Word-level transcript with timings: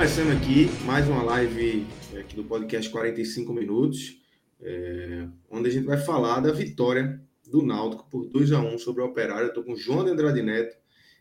Começando 0.00 0.30
aqui 0.30 0.66
mais 0.86 1.06
uma 1.06 1.22
live 1.22 1.86
aqui 2.18 2.34
do 2.34 2.42
podcast 2.42 2.90
45 2.90 3.52
minutos, 3.52 4.18
é, 4.58 5.28
onde 5.50 5.68
a 5.68 5.70
gente 5.70 5.84
vai 5.84 5.98
falar 5.98 6.40
da 6.40 6.50
vitória 6.50 7.22
do 7.46 7.60
Náutico 7.62 8.08
por 8.08 8.26
2 8.26 8.52
a 8.52 8.60
1 8.60 8.78
sobre 8.78 9.02
o 9.02 9.04
Operário. 9.04 9.42
Eu 9.42 9.48
estou 9.48 9.62
com 9.62 9.76
João 9.76 10.02
de 10.02 10.10
Andrade 10.10 10.40
Neto 10.40 10.74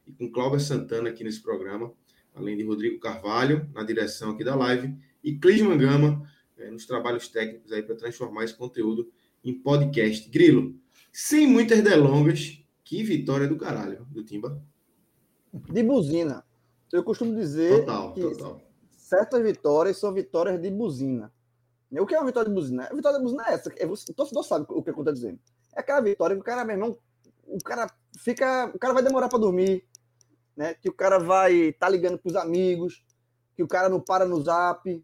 e 0.08 0.14
com 0.14 0.32
Cláudia 0.32 0.60
Santana 0.60 1.10
aqui 1.10 1.26
nesse 1.26 1.44
programa, 1.44 1.92
além 2.34 2.56
de 2.56 2.64
Rodrigo 2.64 2.98
Carvalho 3.02 3.70
na 3.74 3.84
direção 3.84 4.32
aqui 4.32 4.46
da 4.46 4.56
live 4.56 4.96
e 5.22 5.38
Clisman 5.38 5.78
Gama 5.78 6.24
é, 6.58 6.72
nos 6.72 6.86
trabalhos 6.86 7.28
técnicos 7.28 7.74
aí 7.74 7.84
para 7.84 7.96
transformar 7.96 8.46
esse 8.46 8.56
conteúdo 8.56 9.12
em 9.44 9.54
podcast. 9.54 10.30
Grilo, 10.30 10.74
sem 11.12 11.46
muitas 11.46 11.82
delongas, 11.82 12.64
que 12.86 13.04
vitória 13.04 13.46
do 13.46 13.58
caralho 13.58 14.08
do 14.10 14.24
Timba. 14.24 14.64
De 15.70 15.84
buzina. 15.84 16.46
Eu 16.94 17.04
costumo 17.04 17.36
dizer 17.36 17.82
Total, 17.82 18.14
que 18.14 18.22
total. 18.22 18.69
Certas 19.10 19.42
vitórias 19.42 19.98
são 19.98 20.14
vitórias 20.14 20.62
de 20.62 20.70
buzina. 20.70 21.34
O 21.92 22.06
que 22.06 22.14
é 22.14 22.20
uma 22.20 22.28
vitória 22.28 22.48
de 22.48 22.54
buzina? 22.54 22.88
A 22.90 22.94
vitória 22.94 23.18
de 23.18 23.24
buzina 23.24 23.44
é 23.48 23.54
essa. 23.54 23.74
É 23.78 23.86
o 23.86 23.96
torcedor 24.14 24.44
sabe 24.44 24.66
o 24.70 24.84
que 24.84 24.92
eu 24.92 24.94
estou 24.94 25.12
dizendo. 25.12 25.40
É 25.76 25.80
aquela 25.80 26.02
vitória 26.02 26.36
que 26.36 26.42
o 26.42 26.46
cara, 26.46 26.64
meu 26.64 26.76
irmão, 26.76 26.98
o 27.48 27.58
cara 27.58 27.88
fica. 28.20 28.72
O 28.74 28.78
cara 28.78 28.94
vai 28.94 29.02
demorar 29.02 29.28
para 29.28 29.40
dormir, 29.40 29.84
né? 30.56 30.76
Que 30.76 30.88
o 30.88 30.94
cara 30.94 31.18
vai 31.18 31.54
estar 31.54 31.88
tá 31.88 31.92
ligando 31.92 32.20
para 32.20 32.30
os 32.30 32.36
amigos, 32.36 33.04
que 33.56 33.64
o 33.64 33.68
cara 33.68 33.90
não 33.90 34.00
para 34.00 34.26
no 34.26 34.40
zap, 34.44 35.04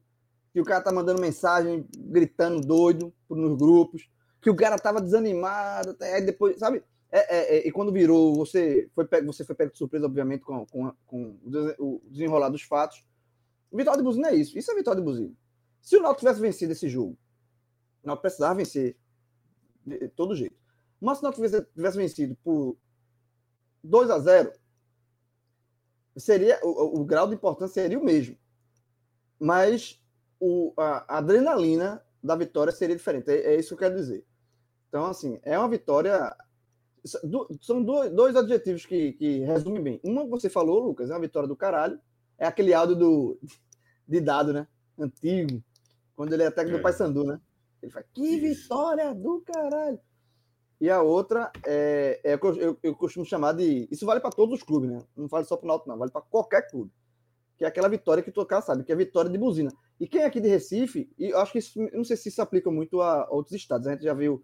que 0.53 0.61
o 0.61 0.63
cara 0.63 0.83
tá 0.83 0.93
mandando 0.93 1.19
mensagem, 1.19 1.87
gritando 1.97 2.61
doido 2.61 3.11
nos 3.27 3.57
grupos, 3.57 4.07
que 4.39 4.51
o 4.51 4.55
cara 4.55 4.77
tava 4.77 5.01
desanimado, 5.01 5.97
aí 5.99 6.21
depois, 6.21 6.59
sabe? 6.59 6.83
É, 7.11 7.35
é, 7.35 7.57
é, 7.57 7.67
e 7.67 7.71
quando 7.71 7.91
virou, 7.91 8.35
você 8.35 8.87
foi 8.93 9.05
pego, 9.05 9.33
você 9.33 9.43
foi 9.43 9.55
pego 9.55 9.71
de 9.71 9.77
surpresa, 9.77 10.05
obviamente, 10.05 10.43
com, 10.43 10.65
com, 10.67 10.93
com 11.07 11.39
o 11.79 12.01
desenrolar 12.11 12.49
dos 12.49 12.61
fatos. 12.61 13.03
Vitória 13.75 13.97
de 13.97 14.03
Buzina 14.03 14.29
é 14.29 14.35
isso. 14.35 14.57
Isso 14.57 14.71
é 14.71 14.75
vitória 14.75 15.01
de 15.01 15.05
Buzina. 15.05 15.33
Se 15.81 15.97
o 15.97 16.01
Náutico 16.01 16.21
tivesse 16.21 16.41
vencido 16.41 16.71
esse 16.71 16.89
jogo, 16.89 17.17
o 18.03 18.07
Náutico 18.07 18.21
precisava 18.21 18.55
vencer 18.55 18.97
de 19.85 20.07
todo 20.09 20.35
jeito. 20.35 20.55
Mas 20.99 21.17
se 21.17 21.23
o 21.23 21.25
Náutico 21.25 21.45
tivesse, 21.45 21.65
tivesse 21.73 21.97
vencido 21.97 22.35
por 22.43 22.77
2 23.83 24.09
a 24.09 24.19
0 24.19 24.51
seria 26.17 26.59
o, 26.63 27.01
o, 27.01 27.05
grau 27.05 27.27
de 27.27 27.35
importância 27.35 27.81
seria 27.81 27.99
o 27.99 28.03
mesmo. 28.03 28.37
Mas 29.39 30.01
o, 30.39 30.73
a, 30.77 31.15
a 31.15 31.17
adrenalina 31.17 32.03
da 32.23 32.35
vitória 32.35 32.71
seria 32.71 32.95
diferente. 32.95 33.29
É, 33.29 33.53
é, 33.53 33.59
isso 33.59 33.69
que 33.69 33.73
eu 33.75 33.89
quero 33.89 33.95
dizer. 33.95 34.25
Então, 34.87 35.05
assim, 35.05 35.39
é 35.43 35.59
uma 35.59 35.69
vitória 35.69 36.35
são 37.61 37.83
dois 37.83 38.35
adjetivos 38.35 38.85
que, 38.85 39.13
que 39.13 39.39
resumem 39.39 39.83
bem. 39.83 39.99
Uma 40.03 40.25
você 40.25 40.49
falou, 40.49 40.79
Lucas, 40.79 41.09
é 41.09 41.13
uma 41.13 41.19
vitória 41.19 41.47
do 41.47 41.55
caralho. 41.55 41.99
É 42.37 42.45
aquele 42.45 42.73
áudio 42.73 42.95
do, 42.95 43.39
de 44.07 44.19
dado, 44.19 44.53
né? 44.53 44.67
Antigo. 44.97 45.63
Quando 46.15 46.33
ele 46.33 46.43
é 46.43 46.51
técnico 46.51 46.77
é. 46.77 46.79
do 46.79 46.83
Paysandu, 46.83 47.23
né? 47.23 47.39
Ele 47.81 47.91
fala, 47.91 48.05
que 48.13 48.39
vitória 48.39 49.13
do 49.13 49.41
caralho! 49.41 49.99
E 50.79 50.89
a 50.89 51.01
outra 51.01 51.51
é, 51.65 52.19
é 52.23 52.33
eu, 52.33 52.77
eu, 52.83 52.95
costumo 52.95 53.25
chamar 53.25 53.53
de. 53.53 53.87
Isso 53.89 54.05
vale 54.05 54.19
para 54.19 54.31
todos 54.31 54.59
os 54.59 54.63
clubes, 54.63 54.89
né? 54.89 55.01
Não 55.15 55.27
vale 55.27 55.45
só 55.45 55.55
para 55.55 55.65
o 55.65 55.67
Náutico, 55.67 55.89
não. 55.89 55.97
Vale 55.97 56.11
para 56.11 56.21
qualquer 56.21 56.69
clube. 56.69 56.91
Que 57.57 57.63
é 57.63 57.67
aquela 57.67 57.87
vitória 57.87 58.21
que 58.21 58.37
o 58.37 58.45
cara 58.45 58.61
sabe, 58.61 58.83
que 58.83 58.91
é 58.91 58.95
a 58.95 58.97
vitória 58.97 59.29
de 59.29 59.37
buzina. 59.37 59.71
E 59.99 60.07
quem 60.07 60.21
é 60.21 60.25
aqui 60.25 60.41
de 60.41 60.49
Recife, 60.49 61.09
e 61.17 61.29
eu 61.29 61.39
acho 61.39 61.53
que 61.53 61.59
isso, 61.59 61.79
não 61.93 62.03
sei 62.03 62.17
se 62.17 62.27
isso 62.27 62.41
aplica 62.41 62.69
muito 62.69 63.01
a 63.01 63.29
outros 63.29 63.55
estados. 63.55 63.87
A 63.87 63.91
gente 63.91 64.03
já 64.03 64.13
viu 64.13 64.43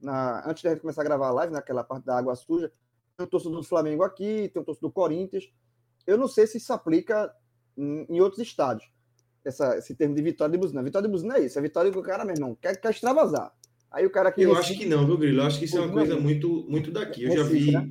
na, 0.00 0.48
antes 0.48 0.62
de 0.62 0.68
a 0.68 0.70
gente 0.70 0.80
começar 0.80 1.00
a 1.00 1.04
gravar 1.04 1.28
a 1.28 1.32
live, 1.32 1.52
naquela 1.52 1.82
parte 1.82 2.04
da 2.04 2.16
água 2.16 2.36
suja, 2.36 2.72
tem 3.16 3.26
um 3.26 3.28
torcedor 3.28 3.58
do 3.58 3.66
Flamengo 3.66 4.04
aqui, 4.04 4.48
tem 4.52 4.62
um 4.62 4.64
torcedor 4.64 4.90
do 4.90 4.94
Corinthians. 4.94 5.52
Eu 6.06 6.18
não 6.18 6.28
sei 6.28 6.46
se 6.46 6.58
isso 6.58 6.72
aplica 6.72 7.32
em, 7.76 8.20
outros 8.20 8.40
estádios, 8.40 8.88
essa, 9.44 9.76
esse 9.76 9.94
termo 9.94 10.14
de 10.14 10.22
vitória 10.22 10.52
de 10.52 10.58
buzina. 10.58 10.82
Vitória 10.82 11.08
de 11.08 11.12
buzina 11.12 11.36
é 11.36 11.44
isso, 11.44 11.58
é 11.58 11.62
vitória 11.62 11.90
que 11.90 11.98
o 11.98 12.02
cara, 12.02 12.24
meu 12.24 12.34
irmão, 12.34 12.56
quer, 12.60 12.80
quer 12.80 12.90
extravasar. 12.90 13.52
Aí 13.90 14.04
o 14.04 14.10
cara 14.10 14.28
aqui. 14.28 14.42
Eu 14.42 14.56
acho 14.56 14.76
que 14.76 14.86
não, 14.86 15.06
viu, 15.06 15.16
Grilo? 15.16 15.40
Eu 15.40 15.46
acho 15.46 15.58
que 15.58 15.66
isso 15.66 15.78
é 15.78 15.80
uma 15.80 15.92
coisa 15.92 16.18
muito, 16.18 16.66
muito 16.68 16.90
daqui. 16.90 17.24
Eu 17.24 17.36
já 17.36 17.42
vi, 17.44 17.70
né? 17.70 17.90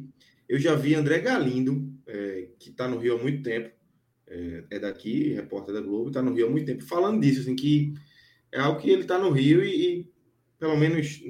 eu 0.49 0.59
já 0.59 0.75
vi 0.75 0.95
André 0.95 1.19
Galindo, 1.19 1.91
é, 2.05 2.49
que 2.59 2.69
está 2.69 2.87
no 2.87 2.97
Rio 2.97 3.15
há 3.15 3.21
muito 3.21 3.41
tempo, 3.41 3.73
é, 4.27 4.63
é 4.71 4.79
daqui, 4.79 5.33
repórter 5.33 5.73
da 5.73 5.81
Globo, 5.81 6.09
está 6.09 6.21
no 6.21 6.33
Rio 6.33 6.47
há 6.47 6.49
muito 6.49 6.65
tempo, 6.65 6.83
falando 6.83 7.21
disso, 7.21 7.41
assim, 7.41 7.55
que 7.55 7.93
é 8.51 8.59
algo 8.59 8.79
que 8.79 8.89
ele 8.89 9.03
está 9.03 9.17
no 9.17 9.31
Rio 9.31 9.63
e, 9.63 9.99
e, 9.99 10.11
pelo 10.59 10.75
menos 10.77 11.21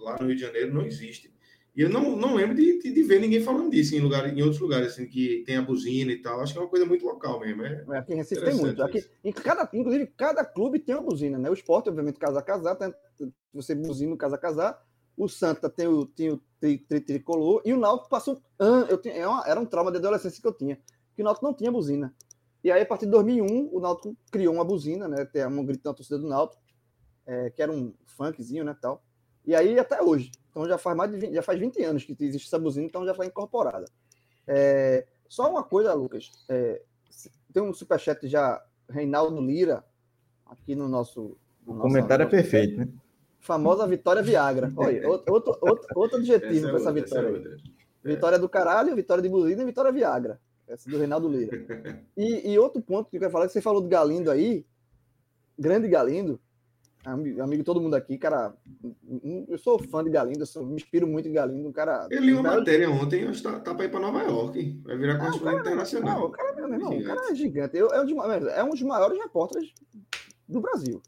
lá 0.00 0.18
no 0.18 0.26
Rio 0.26 0.36
de 0.36 0.42
Janeiro 0.42 0.72
não 0.72 0.84
existe. 0.84 1.32
E 1.74 1.80
eu 1.80 1.88
não, 1.88 2.14
não 2.14 2.34
lembro 2.34 2.54
de, 2.54 2.80
de, 2.80 2.92
de, 2.92 3.02
ver 3.02 3.18
ninguém 3.18 3.42
falando 3.42 3.70
disso 3.70 3.94
em, 3.94 4.00
lugar, 4.00 4.28
em 4.28 4.42
outros 4.42 4.60
lugares, 4.60 4.92
assim, 4.92 5.06
que 5.06 5.42
tem 5.46 5.56
a 5.56 5.62
buzina 5.62 6.12
e 6.12 6.20
tal. 6.20 6.40
Acho 6.40 6.52
que 6.52 6.58
é 6.58 6.62
uma 6.62 6.68
coisa 6.68 6.84
muito 6.84 7.04
local 7.06 7.40
mesmo. 7.40 7.64
É, 7.64 7.84
é 7.92 7.96
aqui 7.96 8.12
em 8.12 8.16
Recife 8.16 8.44
tem 8.44 8.54
muito. 8.54 8.82
Aqui, 8.82 9.02
em 9.24 9.32
cada, 9.32 9.68
inclusive, 9.72 10.06
cada 10.08 10.44
clube 10.44 10.78
tem 10.78 10.94
uma 10.94 11.02
buzina, 11.02 11.38
né? 11.38 11.48
O 11.48 11.54
esporte, 11.54 11.88
obviamente, 11.88 12.18
casa 12.18 12.40
a 12.40 12.42
casar, 12.42 12.76
tem, 12.76 12.94
você 13.54 13.74
buzina 13.74 14.14
casa 14.18 14.34
a 14.36 14.38
casar. 14.38 14.86
O 15.16 15.28
Santa 15.28 15.70
tem 15.70 15.86
o, 15.86 16.04
tem 16.04 16.30
o 16.30 16.42
tri, 16.60 16.78
tri, 16.78 17.00
tricolor. 17.00 17.62
E 17.64 17.72
o 17.72 17.78
Náutico 17.78 18.10
passou. 18.10 18.38
Eu 18.90 18.98
tinha, 18.98 19.14
é 19.14 19.50
era 19.50 19.58
um 19.58 19.64
trauma 19.64 19.90
de 19.90 19.96
adolescência 19.96 20.42
que 20.42 20.48
eu 20.48 20.52
tinha. 20.52 20.78
Que 21.14 21.22
o 21.22 21.24
Náutico 21.24 21.46
não 21.46 21.54
tinha 21.54 21.72
buzina. 21.72 22.14
E 22.62 22.70
aí, 22.70 22.82
a 22.82 22.86
partir 22.86 23.06
de 23.06 23.12
2001, 23.12 23.70
o 23.72 23.80
Náutico 23.80 24.14
criou 24.30 24.54
uma 24.54 24.64
buzina, 24.64 25.08
né? 25.08 25.24
Tem 25.24 25.46
um 25.46 25.64
grito 25.64 25.82
na 25.86 25.94
torcida 25.94 26.18
do 26.18 26.28
Náutico, 26.28 26.62
é, 27.26 27.48
que 27.48 27.62
era 27.62 27.72
um 27.72 27.94
funkzinho, 28.04 28.62
né? 28.62 28.76
Tal. 28.78 29.02
E 29.46 29.54
aí 29.54 29.78
até 29.78 30.02
hoje. 30.02 30.30
Então 30.52 30.68
já 30.68 30.76
faz 30.76 30.94
mais 30.94 31.10
de 31.10 31.16
20, 31.16 31.34
já 31.34 31.42
faz 31.42 31.58
20 31.58 31.82
anos 31.82 32.04
que 32.04 32.14
existe 32.20 32.46
essa 32.46 32.58
buzina, 32.58 32.86
então 32.86 33.06
já 33.06 33.14
foi 33.14 33.26
incorporada. 33.26 33.86
É, 34.46 35.06
só 35.26 35.50
uma 35.50 35.64
coisa, 35.64 35.94
Lucas. 35.94 36.30
É, 36.46 36.82
tem 37.52 37.62
um 37.62 37.72
superchat 37.72 38.28
já, 38.28 38.62
Reinaldo 38.88 39.40
Lira, 39.40 39.82
aqui 40.44 40.74
no 40.74 40.88
nosso. 40.88 41.38
No 41.66 41.74
o 41.74 41.78
comentário 41.78 42.26
nosso, 42.26 42.36
é 42.36 42.40
perfeito, 42.42 42.78
né? 42.78 42.88
Famosa 43.40 43.86
Vitória 43.86 44.22
Viagra. 44.22 44.70
Olha, 44.76 45.08
outro, 45.08 45.32
outro, 45.32 45.58
outro, 45.62 45.88
outro 45.96 46.18
adjetivo 46.18 46.68
para 46.68 46.76
essa 46.76 46.90
é 46.90 46.92
vitória. 46.92 47.58
É 48.04 48.08
vitória 48.08 48.38
do 48.38 48.48
caralho, 48.48 48.94
vitória 48.94 49.22
de 49.22 49.28
buzina 49.30 49.62
e 49.62 49.66
vitória 49.66 49.90
Viagra. 49.90 50.38
Essa 50.68 50.90
do 50.90 50.98
Reinaldo 50.98 51.28
Lira. 51.28 51.56
E, 52.14 52.52
e 52.52 52.58
outro 52.58 52.82
ponto 52.82 53.10
que 53.10 53.16
eu 53.16 53.20
quero 53.20 53.32
falar, 53.32 53.46
que 53.46 53.52
você 53.52 53.60
falou 53.62 53.80
do 53.80 53.88
Galindo 53.88 54.30
aí, 54.30 54.66
grande 55.58 55.88
Galindo, 55.88 56.38
Amigo, 57.04 57.64
todo 57.64 57.80
mundo 57.80 57.94
aqui, 57.94 58.16
cara. 58.16 58.54
Eu 59.48 59.58
sou 59.58 59.78
fã 59.78 60.04
de 60.04 60.10
Galindo, 60.10 60.44
eu 60.54 60.66
me 60.66 60.76
inspiro 60.76 61.06
muito 61.06 61.28
em 61.28 61.32
Galindo. 61.32 61.68
Um 61.68 61.72
cara. 61.72 62.06
Eu 62.10 62.20
li 62.20 62.32
uma 62.32 62.42
matéria 62.42 62.88
ontem, 62.88 63.30
que 63.30 63.42
tá, 63.42 63.58
tá 63.58 63.74
para 63.74 63.86
ir 63.86 63.90
para 63.90 64.00
Nova 64.00 64.22
York. 64.22 64.80
Vai 64.84 64.96
virar 64.96 65.18
correspondente 65.18 65.60
internacional. 65.60 66.20
Não, 66.20 66.26
o 66.26 66.30
cara, 66.30 66.54
meu 66.54 66.72
irmão, 66.72 66.96
o 66.96 67.04
cara 67.04 67.30
é 67.30 67.34
gigante. 67.34 67.76
Eu, 67.76 67.88
é, 67.88 68.00
um 68.00 68.06
dos, 68.06 68.48
é 68.48 68.62
um 68.62 68.70
dos 68.70 68.82
maiores 68.82 69.18
repórteres 69.18 69.72
do 70.48 70.60
Brasil. 70.60 71.02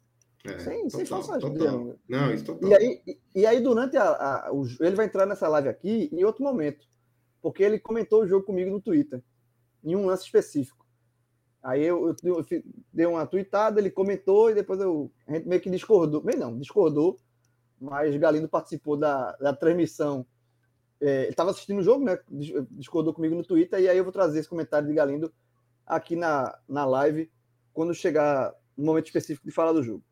É, 0.44 0.58
sem, 0.58 0.82
total, 0.82 0.90
sem 0.90 1.06
falsa 1.06 1.38
total. 1.38 1.96
Não, 2.08 2.34
isso 2.34 2.44
total. 2.44 2.68
E 2.68 2.74
aí, 2.74 3.02
e, 3.06 3.18
e 3.34 3.46
aí 3.46 3.60
durante 3.60 3.96
a, 3.96 4.04
a, 4.04 4.52
o, 4.52 4.66
ele 4.80 4.96
vai 4.96 5.06
entrar 5.06 5.26
nessa 5.26 5.48
live 5.48 5.68
aqui 5.68 6.10
em 6.12 6.24
outro 6.24 6.42
momento, 6.42 6.86
porque 7.40 7.62
ele 7.62 7.78
comentou 7.78 8.22
o 8.22 8.26
jogo 8.26 8.44
comigo 8.44 8.70
no 8.70 8.80
Twitter, 8.80 9.22
em 9.82 9.94
um 9.94 10.06
lance 10.06 10.24
específico. 10.24 10.83
Aí 11.64 11.82
eu, 11.82 12.14
eu, 12.22 12.44
eu, 12.50 12.62
dei 12.92 13.06
uma 13.06 13.26
tweetada, 13.26 13.80
ele 13.80 13.90
comentou 13.90 14.50
e 14.50 14.54
depois 14.54 14.78
eu, 14.78 15.10
a 15.26 15.32
gente 15.32 15.48
meio 15.48 15.62
que 15.62 15.70
discordou. 15.70 16.20
Bem, 16.20 16.36
não, 16.36 16.58
discordou, 16.58 17.16
mas 17.80 18.14
Galindo 18.16 18.46
participou 18.46 18.98
da, 18.98 19.32
da 19.36 19.54
transmissão. 19.54 20.26
É, 21.00 21.22
ele 21.22 21.30
estava 21.30 21.50
assistindo 21.50 21.78
o 21.78 21.82
jogo, 21.82 22.04
né? 22.04 22.18
Discordou 22.70 23.14
comigo 23.14 23.34
no 23.34 23.42
Twitter, 23.42 23.80
e 23.80 23.88
aí 23.88 23.96
eu 23.96 24.04
vou 24.04 24.12
trazer 24.12 24.40
esse 24.40 24.48
comentário 24.48 24.86
de 24.86 24.92
Galindo 24.92 25.32
aqui 25.86 26.14
na, 26.16 26.54
na 26.68 26.84
live, 26.84 27.30
quando 27.72 27.94
chegar 27.94 28.54
no 28.76 28.84
momento 28.84 29.06
específico 29.06 29.46
de 29.46 29.52
falar 29.52 29.72
do 29.72 29.82
jogo. 29.82 30.04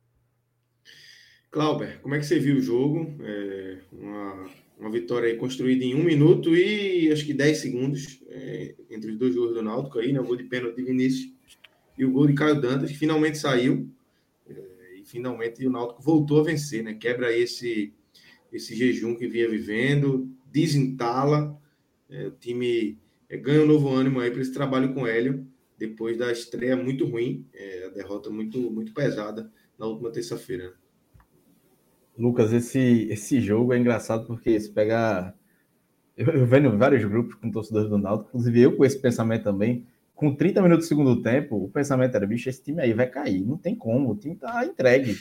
Clauber, 1.51 2.01
como 2.01 2.15
é 2.15 2.19
que 2.19 2.25
você 2.25 2.39
viu 2.39 2.57
o 2.57 2.61
jogo? 2.61 3.15
É 3.21 3.79
uma 3.91 4.49
Uma 4.79 4.89
vitória 4.89 5.37
construída 5.37 5.85
em 5.85 5.93
um 5.93 6.03
minuto 6.03 6.55
e 6.55 7.11
acho 7.11 7.27
que 7.27 7.33
10 7.33 7.57
segundos 7.59 8.23
é, 8.27 8.75
entre 8.89 9.11
os 9.11 9.19
dois 9.19 9.35
gols 9.35 9.53
do 9.53 9.61
Náutico 9.61 9.99
aí, 9.99 10.11
né? 10.11 10.19
O 10.19 10.25
gol 10.25 10.35
de 10.35 10.45
pênalti 10.45 10.77
de 10.77 10.83
Vinícius 10.83 11.32
e 11.97 12.05
o 12.05 12.11
gol 12.11 12.27
de 12.27 12.33
Caio 12.33 12.59
Dantas, 12.59 12.91
finalmente 12.91 13.37
saiu. 13.37 13.89
É, 14.47 14.99
e 14.99 15.05
finalmente 15.05 15.65
o 15.65 15.71
Náutico 15.71 16.01
voltou 16.01 16.39
a 16.39 16.43
vencer, 16.43 16.83
né? 16.83 16.93
Quebra 16.93 17.35
esse, 17.35 17.93
esse 18.51 18.75
jejum 18.75 19.15
que 19.15 19.27
vinha 19.27 19.49
vivendo, 19.49 20.29
desentala. 20.51 21.59
É, 22.09 22.27
o 22.27 22.31
time 22.31 22.97
é, 23.29 23.37
ganha 23.37 23.63
um 23.63 23.67
novo 23.67 23.89
ânimo 23.89 24.19
aí 24.19 24.31
para 24.31 24.41
esse 24.41 24.53
trabalho 24.53 24.93
com 24.93 25.07
Hélio, 25.07 25.47
depois 25.77 26.17
da 26.17 26.31
estreia 26.31 26.75
muito 26.75 27.05
ruim, 27.05 27.45
é, 27.53 27.87
a 27.87 27.89
derrota 27.89 28.29
muito, 28.29 28.59
muito 28.71 28.93
pesada 28.93 29.51
na 29.77 29.85
última 29.85 30.11
terça-feira. 30.11 30.73
Lucas, 32.17 32.53
esse, 32.53 33.07
esse 33.09 33.41
jogo 33.41 33.73
é 33.73 33.77
engraçado 33.77 34.27
porque 34.27 34.59
se 34.59 34.71
pegar. 34.71 35.35
Eu, 36.15 36.27
eu 36.27 36.45
vendo 36.45 36.77
vários 36.77 37.03
grupos 37.03 37.33
com 37.35 37.49
torcedores 37.49 37.89
do 37.89 37.97
Náutico, 37.97 38.29
inclusive 38.29 38.61
eu 38.61 38.77
com 38.77 38.85
esse 38.85 38.99
pensamento 38.99 39.43
também. 39.43 39.87
Com 40.15 40.33
30 40.35 40.61
minutos 40.61 40.85
do 40.85 40.89
segundo 40.89 41.21
tempo, 41.21 41.55
o 41.55 41.69
pensamento 41.69 42.15
era: 42.15 42.25
bicho, 42.25 42.49
esse 42.49 42.61
time 42.61 42.81
aí 42.81 42.93
vai 42.93 43.07
cair, 43.07 43.45
não 43.45 43.57
tem 43.57 43.75
como, 43.75 44.11
o 44.11 44.15
time 44.15 44.35
tá 44.35 44.65
entregue. 44.65 45.19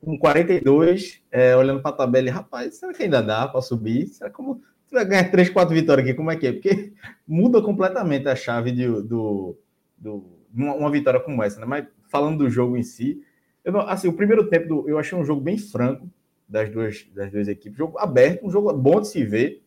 Com 0.00 0.18
42, 0.18 1.22
é, 1.30 1.54
olhando 1.56 1.80
para 1.80 1.92
a 1.92 1.96
tabela, 1.96 2.30
rapaz, 2.30 2.76
será 2.76 2.92
que 2.92 3.04
ainda 3.04 3.22
dá 3.22 3.46
para 3.46 3.62
subir? 3.62 4.08
Será 4.08 4.30
como 4.30 4.60
você 4.92 4.96
vai 4.96 5.04
ganhar 5.06 5.30
3, 5.30 5.48
4 5.48 5.74
vitórias 5.74 6.06
aqui? 6.06 6.16
Como 6.16 6.30
é 6.30 6.36
que 6.36 6.46
é? 6.46 6.52
Porque 6.52 6.92
muda 7.26 7.62
completamente 7.62 8.28
a 8.28 8.36
chave 8.36 8.72
de, 8.72 8.86
do, 8.86 9.56
do, 9.96 10.26
uma, 10.52 10.74
uma 10.74 10.90
vitória 10.90 11.18
como 11.18 11.42
essa, 11.42 11.58
né? 11.60 11.66
Mas 11.66 11.86
falando 12.10 12.38
do 12.38 12.50
jogo 12.50 12.76
em 12.76 12.82
si, 12.82 13.22
eu, 13.64 13.80
assim, 13.80 14.08
o 14.08 14.12
primeiro 14.12 14.48
tempo 14.48 14.68
do, 14.68 14.88
eu 14.88 14.98
achei 14.98 15.16
um 15.16 15.24
jogo 15.24 15.40
bem 15.40 15.56
franco 15.56 16.10
das 16.46 16.68
duas, 16.68 17.06
das 17.14 17.32
duas 17.32 17.48
equipes. 17.48 17.78
Jogo 17.78 17.98
aberto, 17.98 18.44
um 18.44 18.50
jogo 18.50 18.70
bom 18.74 19.00
de 19.00 19.08
se 19.08 19.24
ver. 19.24 19.62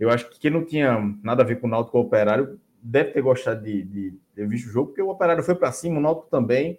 Eu 0.00 0.08
acho 0.08 0.30
que 0.30 0.38
quem 0.38 0.50
não 0.50 0.64
tinha 0.64 0.98
nada 1.22 1.42
a 1.42 1.46
ver 1.46 1.60
com 1.60 1.66
o 1.66 1.70
Náutico 1.70 1.98
Operário 1.98 2.58
deve 2.84 3.12
ter 3.12 3.22
gostado 3.22 3.64
de, 3.64 3.82
de 3.82 4.14
ter 4.34 4.46
visto 4.46 4.66
o 4.68 4.70
jogo, 4.70 4.88
porque 4.88 5.02
o 5.02 5.08
Operário 5.08 5.42
foi 5.42 5.54
para 5.54 5.72
cima, 5.72 5.98
o 5.98 6.02
Náutico 6.02 6.28
também. 6.30 6.78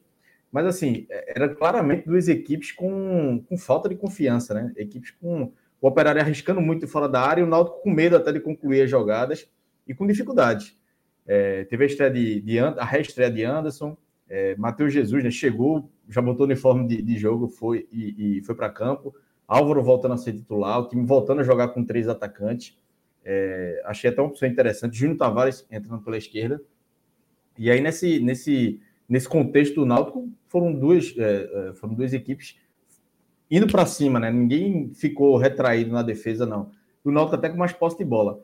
Mas, 0.52 0.68
assim, 0.68 1.07
era 1.10 1.50
claramente 1.50 2.06
duas 2.06 2.28
equipes 2.28 2.72
com, 2.72 3.44
com 3.50 3.57
falta 3.57 3.90
de 3.90 3.96
confiança, 3.96 4.54
né? 4.54 4.72
Equipes 4.78 5.12
com 5.12 5.52
o 5.81 5.88
Operário 5.88 6.22
arriscando 6.22 6.62
muito 6.62 6.88
fora 6.88 7.10
da 7.10 7.19
área 7.19 7.42
e 7.42 7.44
o 7.44 7.48
Náutico 7.48 7.81
com 7.81 7.90
medo 7.90 8.16
até 8.16 8.31
de 8.31 8.40
concluir 8.40 8.84
as 8.84 8.90
jogadas 8.90 9.50
e 9.88 9.94
com 9.94 10.06
dificuldade. 10.06 10.78
É, 11.28 11.63
teve 11.66 11.84
a, 11.84 11.88
estreia 11.88 12.12
de, 12.12 12.40
de, 12.40 12.60
a 12.60 12.86
reestreia 12.86 13.31
de 13.31 13.44
Anderson, 13.44 13.98
é, 14.30 14.56
Matheus 14.56 14.94
Jesus 14.94 15.24
né, 15.24 15.31
chegou, 15.31 15.90
já 16.08 16.22
botou 16.22 16.46
uniforme 16.46 16.88
de, 16.88 17.01
de 17.01 17.18
jogo 17.18 17.48
foi, 17.48 17.88
e, 17.92 18.38
e 18.38 18.42
foi 18.44 18.56
para 18.56 18.69
campo. 18.69 19.13
Álvaro 19.48 19.84
voltando 19.84 20.13
a 20.13 20.18
ser 20.18 20.34
titular, 20.34 20.80
o 20.80 20.88
time 20.88 21.06
voltando 21.06 21.42
a 21.42 21.44
jogar 21.44 21.69
com 21.69 21.84
três 21.84 22.08
atacantes. 22.08 22.78
É, 23.25 23.81
achei 23.86 24.10
até 24.10 24.22
uma 24.22 24.30
opção 24.30 24.48
interessante. 24.48 24.98
Júnior 24.98 25.18
Tavares 25.18 25.66
entrando 25.72 26.04
pela 26.04 26.18
esquerda. 26.18 26.62
E 27.57 27.72
aí, 27.72 27.81
nesse, 27.81 28.19
nesse, 28.19 28.80
nesse 29.10 29.27
contexto 29.27 29.75
do 29.75 29.86
Náutico, 29.86 30.30
foram 30.48 30.74
duas, 30.74 31.13
é, 31.18 31.69
é 31.69 31.74
foram 31.74 31.95
duas 31.95 32.13
equipes 32.13 32.57
indo 33.50 33.68
para 33.68 33.86
cima, 33.86 34.19
né? 34.19 34.31
Ninguém 34.31 34.94
ficou 34.94 35.38
retraído 35.38 35.92
na 35.92 36.04
defesa, 36.04 36.45
não. 36.45 36.72
O 37.04 37.12
Náutico 37.12 37.36
até 37.36 37.50
com 37.50 37.57
mais 37.57 37.74
posse 37.74 37.98
de 37.98 38.06
bola. 38.06 38.39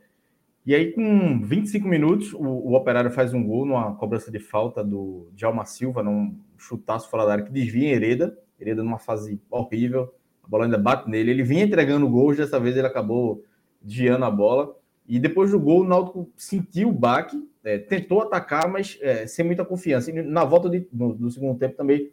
E 0.66 0.76
aí, 0.76 0.92
com 0.92 1.42
25 1.42 1.88
minutos, 1.88 2.34
o, 2.34 2.40
o 2.40 2.74
Operário 2.76 3.12
faz 3.12 3.34
um 3.34 3.44
gol 3.44 3.66
numa 3.66 3.96
cobrança 3.96 4.32
de 4.32 4.40
falta 4.40 4.84
do 4.84 5.28
Djalma 5.34 5.66
Silva, 5.66 6.04
num 6.04 6.36
chutaço 6.58 7.10
fora 7.10 7.26
da 7.26 7.32
área 7.34 7.44
que 7.44 7.52
desvia 7.52 7.90
em 7.90 7.92
Hereda. 7.92 8.38
Hereda 8.60 8.84
numa 8.84 9.00
fase 9.00 9.42
horrível 9.50 10.14
a 10.44 10.48
bola 10.48 10.66
ainda 10.66 10.78
bate 10.78 11.10
nele. 11.10 11.32
Ele 11.32 11.44
vinha 11.44 11.64
entregando 11.64 12.10
gols, 12.10 12.38
dessa 12.38 12.60
vez 12.60 12.76
ele 12.76 12.88
acabou 12.88 13.44
desviando 13.82 14.26
a 14.26 14.32
bola. 14.32 14.76
E 15.08 15.20
depois 15.20 15.52
do 15.52 15.60
gol, 15.60 15.82
o 15.82 15.88
Náutico 15.88 16.30
sentiu 16.38 16.90
o 16.90 16.94
baque, 16.94 17.38
é, 17.64 17.78
tentou 17.78 18.22
atacar, 18.22 18.70
mas 18.70 18.98
é, 19.02 19.28
sem 19.28 19.46
muita 19.46 19.66
confiança. 19.66 20.10
E 20.10 20.22
na 20.22 20.46
volta 20.46 20.70
de, 20.70 20.88
no, 20.92 21.14
do 21.14 21.30
segundo 21.30 21.58
tempo 21.58 21.76
também 21.76 22.12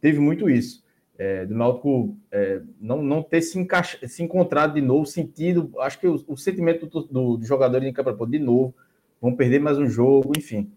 teve 0.00 0.18
muito 0.18 0.48
isso. 0.48 0.82
É, 1.16 1.44
do 1.44 1.54
Náutico 1.54 2.16
é, 2.32 2.62
não, 2.80 3.02
não 3.02 3.22
ter 3.22 3.42
se, 3.42 3.58
encaixa, 3.58 3.98
se 4.08 4.22
encontrado 4.22 4.74
de 4.74 4.80
novo, 4.80 5.06
sentido. 5.06 5.70
Acho 5.78 6.00
que 6.00 6.08
o, 6.08 6.22
o 6.26 6.36
sentimento 6.36 6.86
do, 6.86 7.02
do, 7.02 7.36
do 7.36 7.44
jogador 7.44 7.82
em 7.82 7.92
campo 7.92 8.26
de 8.26 8.38
novo, 8.38 8.74
vão 9.20 9.36
perder 9.36 9.60
mais 9.60 9.78
um 9.78 9.86
jogo, 9.86 10.32
enfim. 10.36 10.72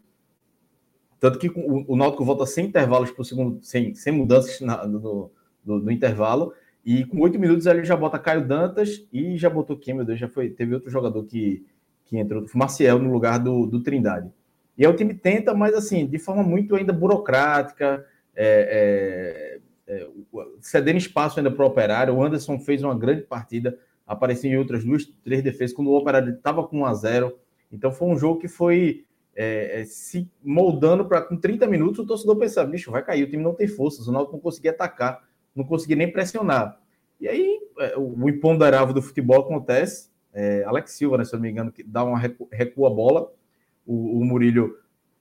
Tanto 1.19 1.39
que 1.39 1.47
o, 1.47 1.85
o 1.87 1.95
Náutico 1.95 2.25
volta 2.25 2.45
sem 2.45 2.65
intervalos 2.65 3.09
para 3.09 3.21
o 3.21 3.25
segundo, 3.25 3.63
sem, 3.63 3.95
sem 3.95 4.11
mudanças 4.11 4.59
na, 4.59 4.85
do, 4.85 5.31
do, 5.63 5.79
do 5.79 5.91
intervalo. 5.91 6.53
E 6.85 7.05
com 7.05 7.21
oito 7.21 7.39
minutos 7.39 7.65
ele 7.65 7.83
já 7.85 7.95
bota 7.95 8.19
Caio 8.19 8.45
Dantas 8.45 9.07
e 9.11 9.37
já 9.37 9.49
botou 9.49 9.77
quem, 9.77 9.93
meu 9.93 10.03
Deus, 10.03 10.19
já 10.19 10.27
foi. 10.27 10.49
Teve 10.49 10.73
outro 10.73 10.89
jogador 10.89 11.23
que, 11.23 11.65
que 12.05 12.17
entrou, 12.17 12.45
Maciel, 12.53 12.99
no 12.99 13.11
lugar 13.11 13.39
do, 13.39 13.65
do 13.65 13.81
Trindade. 13.81 14.29
E 14.77 14.85
aí 14.85 14.91
o 14.91 14.95
time 14.95 15.13
tenta, 15.13 15.53
mas 15.53 15.73
assim, 15.73 16.05
de 16.05 16.17
forma 16.17 16.43
muito 16.43 16.75
ainda 16.75 16.91
burocrática, 16.91 18.05
é, 18.35 19.59
é, 19.87 19.93
é, 19.93 20.07
cedendo 20.59 20.97
espaço 20.97 21.39
ainda 21.39 21.51
para 21.51 21.63
o 21.63 21.67
operário. 21.67 22.13
O 22.13 22.23
Anderson 22.23 22.59
fez 22.59 22.83
uma 22.83 22.97
grande 22.97 23.21
partida, 23.21 23.77
apareceu 24.05 24.51
em 24.51 24.57
outras 24.57 24.83
duas, 24.83 25.05
três 25.23 25.41
defesas, 25.41 25.75
quando 25.75 25.89
o 25.89 25.97
operário 25.97 26.33
estava 26.33 26.67
com 26.67 26.79
1 26.79 26.85
a 26.85 26.93
0 26.93 27.39
Então 27.71 27.91
foi 27.91 28.07
um 28.09 28.17
jogo 28.17 28.39
que 28.39 28.47
foi 28.47 29.05
é, 29.35 29.81
é, 29.81 29.85
se 29.85 30.29
moldando 30.43 31.05
para 31.05 31.21
com 31.21 31.35
30 31.35 31.65
minutos 31.67 31.99
o 31.99 32.05
torcedor 32.05 32.35
pensava, 32.35 32.69
bicho, 32.69 32.91
vai 32.91 33.03
cair, 33.03 33.23
o 33.23 33.29
time 33.29 33.43
não 33.43 33.53
tem 33.53 33.67
forças, 33.67 34.07
o 34.07 34.11
Náutico 34.11 34.35
não 34.35 34.41
conseguia 34.41 34.71
atacar 34.71 35.23
não 35.55 35.63
conseguia 35.63 35.95
nem 35.95 36.11
pressionar. 36.11 36.79
E 37.19 37.27
aí 37.27 37.59
é, 37.79 37.97
o 37.97 38.29
imponderável 38.29 38.93
do 38.93 39.01
futebol 39.01 39.41
acontece. 39.41 40.09
É, 40.33 40.63
Alex 40.63 40.93
Silva, 40.93 41.17
né, 41.17 41.25
se 41.25 41.33
eu 41.33 41.37
não 41.37 41.43
me 41.43 41.51
engano, 41.51 41.71
que 41.71 41.83
dá 41.83 42.03
uma 42.03 42.17
recu 42.17 42.47
recua 42.51 42.89
a 42.89 42.93
bola. 42.93 43.31
O, 43.85 44.19
o, 44.19 44.25
Murilo 44.25 44.77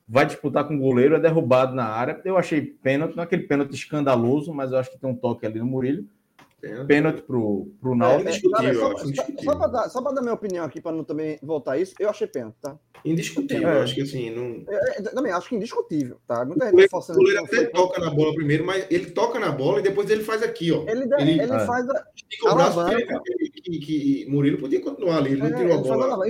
vai 0.08 0.25
disputar 0.25 0.67
com 0.67 0.76
o 0.76 0.79
goleiro, 0.79 1.17
é 1.17 1.20
derrubado 1.20 1.75
na 1.75 1.84
área. 1.84 2.20
Eu 2.25 2.37
achei 2.37 2.61
pênalti, 2.61 3.17
não 3.17 3.23
é 3.23 3.26
aquele 3.26 3.43
pênalti 3.43 3.75
escandaloso, 3.75 4.52
mas 4.52 4.73
eu 4.73 4.79
acho 4.79 4.90
que 4.90 4.99
tem 4.99 5.11
um 5.11 5.14
toque 5.14 5.44
ali 5.46 5.58
no 5.58 5.67
Murilo. 5.67 6.05
Pênalti 6.86 7.22
pro, 7.22 7.72
pro 7.80 7.96
Náutico. 7.96 8.56
É, 8.62 8.74
só, 8.74 8.96
só, 9.42 9.56
para 9.56 9.66
dar, 9.66 9.88
só 9.88 10.00
para 10.00 10.12
dar 10.12 10.22
minha 10.22 10.34
opinião 10.34 10.64
aqui, 10.64 10.80
para 10.80 10.92
não 10.92 11.02
também 11.02 11.36
voltar 11.42 11.76
isso, 11.76 11.92
eu 11.98 12.08
achei 12.08 12.26
pênalti, 12.26 12.56
tá? 12.60 12.78
Indiscutível, 13.04 13.68
é. 13.68 13.82
acho 13.82 13.94
que 13.96 14.02
assim, 14.02 14.30
não. 14.30 14.64
É, 14.72 14.98
é 14.98 15.02
também 15.02 15.32
acho 15.32 15.48
que 15.48 15.56
indiscutível, 15.56 16.18
tá? 16.24 16.44
Muita 16.44 16.70
gente 16.70 16.84
o 16.84 16.88
forçando. 16.88 17.18
O 17.18 17.22
goleiro 17.22 17.44
até 17.44 17.64
toca 17.64 18.00
na 18.00 18.10
bola 18.10 18.32
primeiro, 18.34 18.64
mas 18.64 18.86
ele 18.88 19.10
toca 19.10 19.40
na 19.40 19.50
bola 19.50 19.80
e 19.80 19.82
depois 19.82 20.08
ele 20.08 20.22
faz 20.22 20.40
aqui, 20.40 20.70
ó. 20.70 20.84
Ele, 20.88 21.12
ele, 21.18 21.32
ele 21.42 21.52
é. 21.52 21.66
faz 21.66 21.88
a. 21.90 22.06
Estica 22.14 22.52
o 22.52 22.54
braço 22.54 22.84
que, 22.86 23.50
que, 23.50 23.78
que, 23.80 24.26
Murilo 24.30 24.58
podia 24.58 24.80
continuar 24.80 25.18
ali, 25.18 25.32
ele 25.32 25.40
não 25.40 25.48
é, 25.48 25.56
tirou 25.56 25.74
a 25.74 25.78
bola. 25.78 26.26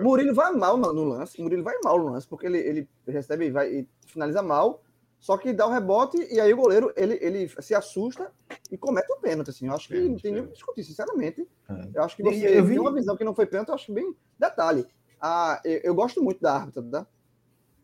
Murilo 0.00 0.34
vai 0.34 0.50
mal 0.52 0.78
no, 0.78 0.94
no, 0.94 1.04
lance, 1.04 1.40
Murilo 1.42 1.62
vai 1.62 1.74
mal 1.84 1.98
no 1.98 2.12
lance, 2.12 2.26
porque 2.26 2.46
ele, 2.46 2.58
ele 2.58 2.88
recebe 3.06 3.50
vai, 3.50 3.70
e 3.70 3.88
finaliza 4.06 4.42
mal 4.42 4.82
só 5.22 5.38
que 5.38 5.52
dá 5.52 5.64
o 5.68 5.70
um 5.70 5.72
rebote 5.72 6.16
e 6.34 6.40
aí 6.40 6.52
o 6.52 6.56
goleiro 6.56 6.92
ele, 6.96 7.16
ele 7.22 7.48
se 7.48 7.76
assusta 7.76 8.32
e 8.68 8.76
comete 8.76 9.06
o 9.12 9.20
pênalti. 9.20 9.50
Assim. 9.50 9.68
Eu 9.68 9.74
acho 9.74 9.86
que 9.86 10.00
não 10.00 10.16
tem 10.16 10.32
nem 10.32 10.42
o 10.42 10.46
que 10.48 10.54
discutir, 10.54 10.82
sinceramente. 10.82 11.46
É. 11.70 11.90
Eu 11.94 12.02
acho 12.02 12.16
que 12.16 12.24
você 12.24 12.58
eu 12.58 12.64
vi... 12.64 12.72
tem 12.72 12.80
uma 12.80 12.92
visão 12.92 13.16
que 13.16 13.22
não 13.22 13.32
foi 13.32 13.46
pênalti, 13.46 13.68
eu 13.68 13.76
acho 13.76 13.92
bem. 13.92 14.16
Detalhe. 14.36 14.84
Ah, 15.20 15.60
eu, 15.64 15.80
eu 15.84 15.94
gosto 15.94 16.20
muito 16.20 16.40
da 16.40 16.52
árbitra, 16.52 16.82
tá? 16.82 17.06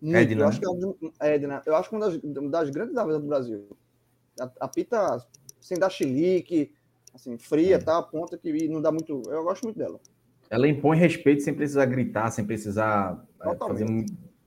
Muito. 0.03 0.17
Edna. 0.17 0.43
Eu 0.43 0.49
acho 0.49 0.59
que 0.59 0.67
é, 0.67 0.69
um, 0.69 0.95
Edna, 1.21 1.63
eu 1.65 1.77
acho 1.77 1.89
que 1.89 1.95
uma 1.95 2.11
das, 2.11 2.21
das 2.51 2.71
grandes 2.71 2.97
árbitras 2.97 3.23
do 3.23 3.29
Brasil. 3.29 3.79
Apita 4.59 5.25
sem 5.61 5.79
dar 5.79 5.91
chilique, 5.91 6.73
assim, 7.15 7.39
fria, 7.39 7.77
é. 7.77 7.79
tá? 7.79 7.99
A 7.99 8.03
ponta 8.03 8.37
que 8.37 8.67
não 8.67 8.83
dá 8.83 8.91
muito. 8.91 9.23
Eu 9.29 9.45
gosto 9.45 9.63
muito 9.63 9.79
dela. 9.79 10.01
Ela 10.51 10.67
impõe 10.67 10.99
respeito 10.99 11.45
sem 11.45 11.55
precisar 11.55 11.87
gritar, 11.87 12.33
sem 12.33 12.45
precisar 12.45 13.25
é, 13.41 13.55
fazer. 13.55 13.87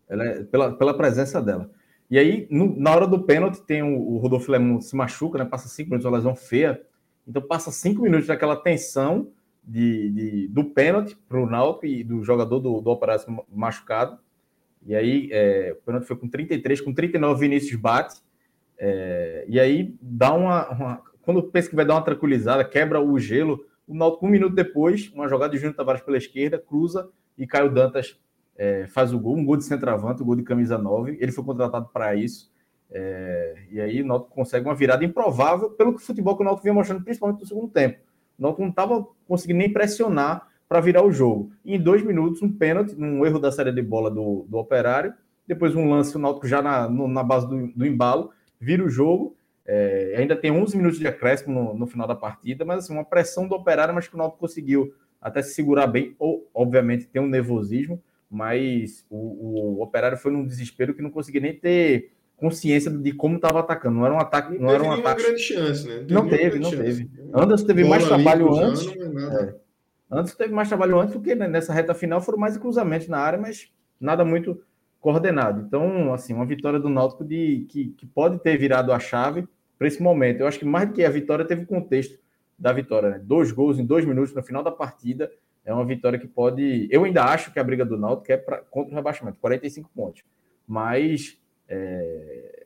Ela 0.10 0.26
é, 0.26 0.44
pela, 0.44 0.76
pela 0.76 0.94
presença 0.94 1.42
dela. 1.42 1.72
E 2.12 2.20
aí, 2.20 2.46
no, 2.52 2.78
na 2.78 2.94
hora 2.94 3.08
do 3.08 3.24
pênalti, 3.24 3.62
tem 3.62 3.82
o, 3.82 3.98
o 3.98 4.18
Rodolfo 4.18 4.52
Lemon 4.52 4.82
se 4.82 4.94
machuca, 4.98 5.38
né? 5.38 5.46
Passa 5.46 5.70
cinco 5.70 5.92
minutos, 5.92 6.06
uma 6.06 6.18
lesão 6.18 6.36
feia. 6.36 6.82
Então, 7.26 7.42
passa 7.42 7.72
cinco 7.72 8.02
minutos 8.02 8.28
daquela 8.28 8.58
tensão 8.58 9.32
de, 9.64 10.10
de 10.10 10.48
do 10.50 10.66
pênalti 10.66 11.16
para 11.30 11.40
o 11.40 11.50
Náutico 11.50 11.86
e 11.86 12.04
do 12.04 12.22
jogador 12.22 12.60
do, 12.60 12.82
do 12.82 12.90
Operário 12.92 13.24
machucado. 13.50 14.20
E 14.86 14.94
aí, 14.94 15.30
é, 15.32 15.74
o 15.80 15.86
pênalti 15.86 16.06
foi 16.06 16.18
com 16.18 16.28
33, 16.28 16.82
com 16.82 16.94
39 16.94 17.40
Vinícius 17.40 17.80
bate. 17.80 18.22
É, 18.78 19.46
e 19.48 19.58
aí, 19.58 19.96
dá 20.02 20.34
uma, 20.34 20.70
uma, 20.70 21.02
Quando 21.22 21.42
pensa 21.44 21.70
que 21.70 21.78
vai 21.78 21.86
dar 21.86 21.94
uma 21.94 22.04
tranquilizada, 22.04 22.66
quebra 22.66 23.00
o 23.00 23.18
gelo. 23.18 23.66
O 23.88 23.96
Náutico, 23.96 24.26
um 24.26 24.30
minuto 24.30 24.54
depois, 24.54 25.10
uma 25.14 25.30
jogada 25.30 25.54
de 25.54 25.60
Júnior 25.60 25.78
Tavares 25.78 26.02
pela 26.02 26.18
esquerda, 26.18 26.60
cruza 26.60 27.10
e 27.38 27.48
Caio 27.48 27.74
Dantas 27.74 28.20
é, 28.62 28.86
faz 28.86 29.12
o 29.12 29.20
gol, 29.20 29.36
um 29.36 29.44
gol 29.44 29.58
de 29.58 29.64
centroavante, 29.64 30.22
um 30.22 30.26
gol 30.26 30.36
de 30.36 30.44
camisa 30.44 30.78
9. 30.78 31.18
Ele 31.20 31.32
foi 31.32 31.44
contratado 31.44 31.90
para 31.92 32.14
isso. 32.14 32.52
É, 32.92 33.56
e 33.72 33.82
aí 33.82 34.04
o 34.04 34.06
Náutico 34.06 34.36
consegue 34.36 34.68
uma 34.68 34.76
virada 34.76 35.04
improvável 35.04 35.72
pelo 35.72 35.98
futebol 35.98 36.36
que 36.36 36.44
o 36.44 36.46
Náutico 36.46 36.62
vinha 36.62 36.74
mostrando, 36.76 37.04
principalmente 37.04 37.40
no 37.40 37.48
segundo 37.48 37.68
tempo. 37.70 37.98
O 38.38 38.42
Náutico 38.44 38.62
não 38.62 38.70
estava 38.70 39.08
conseguindo 39.28 39.58
nem 39.58 39.74
pressionar 39.74 40.48
para 40.70 40.80
virar 40.80 41.04
o 41.04 41.12
jogo. 41.12 41.52
E 41.66 41.74
em 41.74 41.82
dois 41.82 42.04
minutos, 42.04 42.44
um 42.44 42.52
pênalti, 42.52 42.94
um 42.96 43.26
erro 43.26 43.40
da 43.40 43.52
série 43.52 43.72
de 43.72 43.82
bola 43.82 44.12
do, 44.12 44.46
do 44.48 44.60
Operário. 44.60 45.12
Depois 45.48 45.76
um 45.76 45.90
lance, 45.90 46.16
o 46.16 46.20
Náutico 46.20 46.48
já 46.48 46.62
na, 46.62 46.88
no, 46.88 47.08
na 47.08 47.24
base 47.24 47.50
do, 47.50 47.66
do, 47.76 47.84
embalo, 47.84 48.30
vira 48.60 48.86
o 48.86 48.90
jogo. 48.90 49.36
É, 49.66 50.14
ainda 50.20 50.36
tem 50.36 50.52
11 50.52 50.78
minutos 50.78 51.00
de 51.00 51.08
acréscimo 51.08 51.52
no, 51.52 51.74
no, 51.74 51.88
final 51.88 52.08
da 52.08 52.16
partida, 52.16 52.64
mas 52.64 52.84
assim, 52.84 52.94
uma 52.94 53.04
pressão 53.04 53.48
do 53.48 53.56
Operário, 53.56 53.96
mas 53.96 54.08
que 54.08 54.14
o 54.14 54.20
Náutico 54.20 54.40
conseguiu 54.40 54.94
até 55.20 55.42
se 55.42 55.56
segurar 55.56 55.88
bem, 55.88 56.16
ou 56.20 56.48
obviamente 56.54 57.08
tem 57.08 57.20
um 57.20 57.28
nervosismo, 57.28 58.00
mas 58.32 59.06
o, 59.10 59.78
o 59.80 59.84
Operário 59.84 60.18
foi 60.18 60.32
num 60.32 60.46
desespero 60.46 60.94
que 60.94 61.02
não 61.02 61.12
conseguia 61.12 61.42
nem 61.42 61.54
ter 61.54 62.14
consciência 62.38 62.90
de 62.90 63.12
como 63.12 63.36
estava 63.36 63.60
atacando. 63.60 63.98
Não 63.98 64.06
era 64.06 64.16
um 64.16 64.20
ataque. 64.20 64.54
Não, 64.54 64.62
não 64.62 64.72
era 64.72 64.84
um 64.84 64.92
ataque. 64.94 65.22
grande 65.22 65.42
chance, 65.42 65.86
né? 65.86 66.06
Não, 66.10 66.24
não 66.24 66.30
teve, 66.30 66.58
não 66.58 66.72
chance. 66.72 66.82
teve. 66.82 67.10
Anderson 67.34 67.66
teve 67.68 67.84
Bola 67.84 67.96
mais 67.96 68.08
trabalho 68.08 68.56
antes. 68.56 68.88
É. 68.88 69.56
Anderson 70.10 70.38
teve 70.38 70.54
mais 70.54 70.70
trabalho 70.70 70.98
antes, 70.98 71.14
porque 71.14 71.36
nessa 71.36 71.74
reta 71.74 71.94
final 71.94 72.22
foram 72.22 72.38
mais 72.38 72.58
cruzamentos 72.58 73.10
na 73.10 73.20
área, 73.20 73.38
mas 73.38 73.70
nada 74.00 74.24
muito 74.24 74.64
coordenado. 75.02 75.62
Então, 75.68 76.14
assim, 76.14 76.34
uma 76.34 76.46
vitória 76.46 76.80
do 76.80 76.90
Náutico 76.90 77.26
de, 77.26 77.66
que, 77.70 77.90
que 77.98 78.06
pode 78.06 78.40
ter 78.40 78.58
virado 78.58 78.94
a 78.94 79.00
chave 79.00 79.46
para 79.78 79.88
esse 79.88 80.02
momento. 80.02 80.40
Eu 80.40 80.48
acho 80.48 80.58
que 80.58 80.66
mais 80.66 80.88
do 80.88 80.94
que 80.94 81.04
a 81.04 81.10
vitória 81.10 81.44
teve 81.44 81.64
o 81.64 81.68
contexto 81.68 82.18
da 82.58 82.72
vitória, 82.72 83.10
né? 83.10 83.22
Dois 83.22 83.52
gols 83.52 83.78
em 83.78 83.86
dois 83.86 84.06
minutos 84.06 84.34
no 84.34 84.42
final 84.42 84.64
da 84.64 84.72
partida 84.72 85.30
é 85.66 85.74
uma 85.74 85.86
vitória 85.86 86.20
que 86.20 86.28
pode. 86.28 86.88
Eu 86.92 87.04
ainda 87.04 87.24
acho 87.24 87.52
que 87.52 87.60
a 87.60 87.64
briga 87.64 87.86
do 87.86 87.98
Náutico 87.98 88.32
é 88.32 88.38
pra, 88.38 88.58
contra 88.58 88.94
o 88.94 88.96
rebaixamento, 88.96 89.38
45 89.40 89.90
pontos. 89.96 90.24
Mas 90.68 91.40
é, 91.68 92.66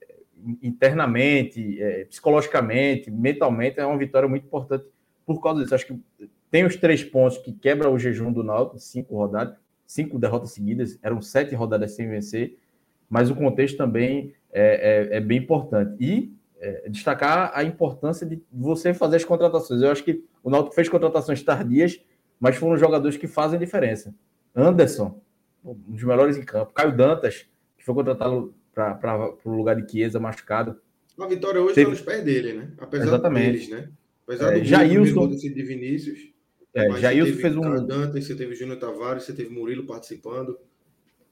internamente, 0.62 1.82
é, 1.82 2.06
psicologicamente, 2.06 3.12
mentalmente, 3.12 3.80
é 3.80 3.86
uma 3.86 3.98
vitória 3.98 4.28
muito 4.28 4.46
importante 4.46 4.86
por 5.26 5.42
causa 5.42 5.62
disso. 5.62 5.76
Acho 5.76 5.88
que 5.88 6.00
tem 6.50 6.66
os 6.66 6.76
três 6.76 7.04
pontos 7.04 7.38
que 7.38 7.52
quebra 7.52 7.90
o 7.90 8.00
jejum 8.00 8.32
do 8.32 8.44
Náutico, 8.44 8.80
cinco 8.80 9.16
rodadas, 9.16 9.56
cinco 9.86 10.18
derrotas 10.18 10.52
seguidas, 10.52 10.98
eram 11.02 11.22
sete 11.22 11.54
rodadas 11.54 11.92
sem 11.92 12.08
vencer, 12.08 12.58
mas 13.10 13.30
o 13.30 13.36
contexto 13.36 13.78
também 13.78 14.34
é, 14.52 15.10
é, 15.14 15.18
é 15.18 15.20
bem 15.20 15.40
importante. 15.40 15.96
E 16.00 16.34
é, 16.60 16.90
destacar 16.90 17.52
a 17.54 17.64
importância 17.64 18.26
de 18.26 18.42
você 18.52 18.94
fazer 18.94 19.18
as 19.18 19.26
contratações. 19.26 19.82
Eu 19.82 19.92
acho 19.92 20.04
que 20.04 20.24
o 20.44 20.50
Náutico 20.50 20.76
fez 20.76 20.88
contratações 20.90 21.44
tardias, 21.44 22.00
mas 22.40 22.56
foram 22.56 22.78
jogadores 22.78 23.18
que 23.18 23.28
fazem 23.28 23.60
diferença. 23.60 24.14
Anderson, 24.56 25.22
um 25.64 25.74
dos 25.74 26.04
melhores 26.04 26.38
em 26.38 26.44
campo. 26.44 26.74
Caio 26.74 26.96
Dantas, 26.96 27.48
que 27.78 27.84
foi 27.84 27.96
contratado 27.96 28.54
para 28.74 29.36
o 29.44 29.52
lugar 29.52 29.76
de 29.76 29.90
Chiesa 29.90 30.20
machucado. 30.20 30.80
A 31.20 31.28
vitória 31.28 31.62
hoje 31.62 31.80
está 31.80 31.90
nos 31.90 32.02
pés 32.02 32.24
dele, 32.24 32.54
né? 32.54 32.72
Apesar 32.78 33.06
Exatamente. 33.06 33.46
deles, 33.46 33.70
né? 33.70 33.90
Apesar 34.28 34.54
é, 34.54 34.60
do 34.60 34.66
Jailson, 34.66 35.30
de 35.30 35.64
Vinícius. 35.64 36.34
É, 36.74 36.92
Jailson 37.00 37.40
fez 37.40 37.56
um. 37.56 37.86
Dantas, 37.86 38.26
você 38.26 38.36
teve 38.36 38.54
Júnior 38.54 38.78
Tavares, 38.78 39.24
você 39.24 39.34
teve 39.34 39.50
Murilo 39.50 39.86
participando. 39.86 40.58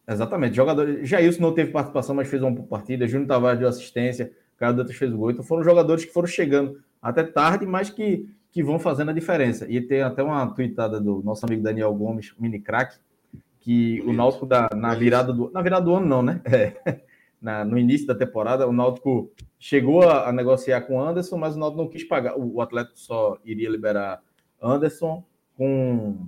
Exatamente. 0.08 0.56
Jogador... 0.56 1.04
Jailson 1.04 1.42
não 1.42 1.54
teve 1.54 1.72
participação, 1.72 2.16
mas 2.16 2.30
fez 2.30 2.42
uma 2.42 2.64
partida. 2.64 3.08
Júnior 3.08 3.28
Tavares 3.28 3.60
deu 3.60 3.68
assistência. 3.68 4.32
Caio 4.58 4.74
Dantas 4.74 4.96
fez 4.96 5.12
o 5.12 5.18
gol. 5.18 5.32
Então 5.32 5.44
foram 5.44 5.64
jogadores 5.64 6.06
que 6.06 6.14
foram 6.14 6.28
chegando 6.28 6.82
até 7.02 7.24
tarde, 7.24 7.66
mas 7.66 7.90
que, 7.90 8.30
que 8.54 8.64
vão 8.64 8.78
fazendo 8.78 9.10
a 9.10 9.14
diferença. 9.14 9.66
E 9.68 9.82
tem 9.82 10.04
até 10.04 10.22
uma 10.22 10.46
tweetada 10.54 11.02
do 11.02 11.24
nosso 11.24 11.44
amigo 11.44 11.64
Daniel 11.64 11.92
Gomes, 11.94 12.36
mini 12.40 12.60
crack, 12.60 12.96
que 13.60 14.00
o 14.06 14.14
Náutico 14.14 14.46
da, 14.46 14.70
na 14.76 14.94
virada 14.94 15.34
do. 15.34 15.50
Na 15.52 15.62
virada 15.62 15.84
do 15.84 15.96
ano, 15.96 16.06
não, 16.06 16.22
né? 16.22 16.40
É 16.46 17.02
na, 17.42 17.66
no 17.66 17.80
início 17.80 18.06
da 18.06 18.14
temporada, 18.14 18.68
o 18.68 18.72
Náutico 18.72 19.32
chegou 19.58 20.04
a, 20.04 20.30
a, 20.30 20.32
negociar 20.32 20.82
com 20.82 20.98
o 20.98 21.02
Anderson, 21.02 21.36
mas 21.36 21.56
o 21.56 21.60
Náutico 21.60 21.82
não 21.82 21.90
quis 21.90 22.04
pagar. 22.04 22.38
O, 22.38 22.58
o 22.58 22.62
Atlético 22.62 23.00
só 23.00 23.40
iria 23.44 23.70
liberar 23.70 24.22
Anderson 24.62 25.26
com 25.58 26.28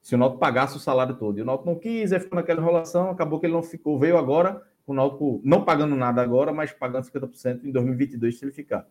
se 0.00 0.14
o 0.14 0.18
Náutico 0.18 0.38
pagasse 0.38 0.76
o 0.76 0.80
salário 0.80 1.16
todo. 1.16 1.36
E 1.36 1.42
o 1.42 1.44
Náutico 1.44 1.68
não 1.68 1.76
quis, 1.76 2.12
aí 2.12 2.20
ficou 2.20 2.36
naquela 2.36 2.60
enrolação, 2.60 3.10
acabou 3.10 3.40
que 3.40 3.46
ele 3.46 3.54
não 3.54 3.62
ficou. 3.62 3.98
Veio 3.98 4.16
agora, 4.16 4.62
o 4.86 4.94
Náutico 4.94 5.40
não 5.42 5.64
pagando 5.64 5.96
nada 5.96 6.22
agora, 6.22 6.52
mas 6.52 6.72
pagando 6.72 7.06
50% 7.06 7.64
em 7.64 7.72
2022 7.72 8.38
se 8.38 8.44
ele 8.44 8.52
ficar. 8.52 8.86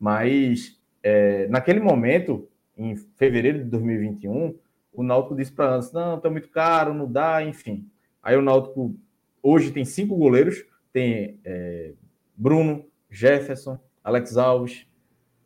Mas 0.00 0.76
é, 1.08 1.46
naquele 1.46 1.78
momento, 1.78 2.48
em 2.76 2.96
fevereiro 2.96 3.58
de 3.58 3.64
2021, 3.66 4.58
o 4.92 5.04
Náutico 5.04 5.36
disse 5.36 5.52
para 5.52 5.74
Anderson, 5.74 5.96
não, 5.96 6.20
tá 6.20 6.28
muito 6.28 6.48
caro, 6.48 6.92
não 6.92 7.08
dá, 7.08 7.44
enfim. 7.44 7.88
Aí 8.20 8.36
o 8.36 8.42
Náutico 8.42 8.92
hoje 9.40 9.70
tem 9.70 9.84
cinco 9.84 10.16
goleiros, 10.16 10.64
tem 10.92 11.38
é, 11.44 11.92
Bruno, 12.36 12.84
Jefferson, 13.08 13.78
Alex 14.02 14.36
Alves, 14.36 14.84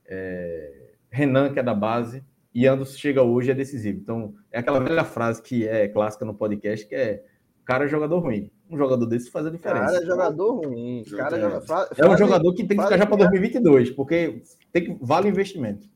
é, 0.07 0.93
Renan, 1.11 1.53
que 1.53 1.59
é 1.59 1.63
da 1.63 1.75
base, 1.75 2.25
e 2.55 2.67
Anderson 2.67 2.97
chega 2.97 3.23
hoje 3.23 3.51
é 3.51 3.55
decisivo. 3.55 3.99
Então, 3.99 4.35
é 4.51 4.61
aquela 4.61 4.81
velha 4.81 5.05
frase 5.05 5.43
que 5.43 5.69
é 5.69 5.87
clássica 5.89 6.25
no 6.25 6.33
podcast, 6.33 6.89
que 6.89 6.95
é 6.95 7.23
cara 7.67 7.85
é 7.85 7.89
jogador 7.89 8.21
ruim. 8.21 8.51
Um 8.71 8.79
jogador 8.79 9.07
desse 9.07 9.31
faz 9.31 9.47
a 9.47 9.51
diferença. 9.51 9.87
Cara 9.87 10.03
é 10.03 10.07
jogador 10.07 10.53
ruim. 10.65 11.05
Cara 11.17 11.37
é, 11.37 11.41
joga... 11.41 11.61
frase, 11.63 11.91
é 11.97 12.09
um 12.09 12.17
jogador 12.17 12.55
que 12.55 12.65
tem 12.65 12.77
que 12.77 12.83
ficar 12.85 12.99
já 12.99 13.07
para 13.07 13.17
2022, 13.17 13.91
porque 13.91 14.43
tem 14.73 14.85
que 14.85 15.05
vale 15.05 15.29
investimento. 15.29 15.89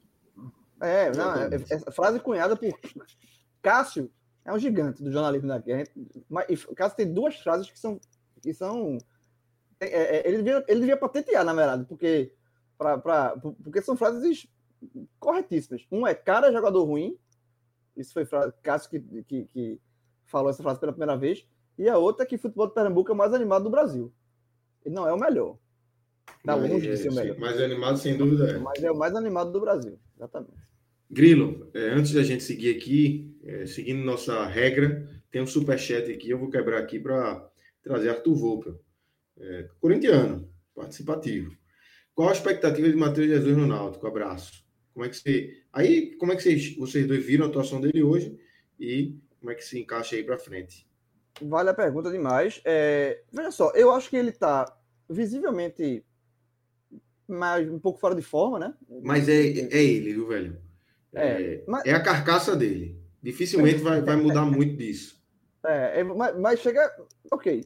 É, 0.80 1.10
não, 1.16 1.34
é, 1.34 1.48
é, 1.54 1.92
frase 1.92 2.18
cunhada 2.18 2.56
por 2.56 2.78
Cássio, 3.62 4.10
é 4.44 4.52
um 4.52 4.58
gigante 4.58 5.02
do 5.02 5.10
jornalismo 5.10 5.48
daqui. 5.48 5.72
A 5.72 5.78
gente, 5.78 5.92
mas, 6.28 6.66
Cássio 6.76 6.96
tem 6.96 7.12
duas 7.12 7.36
frases 7.36 7.70
que 7.70 7.78
são, 7.78 8.00
que 8.42 8.52
são 8.52 8.98
é, 9.80 10.16
é, 10.16 10.28
ele, 10.28 10.38
devia, 10.38 10.64
ele 10.68 10.80
devia 10.80 10.96
patentear, 10.96 11.44
na 11.44 11.54
verdade, 11.54 11.84
porque, 11.84 12.32
pra, 12.76 12.98
pra, 12.98 13.36
porque 13.62 13.82
são 13.82 13.96
frases 13.96 14.46
corretíssimas. 15.18 15.86
Um 15.90 16.06
é 16.06 16.14
cara 16.14 16.48
é 16.48 16.52
jogador 16.52 16.84
ruim, 16.84 17.16
isso 17.96 18.12
foi 18.12 18.24
frase, 18.24 18.52
Cássio 18.62 18.90
que, 18.90 19.00
que, 19.24 19.44
que, 19.46 19.80
falou 20.26 20.50
essa 20.50 20.62
frase 20.62 20.80
pela 20.80 20.92
primeira 20.92 21.16
vez, 21.16 21.46
e 21.78 21.88
a 21.88 21.98
outra 21.98 22.24
é 22.24 22.26
que 22.26 22.38
futebol 22.38 22.68
de 22.68 22.74
Pernambuco 22.74 23.10
é 23.10 23.14
o 23.14 23.16
mais 23.16 23.32
animado 23.32 23.64
do 23.64 23.70
Brasil. 23.70 24.12
Ele 24.84 24.94
não 24.94 25.08
é 25.08 25.12
o 25.12 25.18
melhor. 25.18 25.58
Está 26.38 26.54
longe 26.54 26.88
de 26.88 26.96
ser 26.96 27.10
o 27.10 27.14
melhor. 27.14 27.38
Mais 27.38 27.60
animado, 27.60 27.98
sem 27.98 28.16
dúvida. 28.16 28.50
É. 28.50 28.58
Mas 28.58 28.82
é 28.82 28.90
o 28.90 28.96
mais 28.96 29.14
animado 29.14 29.50
do 29.50 29.60
Brasil, 29.60 29.98
exatamente. 30.16 30.64
Grilo, 31.10 31.70
é, 31.74 31.90
antes 31.90 32.12
da 32.12 32.22
gente 32.22 32.42
seguir 32.42 32.76
aqui, 32.76 33.36
é, 33.44 33.66
seguindo 33.66 34.04
nossa 34.04 34.44
regra, 34.46 35.08
tem 35.30 35.42
um 35.42 35.46
superchat 35.46 36.10
aqui, 36.10 36.30
eu 36.30 36.38
vou 36.38 36.50
quebrar 36.50 36.78
aqui 36.78 36.98
para 36.98 37.48
trazer 37.82 38.10
Arthur 38.10 38.34
Volca 38.34 38.78
é, 39.38 39.68
corintiano, 39.80 40.48
participativo. 40.74 41.56
Qual 42.14 42.28
a 42.28 42.32
expectativa 42.32 42.88
de 42.88 42.96
Matheus 42.96 43.26
Jesus 43.26 43.56
no 43.56 43.66
Náutico? 43.66 44.06
Abraço. 44.06 44.64
Como 44.92 45.04
é 45.04 45.08
que 45.08 45.16
você. 45.16 45.62
Aí, 45.72 46.14
como 46.16 46.32
é 46.32 46.36
que 46.36 46.42
vocês, 46.42 46.76
vocês 46.76 47.06
dois 47.06 47.24
viram 47.24 47.44
a 47.44 47.48
atuação 47.48 47.80
dele 47.80 48.02
hoje 48.02 48.38
e 48.78 49.18
como 49.40 49.50
é 49.50 49.54
que 49.54 49.64
se 49.64 49.78
encaixa 49.78 50.14
aí 50.14 50.22
para 50.22 50.38
frente? 50.38 50.86
Vale 51.42 51.70
a 51.70 51.74
pergunta 51.74 52.10
demais. 52.10 52.60
É, 52.64 53.22
veja 53.32 53.50
só, 53.50 53.70
eu 53.72 53.90
acho 53.90 54.08
que 54.08 54.16
ele 54.16 54.30
está 54.30 54.72
visivelmente 55.08 56.04
mais, 57.26 57.68
um 57.68 57.78
pouco 57.78 57.98
fora 57.98 58.14
de 58.14 58.22
forma, 58.22 58.58
né? 58.58 58.74
Mas 59.02 59.28
é, 59.28 59.40
é 59.40 59.82
ele, 59.82 60.12
viu, 60.12 60.28
velho? 60.28 60.60
É, 61.12 61.26
é, 61.26 61.64
mas... 61.66 61.84
é 61.84 61.92
a 61.92 62.02
carcaça 62.02 62.54
dele. 62.54 63.00
Dificilmente 63.22 63.78
vai, 63.78 64.02
vai 64.02 64.16
mudar 64.16 64.44
muito 64.44 64.76
disso. 64.76 65.22
É, 65.66 66.00
é 66.00 66.04
mas, 66.04 66.38
mas 66.38 66.60
chega. 66.60 66.94
Ok. 67.32 67.64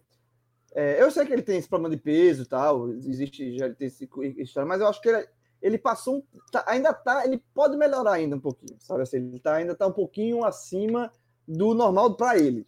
É, 0.73 1.03
eu 1.03 1.11
sei 1.11 1.27
que 1.27 1.33
ele 1.33 1.43
tem 1.43 1.59
esse 1.59 1.69
problema 1.69 1.97
de 1.97 2.01
peso 2.01 2.45
e 2.45 2.47
tal, 2.47 2.89
existe 2.93 3.59
já 3.59 3.69
tem 3.75 3.89
esse 3.89 4.09
história, 4.37 4.69
mas 4.69 4.81
eu 4.81 4.87
acho 4.87 5.03
que 5.03 5.09
ele, 5.09 5.27
ele 5.61 5.79
passou, 5.79 6.25
tá, 6.53 6.63
ainda 6.69 6.93
tá, 6.93 7.25
ele 7.25 7.43
pode 7.53 7.77
melhorar 7.77 8.13
ainda 8.13 8.37
um 8.37 8.41
pouquinho, 8.41 8.77
sabe 8.79 9.03
assim, 9.03 9.17
ele 9.17 9.41
tá, 9.41 9.57
ainda 9.57 9.75
tá 9.75 9.87
um 9.89 9.93
pouquinho 9.93 10.45
acima 10.45 11.11
do 11.47 11.75
normal 11.75 12.17
para 12.17 12.39
ele. 12.39 12.65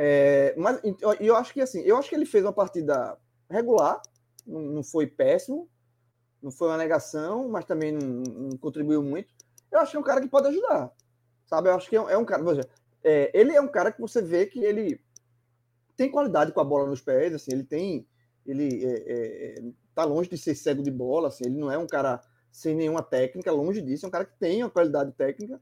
É, 0.00 0.54
mas 0.56 0.80
eu, 0.84 1.12
eu 1.14 1.34
acho 1.34 1.52
que 1.52 1.60
assim, 1.60 1.80
eu 1.80 1.96
acho 1.96 2.08
que 2.08 2.14
ele 2.14 2.24
fez 2.24 2.44
uma 2.44 2.52
partida 2.52 3.18
regular, 3.50 4.00
não, 4.46 4.60
não 4.60 4.82
foi 4.84 5.08
péssimo, 5.08 5.68
não 6.40 6.52
foi 6.52 6.68
uma 6.68 6.76
negação, 6.76 7.48
mas 7.48 7.64
também 7.64 7.90
não, 7.90 8.22
não, 8.22 8.56
contribuiu 8.58 9.02
muito. 9.02 9.34
Eu 9.72 9.80
acho 9.80 9.90
que 9.90 9.96
é 9.96 10.00
um 10.00 10.04
cara 10.04 10.20
que 10.20 10.28
pode 10.28 10.46
ajudar, 10.46 10.92
sabe? 11.46 11.68
Eu 11.68 11.74
acho 11.74 11.90
que 11.90 11.96
é 11.96 12.00
um, 12.00 12.08
é 12.08 12.16
um 12.16 12.24
cara, 12.24 12.44
é, 13.02 13.32
ele 13.34 13.56
é 13.56 13.60
um 13.60 13.66
cara 13.66 13.90
que 13.90 14.00
você 14.00 14.22
vê 14.22 14.46
que 14.46 14.60
ele 14.60 15.00
tem 15.96 16.08
qualidade 16.08 16.52
com 16.52 16.60
a 16.60 16.64
bola 16.64 16.88
nos 16.88 17.00
pés, 17.00 17.34
assim, 17.34 17.50
ele 17.52 17.64
tem. 17.64 18.06
Ele 18.46 18.84
é, 18.84 19.58
é, 19.58 19.62
tá 19.96 20.04
longe 20.04 20.30
de 20.30 20.38
ser 20.38 20.54
cego 20.54 20.80
de 20.80 20.92
bola, 20.92 21.26
assim, 21.26 21.44
ele 21.46 21.58
não 21.58 21.72
é 21.72 21.76
um 21.76 21.88
cara 21.88 22.20
sem 22.52 22.72
nenhuma 22.72 23.02
técnica, 23.02 23.50
longe 23.50 23.82
disso, 23.82 24.06
é 24.06 24.08
um 24.08 24.12
cara 24.12 24.24
que 24.24 24.38
tem 24.38 24.62
uma 24.62 24.70
qualidade 24.70 25.10
técnica. 25.10 25.60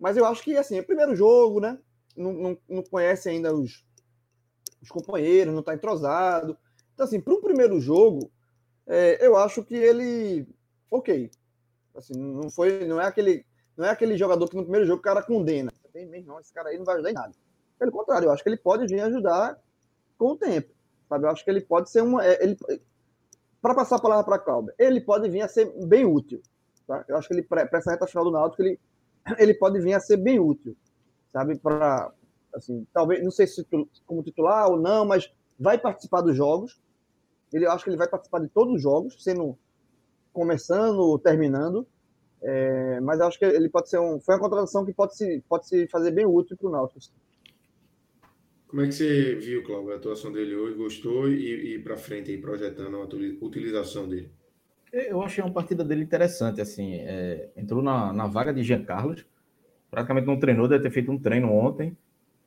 Mas 0.00 0.16
eu 0.16 0.24
acho 0.24 0.42
que, 0.42 0.56
assim, 0.56 0.78
é 0.78 0.80
o 0.80 0.86
primeiro 0.86 1.14
jogo, 1.14 1.60
né? 1.60 1.78
Não, 2.16 2.32
não, 2.32 2.58
não 2.68 2.82
conhece 2.82 3.28
ainda 3.28 3.54
os, 3.54 3.84
os 4.82 4.88
companheiros, 4.88 5.52
não 5.52 5.60
está 5.60 5.74
entrosado. 5.74 6.56
Então, 6.94 7.04
assim, 7.04 7.20
para 7.20 7.34
o 7.34 7.40
primeiro 7.40 7.80
jogo, 7.80 8.30
é, 8.86 9.24
eu 9.24 9.36
acho 9.36 9.64
que 9.64 9.74
ele. 9.74 10.46
Ok. 10.90 11.30
Assim, 11.94 12.14
não 12.14 12.50
foi. 12.50 12.86
Não 12.86 13.00
é 13.00 13.06
aquele. 13.06 13.44
Não 13.76 13.84
é 13.84 13.90
aquele 13.90 14.16
jogador 14.16 14.48
que 14.48 14.56
no 14.56 14.62
primeiro 14.62 14.86
jogo 14.86 15.00
o 15.00 15.02
cara 15.02 15.22
condena. 15.22 15.72
Não, 16.24 16.40
esse 16.40 16.52
cara 16.52 16.70
aí 16.70 16.78
não 16.78 16.84
vai 16.84 16.94
ajudar 16.94 17.10
em 17.10 17.14
nada. 17.14 17.32
Pelo 17.78 17.92
contrário, 17.92 18.26
eu 18.26 18.32
acho 18.32 18.42
que 18.42 18.48
ele 18.48 18.56
pode 18.56 18.86
vir 18.86 19.00
ajudar 19.00 19.60
com 20.16 20.28
o 20.28 20.36
tempo. 20.36 20.72
Sabe? 21.08 21.26
Eu 21.26 21.30
acho 21.30 21.44
que 21.44 21.50
ele 21.50 21.60
pode 21.60 21.90
ser 21.90 22.02
uma. 22.02 22.24
É, 22.24 22.42
ele, 22.42 22.56
para 23.60 23.74
passar 23.74 23.96
a 23.96 24.00
palavra 24.00 24.24
para 24.24 24.36
a 24.36 24.38
Cláudia, 24.38 24.74
ele 24.78 25.00
pode 25.00 25.28
vir 25.28 25.42
a 25.42 25.48
ser 25.48 25.66
bem 25.86 26.06
útil. 26.06 26.40
Tá? 26.86 27.04
Eu 27.08 27.16
acho 27.16 27.28
que 27.28 27.34
ele, 27.34 27.42
para 27.42 27.68
essa 27.72 27.90
reta 27.90 28.06
final 28.06 28.24
do 28.24 28.30
Náutico, 28.30 28.62
ele, 28.62 28.78
ele 29.38 29.54
pode 29.54 29.80
vir 29.80 29.94
a 29.94 30.00
ser 30.00 30.16
bem 30.16 30.38
útil. 30.38 30.76
Sabe? 31.32 31.58
Para. 31.58 32.12
Assim, 32.54 32.86
talvez, 32.92 33.22
não 33.22 33.30
sei 33.30 33.46
se 33.46 33.66
como 34.06 34.22
titular 34.22 34.70
ou 34.70 34.78
não, 34.78 35.04
mas 35.04 35.30
vai 35.58 35.78
participar 35.78 36.22
dos 36.22 36.36
jogos. 36.36 36.80
Ele, 37.52 37.66
eu 37.66 37.70
acho 37.70 37.84
que 37.84 37.90
ele 37.90 37.98
vai 37.98 38.08
participar 38.08 38.40
de 38.40 38.48
todos 38.48 38.74
os 38.74 38.82
jogos, 38.82 39.22
sendo 39.22 39.58
começando 40.32 40.98
ou 40.98 41.18
terminando. 41.18 41.86
É, 42.42 43.00
mas 43.00 43.20
acho 43.20 43.38
que 43.38 43.44
ele 43.44 43.68
pode 43.68 43.88
ser 43.90 43.98
um. 43.98 44.20
Foi 44.20 44.34
uma 44.34 44.40
contratação 44.40 44.84
que 44.84 44.92
pode 44.92 45.16
se, 45.16 45.42
pode 45.48 45.68
se 45.68 45.86
fazer 45.88 46.10
bem 46.10 46.26
útil 46.26 46.56
para 46.56 46.68
o 46.68 46.70
Náutico. 46.70 47.14
Como 48.68 48.82
é 48.82 48.86
que 48.86 48.92
você 48.92 49.34
viu, 49.36 49.64
Cláudio, 49.64 49.92
a 49.92 49.96
atuação 49.96 50.32
dele 50.32 50.54
hoje? 50.54 50.76
Gostou 50.76 51.28
e, 51.28 51.74
e 51.74 51.78
para 51.78 51.96
frente 51.96 52.30
aí, 52.30 52.38
projetando 52.38 52.96
a 52.96 53.04
utilização 53.44 54.08
dele? 54.08 54.30
Eu 54.92 55.22
achei 55.22 55.42
uma 55.42 55.52
partida 55.52 55.84
dele 55.84 56.02
interessante, 56.02 56.60
assim, 56.60 56.94
é, 56.94 57.50
entrou 57.56 57.82
na, 57.82 58.12
na 58.12 58.26
vaga 58.26 58.52
de 58.52 58.62
Jean 58.62 58.84
Carlos, 58.84 59.26
praticamente 59.96 60.26
não 60.26 60.38
treinou, 60.38 60.68
deve 60.68 60.82
ter 60.82 60.90
feito 60.90 61.10
um 61.10 61.18
treino 61.18 61.50
ontem, 61.50 61.96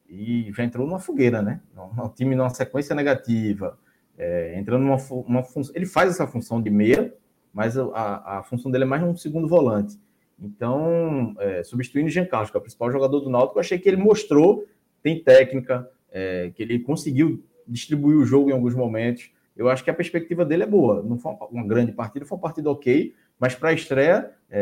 e 0.08 0.52
já 0.56 0.64
entrou 0.64 0.86
numa 0.86 1.00
fogueira, 1.00 1.42
né? 1.42 1.60
Um 1.76 2.08
time 2.10 2.36
numa 2.36 2.52
sequência 2.52 2.96
negativa, 2.96 3.76
é, 4.16 4.54
entrando 4.60 4.84
numa 4.84 4.98
uma 5.26 5.42
função. 5.42 5.74
Ele 5.76 5.88
faz 5.88 6.12
essa 6.12 6.28
função 6.28 6.62
de 6.62 6.70
meia, 6.70 7.12
mas 7.52 7.76
a, 7.76 8.38
a 8.38 8.44
função 8.44 8.70
dele 8.70 8.84
é 8.84 8.88
mais 8.88 9.02
um 9.02 9.16
segundo 9.16 9.48
volante. 9.48 9.98
Então, 10.40 11.34
é, 11.40 11.64
substituindo 11.64 12.08
o 12.08 12.12
Jean 12.12 12.26
Carlos, 12.26 12.52
que 12.52 12.58
é 12.58 12.60
o 12.60 12.62
principal 12.62 12.92
jogador 12.92 13.20
do 13.20 13.32
Náutico, 13.32 13.58
eu 13.58 13.62
achei 13.62 13.80
que 13.80 13.90
ele 13.90 13.98
mostrou, 13.98 14.68
tem 15.02 15.24
técnica, 15.24 15.90
é, 16.12 16.52
que 16.54 16.62
ele 16.62 16.78
conseguiu 16.78 17.44
distribuir 17.68 18.16
o 18.16 18.26
jogo 18.26 18.52
em 18.52 18.54
alguns 18.54 18.76
momentos. 18.76 19.32
Eu 19.58 19.70
acho 19.70 19.84
que 19.84 19.90
a 19.90 19.94
perspectiva 19.96 20.46
dele 20.46 20.62
é 20.62 20.68
boa. 20.68 21.02
Não 21.02 21.18
foi 21.18 21.34
uma 21.50 21.66
grande 21.66 21.94
partida, 21.94 22.28
foi 22.28 22.38
uma 22.38 22.44
partida 22.44 22.70
ok, 22.70 23.12
mas 23.40 23.56
para 23.56 23.70
a 23.70 23.74
estreia, 23.74 24.32
é, 24.50 24.60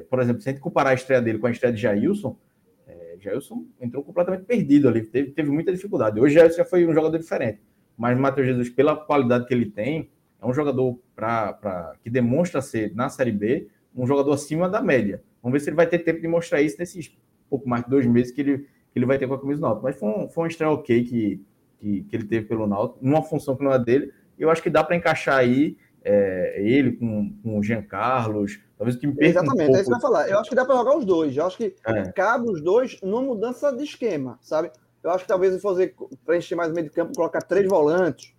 é, 0.00 0.04
por 0.08 0.20
exemplo, 0.20 0.40
se 0.40 0.48
a 0.48 0.52
gente 0.52 0.60
comparar 0.60 0.90
a 0.90 0.94
estreia 0.94 1.20
dele 1.20 1.38
com 1.38 1.46
a 1.46 1.50
estreia 1.50 1.74
de 1.74 1.80
Jailson, 1.80 2.38
é, 2.86 3.16
Jailson 3.18 3.66
entrou 3.80 4.04
completamente 4.04 4.44
perdido 4.44 4.88
ali, 4.88 5.02
teve, 5.02 5.32
teve 5.32 5.50
muita 5.50 5.72
dificuldade. 5.72 6.20
Hoje 6.20 6.34
Jailson 6.34 6.58
já 6.58 6.64
foi 6.64 6.86
um 6.86 6.94
jogador 6.94 7.18
diferente, 7.18 7.60
mas 7.96 8.18
Matheus 8.18 8.46
Jesus, 8.46 8.70
pela 8.70 8.96
qualidade 8.96 9.46
que 9.46 9.52
ele 9.52 9.66
tem, 9.66 10.10
é 10.40 10.46
um 10.46 10.52
jogador 10.54 10.98
pra, 11.14 11.52
pra, 11.52 11.94
que 12.02 12.08
demonstra 12.08 12.60
ser, 12.62 12.94
na 12.94 13.08
Série 13.08 13.32
B, 13.32 13.68
um 13.94 14.06
jogador 14.06 14.32
acima 14.32 14.68
da 14.68 14.80
média. 14.80 15.22
Vamos 15.42 15.58
ver 15.58 15.64
se 15.64 15.68
ele 15.68 15.76
vai 15.76 15.86
ter 15.86 15.98
tempo 15.98 16.20
de 16.20 16.28
mostrar 16.28 16.62
isso 16.62 16.76
nesses 16.78 17.16
pouco 17.52 17.68
mais 17.68 17.84
de 17.84 17.90
dois 17.90 18.06
meses 18.06 18.32
que 18.32 18.40
ele, 18.40 18.58
que 18.58 18.98
ele 18.98 19.04
vai 19.04 19.18
ter 19.18 19.28
com 19.28 19.34
a 19.34 19.40
camisa 19.40 19.60
do 19.60 19.62
Náutico. 19.62 19.84
Mas 19.84 19.98
foi 19.98 20.08
um, 20.08 20.28
foi 20.28 20.44
um 20.44 20.46
estreia 20.46 20.72
ok 20.72 21.04
que, 21.04 21.44
que, 21.78 22.02
que 22.04 22.16
ele 22.16 22.24
teve 22.24 22.46
pelo 22.46 22.66
Náutico, 22.66 22.98
numa 23.04 23.22
função 23.22 23.54
que 23.54 23.62
não 23.62 23.72
é 23.72 23.78
dele. 23.78 24.10
Eu 24.38 24.48
acho 24.48 24.62
que 24.62 24.70
dá 24.70 24.82
para 24.82 24.96
encaixar 24.96 25.36
aí 25.36 25.76
é, 26.04 26.60
ele 26.60 26.92
com, 26.92 27.32
com 27.42 27.58
o 27.58 27.62
Jean 27.62 27.82
Carlos, 27.82 28.60
talvez 28.76 28.96
o 28.96 29.00
que 29.00 29.06
me 29.06 29.14
perca 29.14 29.40
Exatamente, 29.40 29.62
um 29.62 29.66
pouco... 29.66 29.76
é 29.76 29.80
isso 29.80 29.90
que 29.90 29.94
eu 29.94 29.96
ia 29.96 30.00
falar. 30.00 30.28
Eu 30.28 30.38
acho 30.38 30.48
que 30.50 30.56
dá 30.56 30.64
para 30.64 30.76
jogar 30.76 30.96
os 30.96 31.04
dois. 31.04 31.36
Eu 31.36 31.46
acho 31.46 31.56
que 31.56 31.76
é. 31.86 32.12
cabe 32.12 32.50
os 32.50 32.62
dois 32.62 33.00
numa 33.02 33.22
mudança 33.22 33.72
de 33.72 33.84
esquema, 33.84 34.38
sabe? 34.42 34.70
Eu 35.02 35.10
acho 35.10 35.24
que 35.24 35.28
talvez 35.28 35.60
fazer 35.60 35.94
preencher 36.24 36.54
mais 36.54 36.70
o 36.70 36.74
meio 36.74 36.86
de 36.86 36.92
campo, 36.92 37.12
colocar 37.14 37.42
três 37.42 37.66
volantes, 37.68 38.32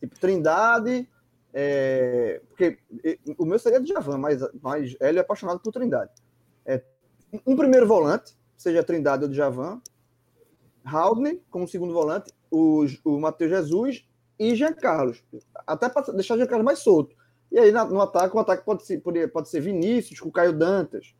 tipo 0.00 0.18
Trindade, 0.18 1.08
é, 1.52 2.40
porque 2.48 2.78
o 3.38 3.44
meu 3.44 3.58
seria 3.58 3.80
de 3.80 3.88
Javan, 3.88 4.18
mas, 4.18 4.40
mas 4.60 4.96
ele 5.00 5.18
é 5.18 5.20
apaixonado 5.20 5.60
por 5.60 5.72
Trindade. 5.72 6.10
É, 6.66 6.82
um 7.46 7.56
primeiro 7.56 7.86
volante, 7.86 8.36
seja 8.56 8.82
Trindade 8.82 9.24
ou 9.24 9.28
de 9.28 9.36
Javan, 9.36 9.80
Haldner 10.84 11.40
como 11.50 11.66
segundo 11.66 11.92
volante, 11.92 12.32
o, 12.50 12.84
o 13.04 13.20
Matheus 13.20 13.50
Jesus 13.50 14.04
e 14.38 14.54
Jean 14.54 14.72
Carlos. 14.72 15.22
Até 15.66 15.88
para 15.88 16.12
deixar 16.12 16.36
Jean 16.36 16.46
Carlos 16.46 16.64
mais 16.64 16.78
solto. 16.80 17.14
E 17.50 17.58
aí 17.58 17.70
no 17.70 18.00
ataque, 18.00 18.36
o 18.36 18.40
ataque 18.40 18.64
pode 18.64 18.84
ser, 18.84 18.98
pode, 19.00 19.26
pode 19.28 19.48
ser 19.48 19.60
Vinícius 19.60 20.18
com 20.18 20.30
Caio 20.30 20.52
Dantas, 20.52 21.14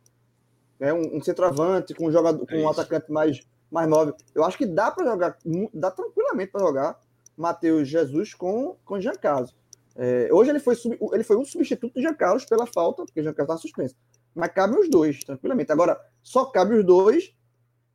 né, 0.79 0.93
um, 0.93 1.17
um 1.17 1.21
centroavante 1.21 1.93
com 1.93 2.07
um, 2.07 2.11
jogador, 2.11 2.45
com 2.45 2.57
um 2.57 2.69
atacante 2.69 3.11
mais, 3.11 3.39
mais 3.71 3.87
móvel. 3.87 4.15
Eu 4.33 4.43
acho 4.43 4.57
que 4.57 4.65
dá 4.65 4.91
para 4.91 5.05
jogar, 5.05 5.37
dá 5.73 5.91
tranquilamente 5.91 6.51
para 6.51 6.61
jogar 6.61 6.99
Matheus 7.37 7.87
Jesus 7.87 8.33
com, 8.33 8.75
com 8.83 8.99
Jean 8.99 9.13
Carlos. 9.13 9.55
É, 9.95 10.27
hoje 10.31 10.49
ele 10.49 10.59
foi, 10.59 10.75
ele 11.13 11.23
foi 11.23 11.37
um 11.37 11.45
substituto 11.45 11.93
de 11.93 12.01
Jean 12.01 12.13
Carlos 12.13 12.43
pela 12.43 12.65
falta, 12.65 13.05
porque 13.05 13.23
Jean 13.23 13.33
Carlos 13.33 13.55
está 13.55 13.61
suspenso. 13.61 13.95
Mas 14.33 14.51
cabe 14.51 14.77
os 14.77 14.89
dois, 14.89 15.23
tranquilamente. 15.23 15.71
Agora, 15.71 15.97
só 16.21 16.43
cabe 16.45 16.75
os 16.75 16.85
dois, 16.85 17.33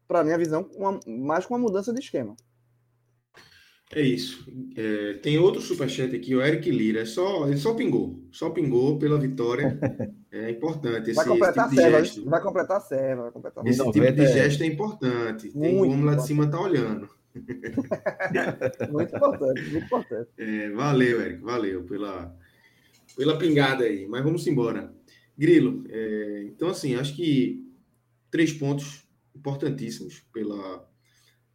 para 0.09 0.25
minha 0.25 0.39
visão, 0.39 0.69
uma, 0.75 0.99
mais 1.07 1.45
com 1.45 1.55
uma 1.55 1.61
mudança 1.61 1.93
de 1.93 2.01
esquema. 2.01 2.35
É 3.93 4.01
isso. 4.01 4.47
É, 4.77 5.15
tem 5.15 5.37
outro 5.39 5.61
superchat 5.61 6.15
aqui, 6.15 6.35
o 6.35 6.41
Eric 6.41 6.71
Lira. 6.71 7.01
É 7.01 7.05
só, 7.05 7.49
ele 7.49 7.57
só 7.57 7.75
pingou. 7.75 8.23
Só 8.31 8.51
pingou 8.51 8.99
pela 8.99 9.19
vitória. 9.19 9.79
É 10.33 10.49
importante. 10.49 11.11
Esse, 11.11 11.17
vai 11.17 11.27
completar 11.27 11.67
esse 11.67 11.75
tipo 11.75 11.97
a 11.97 12.05
serva. 12.05 12.31
Vai 12.31 12.41
completar 12.41 12.77
a 12.77 12.81
serva. 12.81 13.23
Vai 13.23 13.33
completar 13.33 13.67
esse 13.67 13.93
tipo 13.93 14.13
de 14.13 14.27
gesto 14.29 14.63
é 14.63 14.67
importante. 14.67 15.51
Tem 15.51 15.75
muito 15.75 15.91
como 15.91 16.05
lá 16.05 16.15
de 16.15 16.25
cima 16.25 16.49
tá 16.49 16.61
olhando. 16.61 17.09
muito 18.93 19.17
importante, 19.17 19.63
muito 19.73 19.85
importante. 19.87 20.29
É, 20.39 20.71
valeu, 20.71 21.21
Eric. 21.21 21.43
Valeu 21.43 21.83
pela, 21.83 22.33
pela 23.17 23.37
pingada 23.39 23.83
aí. 23.83 24.07
Mas 24.07 24.23
vamos 24.23 24.47
embora. 24.47 24.95
Grilo, 25.37 25.85
é, 25.89 26.45
então 26.47 26.69
assim, 26.69 26.95
acho 26.95 27.17
que 27.17 27.69
três 28.31 28.53
pontos 28.53 29.05
importantíssimos 29.35 30.21
pela 30.33 30.89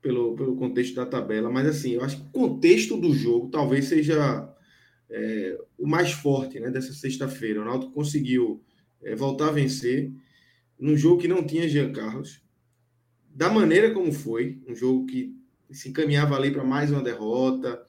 pelo, 0.06 0.36
pelo 0.36 0.56
contexto 0.56 0.94
da 0.94 1.04
tabela, 1.04 1.50
mas 1.50 1.66
assim, 1.66 1.94
eu 1.94 2.04
acho 2.04 2.18
que 2.18 2.28
o 2.28 2.30
contexto 2.30 2.96
do 2.96 3.12
jogo 3.12 3.50
talvez 3.50 3.86
seja 3.86 4.48
é, 5.10 5.60
o 5.80 5.88
mais 5.88 6.12
forte 6.12 6.60
né, 6.60 6.70
dessa 6.70 6.94
sexta-feira. 6.94 7.60
O 7.60 7.66
Náutico 7.66 7.92
conseguiu 7.92 8.64
é, 9.02 9.16
voltar 9.16 9.48
a 9.48 9.52
vencer 9.52 10.12
num 10.80 10.96
jogo 10.96 11.20
que 11.20 11.28
não 11.28 11.44
tinha 11.44 11.68
Jean 11.68 11.92
Carlos, 11.92 12.40
da 13.28 13.50
maneira 13.50 13.96
como 13.96 14.14
foi, 14.14 14.62
um 14.68 14.76
jogo 14.76 15.08
que 15.08 15.36
se 15.72 15.90
encaminhava 15.90 16.36
ali 16.36 16.52
para 16.52 16.64
mais 16.64 16.92
uma 16.92 17.02
derrota, 17.02 17.84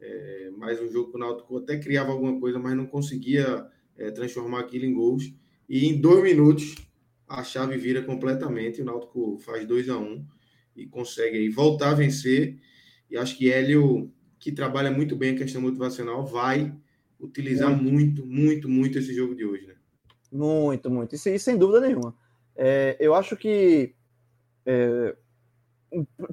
é, 0.00 0.50
mais 0.56 0.80
um 0.80 0.90
jogo 0.90 1.12
que 1.12 1.16
o 1.16 1.20
Náutico 1.20 1.58
até 1.58 1.78
criava 1.78 2.10
alguma 2.10 2.40
coisa, 2.40 2.58
mas 2.58 2.76
não 2.76 2.86
conseguia 2.86 3.64
é, 3.96 4.10
transformar 4.10 4.58
aquilo 4.58 4.84
em 4.84 4.92
gols. 4.92 5.32
E 5.68 5.86
em 5.86 6.00
dois 6.00 6.24
minutos 6.24 6.74
a 7.28 7.44
chave 7.44 7.76
vira 7.76 8.02
completamente, 8.02 8.82
o 8.82 8.84
Náutico 8.84 9.38
faz 9.38 9.64
2 9.64 9.90
a 9.90 9.96
1 9.96 10.02
um, 10.02 10.26
e 10.76 10.86
consegue 10.86 11.38
aí 11.38 11.48
voltar 11.48 11.90
a 11.90 11.94
vencer. 11.94 12.58
E 13.10 13.16
acho 13.16 13.36
que 13.36 13.50
Hélio, 13.50 14.12
que 14.38 14.50
trabalha 14.52 14.90
muito 14.90 15.14
bem 15.14 15.34
a 15.34 15.38
questão 15.38 15.60
motivacional, 15.60 16.24
vai 16.24 16.74
utilizar 17.20 17.70
muito, 17.70 18.24
muito, 18.24 18.26
muito, 18.26 18.68
muito 18.68 18.98
esse 18.98 19.14
jogo 19.14 19.34
de 19.34 19.44
hoje, 19.44 19.66
né? 19.66 19.74
Muito, 20.32 20.90
muito. 20.90 21.14
Isso 21.14 21.38
sem 21.38 21.56
dúvida 21.56 21.80
nenhuma. 21.80 22.16
É, 22.56 22.96
eu 22.98 23.14
acho 23.14 23.36
que. 23.36 23.94
É, 24.64 25.16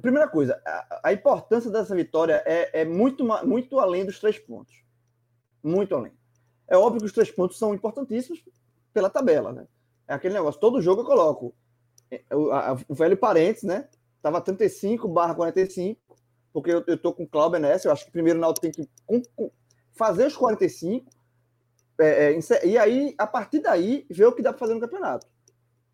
primeira 0.00 0.26
coisa, 0.28 0.60
a, 0.64 1.00
a, 1.04 1.12
importância 1.12 1.70
dessa 1.70 1.94
vitória 1.94 2.42
é, 2.46 2.80
é 2.80 2.84
muito, 2.84 3.24
muito 3.46 3.78
além 3.78 4.06
dos 4.06 4.18
três 4.18 4.38
pontos. 4.38 4.82
Muito 5.62 5.94
além. 5.94 6.12
É 6.66 6.76
óbvio 6.76 7.00
que 7.00 7.06
os 7.06 7.12
três 7.12 7.30
pontos 7.30 7.58
são 7.58 7.74
importantíssimos 7.74 8.42
pela 8.92 9.10
tabela, 9.10 9.52
né? 9.52 9.66
É 10.08 10.14
aquele 10.14 10.34
negócio, 10.34 10.60
todo 10.60 10.80
jogo 10.80 11.02
eu 11.02 11.06
coloco 11.06 11.54
é, 12.10 12.22
o, 12.34 12.50
a, 12.50 12.76
o 12.88 12.94
velho 12.94 13.16
parênteses, 13.16 13.64
né? 13.64 13.88
Tava 14.22 14.40
35 14.40 15.08
barra 15.08 15.34
45, 15.34 16.00
porque 16.52 16.70
eu, 16.70 16.84
eu 16.86 16.98
tô 16.98 17.12
com 17.12 17.24
o 17.24 17.28
Cláudio 17.28 17.58
nessa. 17.58 17.88
Eu 17.88 17.92
acho 17.92 18.04
que 18.04 18.10
primeiro 18.10 18.38
o 18.38 18.42
Náutico 18.42 18.62
tem 18.62 18.72
que 18.72 18.90
com, 19.06 19.22
com, 19.34 19.50
fazer 19.92 20.26
os 20.26 20.36
45, 20.36 21.10
é, 21.98 22.32
é, 22.32 22.66
e 22.66 22.78
aí, 22.78 23.14
a 23.18 23.26
partir 23.26 23.60
daí, 23.60 24.06
ver 24.10 24.26
o 24.26 24.32
que 24.32 24.42
dá 24.42 24.52
para 24.52 24.58
fazer 24.58 24.74
no 24.74 24.80
campeonato. 24.80 25.26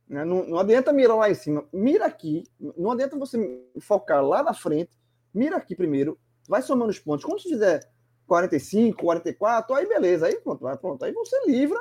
Né? 0.08 0.24
Não, 0.24 0.46
não 0.46 0.58
adianta 0.58 0.92
mirar 0.92 1.16
lá 1.16 1.30
em 1.30 1.34
cima, 1.34 1.64
mira 1.72 2.06
aqui. 2.06 2.44
Não 2.58 2.92
adianta 2.92 3.18
você 3.18 3.60
focar 3.80 4.24
lá 4.24 4.42
na 4.42 4.54
frente, 4.54 4.90
mira 5.34 5.56
aqui 5.56 5.74
primeiro, 5.74 6.18
vai 6.48 6.62
somando 6.62 6.90
os 6.90 6.98
pontos. 6.98 7.24
Quando 7.24 7.42
você 7.42 7.48
fizer 7.48 7.80
45, 8.26 9.02
44, 9.02 9.74
aí 9.74 9.86
beleza, 9.86 10.26
aí 10.26 10.40
pronto, 10.40 10.60
vai, 10.60 10.76
pronto. 10.76 11.04
Aí 11.04 11.12
você 11.12 11.44
livra 11.46 11.80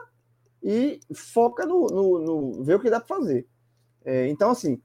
e 0.63 0.99
foca 1.13 1.65
no, 1.65 1.85
no, 1.87 2.19
no 2.19 2.63
ver 2.63 2.75
o 2.75 2.79
que 2.79 2.89
dá 2.89 2.99
para 2.99 3.15
fazer. 3.15 3.47
É, 4.03 4.27
então, 4.27 4.51
assim, 4.51 4.81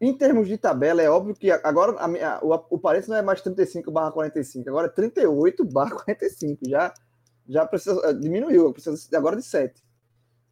em 0.00 0.12
termos 0.16 0.46
de 0.46 0.58
tabela, 0.58 1.00
é 1.00 1.08
óbvio 1.08 1.34
que 1.34 1.50
agora 1.50 1.96
a 1.98 2.44
o, 2.44 2.52
o 2.70 2.78
Paredes 2.78 3.08
não 3.08 3.16
é 3.16 3.22
mais 3.22 3.40
35 3.40 3.90
barra 3.90 4.12
45, 4.12 4.68
agora 4.68 4.88
é 4.88 4.90
38 4.90 5.64
barra 5.64 5.96
45. 6.04 6.68
Já, 6.68 6.92
já 7.48 7.66
precisa, 7.66 8.00
eh, 8.04 8.12
diminuiu, 8.12 8.72
precisa 8.72 9.16
agora 9.16 9.36
de 9.36 9.42
7. 9.42 9.82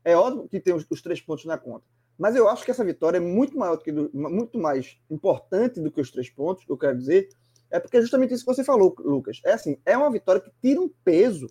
É 0.05 0.17
óbvio 0.17 0.49
que 0.49 0.61
tem 0.61 0.75
os, 0.75 0.87
os, 0.89 1.03
três 1.03 1.21
pontos 1.21 1.45
na 1.45 1.59
conta. 1.59 1.85
Mas 2.19 2.37
eu 2.37 2.49
acho 2.49 2.65
que 2.65 2.71
essa 2.71 2.85
vitória 2.85 3.19
é 3.19 3.21
muito 3.21 3.59
maior 3.59 3.77
do 3.77 3.83
que 3.83 3.93
muito 3.93 4.59
mais 4.59 4.99
importante 5.11 5.81
do 5.81 5.91
que 5.91 6.01
os 6.01 6.11
três 6.11 6.31
pontos, 6.31 6.65
eu 6.69 6.77
quero 6.79 6.97
dizer, 6.97 7.29
é 7.71 7.81
porque 7.81 7.97
é 7.97 8.01
justamente 8.01 8.33
isso 8.33 8.45
que 8.45 8.55
você 8.55 8.63
falou, 8.63 8.95
Lucas. 9.01 9.41
É 9.45 9.53
assim, 9.53 9.77
é 9.85 9.97
uma 9.97 10.11
vitória 10.11 10.41
que 10.41 10.51
tira 10.63 10.81
um 10.81 10.89
peso 11.05 11.49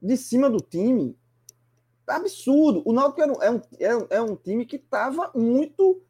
de 0.00 0.16
cima 0.16 0.48
do 0.48 0.58
time 0.58 1.18
absurdo. 2.06 2.82
O 2.86 2.92
Náutico 2.92 3.22
é 3.22 3.26
um, 3.50 3.60
é 3.78 3.96
um, 3.96 4.06
é 4.10 4.22
um 4.22 4.36
time 4.36 4.64
que 4.64 4.76
estava 4.76 5.30
muito 5.34 6.00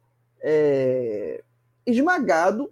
é, 0.43 1.41
esmagado 1.85 2.71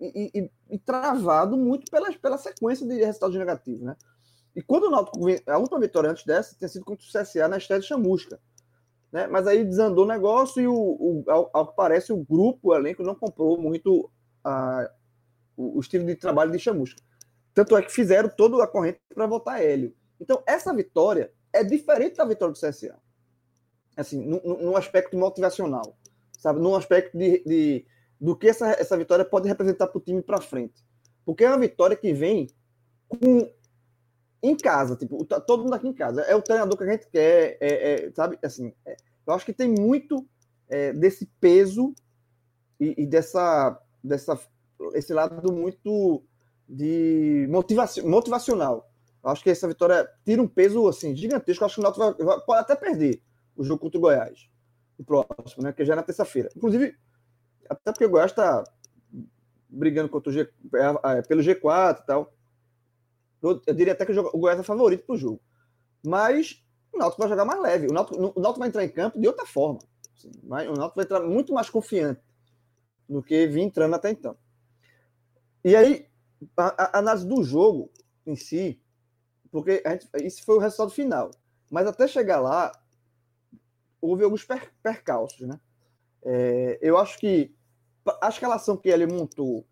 e, 0.00 0.30
e, 0.34 0.50
e, 0.70 0.78
travado 0.78 1.58
muito 1.58 1.90
pela, 1.90 2.10
pela 2.14 2.38
sequência 2.38 2.86
de 2.86 3.04
resultados 3.04 3.36
negativos, 3.36 3.82
né? 3.82 3.94
E 4.56 4.62
quando 4.62 4.84
o 4.84 4.90
Náutico 4.90 5.18
a 5.46 5.58
última 5.58 5.78
vitória 5.78 6.10
antes 6.10 6.24
dessa 6.24 6.56
tinha 6.56 6.68
sido 6.68 6.84
contra 6.84 7.04
o 7.04 7.08
CSA 7.08 7.46
na 7.46 7.58
estreia 7.58 7.80
de 7.80 7.86
Chamusca, 7.86 8.40
né? 9.12 9.26
Mas 9.26 9.46
aí 9.46 9.62
desandou 9.62 10.04
o 10.04 10.08
negócio 10.08 10.62
e 10.62 10.66
o, 10.66 10.74
o 10.74 11.24
ao, 11.28 11.50
ao, 11.52 11.66
que 11.68 11.76
parece 11.76 12.12
o 12.12 12.24
grupo, 12.24 12.70
o 12.70 12.74
elenco 12.74 13.02
não 13.02 13.14
comprou 13.14 13.60
muito 13.60 14.10
a, 14.42 14.90
o, 15.56 15.76
o 15.76 15.80
estilo 15.80 16.06
de 16.06 16.16
trabalho 16.16 16.50
de 16.50 16.58
Chamusca. 16.58 17.02
Tanto 17.52 17.76
é 17.76 17.82
que 17.82 17.92
fizeram 17.92 18.30
toda 18.30 18.62
a 18.64 18.66
corrente 18.66 19.00
para 19.14 19.26
votar 19.26 19.60
Hélio. 19.60 19.94
Então, 20.18 20.42
essa 20.46 20.72
vitória 20.72 21.32
é 21.52 21.62
diferente 21.62 22.16
da 22.16 22.24
vitória 22.24 22.54
do 22.54 22.58
CSA. 22.58 22.96
assim, 23.96 24.24
no, 24.24 24.40
no 24.40 24.76
aspecto 24.76 25.16
motivacional, 25.16 25.96
sabe? 26.40 26.58
No 26.58 26.74
aspecto 26.74 27.16
de, 27.16 27.44
de 27.44 27.86
do 28.20 28.36
que 28.36 28.48
essa, 28.48 28.70
essa 28.72 28.96
vitória 28.96 29.24
pode 29.24 29.48
representar 29.48 29.86
para 29.86 29.98
o 29.98 30.00
time 30.00 30.22
para 30.22 30.40
frente. 30.40 30.84
Porque 31.24 31.44
é 31.44 31.48
uma 31.48 31.58
vitória 31.58 31.96
que 31.96 32.12
vem 32.12 32.48
com 33.08 33.48
em 34.42 34.56
casa, 34.56 34.96
tipo, 34.96 35.22
todo 35.24 35.64
mundo 35.64 35.74
aqui 35.74 35.86
em 35.86 35.92
casa. 35.92 36.22
É 36.22 36.34
o 36.34 36.40
treinador 36.40 36.76
que 36.76 36.84
a 36.84 36.90
gente 36.90 37.06
quer, 37.08 37.58
é, 37.60 38.06
é, 38.06 38.12
sabe? 38.12 38.38
Assim, 38.42 38.72
é, 38.86 38.96
eu 39.26 39.34
acho 39.34 39.44
que 39.44 39.52
tem 39.52 39.68
muito 39.68 40.26
é, 40.68 40.92
desse 40.94 41.26
peso 41.38 41.94
e, 42.78 43.02
e, 43.02 43.06
dessa, 43.06 43.78
dessa, 44.02 44.40
esse 44.94 45.12
lado 45.12 45.52
muito 45.52 46.24
de 46.66 47.46
motivacional. 48.02 48.90
Eu 49.22 49.30
acho 49.30 49.42
que 49.42 49.50
essa 49.50 49.68
vitória 49.68 50.08
tira 50.24 50.40
um 50.40 50.48
peso 50.48 50.88
assim 50.88 51.14
gigantesco. 51.14 51.62
Eu 51.62 51.66
acho 51.66 51.74
que 51.74 51.80
o 51.80 51.82
Náutico 51.82 52.04
vai, 52.04 52.26
vai, 52.26 52.40
pode 52.46 52.60
até 52.60 52.74
perder 52.74 53.22
o 53.54 53.62
jogo 53.62 53.80
contra 53.80 53.98
o 53.98 54.00
Goiás, 54.00 54.48
o 55.00 55.04
próximo, 55.04 55.62
né? 55.62 55.72
Que 55.72 55.84
já 55.84 55.94
é 55.94 55.96
na 55.96 56.02
terça-feira. 56.02 56.50
Inclusive, 56.54 56.94
até 57.68 57.90
porque 57.90 58.04
o 58.04 58.10
Goiás 58.10 58.30
está 58.30 58.62
brigando 59.68 60.10
contra 60.10 60.30
o 60.30 60.32
G, 60.32 60.40
é, 60.42 61.18
é, 61.18 61.22
pelo 61.22 61.42
G4 61.42 62.00
e 62.00 62.06
tal. 62.06 62.34
Eu, 63.42 63.62
eu, 63.66 63.74
diria 63.74 63.94
até 63.94 64.04
que 64.04 64.12
o 64.12 64.38
Goiás 64.38 64.60
é 64.60 64.62
favorito 64.62 65.06
para 65.06 65.14
o 65.14 65.18
jogo. 65.18 65.40
Mas 66.04 66.62
o 66.92 66.98
Náutico 66.98 67.22
vai 67.22 67.30
jogar 67.30 67.46
mais 67.46 67.60
leve. 67.60 67.86
O 67.86 67.92
Náutico, 67.92 68.16
o 68.16 68.40
Náutico 68.40 68.58
vai 68.58 68.68
entrar 68.68 68.84
em 68.84 68.90
campo 68.90 69.18
de 69.18 69.26
outra 69.26 69.46
forma. 69.46 69.80
Assim, 70.14 70.30
o 70.44 70.48
Náutico 70.74 70.96
vai 70.96 71.04
entrar 71.04 71.20
muito 71.20 71.52
mais 71.54 71.70
confiante 71.70 72.20
do 73.08 73.22
que 73.22 73.46
vinha 73.46 73.64
entrando 73.64 73.94
até 73.94 74.10
então. 74.10 74.36
E 75.64 75.74
aí, 75.74 76.06
a, 76.56 76.96
a 76.96 76.98
análise 76.98 77.26
do 77.26 77.42
jogo 77.42 77.90
em 78.26 78.36
si, 78.36 78.80
porque 79.50 79.82
gente, 79.86 80.08
isso 80.22 80.44
foi 80.44 80.56
o 80.56 80.60
resultado 80.60 80.90
final. 80.90 81.30
Mas 81.70 81.86
até 81.86 82.06
chegar 82.06 82.40
lá, 82.40 82.72
houve 84.00 84.24
alguns 84.24 84.44
per, 84.44 84.72
percalços, 84.82 85.46
né? 85.46 85.58
É, 86.22 86.78
eu 86.82 86.98
acho 86.98 87.18
que 87.18 87.54
a 88.20 88.28
escalação 88.28 88.76
que 88.76 88.88
ele 88.88 89.06
montou 89.06 89.64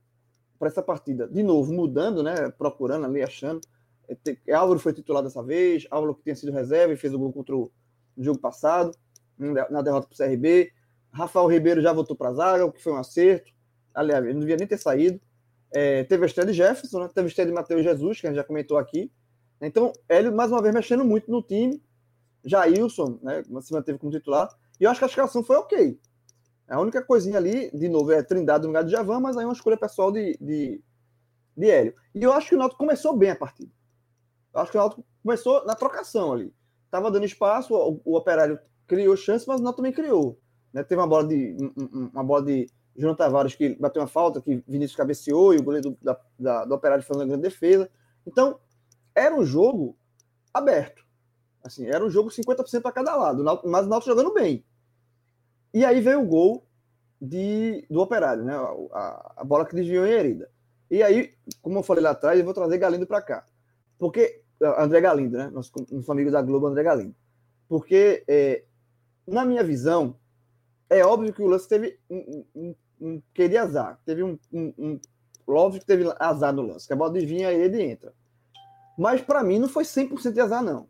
para 0.59 0.69
essa 0.69 0.83
partida, 0.83 1.29
de 1.29 1.43
novo, 1.43 1.73
mudando, 1.73 2.23
né? 2.23 2.51
Procurando 2.51 3.07
ali, 3.07 3.23
achando. 3.23 3.61
É, 4.09 4.53
Álvaro 4.53 4.81
foi 4.81 4.93
titular 4.93 5.23
dessa 5.23 5.43
vez, 5.43 5.87
Álvaro 5.91 6.15
que 6.15 6.23
tinha 6.23 6.35
sido 6.37 6.53
reserva 6.53 6.93
e 6.93 6.97
fez 6.97 7.13
o 7.15 7.19
gol 7.19 7.33
contra 7.33 7.55
o 7.57 7.71
jogo 8.17 8.39
passado, 8.39 8.93
na 9.39 9.83
derrota 9.83 10.09
para 10.09 10.15
o 10.15 10.29
CRB. 10.29 10.73
Rafael 11.13 11.47
Ribeiro 11.47 11.81
já 11.81 11.93
voltou 11.93 12.17
para 12.17 12.31
a 12.31 12.33
zaga, 12.33 12.67
o 12.67 12.73
que 12.73 12.83
foi 12.83 12.93
um 12.93 12.97
acerto. 12.97 13.53
Aliás, 13.95 14.25
ele 14.25 14.35
não 14.35 14.41
devia 14.41 14.57
nem 14.57 14.67
ter 14.67 14.79
saído. 14.79 15.21
É, 15.71 16.05
teve 16.05 16.25
a 16.25 16.27
estreia 16.27 16.47
de 16.47 16.53
Jefferson, 16.53 17.01
né? 17.01 17.11
teve 17.15 17.27
a 17.27 17.29
estreia 17.29 17.49
de 17.49 17.55
Matheus 17.55 17.83
Jesus, 17.83 18.21
que 18.21 18.27
a 18.27 18.31
gente 18.31 18.37
já 18.37 18.45
comentou 18.45 18.79
aqui. 18.79 19.11
Então, 19.61 19.93
ele, 20.09 20.31
mais 20.31 20.51
uma 20.51 20.63
vez, 20.63 20.75
mexendo 20.75 21.05
muito 21.05 21.31
no 21.31 21.43
time. 21.43 21.83
Jailson, 22.45 23.19
né, 23.23 23.43
se 23.61 23.73
manteve 23.73 23.99
como 23.99 24.13
titular. 24.13 24.49
E 24.81 24.85
eu 24.85 24.91
acho 24.91 25.01
que 25.01 25.05
a 25.05 25.09
escalação 25.09 25.43
foi 25.43 25.57
ok. 25.57 25.99
A 26.69 26.81
única 26.81 27.03
coisinha 27.03 27.39
ali, 27.39 27.71
de 27.71 27.89
novo, 27.89 28.13
é 28.13 28.23
Trindade 28.23 28.63
no 28.63 28.69
lugar 28.69 28.85
de 28.85 28.91
Javan, 28.91 29.21
mas 29.21 29.37
aí 29.37 29.45
é 29.45 29.47
uma 29.47 29.55
escolha 29.55 29.77
pessoal 29.77 30.13
de, 30.13 30.37
de, 30.39 30.83
de 31.57 31.71
Hélio. 31.71 31.95
E 32.15 32.23
eu 32.23 32.33
acho 32.33 32.51
que 32.51 32.55
o 32.55 32.59
Náutico 32.59 32.79
começou 32.79 33.17
bem 33.17 33.31
a 33.31 33.37
partida. 33.37 33.71
Eu 34.53 34.61
acho 34.61 34.71
que 34.71 34.77
o 34.77 34.81
Náutico 34.81 35.05
começou 35.23 35.65
na 35.65 35.75
trocação 35.75 36.33
ali. 36.33 36.55
Tava 36.91 37.11
dando 37.11 37.25
espaço, 37.25 37.75
o, 37.75 38.01
o 38.05 38.17
Operário 38.17 38.59
criou 38.87 39.17
chance, 39.17 39.49
mas 39.49 39.61
o 39.61 39.63
Náutico 39.63 39.79
também 39.79 39.93
criou. 39.93 40.39
Né? 40.73 40.85
Teve 40.85 41.01
uma 41.01 41.07
bola 41.07 41.27
de 41.27 41.57
uma 42.13 42.23
bola 42.23 42.45
de 42.45 42.67
João 42.97 43.15
Tavares 43.15 43.55
que 43.55 43.75
bateu 43.77 44.03
uma 44.03 44.09
falta, 44.09 44.41
que 44.43 44.63
Vinícius 44.67 44.97
cabeceou 44.97 45.55
e 45.55 45.59
o 45.59 45.63
goleiro 45.63 45.91
do, 45.91 45.99
da, 46.03 46.21
da, 46.39 46.65
do 46.67 46.75
Operário 46.75 47.05
fez 47.05 47.17
uma 47.17 47.27
grande 47.27 47.43
defesa. 47.43 47.89
Então, 48.27 48.61
era 49.15 49.35
um 49.35 49.45
jogo 49.45 49.97
aberto. 50.53 51.08
Assim, 51.69 51.87
era 51.87 52.05
um 52.05 52.11
jogo 52.11 52.31
50% 52.31 52.83
para 52.83 52.93
cada 52.93 53.15
lado, 53.15 53.45
mas 53.65 53.87
o 53.87 53.89
Náutico 53.89 54.11
jogando 54.11 54.35
bem. 54.35 54.65
E 55.73 55.85
aí 55.85 56.01
veio 56.01 56.23
o 56.23 56.27
gol 56.27 56.67
de, 57.21 57.87
do 57.91 58.01
Operário, 58.01 58.43
né? 58.43 58.55
A, 58.93 59.35
a 59.37 59.45
bola 59.45 59.67
que 59.67 59.75
desviou 59.75 60.07
em 60.07 60.11
herida. 60.11 60.51
E 60.91 61.03
aí, 61.03 61.35
como 61.61 61.79
eu 61.79 61.83
falei 61.83 62.03
lá 62.03 62.11
atrás, 62.11 62.39
eu 62.39 62.45
vou 62.45 62.55
trazer 62.55 62.79
Galindo 62.79 63.07
para 63.07 63.23
cá. 63.23 63.45
Porque. 63.99 64.43
André 64.61 65.01
Galindo, 65.01 65.39
né? 65.39 65.51
Nosso, 65.51 65.71
nosso 65.93 66.11
amigo 66.11 66.33
da 66.33 66.43
Globo, 66.43 66.67
André 66.67 66.83
Galindo. 66.83 67.15
Porque, 67.69 68.25
é, 68.27 68.65
na 69.25 69.45
minha 69.45 69.63
visão, 69.63 70.17
é 70.91 71.05
óbvio 71.05 71.33
que 71.33 71.43
o 71.43 71.47
lance 71.47 71.69
teve 71.69 71.99
um, 72.11 72.45
um, 72.57 72.75
um 73.01 73.23
querer 73.33 73.59
azar. 73.59 74.01
Teve 74.05 74.25
um, 74.25 74.37
um, 74.53 74.75
um. 74.77 75.01
Óbvio 75.47 75.81
que 75.81 75.87
teve 75.87 76.05
azar 76.19 76.53
no 76.53 76.63
lance, 76.63 76.87
que 76.87 76.93
a 76.93 76.97
bola 76.97 77.13
desvia 77.13 77.53
e 77.53 77.61
ele 77.61 77.83
entra. 77.83 78.13
Mas 78.99 79.21
para 79.21 79.45
mim 79.45 79.61
não 79.61 79.69
foi 79.69 79.85
100% 79.85 80.33
de 80.33 80.41
azar, 80.41 80.63
não. 80.63 80.89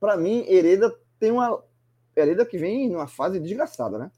Para 0.00 0.16
mim, 0.16 0.44
Hereda 0.48 0.92
tem 1.18 1.30
uma. 1.30 1.62
Hereda 2.16 2.44
que 2.44 2.58
vem 2.58 2.88
numa 2.88 3.06
fase 3.06 3.38
desgraçada, 3.38 3.98
né? 3.98 4.10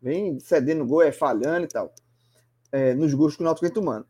Vem 0.00 0.40
cedendo 0.40 0.86
gol, 0.86 1.02
é 1.02 1.12
falhando 1.12 1.64
e 1.64 1.68
tal. 1.68 1.94
É, 2.72 2.94
nos 2.94 3.12
gols 3.12 3.36
que 3.36 3.42
o 3.42 3.44
Náutico 3.44 3.72
tomando. 3.72 4.06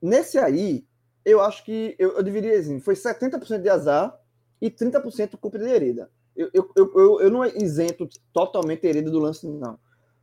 Nesse 0.00 0.38
aí, 0.38 0.86
eu 1.24 1.40
acho 1.40 1.64
que 1.64 1.96
eu, 1.98 2.12
eu 2.12 2.22
dividiria 2.22 2.58
assim: 2.58 2.78
foi 2.78 2.94
70% 2.94 3.62
de 3.62 3.68
azar 3.70 4.16
e 4.60 4.70
30% 4.70 5.36
culpa 5.38 5.58
de 5.58 5.64
Hereda. 5.64 6.10
Eu, 6.36 6.50
eu, 6.52 6.70
eu, 6.76 7.20
eu 7.22 7.30
não 7.30 7.44
isento 7.46 8.06
totalmente 8.32 8.86
Hereda 8.86 9.10
do 9.10 9.18
lance, 9.18 9.48
não. 9.48 9.78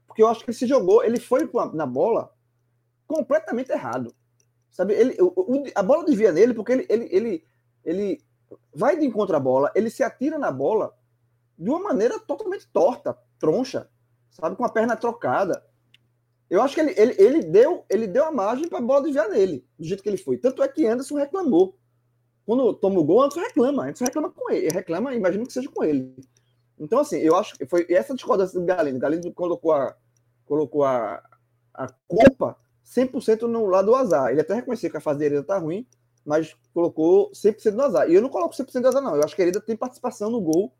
Porque 0.05 0.21
eu 0.21 0.27
acho 0.27 0.43
que 0.43 0.51
ele 0.51 0.57
se 0.57 0.67
jogou, 0.67 1.03
ele 1.03 1.19
foi 1.19 1.49
na 1.73 1.87
bola 1.87 2.31
completamente 3.07 3.71
errado. 3.71 4.13
Sabe, 4.69 4.93
ele, 4.93 5.17
a 5.75 5.83
bola 5.83 6.05
desvia 6.05 6.31
nele 6.31 6.53
porque 6.53 6.71
ele, 6.71 6.85
ele, 6.89 7.07
ele, 7.11 7.45
ele 7.83 8.21
vai 8.73 8.97
de 8.97 9.05
encontro 9.05 9.35
à 9.35 9.39
bola, 9.39 9.71
ele 9.75 9.89
se 9.89 10.03
atira 10.03 10.37
na 10.37 10.51
bola 10.51 10.93
de 11.57 11.69
uma 11.69 11.79
maneira 11.79 12.19
totalmente 12.19 12.67
torta, 12.71 13.17
troncha, 13.39 13.89
sabe, 14.29 14.55
com 14.55 14.65
a 14.65 14.69
perna 14.69 14.95
trocada. 14.95 15.63
Eu 16.49 16.61
acho 16.61 16.75
que 16.75 16.81
ele, 16.81 16.93
ele, 16.97 17.15
ele 17.17 17.43
deu 17.43 17.85
ele 17.89 18.07
deu 18.07 18.25
a 18.25 18.31
margem 18.31 18.67
para 18.67 18.79
a 18.79 18.81
bola 18.81 19.03
desviar 19.03 19.29
nele, 19.29 19.65
do 19.77 19.85
jeito 19.85 20.03
que 20.03 20.09
ele 20.09 20.17
foi. 20.17 20.37
Tanto 20.37 20.61
é 20.61 20.67
que 20.67 20.85
Anderson 20.85 21.15
reclamou. 21.15 21.77
Quando 22.45 22.73
toma 22.73 22.99
o 22.99 23.03
gol, 23.03 23.23
Anderson 23.23 23.39
reclama. 23.39 23.83
Anderson 23.83 24.05
reclama 24.05 24.29
com 24.29 24.51
ele. 24.51 24.69
Reclama, 24.69 25.15
imagino 25.15 25.47
que 25.47 25.53
seja 25.53 25.69
com 25.69 25.83
ele. 25.83 26.13
Então, 26.77 26.99
assim, 26.99 27.17
eu 27.17 27.35
acho 27.35 27.57
que 27.57 27.65
foi 27.65 27.85
essa 27.89 28.13
discordância 28.13 28.59
do 28.59 28.65
Galindo. 28.65 28.99
Galindo 28.99 29.31
colocou 29.31 29.71
a, 29.71 29.95
colocou 30.45 30.83
a, 30.83 31.23
a 31.73 31.87
culpa 32.07 32.57
100% 32.85 33.43
no 33.43 33.65
lado 33.65 33.87
do 33.87 33.95
azar. 33.95 34.31
Ele 34.31 34.41
até 34.41 34.53
reconheceu 34.53 34.91
que 34.91 34.97
a 34.97 35.01
fase 35.01 35.19
dele 35.19 35.39
está 35.39 35.57
ruim, 35.57 35.87
mas 36.25 36.55
colocou 36.73 37.31
100% 37.31 37.71
no 37.71 37.83
azar. 37.83 38.09
E 38.09 38.13
eu 38.13 38.21
não 38.21 38.29
coloco 38.29 38.55
100% 38.55 38.81
do 38.81 38.87
azar, 38.87 39.01
não. 39.01 39.15
Eu 39.15 39.23
acho 39.23 39.35
que 39.35 39.41
a 39.41 39.45
Hereda 39.45 39.61
tem 39.61 39.75
participação 39.75 40.29
no 40.29 40.41
gol 40.41 40.73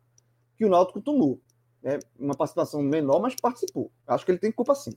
que 0.56 0.64
o 0.64 0.68
Náutico 0.68 1.00
tomou. 1.00 1.40
É 1.82 1.98
uma 2.18 2.34
participação 2.34 2.82
menor, 2.82 3.20
mas 3.20 3.34
participou. 3.34 3.90
Eu 4.06 4.14
acho 4.14 4.24
que 4.24 4.30
ele 4.30 4.38
tem 4.38 4.50
culpa 4.50 4.74
sim. 4.74 4.92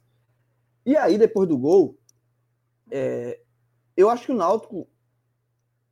E 0.86 0.96
aí, 0.96 1.18
depois 1.18 1.50
do 1.50 1.58
gol, 1.58 1.98
é, 2.90 3.42
eu 3.96 4.10
acho 4.10 4.26
que 4.26 4.32
o 4.32 4.36
Náutico 4.36 4.88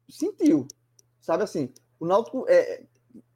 sentiu. 0.09 0.67
Sabe 1.19 1.43
assim, 1.43 1.73
o 1.99 2.05
Náutico 2.05 2.45
é. 2.47 2.83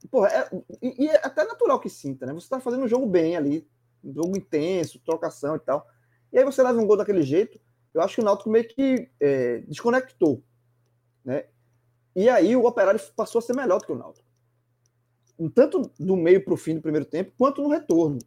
Porra, 0.10 0.30
é, 0.30 0.50
e, 0.82 1.06
e 1.06 1.08
é 1.10 1.18
até 1.18 1.44
natural 1.44 1.80
que 1.80 1.90
sinta, 1.90 2.26
né? 2.26 2.34
Você 2.34 2.46
está 2.46 2.60
fazendo 2.60 2.84
um 2.84 2.88
jogo 2.88 3.06
bem 3.06 3.36
ali, 3.36 3.68
um 4.04 4.14
jogo 4.14 4.38
intenso, 4.38 5.02
trocação 5.04 5.56
e 5.56 5.60
tal. 5.60 5.86
E 6.32 6.38
aí 6.38 6.46
você 6.46 6.64
leva 6.64 6.80
um 6.80 6.88
gol 6.88 6.96
daquele 6.96 7.22
jeito, 7.22 7.60
eu 7.94 8.02
acho 8.02 8.16
que 8.16 8.22
o 8.22 8.24
Náutico 8.24 8.50
meio 8.50 8.68
que 8.68 9.10
é, 9.20 9.60
desconectou. 9.68 10.44
Né? 11.30 11.46
E 12.16 12.28
aí 12.28 12.56
o 12.56 12.66
Operário 12.66 13.00
passou 13.16 13.38
a 13.38 13.42
ser 13.44 13.56
melhor 13.56 13.80
do 13.80 13.86
que 13.86 13.92
o 13.92 13.96
Náutico. 13.96 14.28
Tanto 15.54 15.92
do 16.00 16.18
meio 16.18 16.44
para 16.44 16.56
o 16.56 16.58
fim 16.58 16.74
do 16.74 16.82
primeiro 16.82 17.06
tempo, 17.06 17.32
quanto 17.38 17.62
no 17.62 17.70
retorno, 17.70 18.18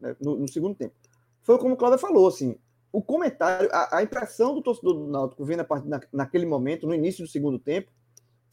né? 0.00 0.14
no, 0.20 0.36
no, 0.36 0.48
segundo 0.48 0.76
tempo. 0.76 0.94
Foi 1.42 1.58
como 1.58 1.74
o 1.74 1.76
Cláudio 1.76 1.98
falou, 1.98 2.28
assim, 2.28 2.56
o 2.92 3.02
comentário, 3.02 3.68
a, 3.72 3.98
a, 3.98 4.02
impressão 4.04 4.54
do 4.54 4.62
torcedor 4.62 4.94
do 4.94 5.08
Náutico 5.08 5.44
vendo 5.44 5.60
a 5.60 5.64
partir 5.64 5.88
na, 5.88 6.00
naquele 6.12 6.46
momento, 6.46 6.86
no 6.86 6.94
início 6.94 7.24
do 7.24 7.30
segundo 7.30 7.58
tempo, 7.58 7.90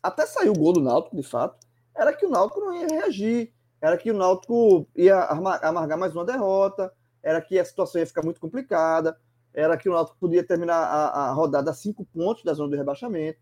até 0.02 0.26
saiu 0.26 0.52
o 0.52 0.58
gol 0.58 0.74
do 0.74 0.82
Náutico, 0.82 1.16
de 1.16 1.24
fato, 1.24 1.56
era 1.96 2.12
que 2.12 2.26
o 2.26 2.30
Náutico 2.30 2.60
não 2.60 2.74
ia 2.74 2.88
reagir, 2.88 3.54
era 3.80 3.96
que 3.96 4.10
o 4.10 4.18
Náutico 4.18 4.88
ia 4.96 5.16
amargar 5.62 5.98
mais 5.98 6.16
uma 6.16 6.26
derrota, 6.26 6.92
era 7.22 7.40
que 7.40 7.60
a 7.60 7.64
situação 7.64 8.02
ia 8.02 8.08
ficar 8.08 8.24
muito 8.24 8.42
complicada, 8.42 9.16
era 9.54 9.78
que 9.78 9.88
o 9.88 9.94
Náutico 9.94 10.18
podia 10.20 10.44
terminar 10.44 10.80
a, 10.80 11.30
a 11.30 11.32
rodada 11.34 11.70
a 11.70 11.74
cinco 11.74 12.04
pontos 12.04 12.44
da 12.44 12.54
zona 12.54 12.72
do 12.72 12.76
rebaixamento. 12.76 13.40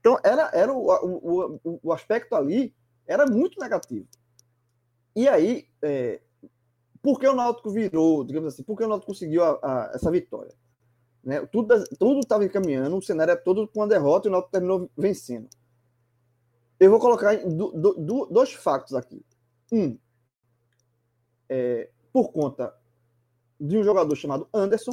Então, 0.00 0.18
era, 0.22 0.50
era 0.52 0.72
o, 0.72 0.86
o, 0.86 1.60
o, 1.64 1.80
o 1.82 1.92
aspecto 1.92 2.34
ali 2.34 2.74
era 3.06 3.26
muito 3.26 3.58
negativo. 3.60 4.06
E 5.16 5.28
aí, 5.28 5.66
é, 5.82 6.20
por 7.02 7.18
que 7.18 7.26
o 7.26 7.34
Náutico 7.34 7.70
virou, 7.70 8.24
digamos 8.24 8.52
assim, 8.52 8.62
por 8.62 8.76
que 8.76 8.84
o 8.84 8.88
Náutico 8.88 9.12
conseguiu 9.12 9.42
a, 9.42 9.58
a, 9.62 9.92
essa 9.94 10.10
vitória? 10.10 10.54
Né? 11.24 11.44
Tudo 11.46 12.20
estava 12.20 12.44
encaminhando, 12.44 12.96
o 12.96 13.02
cenário 13.02 13.32
é 13.32 13.36
todo 13.36 13.66
com 13.66 13.82
a 13.82 13.86
derrota 13.86 14.28
e 14.28 14.30
o 14.30 14.32
Náutico 14.32 14.52
terminou 14.52 14.90
vencendo. 14.96 15.48
Eu 16.78 16.90
vou 16.90 17.00
colocar 17.00 17.36
do, 17.36 17.72
do, 17.72 17.94
do, 17.94 18.26
dois 18.26 18.52
fatos 18.52 18.94
aqui. 18.94 19.24
Um, 19.72 19.98
é, 21.48 21.90
por 22.12 22.30
conta 22.30 22.74
de 23.60 23.76
um 23.76 23.82
jogador 23.82 24.14
chamado 24.14 24.48
Anderson, 24.54 24.92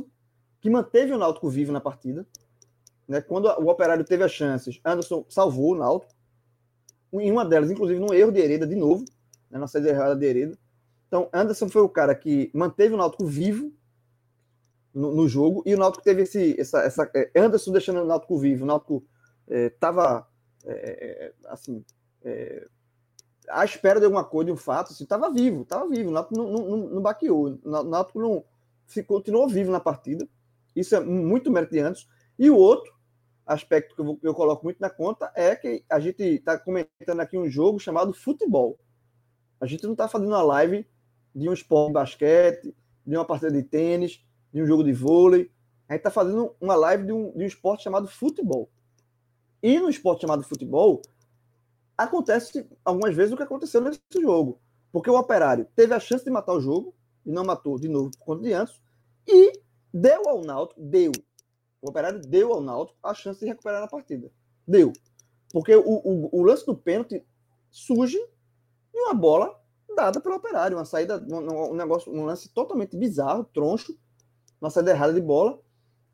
que 0.60 0.70
manteve 0.70 1.14
o 1.14 1.18
Náutico 1.18 1.50
vivo 1.50 1.72
na 1.72 1.80
partida. 1.80 2.26
Né? 3.08 3.22
Quando 3.22 3.46
o 3.46 3.70
Operário 3.70 4.04
teve 4.04 4.24
as 4.24 4.32
chances, 4.32 4.80
Anderson 4.84 5.26
salvou 5.30 5.74
o 5.74 5.76
Náutico. 5.76 6.14
Em 7.14 7.32
uma 7.32 7.46
delas, 7.46 7.72
inclusive, 7.72 8.00
num 8.00 8.14
erro 8.14 8.32
de 8.32 8.40
Hereda, 8.40 8.68
de 8.68 8.76
novo, 8.76 9.06
né? 9.50 9.58
na 9.58 9.68
saída 9.68 9.90
errada 9.90 10.16
de 10.16 10.26
Hereda. 10.26 10.58
Então, 11.08 11.30
Anderson 11.32 11.70
foi 11.70 11.82
o 11.82 11.90
cara 11.90 12.14
que 12.14 12.52
manteve 12.54 12.94
o 12.94 12.98
Náutico 12.98 13.26
vivo 13.26 13.72
no, 14.94 15.14
no 15.14 15.28
jogo, 15.28 15.62
e 15.66 15.76
o 15.76 15.78
Náutico 15.78 16.04
teve 16.04 16.24
esse, 16.24 16.60
essa, 16.60 16.80
essa 16.80 17.10
é, 17.14 17.30
Anderson 17.36 17.72
deixando 17.72 18.02
o 18.02 18.06
Náutico 18.06 18.38
vivo, 18.38 18.64
o 18.64 18.68
Náutico 18.68 19.06
estava 19.48 20.28
é, 20.66 20.72
é, 20.74 21.34
assim, 21.48 21.86
à 23.50 23.64
espera 23.64 24.00
de 24.00 24.06
alguma 24.06 24.24
coisa, 24.24 24.46
de 24.46 24.52
um 24.54 24.58
fato, 24.58 24.92
assim, 24.92 25.04
estava 25.04 25.30
vivo, 25.30 25.62
estava 25.62 25.88
vivo, 25.88 26.10
o 26.10 26.14
Náutico 26.14 26.36
não, 26.38 26.52
não, 26.52 26.78
não 26.78 27.02
baqueou, 27.02 27.60
o 27.64 27.84
Náutico 27.84 28.20
não, 28.20 28.44
continuou 29.06 29.48
vivo 29.48 29.72
na 29.72 29.80
partida, 29.80 30.28
isso 30.76 30.96
é 30.96 31.00
muito 31.00 31.52
mérito 31.52 31.74
de 31.74 31.80
Anderson, 31.80 32.08
e 32.40 32.50
o 32.50 32.56
outro 32.56 32.95
aspecto 33.46 33.96
que 33.96 34.02
eu, 34.02 34.20
eu 34.24 34.34
coloco 34.34 34.64
muito 34.64 34.80
na 34.80 34.90
conta 34.90 35.32
é 35.36 35.56
que 35.56 35.84
a 35.90 36.00
gente 36.00 36.22
está 36.24 36.58
comentando 36.58 37.20
aqui 37.20 37.38
um 37.38 37.50
jogo 37.50 37.80
chamado 37.80 38.14
futebol. 38.14 38.80
A 39.60 39.66
gente 39.66 39.84
não 39.84 39.92
está 39.92 40.08
fazendo 40.08 40.30
uma 40.30 40.42
live 40.42 40.88
de 41.34 41.50
um 41.50 41.54
esporte 41.54 41.88
de 41.88 41.94
basquete, 41.94 42.76
de 43.06 43.16
uma 43.16 43.26
partida 43.26 43.52
de 43.52 43.64
tênis, 43.64 44.24
de 44.52 44.62
um 44.62 44.66
jogo 44.66 44.84
de 44.84 44.94
vôlei. 44.94 45.52
A 45.88 45.94
gente 45.94 46.00
está 46.00 46.12
fazendo 46.12 46.56
uma 46.60 46.76
live 46.76 47.06
de 47.06 47.12
um, 47.12 47.32
de 47.32 47.44
um 47.44 47.48
esporte 47.48 47.84
chamado 47.84 48.08
futebol. 48.08 48.70
E 49.62 49.80
no 49.80 49.90
esporte 49.90 50.22
chamado 50.22 50.44
futebol, 50.44 51.02
acontece 51.98 52.68
algumas 52.84 53.16
vezes 53.16 53.34
o 53.34 53.38
que 53.38 53.44
aconteceu 53.44 53.82
nesse 53.82 54.00
jogo. 54.22 54.60
Porque 54.92 55.10
o 55.10 55.18
operário 55.18 55.68
teve 55.76 55.94
a 55.94 56.00
chance 56.00 56.24
de 56.24 56.32
matar 56.32 56.54
o 56.54 56.62
jogo, 56.62 56.96
e 57.26 57.32
não 57.32 57.44
matou 57.44 57.80
de 57.80 57.88
novo 57.90 58.12
por 58.12 58.26
conta 58.26 58.44
de 58.44 58.54
antes, 58.54 58.80
e 59.28 59.60
deu 59.94 60.28
ao 60.28 60.42
Náutico, 60.42 60.82
deu. 60.82 61.12
O 61.86 61.90
operário 61.90 62.20
deu 62.20 62.52
ao 62.52 62.62
Náutico 62.62 62.98
a 63.04 63.14
chance 63.14 63.40
de 63.40 63.46
recuperar 63.46 63.84
a 63.84 63.88
partida. 63.88 64.32
Deu. 64.68 64.92
Porque 65.54 65.76
o, 65.76 65.84
o, 65.84 66.40
o 66.40 66.42
lance 66.42 66.66
do 66.66 66.76
pênalti 66.76 67.24
surge 67.70 68.18
de 68.18 69.00
uma 69.00 69.14
bola 69.14 69.56
dada 69.96 70.20
pelo 70.20 70.36
operário, 70.36 70.78
uma 70.78 70.84
saída, 70.84 71.24
um, 71.30 71.72
um, 71.72 71.76
negócio, 71.76 72.12
um 72.12 72.26
lance 72.26 72.50
totalmente 72.50 72.98
bizarro, 72.98 73.44
troncho, 73.54 73.96
uma 74.60 74.72
saída 74.72 74.92
errada 74.92 75.14
de 75.14 75.22
bola, 75.22 75.62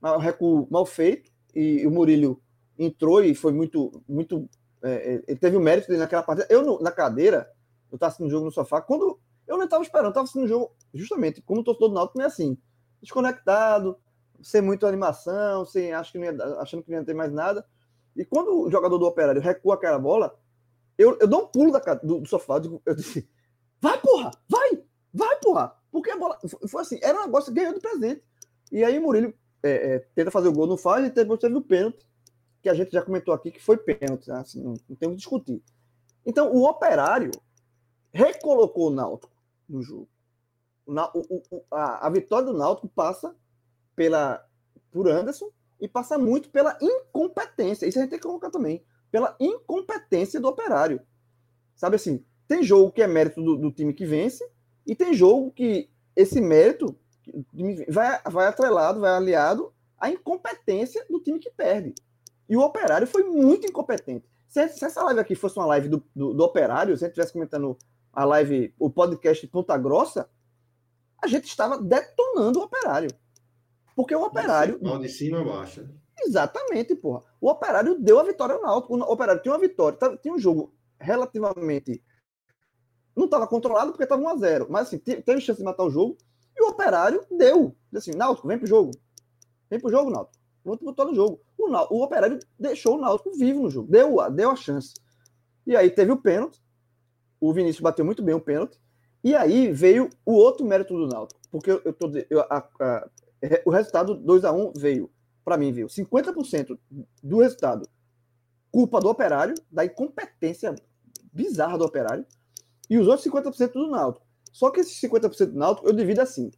um 0.03 0.17
recuo 0.17 0.67
mal 0.69 0.85
feito, 0.85 1.31
e 1.55 1.87
o 1.87 1.91
Murilo 1.91 2.41
entrou 2.77 3.23
e 3.23 3.33
foi 3.33 3.53
muito, 3.53 4.03
muito. 4.07 4.49
É, 4.83 4.91
é, 4.91 5.23
ele 5.25 5.39
teve 5.39 5.55
o 5.55 5.61
mérito 5.61 5.87
dele 5.87 6.01
naquela 6.01 6.21
partida. 6.21 6.47
Eu, 6.49 6.79
na 6.81 6.91
cadeira, 6.91 7.49
eu 7.89 7.95
estava 7.95 8.09
assistindo 8.09 8.27
o 8.27 8.29
jogo 8.29 8.45
no 8.45 8.51
sofá, 8.51 8.81
quando 8.81 9.17
eu 9.47 9.57
não 9.57 9.63
estava 9.63 9.83
esperando, 9.83 10.09
estava 10.09 10.25
assistindo 10.25 10.43
o 10.43 10.49
jogo, 10.49 10.75
justamente, 10.93 11.41
como 11.41 11.63
torcedor 11.63 11.89
do 11.89 11.95
Náutico, 11.95 12.17
não 12.17 12.25
é 12.25 12.27
assim, 12.27 12.57
desconectado, 13.01 13.97
sem 14.43 14.61
muita 14.61 14.87
animação, 14.87 15.65
sem 15.65 15.93
acho 15.93 16.11
que 16.11 16.19
ia, 16.19 16.31
achando 16.59 16.83
que 16.83 16.91
não 16.91 16.99
ia 16.99 17.05
ter 17.05 17.13
mais 17.13 17.31
nada. 17.31 17.65
E 18.15 18.25
quando 18.25 18.61
o 18.61 18.71
jogador 18.71 18.97
do 18.97 19.05
Operário 19.05 19.41
recua 19.41 19.75
aquela 19.75 19.99
bola, 19.99 20.37
eu, 20.97 21.17
eu 21.19 21.27
dou 21.27 21.43
um 21.43 21.47
pulo 21.47 21.71
da, 21.71 21.79
do, 21.95 22.19
do 22.19 22.27
sofá, 22.27 22.61
eu 22.85 22.95
disse, 22.95 23.27
vai 23.79 23.99
porra, 23.99 24.31
vai, 24.49 24.83
vai 25.13 25.39
porra, 25.39 25.75
porque 25.91 26.11
a 26.11 26.17
bola, 26.17 26.37
foi 26.69 26.81
assim, 26.81 26.99
era 27.01 27.19
um 27.19 27.25
negócio 27.25 27.53
ganhou 27.53 27.73
de 27.73 27.79
presente. 27.79 28.23
E 28.71 28.83
aí 28.83 28.97
o 28.97 29.01
Murilo 29.01 29.33
é, 29.63 29.95
é, 29.95 29.99
tenta 30.15 30.31
fazer 30.31 30.47
o 30.47 30.53
gol, 30.53 30.67
não 30.67 30.77
faz, 30.77 31.05
e 31.05 31.09
depois 31.09 31.39
teve 31.39 31.55
o 31.55 31.61
pênalti, 31.61 32.05
que 32.61 32.69
a 32.69 32.73
gente 32.73 32.91
já 32.91 33.01
comentou 33.01 33.33
aqui 33.33 33.51
que 33.51 33.61
foi 33.61 33.77
pênalti, 33.77 34.27
né? 34.27 34.39
assim, 34.39 34.61
não, 34.61 34.73
não 34.87 34.95
tem 34.95 35.09
o 35.09 35.11
que 35.11 35.17
discutir. 35.17 35.61
Então, 36.25 36.53
o 36.53 36.67
Operário 36.67 37.31
recolocou 38.13 38.87
o 38.87 38.93
Náutico 38.93 39.33
no 39.67 39.81
jogo. 39.81 40.07
O, 40.85 41.55
o, 41.55 41.63
a, 41.71 42.07
a, 42.07 42.09
vitória 42.09 42.45
do 42.45 42.57
Náutico 42.57 42.87
passa 42.89 43.35
pela, 43.95 44.45
por 44.91 45.07
Anderson 45.07 45.49
e 45.79 45.87
passa 45.87 46.17
muito 46.17 46.49
pela 46.49 46.77
incompetência. 46.81 47.87
Isso 47.87 47.97
a 47.97 48.01
gente 48.01 48.11
tem 48.11 48.19
que 48.19 48.27
colocar 48.27 48.49
também. 48.49 48.83
Pela 49.11 49.35
incompetência 49.39 50.39
do 50.39 50.47
Operário. 50.47 51.01
Sabe 51.75 51.95
assim, 51.95 52.23
tem 52.47 52.63
jogo 52.63 52.91
que 52.91 53.01
é 53.01 53.07
mérito 53.07 53.41
do, 53.41 53.57
do 53.57 53.71
time 53.71 53.93
que 53.93 54.05
vence 54.05 54.47
e 54.85 54.95
tem 54.95 55.13
jogo 55.13 55.51
que 55.51 55.89
esse 56.15 56.39
mérito 56.39 56.95
vai, 57.89 58.21
vai 58.29 58.47
atrelado, 58.47 58.99
vai 58.99 59.11
aliado 59.11 59.73
à 59.97 60.09
incompetência 60.09 61.05
do 61.09 61.19
time 61.19 61.39
que 61.39 61.49
perde. 61.49 61.93
E 62.47 62.55
o 62.55 62.61
Operário 62.61 63.07
foi 63.07 63.23
muito 63.23 63.67
incompetente. 63.67 64.29
Se, 64.47 64.67
se 64.67 64.83
essa 64.83 65.03
live 65.03 65.19
aqui 65.21 65.35
fosse 65.35 65.57
uma 65.57 65.65
live 65.65 65.87
do, 65.87 66.03
do, 66.15 66.33
do 66.33 66.43
Operário, 66.43 66.97
se 66.97 67.03
a 67.03 67.07
gente 67.07 67.13
estivesse 67.13 67.33
comentando 67.33 67.77
a 68.11 68.25
live, 68.25 68.73
o 68.77 68.89
podcast 68.89 69.47
Ponta 69.47 69.77
Grossa, 69.77 70.29
a 71.23 71.27
gente 71.27 71.45
estava 71.45 71.81
detonando 71.81 72.59
o 72.59 72.63
Operário. 72.63 73.09
Porque 74.01 74.15
o 74.15 74.23
Operário. 74.23 74.79
Mal 74.81 74.97
de 74.97 75.07
cima 75.07 75.41
a 75.41 75.43
baixo. 75.43 75.87
Exatamente, 76.25 76.95
porra. 76.95 77.23
O 77.39 77.47
Operário 77.51 77.99
deu 77.99 78.17
a 78.17 78.23
vitória 78.23 78.55
ao 78.55 78.61
Náutico. 78.63 78.97
O 78.97 79.01
Operário 79.01 79.43
tinha 79.43 79.53
uma 79.53 79.59
vitória, 79.59 79.95
tinha 80.17 80.33
um 80.33 80.39
jogo 80.39 80.73
relativamente. 80.99 82.03
Não 83.15 83.25
estava 83.25 83.45
controlado 83.45 83.91
porque 83.91 84.03
estava 84.03 84.23
1x0. 84.23 84.65
Mas 84.71 84.87
assim, 84.87 84.97
teve 84.97 85.39
chance 85.39 85.59
de 85.59 85.63
matar 85.63 85.83
o 85.83 85.91
jogo. 85.91 86.17
E 86.57 86.63
o 86.63 86.69
Operário 86.69 87.23
deu. 87.29 87.75
Disse 87.93 88.09
assim, 88.09 88.17
Náutico, 88.17 88.47
vem 88.47 88.57
pro 88.57 88.65
jogo. 88.65 88.89
Vem 89.69 89.79
pro 89.79 89.91
jogo, 89.91 90.09
Náutico. 90.09 90.39
Vamos 90.65 90.81
botar 90.81 91.05
no 91.05 91.13
jogo. 91.13 91.39
O, 91.55 91.69
o 91.69 92.03
Operário 92.03 92.39
deixou 92.57 92.97
o 92.97 92.99
Náutico 92.99 93.37
vivo 93.37 93.61
no 93.61 93.69
jogo. 93.69 93.91
Deu, 93.91 94.17
deu 94.31 94.49
a 94.49 94.55
chance. 94.55 94.95
E 95.67 95.75
aí 95.75 95.91
teve 95.91 96.11
o 96.11 96.17
pênalti. 96.17 96.59
O 97.39 97.53
Vinícius 97.53 97.81
bateu 97.81 98.03
muito 98.03 98.23
bem 98.23 98.33
o 98.33 98.41
pênalti. 98.41 98.81
E 99.23 99.35
aí 99.35 99.71
veio 99.71 100.09
o 100.25 100.33
outro 100.33 100.65
mérito 100.65 100.97
do 100.97 101.07
Náutico. 101.07 101.39
Porque 101.51 101.69
eu, 101.69 101.81
eu 101.85 101.93
tô 101.93 102.11
eu, 102.31 102.41
a, 102.41 102.67
a, 102.79 103.09
o 103.65 103.71
resultado 103.71 104.15
2 104.15 104.45
a 104.45 104.51
1 104.51 104.73
veio, 104.75 105.09
para 105.43 105.57
mim, 105.57 105.71
veio 105.71 105.87
50% 105.87 106.77
do 107.23 107.39
resultado 107.39 107.89
culpa 108.71 108.99
do 108.99 109.09
operário, 109.09 109.55
da 109.69 109.83
incompetência 109.83 110.75
bizarra 111.33 111.77
do 111.77 111.83
operário, 111.83 112.25
e 112.89 112.97
os 112.97 113.07
outros 113.07 113.27
50% 113.27 113.73
do 113.73 113.89
Náutico. 113.89 114.25
Só 114.51 114.69
que 114.69 114.81
esses 114.81 114.99
50% 115.01 115.47
do 115.47 115.57
Náutico 115.57 115.87
eu 115.87 115.93
divido 115.93 116.21
assim: 116.21 116.51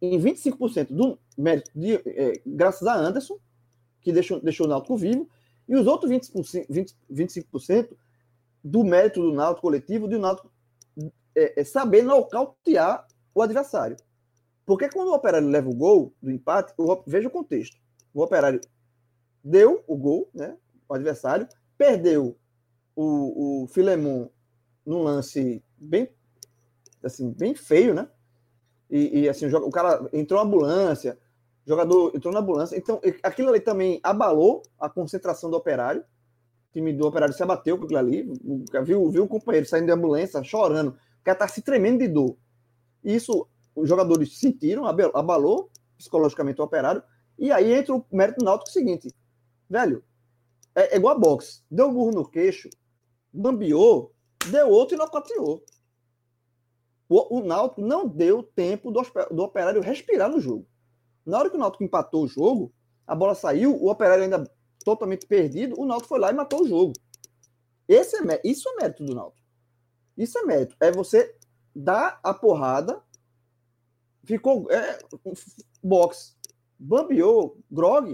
em 0.00 0.18
25% 0.18 0.88
do 0.92 1.18
mérito, 1.36 1.70
de, 1.74 1.94
é, 1.94 2.40
graças 2.46 2.86
a 2.86 2.94
Anderson, 2.94 3.38
que 4.00 4.12
deixou, 4.12 4.40
deixou 4.40 4.66
o 4.66 4.68
Náutico 4.68 4.96
vivo, 4.96 5.28
e 5.68 5.76
os 5.76 5.86
outros 5.86 6.10
20%, 6.10 6.66
20, 6.68 6.96
25% 7.12 7.96
do 8.62 8.84
mérito 8.84 9.20
do 9.20 9.32
Náutico 9.32 9.62
coletivo, 9.62 10.08
de 10.08 10.16
o 10.16 10.18
Náutico 10.18 10.50
é, 11.34 11.60
é 11.60 11.64
saber 11.64 12.02
nocautear 12.02 13.06
o 13.34 13.42
adversário. 13.42 13.96
Porque 14.70 14.88
quando 14.88 15.08
o 15.08 15.14
Operário 15.14 15.48
leva 15.48 15.68
o 15.68 15.74
gol 15.74 16.14
do 16.22 16.30
empate, 16.30 16.72
o, 16.78 17.02
veja 17.04 17.26
o 17.26 17.30
contexto. 17.30 17.76
O 18.14 18.22
Operário 18.22 18.60
deu 19.42 19.82
o 19.84 19.96
gol, 19.96 20.30
né? 20.32 20.56
O 20.88 20.94
adversário, 20.94 21.48
perdeu 21.76 22.38
o, 22.94 23.64
o 23.64 23.66
Filemon 23.66 24.28
num 24.86 25.02
lance 25.02 25.60
bem 25.76 26.08
assim, 27.02 27.32
bem 27.32 27.52
feio, 27.52 27.94
né? 27.94 28.08
E, 28.88 29.22
e 29.22 29.28
assim, 29.28 29.46
o, 29.46 29.56
o, 29.56 29.70
cara 29.72 30.08
entrou 30.12 30.38
na 30.38 30.46
ambulância, 30.46 31.18
o 31.66 31.68
jogador 31.68 32.12
entrou 32.14 32.32
na 32.32 32.38
ambulância. 32.38 32.76
Então, 32.76 33.00
aquilo 33.24 33.48
ali 33.48 33.58
também 33.58 33.98
abalou 34.04 34.62
a 34.78 34.88
concentração 34.88 35.50
do 35.50 35.56
operário. 35.56 36.02
O 36.02 36.72
time 36.74 36.92
do 36.92 37.08
operário 37.08 37.34
se 37.34 37.42
abateu 37.42 37.76
com 37.76 37.86
aquilo 37.86 37.98
ali. 37.98 38.32
Viu, 38.84 39.10
viu 39.10 39.24
o 39.24 39.28
companheiro 39.28 39.66
saindo 39.66 39.88
da 39.88 39.94
ambulância, 39.94 40.44
chorando. 40.44 40.90
O 40.90 41.24
cara 41.24 41.38
tá 41.38 41.48
se 41.48 41.60
tremendo 41.60 41.98
de 41.98 42.06
dor. 42.06 42.36
E 43.02 43.16
isso 43.16 43.48
os 43.80 43.88
jogadores 43.88 44.38
sentiram, 44.38 44.86
abalou 44.86 45.70
psicologicamente 45.96 46.60
o 46.60 46.64
operário. 46.64 47.02
E 47.38 47.50
aí 47.50 47.72
entra 47.72 47.94
o 47.94 48.04
mérito 48.12 48.44
náutico 48.44 48.70
seguinte. 48.70 49.14
Velho, 49.68 50.04
é, 50.74 50.94
é 50.94 50.96
igual 50.96 51.16
a 51.16 51.18
boxe. 51.18 51.62
Deu 51.70 51.88
um 51.88 51.94
burro 51.94 52.10
no 52.12 52.28
queixo, 52.28 52.68
bambiou, 53.32 54.12
deu 54.50 54.68
outro 54.68 54.94
e 54.94 54.98
nocauteou. 54.98 55.64
O, 57.08 57.38
o 57.38 57.44
Náutico 57.44 57.80
não 57.80 58.06
deu 58.06 58.42
tempo 58.42 58.90
do, 58.90 59.02
do 59.32 59.42
Operário 59.42 59.82
respirar 59.82 60.30
no 60.30 60.40
jogo. 60.40 60.66
Na 61.26 61.38
hora 61.38 61.50
que 61.50 61.56
o 61.56 61.58
Náutico 61.58 61.82
empatou 61.82 62.24
o 62.24 62.28
jogo, 62.28 62.72
a 63.04 63.14
bola 63.14 63.34
saiu, 63.34 63.74
o 63.74 63.90
Operário 63.90 64.22
ainda 64.22 64.48
totalmente 64.84 65.26
perdido, 65.26 65.74
o 65.78 65.84
Náutico 65.84 66.08
foi 66.08 66.20
lá 66.20 66.30
e 66.30 66.34
matou 66.34 66.62
o 66.62 66.68
jogo. 66.68 66.92
Esse 67.88 68.16
é, 68.16 68.40
isso 68.44 68.68
é 68.68 68.76
mérito 68.76 69.04
do 69.04 69.14
Náutico. 69.14 69.44
Isso 70.16 70.38
é 70.38 70.42
mérito. 70.42 70.76
É 70.78 70.92
você 70.92 71.34
dar 71.74 72.20
a 72.22 72.32
porrada, 72.32 73.02
ficou 74.30 74.70
é, 74.70 74.98
boxe, 75.82 76.34
bambiou, 76.78 77.56
grog, 77.70 78.12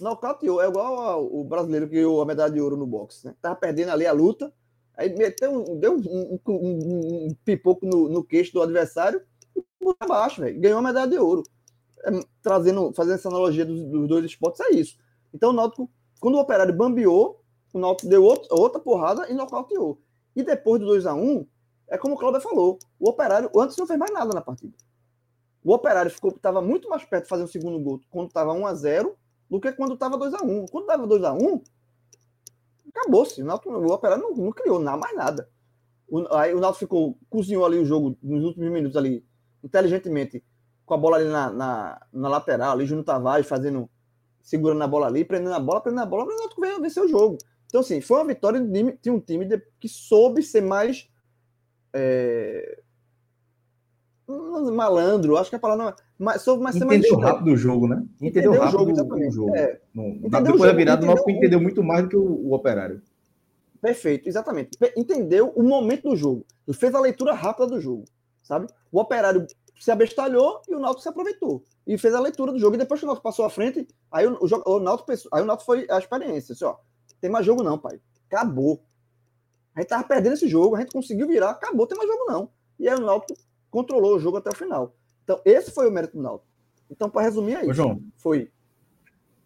nocauteou. 0.00 0.60
É 0.60 0.68
igual 0.68 1.00
ao, 1.00 1.40
o 1.40 1.44
brasileiro 1.44 1.88
que 1.88 1.94
ganhou 1.96 2.20
a 2.20 2.26
medalha 2.26 2.52
de 2.52 2.60
ouro 2.60 2.76
no 2.76 2.86
boxe. 2.86 3.26
Né? 3.26 3.34
Tava 3.40 3.56
perdendo 3.56 3.90
ali 3.90 4.06
a 4.06 4.12
luta, 4.12 4.52
Aí 4.96 5.14
meteu, 5.14 5.76
deu 5.76 5.94
um, 5.94 5.98
um, 5.98 6.40
um, 6.48 7.26
um 7.26 7.34
pipoco 7.44 7.84
no, 7.84 8.08
no, 8.08 8.24
queixo 8.24 8.52
do 8.54 8.62
adversário 8.62 9.20
e 9.54 9.62
abaixo, 10.00 10.40
velho. 10.40 10.58
Ganhou 10.58 10.78
a 10.78 10.82
medalha 10.82 11.10
de 11.10 11.18
ouro. 11.18 11.42
É, 12.04 12.10
trazendo, 12.42 12.92
fazendo 12.94 13.16
essa 13.16 13.28
analogia 13.28 13.64
dos, 13.66 13.84
dos, 13.84 14.08
dois 14.08 14.24
esportes, 14.24 14.60
é 14.60 14.70
isso. 14.70 14.96
Então 15.34 15.50
o 15.50 15.52
Náutico, 15.52 15.90
quando 16.18 16.36
o 16.36 16.40
Operário 16.40 16.74
bambeou, 16.74 17.42
o 17.74 17.78
Náutico 17.78 18.08
deu 18.08 18.24
outro, 18.24 18.48
outra 18.50 18.80
porrada 18.80 19.30
e 19.30 19.34
nocauteou. 19.34 20.00
E 20.34 20.42
depois 20.42 20.80
do 20.80 20.86
2 20.86 21.04
a 21.04 21.14
1 21.14 21.46
é 21.88 21.98
como 21.98 22.14
o 22.14 22.18
Cláudio 22.18 22.40
falou, 22.40 22.78
o 22.98 23.08
Operário 23.10 23.50
antes 23.54 23.76
não 23.76 23.86
fez 23.86 23.98
mais 23.98 24.12
nada 24.12 24.32
na 24.34 24.40
partida. 24.40 24.74
O 25.66 25.74
Operário 25.74 26.12
ficou 26.12 26.30
estava 26.30 26.62
muito 26.62 26.88
mais 26.88 27.04
perto 27.04 27.24
de 27.24 27.28
fazer 27.28 27.42
o 27.42 27.48
segundo 27.48 27.80
gol 27.80 28.00
quando 28.08 28.28
estava 28.28 28.52
1 28.52 28.66
a 28.68 28.74
0 28.74 29.18
do 29.50 29.60
que 29.60 29.72
quando 29.72 29.94
estava 29.94 30.16
2 30.16 30.34
a 30.34 30.44
1 30.44 30.66
Quando 30.66 30.84
estava 30.84 31.04
2 31.08 31.24
a 31.24 31.32
1 31.32 31.60
acabou-se. 32.96 33.42
O 33.42 33.92
Operário 33.92 34.22
não, 34.22 34.34
não 34.36 34.52
criou 34.52 34.78
nada, 34.78 34.96
mais 34.96 35.16
nada. 35.16 35.50
O, 36.08 36.24
aí 36.36 36.54
o 36.54 36.60
Náutico 36.60 36.78
ficou, 36.78 37.18
cozinhou 37.28 37.66
ali 37.66 37.78
o 37.78 37.84
jogo 37.84 38.16
nos 38.22 38.44
últimos 38.44 38.70
minutos 38.70 38.96
ali, 38.96 39.26
inteligentemente, 39.60 40.44
com 40.84 40.94
a 40.94 40.96
bola 40.96 41.16
ali 41.16 41.28
na, 41.28 41.50
na, 41.50 42.06
na 42.12 42.28
lateral, 42.28 42.70
ali, 42.70 42.86
Júnior 42.86 43.04
Tavares 43.04 43.46
fazendo, 43.46 43.90
segurando 44.40 44.82
a 44.84 44.86
bola 44.86 45.08
ali, 45.08 45.24
prendendo 45.24 45.54
a 45.54 45.58
bola, 45.58 45.80
prendendo 45.80 46.02
a 46.02 46.06
bola, 46.06 46.24
o 46.24 46.28
Náutico 46.28 46.60
veio 46.60 46.80
vencer 46.80 47.02
o 47.02 47.08
jogo. 47.08 47.38
Então, 47.66 47.80
assim, 47.80 48.00
foi 48.00 48.18
uma 48.18 48.26
vitória 48.26 48.60
de, 48.60 48.98
de 49.02 49.10
um 49.10 49.18
time 49.18 49.44
de, 49.44 49.60
que 49.80 49.88
soube 49.88 50.44
ser 50.44 50.60
mais. 50.60 51.08
É, 51.92 52.82
malandro, 54.28 55.36
acho 55.36 55.50
que 55.50 55.56
a 55.56 55.58
palavra 55.58 55.94
não 56.18 56.30
é. 56.30 56.38
Soube 56.38 56.62
mais 56.62 56.76
ser 56.76 56.84
mais. 56.84 56.98
Entendeu 56.98 57.18
rápido 57.18 57.52
o 57.52 57.56
jogo, 57.56 57.86
né? 57.86 58.04
Entendeu, 58.20 58.52
entendeu 58.52 58.60
rápido 58.60 58.92
o 58.92 58.96
jogo. 58.96 59.14
O 59.14 59.30
jogo. 59.30 59.56
É. 59.56 59.80
No, 59.94 60.28
depois 60.28 60.62
da 60.62 60.72
virada, 60.72 61.04
o 61.04 61.06
Náutico 61.06 61.30
entendeu 61.30 61.60
muito 61.60 61.82
mais 61.82 62.02
do 62.02 62.08
que 62.08 62.16
o, 62.16 62.22
o 62.22 62.52
operário. 62.52 63.00
Perfeito, 63.80 64.28
exatamente. 64.28 64.70
Entendeu 64.96 65.52
o 65.54 65.62
momento 65.62 66.08
do 66.08 66.16
jogo. 66.16 66.44
Ele 66.66 66.76
fez 66.76 66.94
a 66.94 67.00
leitura 67.00 67.32
rápida 67.34 67.68
do 67.68 67.80
jogo, 67.80 68.04
sabe? 68.42 68.66
O 68.90 68.98
operário 68.98 69.46
se 69.78 69.90
abestalhou 69.90 70.60
e 70.68 70.74
o 70.74 70.80
Náutico 70.80 71.02
se 71.02 71.08
aproveitou. 71.08 71.62
E 71.86 71.96
fez 71.96 72.14
a 72.14 72.20
leitura 72.20 72.52
do 72.52 72.58
jogo. 72.58 72.74
E 72.74 72.78
depois 72.78 72.98
que 72.98 73.04
o 73.04 73.08
Náutico 73.08 73.22
passou 73.22 73.44
à 73.44 73.50
frente, 73.50 73.86
aí 74.10 74.26
o, 74.26 74.38
o, 74.40 74.76
o 74.76 74.80
Náutico 74.80 75.06
pensou, 75.06 75.30
aí 75.32 75.42
o 75.42 75.46
Náutico 75.46 75.66
foi 75.66 75.86
a 75.88 75.98
experiência. 75.98 76.52
Assim, 76.54 76.64
ó, 76.64 76.76
tem 77.20 77.30
mais 77.30 77.46
jogo 77.46 77.62
não, 77.62 77.78
pai. 77.78 78.00
Acabou. 78.28 78.82
A 79.74 79.80
gente 79.80 79.90
tava 79.90 80.04
perdendo 80.04 80.32
esse 80.32 80.48
jogo, 80.48 80.74
a 80.74 80.80
gente 80.80 80.92
conseguiu 80.92 81.28
virar, 81.28 81.50
acabou, 81.50 81.86
tem 81.86 81.98
mais 81.98 82.08
jogo 82.08 82.24
não. 82.26 82.48
E 82.78 82.88
aí 82.88 82.96
o 82.96 83.00
Náutico 83.00 83.38
controlou 83.70 84.16
o 84.16 84.20
jogo 84.20 84.36
até 84.36 84.50
o 84.50 84.56
final. 84.56 84.94
Então, 85.24 85.40
esse 85.44 85.70
foi 85.70 85.88
o 85.88 85.92
mérito 85.92 86.16
do 86.16 86.22
Náutico. 86.22 86.48
Então, 86.90 87.10
para 87.10 87.22
resumir 87.22 87.56
aí, 87.56 87.68
Ô, 87.68 87.72
João. 87.72 88.00
foi. 88.16 88.50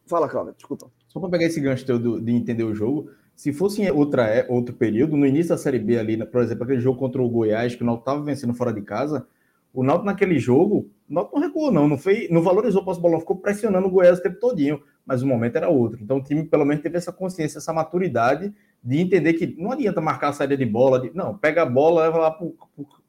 Fala, 0.07 0.29
Cláudio, 0.29 0.55
desculpa. 0.55 0.91
Só 1.09 1.19
para 1.19 1.31
pegar 1.31 1.47
esse 1.47 1.61
gancho 1.61 1.87
teu 1.87 1.99
de 2.21 2.33
entender 2.33 2.65
o 2.65 2.75
jogo, 2.75 3.11
se 3.35 3.53
fosse 3.53 3.81
em 3.81 3.91
outra, 3.91 4.27
é, 4.27 4.47
outro 4.51 4.75
período, 4.75 5.17
no 5.17 5.25
início 5.25 5.49
da 5.49 5.57
Série 5.57 5.79
B 5.79 5.99
ali, 5.99 6.27
por 6.27 6.43
exemplo, 6.43 6.65
aquele 6.65 6.81
jogo 6.81 6.99
contra 6.99 7.23
o 7.23 7.29
Goiás, 7.29 7.75
que 7.75 7.83
o 7.83 7.87
Náutico 7.87 8.11
estava 8.11 8.23
vencendo 8.23 8.53
fora 8.53 8.73
de 8.73 8.83
casa, 8.83 9.27
o 9.73 9.83
Náutico 9.83 10.07
naquele 10.07 10.39
jogo, 10.39 10.91
o 11.09 11.15
Náutico 11.15 11.37
não 11.37 11.47
recuou 11.47 11.73
não, 11.73 11.89
não, 11.89 11.97
fez, 11.97 12.29
não 12.31 12.43
valorizou 12.43 12.83
o 12.83 12.85
posse-bola, 12.85 13.19
ficou 13.19 13.37
pressionando 13.37 13.87
o 13.87 13.91
Goiás 13.91 14.19
o 14.19 14.23
tempo 14.23 14.39
todinho, 14.39 14.83
mas 15.07 15.23
o 15.23 15.27
momento 15.27 15.57
era 15.57 15.69
outro. 15.69 15.99
Então 16.03 16.19
o 16.19 16.23
time 16.23 16.45
pelo 16.45 16.65
menos 16.65 16.83
teve 16.83 16.99
essa 16.99 17.13
consciência, 17.13 17.59
essa 17.59 17.73
maturidade 17.73 18.53
de 18.83 18.99
entender 18.99 19.33
que 19.35 19.57
não 19.59 19.73
adianta 19.73 20.01
marcar 20.01 20.29
a 20.29 20.33
saída 20.33 20.57
de 20.57 20.67
bola, 20.67 21.01
de, 21.01 21.11
não, 21.15 21.37
pega 21.37 21.63
a 21.63 21.67
bola, 21.67 22.03
leva 22.03 22.19
lá 22.19 22.31
para 22.31 22.47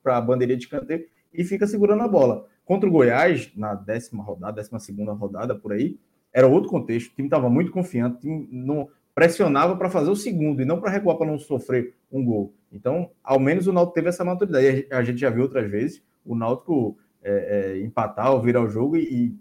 a 0.05 0.21
bandeirinha 0.21 0.57
de 0.57 0.67
canteiro 0.67 1.05
e 1.33 1.43
fica 1.43 1.65
segurando 1.67 2.03
a 2.03 2.07
bola. 2.07 2.45
Contra 2.65 2.87
o 2.87 2.91
Goiás, 2.91 3.51
na 3.55 3.73
décima 3.73 4.23
rodada, 4.23 4.53
décima 4.53 4.79
segunda 4.79 5.11
rodada, 5.13 5.55
por 5.55 5.73
aí, 5.73 5.97
era 6.33 6.47
outro 6.47 6.69
contexto, 6.69 7.11
o 7.11 7.15
time 7.15 7.27
estava 7.27 7.49
muito 7.49 7.71
confiante, 7.71 8.17
o 8.17 8.19
time 8.19 8.47
não 8.51 8.89
pressionava 9.13 9.75
para 9.75 9.89
fazer 9.89 10.09
o 10.09 10.15
segundo 10.15 10.61
e 10.61 10.65
não 10.65 10.79
para 10.79 10.89
recuar 10.89 11.17
para 11.17 11.27
não 11.27 11.37
sofrer 11.37 11.93
um 12.11 12.23
gol. 12.23 12.53
Então, 12.71 13.11
ao 13.23 13.39
menos 13.39 13.67
o 13.67 13.73
Náutico 13.73 13.95
teve 13.95 14.09
essa 14.09 14.23
maturidade. 14.23 14.87
A 14.89 15.03
gente 15.03 15.19
já 15.19 15.29
viu 15.29 15.43
outras 15.43 15.69
vezes 15.69 16.01
o 16.25 16.35
Náutico 16.35 16.97
é, 17.21 17.75
é, 17.75 17.81
empatar 17.81 18.31
ou 18.31 18.41
virar 18.41 18.61
o 18.61 18.69
jogo 18.69 18.95
e, 18.97 19.03
e, 19.03 19.35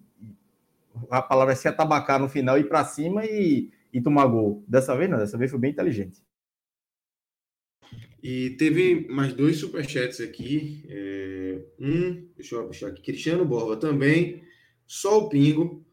a 1.11 1.23
palavra 1.23 1.53
é 1.53 1.57
se 1.57 1.69
atabacar 1.69 2.19
no 2.19 2.29
final, 2.29 2.59
ir 2.59 2.69
para 2.69 2.85
cima 2.85 3.25
e, 3.25 3.71
e 3.93 4.01
tomar 4.01 4.27
gol. 4.27 4.63
Dessa 4.67 4.97
vez 4.97 5.09
não, 5.09 5.19
dessa 5.19 5.39
vez 5.39 5.51
foi 5.51 5.61
bem 5.61 5.71
inteligente. 5.71 6.21
E 8.23 8.51
teve 8.51 9.07
mais 9.09 9.33
dois 9.33 9.57
superchats 9.59 10.21
aqui. 10.21 10.85
É, 10.89 11.63
um, 11.79 12.29
deixa 12.37 12.57
eu 12.57 12.67
puxar 12.67 12.89
aqui, 12.89 13.03
Cristiano 13.03 13.45
Borba 13.45 13.77
também, 13.77 14.43
só 14.87 15.19
o 15.19 15.29
pingo, 15.29 15.85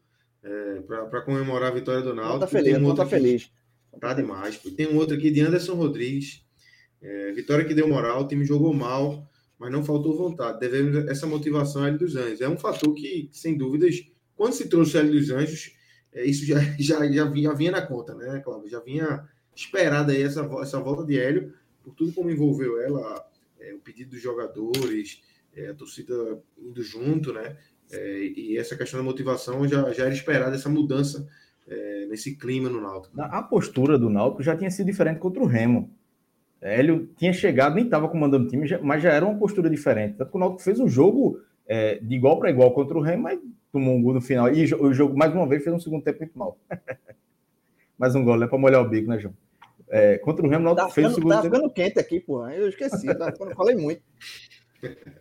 é, 0.42 0.80
para 0.80 1.22
comemorar 1.22 1.72
a 1.72 1.74
vitória 1.74 2.02
do 2.02 2.14
Náutico. 2.14 2.40
Tá 2.40 2.46
feliz, 2.46 2.76
um 2.76 2.94
tá 2.94 3.06
feliz. 3.06 3.50
Tá 4.00 4.14
demais. 4.14 4.58
Tem 4.76 4.86
um 4.86 4.96
outro 4.96 5.16
aqui 5.16 5.30
de 5.30 5.40
Anderson 5.40 5.74
Rodrigues. 5.74 6.44
É, 7.00 7.32
vitória 7.32 7.64
que 7.64 7.74
deu 7.74 7.88
moral, 7.88 8.22
o 8.22 8.28
time 8.28 8.44
jogou 8.44 8.74
mal, 8.74 9.28
mas 9.58 9.72
não 9.72 9.84
faltou 9.84 10.16
vontade. 10.16 10.60
Devemos 10.60 11.08
essa 11.08 11.26
motivação 11.26 11.82
a 11.82 11.88
L 11.88 11.98
dos 11.98 12.16
Anjos. 12.16 12.40
É 12.40 12.48
um 12.48 12.58
fator 12.58 12.92
que, 12.94 13.28
sem 13.32 13.56
dúvidas, 13.56 14.04
quando 14.36 14.52
se 14.52 14.68
trouxe 14.68 14.98
a 14.98 15.00
L 15.00 15.10
dos 15.10 15.30
Anjos, 15.30 15.72
é, 16.12 16.24
isso 16.24 16.44
já, 16.44 16.60
já, 16.78 17.10
já, 17.10 17.24
vinha, 17.24 17.50
já 17.50 17.54
vinha 17.54 17.70
na 17.70 17.82
conta, 17.82 18.14
né, 18.14 18.40
Cláudio? 18.44 18.68
Já 18.68 18.80
vinha 18.80 19.28
esperada 19.54 20.12
aí 20.12 20.22
essa, 20.22 20.48
essa 20.60 20.80
volta 20.80 21.04
de 21.04 21.18
Hélio, 21.18 21.52
por 21.88 21.94
tudo 21.94 22.12
como 22.12 22.30
envolveu 22.30 22.80
ela, 22.80 23.24
é, 23.58 23.72
o 23.72 23.78
pedido 23.78 24.10
dos 24.10 24.20
jogadores, 24.20 25.22
é, 25.56 25.68
a 25.68 25.74
torcida 25.74 26.14
indo 26.58 26.82
junto, 26.82 27.32
né? 27.32 27.56
É, 27.90 28.24
e 28.36 28.58
essa 28.58 28.76
questão 28.76 29.00
da 29.00 29.04
motivação 29.04 29.66
já, 29.66 29.90
já 29.92 30.04
era 30.04 30.12
esperada, 30.12 30.54
essa 30.54 30.68
mudança 30.68 31.26
é, 31.66 32.06
nesse 32.06 32.36
clima 32.36 32.68
no 32.68 32.80
Náutico. 32.80 33.18
A 33.18 33.42
postura 33.42 33.98
do 33.98 34.10
Náutico 34.10 34.42
já 34.42 34.54
tinha 34.54 34.70
sido 34.70 34.86
diferente 34.86 35.18
contra 35.18 35.42
o 35.42 35.46
Remo. 35.46 35.90
Hélio 36.60 37.08
tinha 37.16 37.32
chegado, 37.32 37.76
nem 37.76 37.84
estava 37.84 38.08
comandando 38.08 38.44
o 38.46 38.48
time, 38.48 38.66
mas 38.82 39.02
já 39.02 39.12
era 39.12 39.24
uma 39.24 39.38
postura 39.38 39.70
diferente. 39.70 40.16
Tanto 40.18 40.30
que 40.30 40.36
o 40.36 40.40
Náutico 40.40 40.62
fez 40.62 40.78
um 40.78 40.88
jogo 40.88 41.40
é, 41.66 41.98
de 42.00 42.14
igual 42.14 42.38
para 42.38 42.50
igual 42.50 42.72
contra 42.72 42.98
o 42.98 43.00
Remo, 43.00 43.22
mas 43.22 43.40
tomou 43.72 43.96
um 43.96 44.02
gol 44.02 44.14
no 44.14 44.20
final. 44.20 44.52
E 44.52 44.74
o 44.74 44.92
jogo, 44.92 45.16
mais 45.16 45.32
uma 45.32 45.46
vez, 45.46 45.64
fez 45.64 45.74
um 45.74 45.80
segundo 45.80 46.02
tempo 46.02 46.18
muito 46.18 46.38
mal. 46.38 46.58
mais 47.96 48.14
um 48.14 48.22
gol, 48.22 48.42
é 48.42 48.46
para 48.46 48.58
molhar 48.58 48.82
o 48.82 48.88
bico, 48.88 49.08
né, 49.08 49.18
João? 49.18 49.34
É, 49.90 50.18
contra 50.18 50.44
o 50.44 50.48
Remo, 50.48 50.62
o 50.62 50.64
Náutico 50.64 50.88
tá 50.88 50.94
fez 50.94 51.06
ficando, 51.08 51.12
o 51.12 51.14
segundo 51.14 51.32
tá 51.32 51.42
tempo. 51.42 51.54
ficando 51.54 51.72
quente 51.72 51.98
aqui, 51.98 52.20
pô. 52.20 52.46
Eu 52.48 52.68
esqueci, 52.68 53.06
tá, 53.14 53.32
falei 53.56 53.76
muito. 53.76 54.02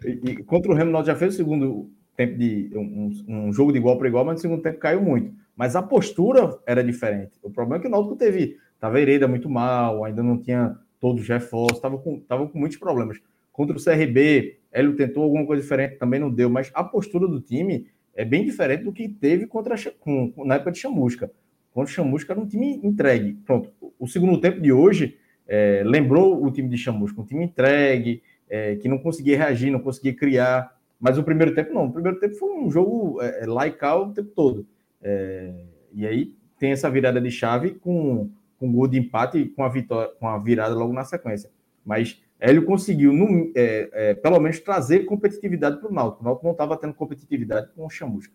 E, 0.03 0.31
e, 0.31 0.43
contra 0.43 0.71
o 0.71 0.75
Remo, 0.75 0.89
o 0.89 0.93
Náutico 0.93 1.13
já 1.13 1.19
fez 1.19 1.33
o 1.33 1.37
segundo 1.37 1.89
tempo 2.15 2.37
de 2.37 2.71
um, 2.75 3.11
um 3.27 3.53
jogo 3.53 3.71
de 3.71 3.77
igual 3.77 3.97
para 3.97 4.07
igual, 4.07 4.25
mas 4.25 4.35
no 4.35 4.41
segundo 4.41 4.61
tempo 4.61 4.79
caiu 4.79 5.01
muito. 5.01 5.33
Mas 5.55 5.75
a 5.75 5.81
postura 5.81 6.57
era 6.65 6.83
diferente. 6.83 7.31
O 7.41 7.49
problema 7.49 7.77
é 7.77 7.81
que 7.81 7.87
o 7.87 7.91
Náutico 7.91 8.15
teve, 8.15 8.57
tava 8.79 8.99
Hereda 8.99 9.27
muito 9.27 9.49
mal, 9.49 10.03
ainda 10.03 10.21
não 10.21 10.37
tinha 10.37 10.77
todos 10.99 11.21
os 11.21 11.27
reforços, 11.27 11.77
estava 11.77 11.97
com, 11.97 12.19
tava 12.19 12.47
com 12.47 12.57
muitos 12.57 12.77
problemas. 12.77 13.19
Contra 13.51 13.77
o 13.77 13.83
CRB, 13.83 14.59
Hélio 14.71 14.95
tentou 14.95 15.23
alguma 15.23 15.45
coisa 15.45 15.61
diferente, 15.61 15.97
também 15.97 16.19
não 16.19 16.29
deu, 16.29 16.49
mas 16.49 16.71
a 16.73 16.83
postura 16.83 17.27
do 17.27 17.39
time 17.39 17.87
é 18.15 18.25
bem 18.25 18.43
diferente 18.43 18.83
do 18.83 18.91
que 18.91 19.07
teve 19.07 19.47
contra 19.47 19.75
com, 19.99 20.33
na 20.45 20.55
época 20.55 20.71
de 20.71 20.79
Chamusca. 20.79 21.31
Contra 21.77 21.91
o 21.91 21.93
Chamusca 21.93 22.33
era 22.33 22.39
um 22.39 22.47
time 22.47 22.79
entregue. 22.83 23.33
Pronto, 23.45 23.71
o 23.99 24.07
segundo 24.07 24.41
tempo 24.41 24.59
de 24.59 24.71
hoje 24.71 25.15
é, 25.47 25.83
lembrou 25.85 26.43
o 26.43 26.49
time 26.49 26.67
de 26.67 26.75
Chamusca, 26.75 27.21
um 27.21 27.23
time 27.23 27.45
entregue, 27.45 28.23
é, 28.49 28.77
que 28.77 28.89
não 28.89 28.97
conseguia 28.97 29.37
reagir, 29.37 29.69
não 29.69 29.79
conseguia 29.79 30.11
criar. 30.11 30.75
Mas 30.99 31.19
o 31.19 31.23
primeiro 31.23 31.53
tempo 31.53 31.71
não. 31.75 31.85
O 31.85 31.93
primeiro 31.93 32.19
tempo 32.19 32.33
foi 32.33 32.49
um 32.49 32.71
jogo 32.71 33.21
é, 33.21 33.43
é 33.43 33.45
laical 33.45 34.07
o 34.07 34.11
tempo 34.11 34.31
todo. 34.35 34.65
É, 35.03 35.53
e 35.93 36.07
aí 36.07 36.33
tem 36.57 36.71
essa 36.71 36.89
virada 36.89 37.21
de 37.21 37.29
chave 37.29 37.75
com 37.75 38.27
com 38.57 38.71
gol 38.71 38.87
de 38.87 38.97
empate 38.97 39.37
e 39.37 39.47
com 39.47 39.63
a 39.63 39.69
vitória, 39.69 40.11
com 40.19 40.27
a 40.27 40.39
virada 40.39 40.73
logo 40.73 40.93
na 40.93 41.03
sequência. 41.03 41.51
Mas 41.85 42.19
Hélio 42.39 42.65
conseguiu, 42.65 43.13
no, 43.13 43.51
é, 43.55 43.89
é, 43.93 44.13
pelo 44.15 44.39
menos, 44.39 44.59
trazer 44.59 45.05
competitividade 45.05 45.77
para 45.79 45.91
o 45.91 45.93
Náutico. 45.93 46.23
O 46.23 46.25
Náutico 46.25 46.43
não 46.47 46.53
estava 46.53 46.75
tendo 46.75 46.95
competitividade 46.95 47.69
com 47.75 47.85
o 47.85 47.89
Chamusca. 47.91 48.33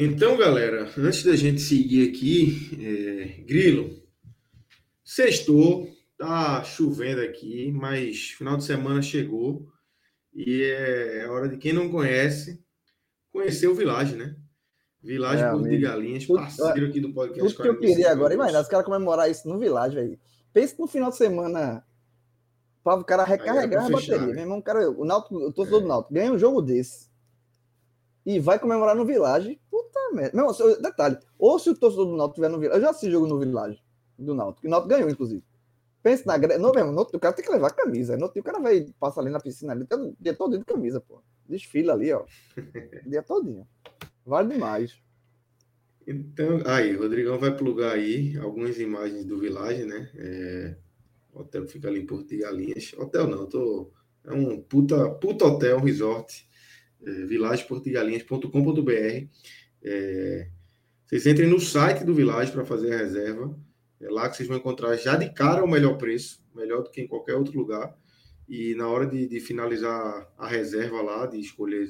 Então, 0.00 0.36
galera, 0.36 0.88
antes 0.96 1.24
da 1.24 1.34
gente 1.34 1.60
seguir 1.60 2.08
aqui, 2.08 2.70
é, 2.80 3.42
Grilo, 3.42 4.00
sextou, 5.04 5.88
tá 6.16 6.62
chovendo 6.62 7.20
aqui, 7.20 7.72
mas 7.72 8.28
final 8.28 8.56
de 8.56 8.62
semana 8.62 9.02
chegou 9.02 9.66
e 10.32 10.62
é 10.62 11.26
hora 11.26 11.48
de 11.48 11.56
quem 11.56 11.72
não 11.72 11.90
conhece 11.90 12.64
conhecer 13.32 13.66
o 13.66 13.74
Village, 13.74 14.14
né? 14.14 14.36
Vilagem 15.02 15.44
é, 15.44 15.50
Porto 15.50 15.68
de 15.68 15.78
Galinhas, 15.78 16.26
parceiro 16.26 16.86
aqui 16.86 17.00
do 17.00 17.12
podcast. 17.12 17.56
Tudo 17.56 17.62
que 17.62 17.68
eu 17.68 17.80
queria 17.80 18.12
agora, 18.12 18.34
imagina, 18.34 18.60
os 18.60 18.68
caras 18.68 18.86
comemorar 18.86 19.28
isso 19.28 19.48
no 19.48 19.58
Vilagem, 19.58 19.96
velho. 19.96 20.20
Pensa 20.52 20.76
no 20.78 20.86
final 20.86 21.10
de 21.10 21.16
semana 21.16 21.84
para 22.84 23.00
o 23.00 23.04
cara 23.04 23.24
recarregar 23.24 23.86
a 23.86 23.90
bateria. 23.90 24.20
Né? 24.20 24.26
Meu 24.26 24.42
irmão, 24.42 24.62
cara, 24.62 24.88
o 24.88 25.04
Náutico, 25.04 25.40
eu 25.40 25.52
torcedor 25.52 25.80
é. 25.80 25.82
do 25.82 25.88
Náutico, 25.88 26.14
ganha 26.14 26.32
um 26.32 26.38
jogo 26.38 26.62
desse 26.62 27.07
e 28.28 28.38
vai 28.38 28.58
comemorar 28.58 28.94
no 28.94 29.06
Village, 29.06 29.58
puta 29.70 29.98
merda. 30.12 30.36
Não, 30.36 30.52
detalhe, 30.82 31.16
ou 31.38 31.58
se 31.58 31.70
o 31.70 31.74
torcedor 31.74 32.04
do 32.04 32.14
Náutico 32.14 32.34
estiver 32.34 32.50
no 32.50 32.58
Village, 32.58 32.78
eu 32.78 32.82
já 32.82 32.90
assisti 32.90 33.10
jogo 33.10 33.26
no 33.26 33.38
Village 33.38 33.82
do 34.18 34.34
Náutico, 34.34 34.66
o 34.66 34.70
Náutico 34.70 34.90
ganhou, 34.90 35.08
inclusive. 35.08 35.42
Pensa 36.02 36.24
na 36.26 36.36
greve, 36.36 36.60
não 36.60 36.70
mesmo, 36.70 36.92
no 36.92 36.98
outro, 36.98 37.16
o 37.16 37.20
cara 37.20 37.34
tem 37.34 37.42
que 37.42 37.50
levar 37.50 37.70
camisa, 37.70 38.18
no 38.18 38.24
outro, 38.24 38.38
o 38.38 38.44
cara 38.44 38.60
vai 38.60 38.86
passar 39.00 39.22
ali 39.22 39.30
na 39.30 39.40
piscina 39.40 39.72
ali, 39.72 39.86
o 39.90 40.14
dia 40.20 40.34
todo 40.34 40.58
de 40.58 40.64
camisa, 40.66 41.00
pô. 41.00 41.22
Desfila 41.48 41.94
ali, 41.94 42.12
ó. 42.12 42.26
Dia 43.08 43.22
todinho. 43.22 43.66
Vale 44.26 44.52
demais. 44.52 45.00
Então, 46.06 46.60
aí, 46.66 46.94
o 46.94 47.00
Rodrigão 47.00 47.38
vai 47.38 47.56
plugar 47.56 47.92
aí 47.92 48.36
algumas 48.36 48.78
imagens 48.78 49.24
do 49.24 49.38
Village, 49.38 49.86
né? 49.86 50.10
É, 50.16 50.76
o 51.32 51.40
hotel 51.40 51.64
que 51.64 51.72
fica 51.72 51.88
ali 51.88 52.00
em 52.00 52.06
Porto 52.06 52.28
de 52.28 52.36
Galinhas. 52.36 52.94
Hotel 52.98 53.26
não, 53.26 53.46
tô, 53.46 53.90
é 54.26 54.34
um 54.34 54.60
puta, 54.60 55.08
puta 55.12 55.46
hotel, 55.46 55.78
um 55.78 55.84
resort. 55.84 56.46
É, 57.04 57.10
é, 59.82 60.48
Vocês 61.06 61.26
entrem 61.26 61.48
no 61.48 61.60
site 61.60 62.04
do 62.04 62.14
Village 62.14 62.52
para 62.52 62.64
fazer 62.64 62.94
a 62.94 62.98
reserva. 62.98 63.58
É 64.00 64.08
lá 64.08 64.28
que 64.28 64.36
vocês 64.36 64.48
vão 64.48 64.58
encontrar 64.58 64.96
já 64.96 65.16
de 65.16 65.32
cara 65.32 65.64
o 65.64 65.68
melhor 65.68 65.96
preço, 65.96 66.42
melhor 66.54 66.82
do 66.82 66.90
que 66.90 67.00
em 67.00 67.08
qualquer 67.08 67.34
outro 67.34 67.58
lugar. 67.58 67.96
E 68.48 68.74
na 68.74 68.88
hora 68.88 69.06
de, 69.06 69.26
de 69.26 69.40
finalizar 69.40 70.32
a 70.38 70.46
reserva 70.46 71.02
lá, 71.02 71.26
de 71.26 71.38
escolher 71.38 71.88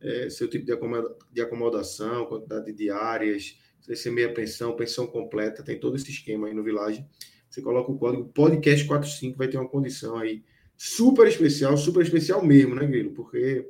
é, 0.00 0.28
seu 0.30 0.48
tipo 0.48 0.64
de, 0.64 0.72
acomoda, 0.72 1.14
de 1.30 1.40
acomodação, 1.40 2.26
quantidade 2.26 2.66
de 2.66 2.72
diárias, 2.72 3.56
se 3.80 3.96
ser 3.96 4.10
meia 4.10 4.32
pensão, 4.32 4.74
pensão 4.74 5.06
completa, 5.06 5.62
tem 5.62 5.78
todo 5.78 5.96
esse 5.96 6.10
esquema 6.10 6.46
aí 6.46 6.54
no 6.54 6.62
Village. 6.62 7.04
você 7.48 7.60
coloca 7.60 7.90
o 7.90 7.98
código 7.98 8.32
podcast45, 8.32 9.36
vai 9.36 9.48
ter 9.48 9.58
uma 9.58 9.68
condição 9.68 10.16
aí 10.16 10.42
super 10.76 11.26
especial, 11.28 11.76
super 11.76 12.02
especial 12.02 12.44
mesmo, 12.44 12.74
né, 12.74 12.86
Grilo? 12.86 13.12
Porque 13.12 13.68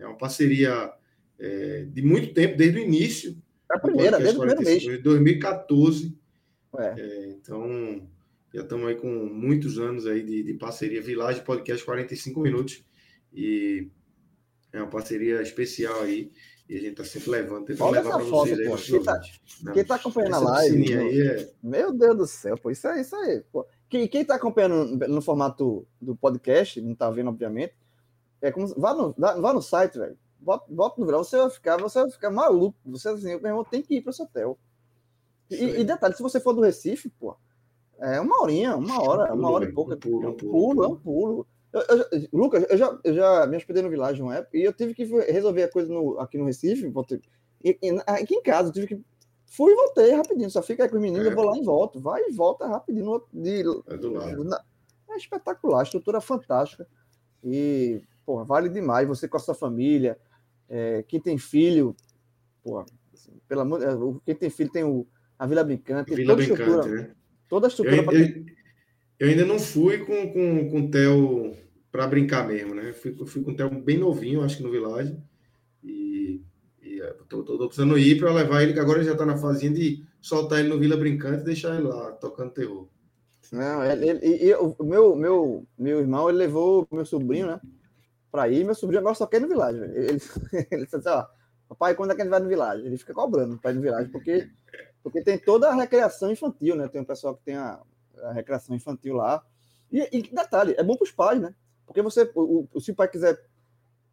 é 0.00 0.06
uma 0.06 0.16
parceria 0.16 0.92
é, 1.38 1.86
de 1.90 2.02
muito 2.02 2.34
tempo, 2.34 2.56
desde 2.56 2.78
o 2.78 2.82
início. 2.82 3.36
É 3.70 3.76
a 3.76 3.78
primeira, 3.78 4.18
desde 4.18 4.36
o 4.36 4.40
primeiro 4.40 4.62
mês. 4.62 5.02
2014. 5.02 6.16
É. 6.78 7.00
É, 7.00 7.28
então, 7.30 8.08
já 8.52 8.62
estamos 8.62 8.88
aí 8.88 8.94
com 8.96 9.08
muitos 9.08 9.78
anos 9.78 10.06
aí 10.06 10.22
de, 10.22 10.42
de 10.42 10.54
parceria. 10.54 11.02
Village 11.02 11.42
Podcast 11.42 11.84
45 11.84 12.40
minutos. 12.40 12.84
E 13.32 13.88
é 14.72 14.78
uma 14.78 14.90
parceria 14.90 15.40
especial 15.42 16.02
aí. 16.02 16.30
E 16.68 16.76
a 16.76 16.80
gente 16.80 16.90
está 16.90 17.04
sempre 17.04 17.30
levando, 17.30 17.64
tentando 17.64 17.88
Olha 17.88 18.02
levar 18.02 18.18
para 18.18 18.24
vocês 18.24 18.58
aí. 18.58 18.68
Pô. 18.68 18.76
Quem 18.76 18.98
está 18.98 19.20
quem 19.72 19.84
tá 19.84 19.94
acompanhando 19.94 20.34
a 20.34 20.38
live. 20.38 20.92
É... 21.22 21.50
Meu 21.62 21.94
Deus 21.94 22.16
do 22.16 22.26
céu, 22.26 22.58
pô, 22.58 22.70
isso 22.70 22.86
aí, 22.86 23.00
isso 23.00 23.16
aí. 23.16 23.42
Pô. 23.50 23.66
Quem, 23.88 24.06
quem 24.06 24.22
tá 24.22 24.34
acompanhando 24.34 25.08
no 25.08 25.22
formato 25.22 25.86
do 25.98 26.14
podcast, 26.14 26.78
não 26.82 26.92
está 26.92 27.10
vendo, 27.10 27.30
obviamente, 27.30 27.72
é 28.40 28.52
como. 28.52 28.66
Vá 28.76 28.94
no, 28.94 29.14
vá 29.16 29.52
no 29.52 29.62
site, 29.62 29.98
velho. 29.98 30.18
Bota, 30.40 30.64
bota 30.68 31.00
no 31.00 31.06
verão, 31.06 31.24
você 31.24 31.36
vai 31.36 31.50
ficar, 31.50 31.76
você 31.78 32.00
vai 32.00 32.10
ficar 32.10 32.30
maluco. 32.30 32.78
Você 32.86 33.08
assim, 33.08 33.36
meu 33.36 33.46
irmão 33.46 33.64
tem 33.64 33.82
que 33.82 33.96
ir 33.96 34.02
para 34.02 34.10
esse 34.10 34.22
hotel. 34.22 34.58
E, 35.50 35.80
e, 35.80 35.84
detalhe, 35.84 36.14
se 36.14 36.22
você 36.22 36.38
for 36.38 36.52
do 36.52 36.60
Recife, 36.60 37.08
pô, 37.18 37.36
é 37.98 38.20
uma 38.20 38.42
horinha, 38.42 38.76
uma 38.76 39.02
hora, 39.02 39.34
uma 39.34 39.50
hora 39.50 39.64
e 39.64 39.72
pouco. 39.72 39.92
É 39.92 39.96
um 39.96 39.98
pulo, 39.98 40.24
é 40.24 40.28
um 40.28 40.34
pulo. 40.34 40.84
É 40.84 40.88
um 40.88 40.96
pulo. 40.96 41.46
Eu, 41.72 41.82
eu, 41.82 42.28
Lucas, 42.32 42.64
eu 42.70 42.78
já, 42.78 42.98
eu 43.04 43.14
já 43.14 43.46
me 43.46 43.56
hospedei 43.56 43.82
no 43.82 43.90
Village 43.90 44.22
uma 44.22 44.36
época 44.36 44.56
e 44.56 44.62
eu 44.62 44.72
tive 44.72 44.94
que 44.94 45.04
resolver 45.04 45.64
a 45.64 45.70
coisa 45.70 45.92
no, 45.92 46.18
aqui 46.18 46.38
no 46.38 46.46
Recife. 46.46 46.92
E, 47.64 47.78
e, 47.82 48.02
aqui 48.06 48.34
em 48.34 48.42
casa, 48.42 48.68
eu 48.68 48.72
tive 48.72 48.86
que. 48.86 49.02
Fui 49.46 49.72
e 49.72 49.76
voltei 49.76 50.12
rapidinho. 50.12 50.50
Só 50.50 50.62
fica 50.62 50.84
aí 50.84 50.88
com 50.88 50.96
os 50.96 51.02
meninos, 51.02 51.26
é. 51.26 51.30
eu 51.30 51.34
vou 51.34 51.44
lá 51.44 51.56
e 51.56 51.62
volto. 51.62 52.00
Vai 52.00 52.22
e 52.22 52.32
volta 52.32 52.66
rapidinho. 52.66 53.22
De, 53.32 53.60
é 53.86 53.96
do 53.96 54.12
lado. 54.12 54.48
É 55.10 55.16
espetacular, 55.16 55.82
estrutura 55.82 56.20
fantástica. 56.20 56.86
E, 57.42 58.02
pô, 58.28 58.44
vale 58.44 58.68
demais. 58.68 59.08
Você 59.08 59.26
com 59.26 59.38
a 59.38 59.40
sua 59.40 59.54
família. 59.54 60.18
É, 60.68 61.02
quem 61.08 61.18
tem 61.18 61.38
filho, 61.38 61.96
pô, 62.62 62.84
assim, 63.14 63.32
pelo 63.48 63.62
amor, 63.62 64.20
quem 64.22 64.34
tem 64.34 64.50
filho 64.50 64.70
tem 64.70 64.84
o, 64.84 65.06
a 65.38 65.46
Vila 65.46 65.64
Brincante. 65.64 66.14
Vila 66.14 66.34
toda 66.34 66.46
Brincante, 66.46 66.68
estrutura, 66.68 67.02
né? 67.02 67.10
Toda 67.48 67.66
a 67.66 67.68
estrutura. 67.68 67.96
Eu, 67.96 68.12
eu, 68.12 68.44
eu, 69.20 69.28
ainda 69.30 69.46
não 69.46 69.58
fui 69.58 70.04
com, 70.04 70.30
com, 70.30 70.68
com 70.68 70.80
o 70.80 70.90
Theo 70.90 71.56
para 71.90 72.06
brincar 72.06 72.46
mesmo, 72.46 72.74
né? 72.74 72.92
Fui, 72.92 73.16
fui 73.26 73.42
com 73.42 73.52
o 73.52 73.56
Theo 73.56 73.70
bem 73.70 73.96
novinho, 73.96 74.42
acho 74.42 74.58
que 74.58 74.62
no 74.62 74.70
Village. 74.70 75.16
E, 75.82 76.42
e 76.82 77.00
é, 77.00 77.06
tô, 77.30 77.42
tô, 77.42 77.56
tô 77.56 77.66
precisando 77.66 77.98
ir 77.98 78.18
para 78.18 78.34
levar 78.34 78.62
ele, 78.62 78.74
que 78.74 78.80
agora 78.80 78.98
ele 78.98 79.06
já 79.06 79.12
está 79.12 79.24
na 79.24 79.38
fase 79.38 79.70
de 79.70 80.04
soltar 80.20 80.60
ele 80.60 80.68
no 80.68 80.78
Vila 80.78 80.98
Brincante 80.98 81.40
e 81.40 81.46
deixar 81.46 81.78
ele 81.78 81.88
lá, 81.88 82.12
tocando 82.12 82.52
terror. 82.52 82.86
Não, 83.50 83.82
ele, 83.82 84.06
ele, 84.06 84.54
o 84.54 84.84
meu, 84.84 85.16
meu, 85.16 85.66
meu 85.78 86.00
irmão, 86.00 86.28
ele 86.28 86.36
levou 86.36 86.86
meu 86.92 87.06
sobrinho, 87.06 87.46
né? 87.46 87.58
Para 88.30 88.48
ir, 88.48 88.64
meu 88.64 88.74
sobrinho 88.74 89.00
agora 89.00 89.14
só 89.14 89.26
quer 89.26 89.38
ir 89.38 89.40
no 89.40 89.48
Village. 89.48 89.78
Ele, 89.78 90.06
ele, 90.52 90.68
ele 90.70 90.84
disse 90.84 90.96
assim, 90.96 91.08
ó, 91.08 91.26
papai, 91.68 91.94
quando 91.94 92.12
é 92.12 92.14
que 92.14 92.20
a 92.20 92.24
gente 92.24 92.30
vai 92.30 92.40
no 92.40 92.48
Village? 92.48 92.86
Ele 92.86 92.98
fica 92.98 93.14
cobrando 93.14 93.58
para 93.58 93.70
ir 93.70 93.74
no 93.74 93.80
Village, 93.80 94.10
porque 94.10 94.50
porque 95.02 95.22
tem 95.22 95.38
toda 95.38 95.68
a 95.68 95.74
recreação 95.74 96.30
infantil, 96.30 96.76
né? 96.76 96.88
Tem 96.88 97.00
um 97.00 97.04
pessoal 97.04 97.34
que 97.34 97.42
tem 97.42 97.56
a, 97.56 97.80
a 98.24 98.32
recreação 98.32 98.76
infantil 98.76 99.14
lá. 99.14 99.42
E, 99.90 100.06
e 100.12 100.22
detalhe, 100.22 100.74
é 100.76 100.82
bom 100.82 100.96
para 100.96 101.04
os 101.04 101.10
pais, 101.10 101.40
né? 101.40 101.54
Porque 101.86 102.02
você, 102.02 102.30
o, 102.34 102.68
o, 102.72 102.80
se 102.80 102.90
o 102.90 102.94
pai 102.94 103.08
quiser, 103.08 103.42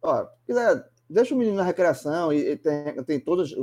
ó, 0.00 0.26
quiser, 0.46 0.88
deixa 1.08 1.34
o 1.34 1.38
menino 1.38 1.56
na 1.56 1.62
recreação 1.62 2.32
e, 2.32 2.52
e 2.52 2.56
tem, 2.56 3.04
tem 3.04 3.20
todas 3.20 3.54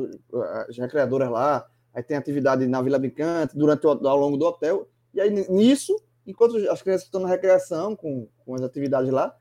as 0.68 0.78
recreadoras 0.78 1.30
lá, 1.32 1.68
aí 1.94 2.04
tem 2.04 2.16
atividade 2.18 2.68
na 2.68 2.82
Vila 2.82 3.00
Brincante, 3.00 3.58
durante 3.58 3.88
o, 3.88 3.90
ao 3.90 4.18
longo 4.18 4.38
do 4.38 4.46
hotel. 4.46 4.88
E 5.14 5.20
aí 5.20 5.32
nisso, 5.50 6.00
enquanto 6.28 6.58
as 6.70 6.82
crianças 6.82 7.06
estão 7.06 7.22
na 7.22 7.30
recreação 7.30 7.96
com, 7.96 8.28
com 8.46 8.54
as 8.54 8.62
atividades 8.62 9.12
lá, 9.12 9.36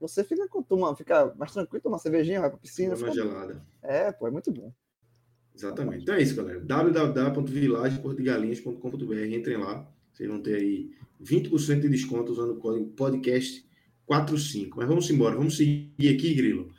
você 0.00 0.22
fica 0.22 0.46
com 0.48 0.62
toma, 0.62 0.94
fica 0.94 1.34
mais 1.36 1.52
tranquilo, 1.52 1.82
toma 1.82 1.96
uma 1.96 2.00
cervejinha, 2.00 2.40
vai 2.40 2.50
para 2.50 2.58
piscina. 2.58 2.94
Uma 2.94 3.12
gelada. 3.12 3.60
É, 3.82 4.12
pô, 4.12 4.28
é 4.28 4.30
muito 4.30 4.52
bom. 4.52 4.72
Exatamente. 5.54 6.02
Então 6.02 6.14
é 6.14 6.22
isso, 6.22 6.36
galera. 6.36 6.60
www.vilageportugalinhas.com.br. 6.60 9.32
Entrem 9.32 9.56
lá. 9.56 9.90
Vocês 10.12 10.28
vão 10.28 10.42
ter 10.42 10.56
aí 10.56 10.90
20% 11.22 11.80
de 11.80 11.88
desconto 11.88 12.32
usando 12.32 12.50
o 12.52 12.56
código 12.56 12.92
podcast45. 12.94 14.72
Mas 14.76 14.86
vamos 14.86 15.08
embora. 15.10 15.34
Vamos 15.34 15.56
seguir 15.56 16.14
aqui, 16.14 16.34
Grilo. 16.34 16.70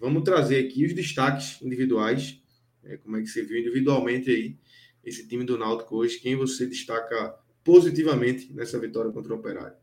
Vamos 0.00 0.24
trazer 0.24 0.66
aqui 0.66 0.84
os 0.84 0.92
destaques 0.92 1.62
individuais. 1.62 2.42
É, 2.82 2.96
como 2.96 3.16
é 3.16 3.22
que 3.22 3.28
você 3.28 3.42
viu 3.42 3.56
individualmente 3.58 4.28
aí 4.30 4.58
esse 5.04 5.28
time 5.28 5.44
do 5.44 5.56
Náutico 5.56 5.94
hoje? 5.96 6.18
Quem 6.18 6.34
você 6.34 6.66
destaca 6.66 7.38
positivamente 7.62 8.52
nessa 8.52 8.80
vitória 8.80 9.12
contra 9.12 9.32
o 9.32 9.36
Operário? 9.36 9.76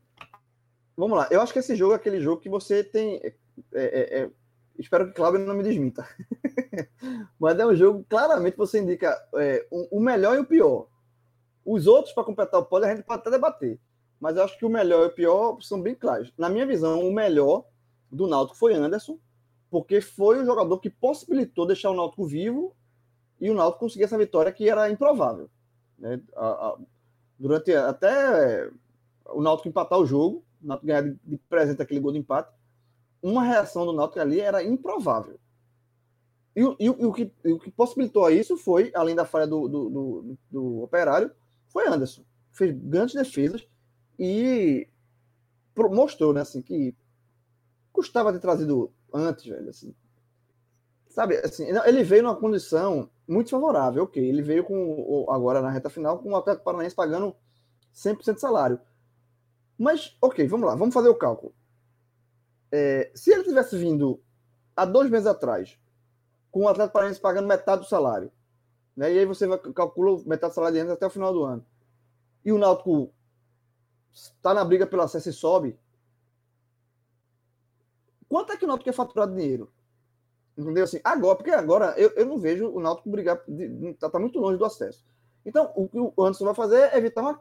Vamos 0.96 1.16
lá. 1.16 1.28
Eu 1.30 1.40
acho 1.40 1.52
que 1.52 1.58
esse 1.58 1.74
jogo 1.74 1.92
é 1.92 1.96
aquele 1.96 2.20
jogo 2.20 2.40
que 2.40 2.48
você 2.48 2.84
tem. 2.84 3.20
É, 3.24 3.34
é, 3.72 4.22
é 4.22 4.30
Espero 4.78 5.06
que 5.06 5.12
Cláudio 5.12 5.40
não 5.40 5.54
me 5.54 5.62
desminta. 5.62 6.06
Mas 7.38 7.58
é 7.58 7.66
um 7.66 7.74
jogo, 7.74 8.04
claramente, 8.08 8.56
você 8.56 8.80
indica 8.80 9.16
é, 9.36 9.66
o 9.70 10.00
melhor 10.00 10.34
e 10.36 10.40
o 10.40 10.46
pior. 10.46 10.88
Os 11.64 11.86
outros, 11.86 12.14
para 12.14 12.24
completar 12.24 12.60
o 12.60 12.64
pódio, 12.64 12.88
a 12.88 12.94
gente 12.94 13.04
pode 13.04 13.20
até 13.20 13.30
debater. 13.30 13.78
Mas 14.18 14.36
eu 14.36 14.44
acho 14.44 14.58
que 14.58 14.64
o 14.64 14.70
melhor 14.70 15.04
e 15.04 15.06
o 15.08 15.14
pior 15.14 15.60
são 15.60 15.80
bem 15.80 15.94
claros. 15.94 16.32
Na 16.38 16.48
minha 16.48 16.66
visão, 16.66 17.06
o 17.06 17.12
melhor 17.12 17.64
do 18.10 18.26
Náutico 18.26 18.58
foi 18.58 18.74
Anderson, 18.74 19.18
porque 19.70 20.00
foi 20.00 20.40
o 20.40 20.44
jogador 20.44 20.78
que 20.78 20.90
possibilitou 20.90 21.66
deixar 21.66 21.90
o 21.90 21.94
Náutico 21.94 22.26
vivo 22.26 22.74
e 23.40 23.50
o 23.50 23.54
Náutico 23.54 23.80
conseguir 23.80 24.04
essa 24.04 24.18
vitória 24.18 24.52
que 24.52 24.68
era 24.68 24.90
improvável. 24.90 25.50
Né? 25.98 26.20
A, 26.36 26.46
a, 26.46 26.78
durante 27.38 27.74
até 27.74 28.70
o 29.26 29.40
Náutico 29.40 29.68
empatar 29.68 29.98
o 29.98 30.06
jogo, 30.06 30.44
o 30.62 30.66
Náutico 30.66 30.86
ganhar 30.86 31.02
de, 31.02 31.18
de 31.24 31.36
presente 31.48 31.82
aquele 31.82 32.00
gol 32.00 32.12
de 32.12 32.18
empate, 32.18 32.52
uma 33.22 33.42
reação 33.42 33.84
do 33.84 33.92
Náutico 33.92 34.20
ali 34.20 34.40
era 34.40 34.62
improvável. 34.62 35.38
E, 36.54 36.60
e, 36.60 36.84
e, 36.84 36.88
o, 36.88 37.12
que, 37.12 37.32
o 37.44 37.58
que 37.58 37.70
possibilitou 37.70 38.28
isso 38.30 38.56
foi, 38.56 38.90
além 38.94 39.14
da 39.14 39.24
falha 39.24 39.46
do, 39.46 39.68
do, 39.68 39.90
do, 39.90 40.38
do 40.50 40.82
operário, 40.82 41.30
foi 41.68 41.88
Anderson. 41.88 42.24
Fez 42.52 42.72
grandes 42.72 43.14
defesas 43.14 43.66
e 44.18 44.86
mostrou, 45.76 46.34
né, 46.34 46.42
assim, 46.42 46.60
que 46.60 46.94
custava 47.92 48.32
ter 48.32 48.40
trazido 48.40 48.92
antes, 49.12 49.46
velho, 49.46 49.70
assim. 49.70 49.94
Sabe, 51.08 51.36
assim, 51.38 51.66
ele 51.66 52.02
veio 52.02 52.22
numa 52.22 52.36
condição 52.36 53.10
muito 53.28 53.50
favorável, 53.50 54.04
ok. 54.04 54.22
Ele 54.22 54.42
veio 54.42 54.64
com, 54.64 55.26
agora 55.30 55.60
na 55.60 55.70
reta 55.70 55.90
final, 55.90 56.18
com 56.18 56.30
o 56.30 56.36
Atlético 56.36 56.64
Paranaense 56.64 56.94
pagando 56.94 57.34
100% 57.94 58.34
de 58.34 58.40
salário. 58.40 58.80
Mas, 59.78 60.16
ok, 60.20 60.46
vamos 60.46 60.66
lá, 60.66 60.74
vamos 60.74 60.94
fazer 60.94 61.08
o 61.08 61.14
cálculo. 61.14 61.54
É, 62.70 63.10
se 63.14 63.32
ele 63.32 63.44
tivesse 63.44 63.76
vindo 63.76 64.20
há 64.76 64.84
dois 64.84 65.10
meses 65.10 65.26
atrás, 65.26 65.78
com 66.50 66.64
o 66.64 66.68
Atlético 66.68 66.94
Paranaense 66.94 67.20
pagando 67.20 67.48
metade 67.48 67.82
do 67.82 67.88
salário, 67.88 68.30
né, 68.96 69.12
e 69.12 69.18
aí 69.18 69.26
você 69.26 69.46
calcula 69.74 70.22
metade 70.24 70.52
do 70.52 70.54
salário 70.54 70.84
de 70.84 70.90
até 70.90 71.06
o 71.06 71.10
final 71.10 71.32
do 71.32 71.44
ano, 71.44 71.64
e 72.44 72.52
o 72.52 72.58
Náutico 72.58 73.12
está 74.12 74.52
na 74.52 74.64
briga 74.64 74.86
pelo 74.86 75.02
acesso 75.02 75.28
e 75.28 75.32
sobe, 75.32 75.78
quanto 78.28 78.52
é 78.52 78.56
que 78.56 78.64
o 78.64 78.68
Náutico 78.68 78.84
quer 78.84 78.94
faturar 78.94 79.28
de 79.28 79.36
dinheiro? 79.36 79.72
Entendeu? 80.56 80.84
Assim, 80.84 81.00
agora, 81.02 81.36
porque 81.36 81.50
agora 81.50 81.94
eu, 81.96 82.10
eu 82.10 82.26
não 82.26 82.38
vejo 82.38 82.68
o 82.68 82.80
Náutico 82.80 83.10
brigar, 83.10 83.42
está 83.48 84.10
tá 84.10 84.18
muito 84.18 84.38
longe 84.38 84.58
do 84.58 84.64
acesso. 84.64 85.04
Então, 85.44 85.72
o 85.74 85.88
que 85.88 85.98
o 85.98 86.12
Anderson 86.18 86.44
vai 86.44 86.54
fazer 86.54 86.92
é 86.92 86.98
evitar 86.98 87.22
uma, 87.22 87.40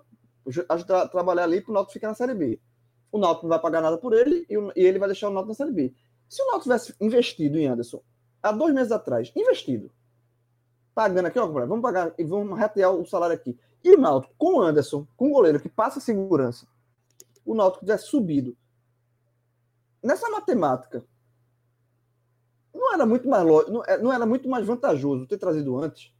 ajudar, 0.69 1.07
trabalhar 1.07 1.43
ali 1.43 1.61
para 1.61 1.71
o 1.71 1.73
Náutico 1.73 1.93
ficar 1.93 2.07
na 2.09 2.15
Série 2.15 2.33
B 2.33 2.59
o 3.11 3.19
Náutico 3.19 3.45
não 3.45 3.49
vai 3.49 3.59
pagar 3.59 3.81
nada 3.81 3.97
por 3.97 4.13
ele 4.13 4.45
e, 4.49 4.57
o, 4.57 4.71
e 4.75 4.81
ele 4.81 4.97
vai 4.97 5.09
deixar 5.09 5.27
o 5.27 5.33
Náutico 5.33 5.49
na 5.49 5.55
Série 5.55 5.71
B. 5.71 5.93
Se 6.29 6.41
o 6.41 6.45
Náutico 6.45 6.63
tivesse 6.63 6.95
investido 7.01 7.57
em 7.57 7.67
Anderson 7.67 8.01
há 8.41 8.51
dois 8.51 8.73
meses 8.73 8.91
atrás, 8.91 9.31
investido, 9.35 9.91
pagando 10.95 11.27
aqui, 11.27 11.37
ó, 11.37 11.45
vamos 11.47 11.81
pagar 11.81 12.13
e 12.17 12.23
vamos 12.23 12.57
ratear 12.57 12.91
o 12.91 13.05
salário 13.05 13.35
aqui. 13.35 13.57
E 13.83 13.93
o 13.93 13.99
Náutico, 13.99 14.33
com 14.37 14.55
o 14.55 14.61
Anderson, 14.61 15.05
com 15.17 15.27
o 15.27 15.33
goleiro 15.33 15.59
que 15.59 15.67
passa 15.67 15.99
segurança, 15.99 16.65
o 17.45 17.53
Náutico 17.53 17.85
tivesse 17.85 18.07
subido. 18.07 18.55
Nessa 20.01 20.29
matemática, 20.29 21.03
não 22.73 22.93
era 22.93 23.05
muito 23.05 23.27
mais 23.27 23.45
não 23.45 23.83
é, 23.85 24.15
era 24.15 24.25
muito 24.25 24.47
mais 24.47 24.65
vantajoso 24.65 25.27
ter 25.27 25.37
trazido 25.37 25.77
antes. 25.77 26.11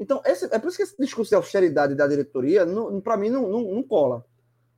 Então, 0.00 0.22
esse, 0.24 0.46
é 0.46 0.58
por 0.58 0.68
isso 0.68 0.78
que 0.78 0.82
esse 0.82 0.96
discurso 0.98 1.28
de 1.28 1.34
austeridade 1.34 1.94
da 1.94 2.06
diretoria, 2.06 2.66
para 3.04 3.18
mim, 3.18 3.28
não, 3.28 3.46
não, 3.46 3.60
não 3.74 3.82
cola. 3.82 4.24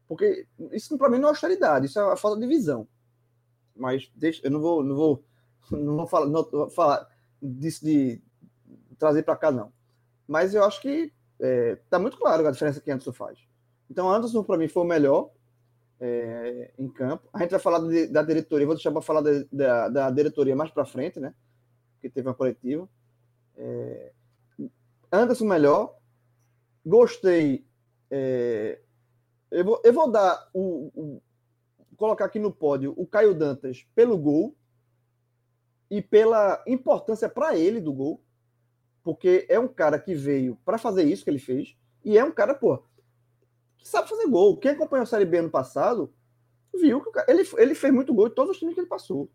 Porque 0.09 0.49
isso 0.73 0.99
para 0.99 1.09
mim 1.09 1.19
não 1.19 1.29
é 1.29 1.31
austeridade, 1.31 1.87
isso 1.87 1.99
é 2.01 2.03
a 2.03 2.17
falta 2.17 2.41
de 2.41 2.47
visão. 2.49 2.89
Mas 3.75 4.11
deixa, 4.17 4.45
eu 4.45 4.51
não 4.51 4.61
vou, 4.61 4.83
não 4.83 4.97
vou, 4.97 5.25
não 5.71 5.97
vou 5.97 6.07
falar, 6.09 6.27
não 6.27 6.69
falar 6.71 7.09
disso 7.41 7.85
de 7.85 8.21
trazer 8.99 9.23
para 9.23 9.37
cá, 9.37 9.53
não. 9.53 9.73
Mas 10.27 10.55
eu 10.55 10.65
acho 10.65 10.83
que 10.83 11.13
é, 11.41 11.77
tá 11.89 12.01
muito 12.01 12.19
claro 12.19 12.47
a 12.47 12.51
diferença 12.51 12.81
que 12.81 12.91
Anderson 12.91 13.13
faz. 13.13 13.39
Então, 13.89 14.11
Anderson, 14.11 14.43
para 14.43 14.59
mim, 14.59 14.67
foi 14.67 14.83
o 14.83 14.87
melhor 14.87 15.31
é, 16.01 16.73
em 16.77 16.89
campo. 16.89 17.29
A 17.33 17.39
gente 17.39 17.53
vai 17.53 17.61
falar 17.61 17.79
de, 17.89 18.09
da 18.09 18.25
diretoria, 18.25 18.67
vou 18.67 18.75
deixar 18.75 18.91
para 18.91 19.01
falar 19.01 19.21
da, 19.21 19.31
da, 19.53 19.89
da, 19.89 20.11
diretoria 20.11 20.57
mais 20.57 20.73
para 20.73 20.85
frente, 20.85 21.21
né? 21.21 21.33
Porque 21.95 22.11
teve 22.11 22.27
uma 22.27 22.35
coletiva. 22.35 22.89
É, 23.57 24.13
Anderson, 25.13 25.45
melhor. 25.45 25.95
Gostei 26.85 27.67
é, 28.11 28.81
Eu 29.51 29.65
vou, 29.65 29.81
eu 29.85 29.93
vou 29.93 30.11
dar 30.11 30.49
o, 30.53 30.91
o, 30.95 31.23
colocar 31.97 32.25
aqui 32.25 32.39
no 32.39 32.51
pódio 32.51 32.95
o 32.97 33.07
Caio 33.07 33.35
Dantas 33.35 33.87
pelo 33.95 34.19
gol 34.19 34.57
e 35.91 36.01
pela 36.01 36.63
importância 36.67 37.29
para 37.29 37.57
ele 37.57 37.81
do 37.81 37.93
gol, 37.93 38.25
porque 39.03 39.47
é 39.49 39.59
um 39.59 39.69
cara 39.69 39.99
que 39.99 40.15
veio 40.15 40.57
para 40.65 40.79
fazer 40.79 41.05
isso 41.05 41.23
que 41.23 41.31
ele 41.31 41.39
fez 41.39 41.77
e 42.05 42.17
é 42.17 42.25
um 42.25 42.33
cara, 42.33 42.55
pô, 42.55 42.83
que 43.77 43.87
sabe 43.87 44.09
fazer 44.09 44.27
gol. 44.29 44.57
Quem 44.57 44.73
acompanhou 44.73 45.03
a 45.03 45.07
Série 45.07 45.27
B 45.27 45.39
ano 45.39 45.51
passado 45.51 46.13
viu 46.75 47.03
que 47.03 47.11
cara, 47.11 47.31
ele, 47.31 47.47
ele 47.59 47.75
fez 47.75 47.93
muito 47.93 48.15
gol 48.15 48.29
em 48.29 48.35
todos 48.35 48.53
os 48.53 48.59
times 48.59 48.75
que 48.75 48.81
ele 48.81 48.89
passou. 48.89 49.31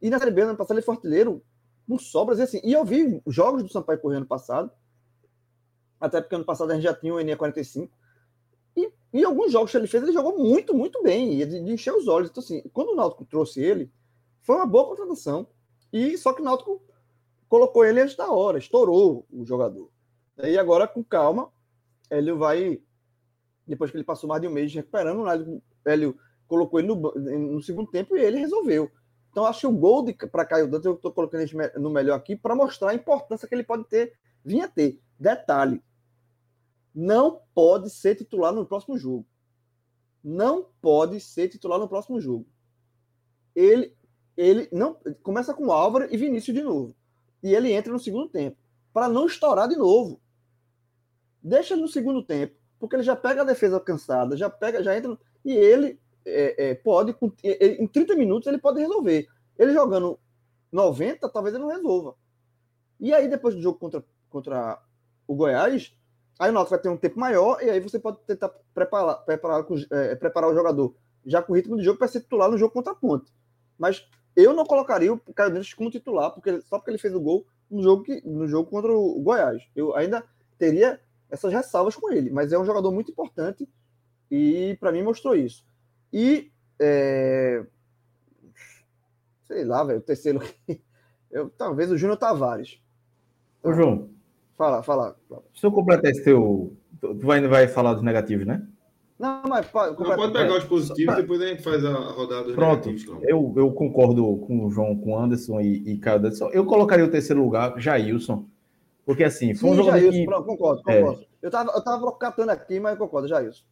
E 0.00 0.10
na 0.10 0.18
Série 0.18 0.30
B 0.30 0.42
ano 0.42 0.56
passado 0.56 0.76
ele 0.76 0.84
foi 0.84 0.94
artilheiro 0.94 1.42
por 1.86 2.00
sobras. 2.00 2.38
E, 2.38 2.42
assim, 2.42 2.60
e 2.64 2.72
eu 2.72 2.84
vi 2.84 3.20
jogos 3.26 3.62
do 3.62 3.68
Sampaio 3.68 4.00
correndo 4.00 4.18
ano 4.18 4.26
passado, 4.26 4.70
até 6.00 6.20
porque 6.20 6.34
ano 6.34 6.44
passado 6.44 6.70
a 6.70 6.74
gente 6.74 6.84
já 6.84 6.94
tinha 6.94 7.14
o 7.14 7.20
ENE 7.20 7.36
45. 7.36 7.96
E 8.76 8.92
em 9.12 9.24
alguns 9.24 9.52
jogos 9.52 9.70
que 9.70 9.76
ele 9.76 9.86
fez, 9.86 10.02
ele 10.02 10.12
jogou 10.12 10.38
muito, 10.38 10.74
muito 10.74 11.02
bem, 11.02 11.40
e 11.40 11.46
de, 11.46 11.62
de 11.62 11.72
encher 11.72 11.94
os 11.94 12.08
olhos. 12.08 12.30
Então, 12.30 12.42
assim, 12.42 12.62
quando 12.72 12.90
o 12.90 12.96
Náutico 12.96 13.24
trouxe 13.24 13.60
ele, 13.60 13.90
foi 14.40 14.56
uma 14.56 14.66
boa 14.66 14.88
contratação. 14.88 15.46
E 15.92 16.18
só 16.18 16.32
que 16.32 16.42
o 16.42 16.44
Náutico 16.44 16.82
colocou 17.48 17.84
ele 17.84 18.00
antes 18.00 18.16
da 18.16 18.30
hora, 18.30 18.58
estourou 18.58 19.24
o 19.30 19.44
jogador. 19.44 19.88
E 20.42 20.58
agora, 20.58 20.88
com 20.88 21.04
calma, 21.04 21.52
ele 22.10 22.32
vai. 22.32 22.82
Depois 23.66 23.90
que 23.90 23.96
ele 23.96 24.04
passou 24.04 24.28
mais 24.28 24.42
de 24.42 24.48
um 24.48 24.50
mês 24.50 24.74
recuperando, 24.74 25.22
o 25.22 25.62
Hélio 25.86 26.18
colocou 26.46 26.78
ele 26.78 26.88
no, 26.88 26.96
no 26.96 27.62
segundo 27.62 27.90
tempo 27.90 28.16
e 28.16 28.20
ele 28.20 28.38
resolveu. 28.38 28.90
Então, 29.34 29.46
acho 29.46 29.62
que 29.62 29.66
o 29.66 29.72
gol 29.72 30.06
para 30.30 30.46
Caio 30.46 30.68
Dantas, 30.68 30.84
eu 30.84 30.94
estou 30.94 31.10
colocando 31.10 31.44
no 31.74 31.90
melhor 31.90 32.14
aqui 32.14 32.36
para 32.36 32.54
mostrar 32.54 32.92
a 32.92 32.94
importância 32.94 33.48
que 33.48 33.52
ele 33.52 33.64
pode 33.64 33.82
ter, 33.88 34.16
vinha 34.44 34.68
ter. 34.68 35.02
Detalhe: 35.18 35.82
não 36.94 37.40
pode 37.52 37.90
ser 37.90 38.14
titular 38.14 38.52
no 38.52 38.64
próximo 38.64 38.96
jogo. 38.96 39.26
Não 40.22 40.68
pode 40.80 41.18
ser 41.18 41.48
titular 41.48 41.80
no 41.80 41.88
próximo 41.88 42.20
jogo. 42.20 42.46
Ele, 43.56 43.92
ele 44.36 44.68
não 44.70 44.96
começa 45.20 45.52
com 45.52 45.72
Álvaro 45.72 46.06
e 46.14 46.16
Vinícius 46.16 46.56
de 46.56 46.62
novo. 46.62 46.94
E 47.42 47.52
ele 47.52 47.72
entra 47.72 47.92
no 47.92 47.98
segundo 47.98 48.28
tempo. 48.28 48.56
Para 48.92 49.08
não 49.08 49.26
estourar 49.26 49.68
de 49.68 49.74
novo. 49.74 50.20
Deixa 51.42 51.74
ele 51.74 51.82
no 51.82 51.88
segundo 51.88 52.22
tempo. 52.22 52.54
Porque 52.78 52.94
ele 52.94 53.02
já 53.02 53.16
pega 53.16 53.42
a 53.42 53.44
defesa 53.44 53.80
cansada, 53.80 54.36
já 54.36 54.48
pega, 54.48 54.80
já 54.80 54.96
entra. 54.96 55.18
E 55.44 55.52
ele 55.52 56.00
é, 56.26 56.70
é, 56.70 56.74
pode, 56.74 57.14
em 57.42 57.86
30 57.86 58.14
minutos, 58.16 58.46
ele 58.46 58.58
pode 58.58 58.80
resolver. 58.80 59.26
Ele 59.58 59.72
jogando 59.72 60.18
90, 60.72 61.28
talvez 61.28 61.54
ele 61.54 61.64
não 61.64 61.70
resolva. 61.70 62.14
E 62.98 63.12
aí, 63.12 63.28
depois 63.28 63.54
do 63.54 63.60
jogo 63.60 63.78
contra, 63.78 64.04
contra 64.28 64.80
o 65.26 65.34
Goiás, 65.34 65.94
aí 66.38 66.50
o 66.50 66.52
Náutico 66.52 66.70
vai 66.70 66.80
ter 66.80 66.88
um 66.88 66.96
tempo 66.96 67.18
maior 67.18 67.62
e 67.62 67.70
aí 67.70 67.80
você 67.80 67.98
pode 67.98 68.18
tentar 68.26 68.48
preparar, 68.72 69.24
preparar, 69.24 69.64
é, 69.90 70.14
preparar 70.16 70.50
o 70.50 70.54
jogador 70.54 70.94
já 71.24 71.42
com 71.42 71.52
o 71.52 71.56
ritmo 71.56 71.76
do 71.76 71.82
jogo 71.82 71.98
para 71.98 72.08
ser 72.08 72.20
titular 72.20 72.50
no 72.50 72.58
jogo 72.58 72.72
contra 72.72 72.92
a 72.92 72.96
Ponte. 72.96 73.32
Mas 73.78 74.06
eu 74.36 74.52
não 74.52 74.64
colocaria 74.64 75.12
o 75.12 75.18
Caio 75.18 75.50
Dantas 75.50 75.72
como 75.72 75.90
titular, 75.90 76.30
porque 76.32 76.60
só 76.62 76.78
porque 76.78 76.90
ele 76.90 76.98
fez 76.98 77.14
o 77.14 77.20
gol 77.20 77.46
no 77.70 77.82
jogo, 77.82 78.02
que, 78.02 78.20
no 78.26 78.46
jogo 78.46 78.68
contra 78.68 78.92
o 78.92 79.20
Goiás. 79.20 79.62
Eu 79.74 79.94
ainda 79.96 80.24
teria 80.58 81.00
essas 81.30 81.52
ressalvas 81.52 81.96
com 81.96 82.12
ele, 82.12 82.30
mas 82.30 82.52
é 82.52 82.58
um 82.58 82.64
jogador 82.64 82.92
muito 82.92 83.10
importante 83.10 83.68
e 84.30 84.76
para 84.80 84.92
mim 84.92 85.02
mostrou 85.02 85.34
isso. 85.34 85.64
E. 86.14 86.52
É... 86.80 87.64
Sei 89.48 89.64
lá, 89.64 89.82
velho, 89.82 89.98
o 89.98 90.02
terceiro. 90.02 90.40
Eu, 91.30 91.50
talvez 91.50 91.90
o 91.90 91.98
Júnior 91.98 92.16
Tavares. 92.16 92.80
Ô, 93.60 93.72
João. 93.72 94.08
Fala, 94.56 94.84
fala. 94.84 95.16
Se 95.52 95.66
eu 95.66 95.72
completar 95.72 96.12
esse 96.12 96.22
teu. 96.22 96.76
Tu 97.00 97.26
vai, 97.26 97.40
vai 97.48 97.66
falar 97.66 97.94
dos 97.94 98.04
negativos, 98.04 98.46
né? 98.46 98.64
Não, 99.18 99.42
mas 99.48 99.66
pode, 99.66 99.98
não, 100.00 100.14
pode 100.14 100.32
pegar 100.32 100.56
os 100.58 100.64
positivos, 100.64 101.16
depois 101.16 101.40
a 101.40 101.46
gente 101.46 101.62
faz 101.62 101.84
a 101.84 101.92
rodada 101.92 102.44
dos 102.44 102.54
Pronto, 102.54 102.86
negativos. 102.86 103.18
Eu, 103.24 103.52
eu 103.56 103.72
concordo 103.72 104.36
com 104.38 104.64
o 104.64 104.70
João, 104.70 104.96
com 104.96 105.12
o 105.12 105.18
Anderson 105.18 105.60
e, 105.60 105.94
e 105.94 105.98
Caio 105.98 106.18
Anderson. 106.18 106.50
Eu 106.50 106.64
colocaria 106.64 107.04
o 107.04 107.10
terceiro 107.10 107.42
lugar, 107.42 107.74
Jailson. 107.80 108.46
Porque 109.04 109.24
assim, 109.24 109.54
foi 109.54 109.70
Sim, 109.70 109.74
um 109.74 109.76
jogador 109.76 109.98
Jailson, 109.98 110.18
que... 110.18 110.26
Pronto, 110.26 110.46
concordo, 110.46 110.82
concordo. 110.84 111.20
É. 111.20 111.26
Eu 111.42 111.48
estava 111.48 111.72
eu 111.72 111.82
tava 111.82 112.12
catando 112.12 112.52
aqui, 112.52 112.78
mas 112.78 112.92
eu 112.92 112.98
concordo, 112.98 113.26
Jailson. 113.26 113.64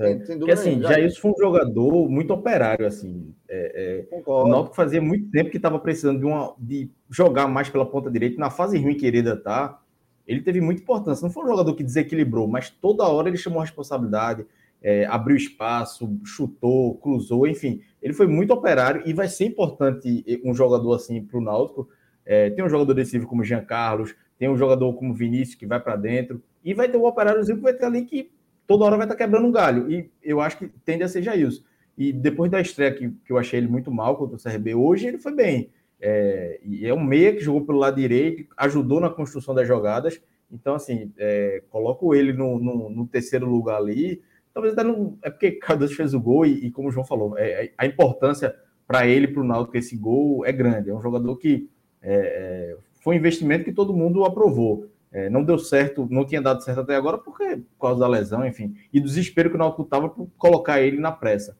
É, 0.00 0.14
porque 0.14 0.50
assim, 0.50 0.80
já 0.80 0.98
isso 0.98 1.20
foi 1.20 1.30
um 1.30 1.38
jogador 1.38 2.08
muito 2.08 2.32
operário, 2.32 2.86
assim. 2.86 3.34
É, 3.46 4.06
é, 4.10 4.22
o 4.24 4.48
Náutico 4.48 4.74
fazia 4.74 5.00
muito 5.00 5.30
tempo 5.30 5.50
que 5.50 5.58
estava 5.58 5.78
precisando 5.78 6.18
de, 6.18 6.24
uma, 6.24 6.54
de 6.58 6.90
jogar 7.10 7.46
mais 7.46 7.68
pela 7.68 7.84
ponta 7.84 8.10
direita. 8.10 8.40
Na 8.40 8.48
fase 8.48 8.78
ruim 8.78 8.94
que 8.94 9.04
ele 9.04 9.22
tá, 9.36 9.78
ele 10.26 10.40
teve 10.40 10.58
muita 10.60 10.80
importância. 10.80 11.22
Não 11.22 11.30
foi 11.30 11.44
um 11.44 11.48
jogador 11.48 11.74
que 11.74 11.84
desequilibrou, 11.84 12.48
mas 12.48 12.70
toda 12.70 13.06
hora 13.06 13.28
ele 13.28 13.36
chamou 13.36 13.60
a 13.60 13.64
responsabilidade, 13.64 14.46
é, 14.82 15.04
abriu 15.04 15.36
espaço, 15.36 16.10
chutou, 16.24 16.94
cruzou, 16.94 17.46
enfim. 17.46 17.82
Ele 18.00 18.14
foi 18.14 18.26
muito 18.26 18.54
operário 18.54 19.02
e 19.04 19.12
vai 19.12 19.28
ser 19.28 19.44
importante 19.44 20.24
um 20.42 20.54
jogador 20.54 20.94
assim 20.94 21.22
para 21.22 21.36
o 21.38 21.42
Náutico. 21.42 21.90
É, 22.24 22.48
tem 22.48 22.64
um 22.64 22.70
jogador 22.70 22.94
decisivo 22.94 23.26
como 23.26 23.44
Jean 23.44 23.64
Carlos, 23.64 24.14
tem 24.38 24.48
um 24.48 24.56
jogador 24.56 24.90
como 24.94 25.12
Vinícius 25.12 25.56
que 25.56 25.66
vai 25.66 25.78
para 25.78 25.96
dentro, 25.96 26.42
e 26.64 26.72
vai 26.72 26.88
ter 26.88 26.96
um 26.96 27.04
operáriozinho 27.04 27.58
que 27.58 27.62
vai 27.62 27.74
ter 27.74 27.84
ali 27.84 28.06
que 28.06 28.30
toda 28.70 28.84
hora 28.84 28.96
vai 28.96 29.04
estar 29.04 29.16
tá 29.16 29.24
quebrando 29.24 29.48
um 29.48 29.50
galho. 29.50 29.90
E 29.90 30.08
eu 30.22 30.40
acho 30.40 30.56
que 30.58 30.68
tende 30.84 31.02
a 31.02 31.08
ser 31.08 31.26
isso. 31.36 31.64
E 31.98 32.12
depois 32.12 32.48
da 32.48 32.60
estreia 32.60 32.94
que, 32.94 33.10
que 33.10 33.32
eu 33.32 33.36
achei 33.36 33.58
ele 33.58 33.66
muito 33.66 33.90
mal 33.90 34.16
contra 34.16 34.36
o 34.36 34.40
CRB, 34.40 34.76
hoje 34.76 35.08
ele 35.08 35.18
foi 35.18 35.34
bem. 35.34 35.70
É, 36.00 36.60
e 36.62 36.86
é 36.86 36.94
um 36.94 37.02
meia 37.02 37.32
que 37.32 37.40
jogou 37.40 37.66
pelo 37.66 37.78
lado 37.78 37.96
direito, 37.96 38.46
ajudou 38.56 39.00
na 39.00 39.10
construção 39.10 39.52
das 39.56 39.66
jogadas. 39.66 40.22
Então, 40.52 40.76
assim, 40.76 41.12
é, 41.18 41.64
coloco 41.68 42.14
ele 42.14 42.32
no, 42.32 42.60
no, 42.60 42.88
no, 42.88 43.06
terceiro 43.08 43.44
lugar 43.50 43.76
ali. 43.76 44.22
Talvez 44.54 44.72
até 44.72 44.84
não. 44.84 45.18
É 45.20 45.30
porque 45.30 45.50
Cardoso 45.58 45.96
fez 45.96 46.14
o 46.14 46.20
gol 46.20 46.46
e, 46.46 46.66
e 46.66 46.70
como 46.70 46.90
o 46.90 46.92
João 46.92 47.04
falou, 47.04 47.36
é, 47.36 47.64
é 47.64 47.72
a 47.76 47.86
importância 47.86 48.54
para 48.86 49.04
ele, 49.04 49.26
para 49.26 49.42
o 49.42 49.44
Náutico, 49.44 49.76
esse 49.76 49.96
gol 49.96 50.46
é 50.46 50.52
grande. 50.52 50.90
É 50.90 50.94
um 50.94 51.02
jogador 51.02 51.36
que 51.38 51.68
é, 52.00 52.14
é, 52.14 52.76
foi 53.02 53.16
um 53.16 53.18
investimento 53.18 53.64
que 53.64 53.72
todo 53.72 53.92
mundo 53.92 54.24
aprovou. 54.24 54.88
É, 55.12 55.28
não 55.28 55.42
deu 55.42 55.58
certo, 55.58 56.06
não 56.08 56.24
tinha 56.24 56.40
dado 56.40 56.62
certo 56.62 56.82
até 56.82 56.94
agora 56.94 57.18
porque, 57.18 57.56
por 57.56 57.80
causa 57.80 58.00
da 58.00 58.06
lesão, 58.06 58.46
enfim, 58.46 58.76
e 58.92 59.00
do 59.00 59.06
desespero 59.06 59.50
que 59.50 59.56
o 59.56 59.58
Náutico 59.58 59.82
estava 59.82 60.08
por 60.08 60.28
colocar 60.38 60.80
ele 60.80 61.00
na 61.00 61.10
pressa. 61.10 61.56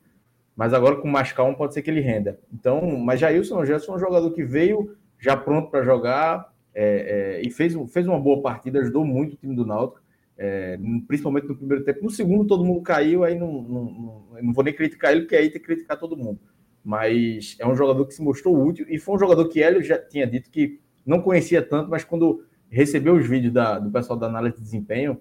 Mas 0.55 0.73
agora 0.73 0.95
com 0.95 1.07
mais 1.07 1.31
calma 1.31 1.55
pode 1.55 1.73
ser 1.73 1.81
que 1.81 1.89
ele 1.89 1.99
renda. 2.01 2.39
Então, 2.53 2.97
mas 2.97 3.19
Jailson, 3.19 3.65
Gerson 3.65 3.93
é 3.93 3.95
um 3.95 3.99
jogador 3.99 4.31
que 4.31 4.43
veio 4.43 4.95
já 5.19 5.35
pronto 5.35 5.69
para 5.69 5.83
jogar 5.83 6.51
é, 6.73 7.39
é, 7.39 7.41
e 7.45 7.51
fez, 7.51 7.75
fez 7.91 8.07
uma 8.07 8.19
boa 8.19 8.41
partida, 8.41 8.79
ajudou 8.79 9.05
muito 9.05 9.33
o 9.33 9.37
time 9.37 9.55
do 9.55 9.65
Náutico, 9.65 10.01
é, 10.37 10.79
principalmente 11.07 11.47
no 11.47 11.55
primeiro 11.55 11.83
tempo. 11.83 12.03
No 12.03 12.09
segundo 12.09 12.47
todo 12.47 12.63
mundo 12.63 12.81
caiu, 12.81 13.23
aí 13.23 13.37
não, 13.37 13.51
não, 13.61 13.83
não, 13.83 14.23
não 14.41 14.53
vou 14.53 14.63
nem 14.63 14.73
criticar 14.73 15.11
ele, 15.11 15.21
porque 15.21 15.35
aí 15.35 15.49
tem 15.49 15.59
que 15.59 15.67
criticar 15.67 15.99
todo 15.99 16.17
mundo. 16.17 16.39
Mas 16.83 17.55
é 17.59 17.67
um 17.67 17.75
jogador 17.75 18.05
que 18.05 18.13
se 18.13 18.23
mostrou 18.23 18.59
útil 18.59 18.85
e 18.89 18.97
foi 18.97 19.15
um 19.15 19.19
jogador 19.19 19.47
que 19.49 19.61
Hélio 19.61 19.83
já 19.83 19.99
tinha 19.99 20.25
dito 20.25 20.49
que 20.49 20.79
não 21.05 21.21
conhecia 21.21 21.61
tanto, 21.61 21.89
mas 21.89 22.03
quando 22.03 22.43
recebeu 22.71 23.15
os 23.15 23.27
vídeos 23.27 23.53
da, 23.53 23.77
do 23.77 23.91
pessoal 23.91 24.17
da 24.17 24.27
análise 24.27 24.55
de 24.55 24.61
desempenho, 24.63 25.19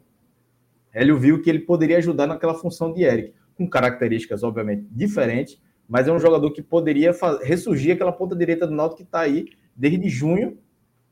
ele 0.95 1.13
viu 1.15 1.43
que 1.43 1.51
ele 1.51 1.59
poderia 1.59 1.99
ajudar 1.99 2.27
naquela 2.27 2.55
função 2.55 2.93
de 2.93 3.03
Eric, 3.03 3.35
com 3.57 3.69
características, 3.69 4.43
obviamente, 4.43 4.87
diferentes, 4.91 5.61
mas 5.89 6.07
é 6.07 6.13
um 6.13 6.21
jogador 6.21 6.51
que 6.53 6.63
poderia 6.63 7.13
ressurgir 7.43 7.95
aquela 7.95 8.13
ponta 8.13 8.37
direita 8.37 8.67
do 8.67 8.73
Náutico 8.73 8.99
que 8.99 9.03
está 9.03 9.21
aí 9.21 9.47
desde 9.75 10.09
junho, 10.09 10.57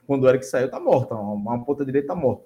quando 0.06 0.24
o 0.24 0.28
Eric 0.28 0.46
saiu, 0.46 0.66
está 0.66 0.78
morta, 0.80 1.14
uma, 1.14 1.32
uma 1.54 1.64
ponta 1.64 1.84
direita 1.84 2.14
morta. 2.14 2.44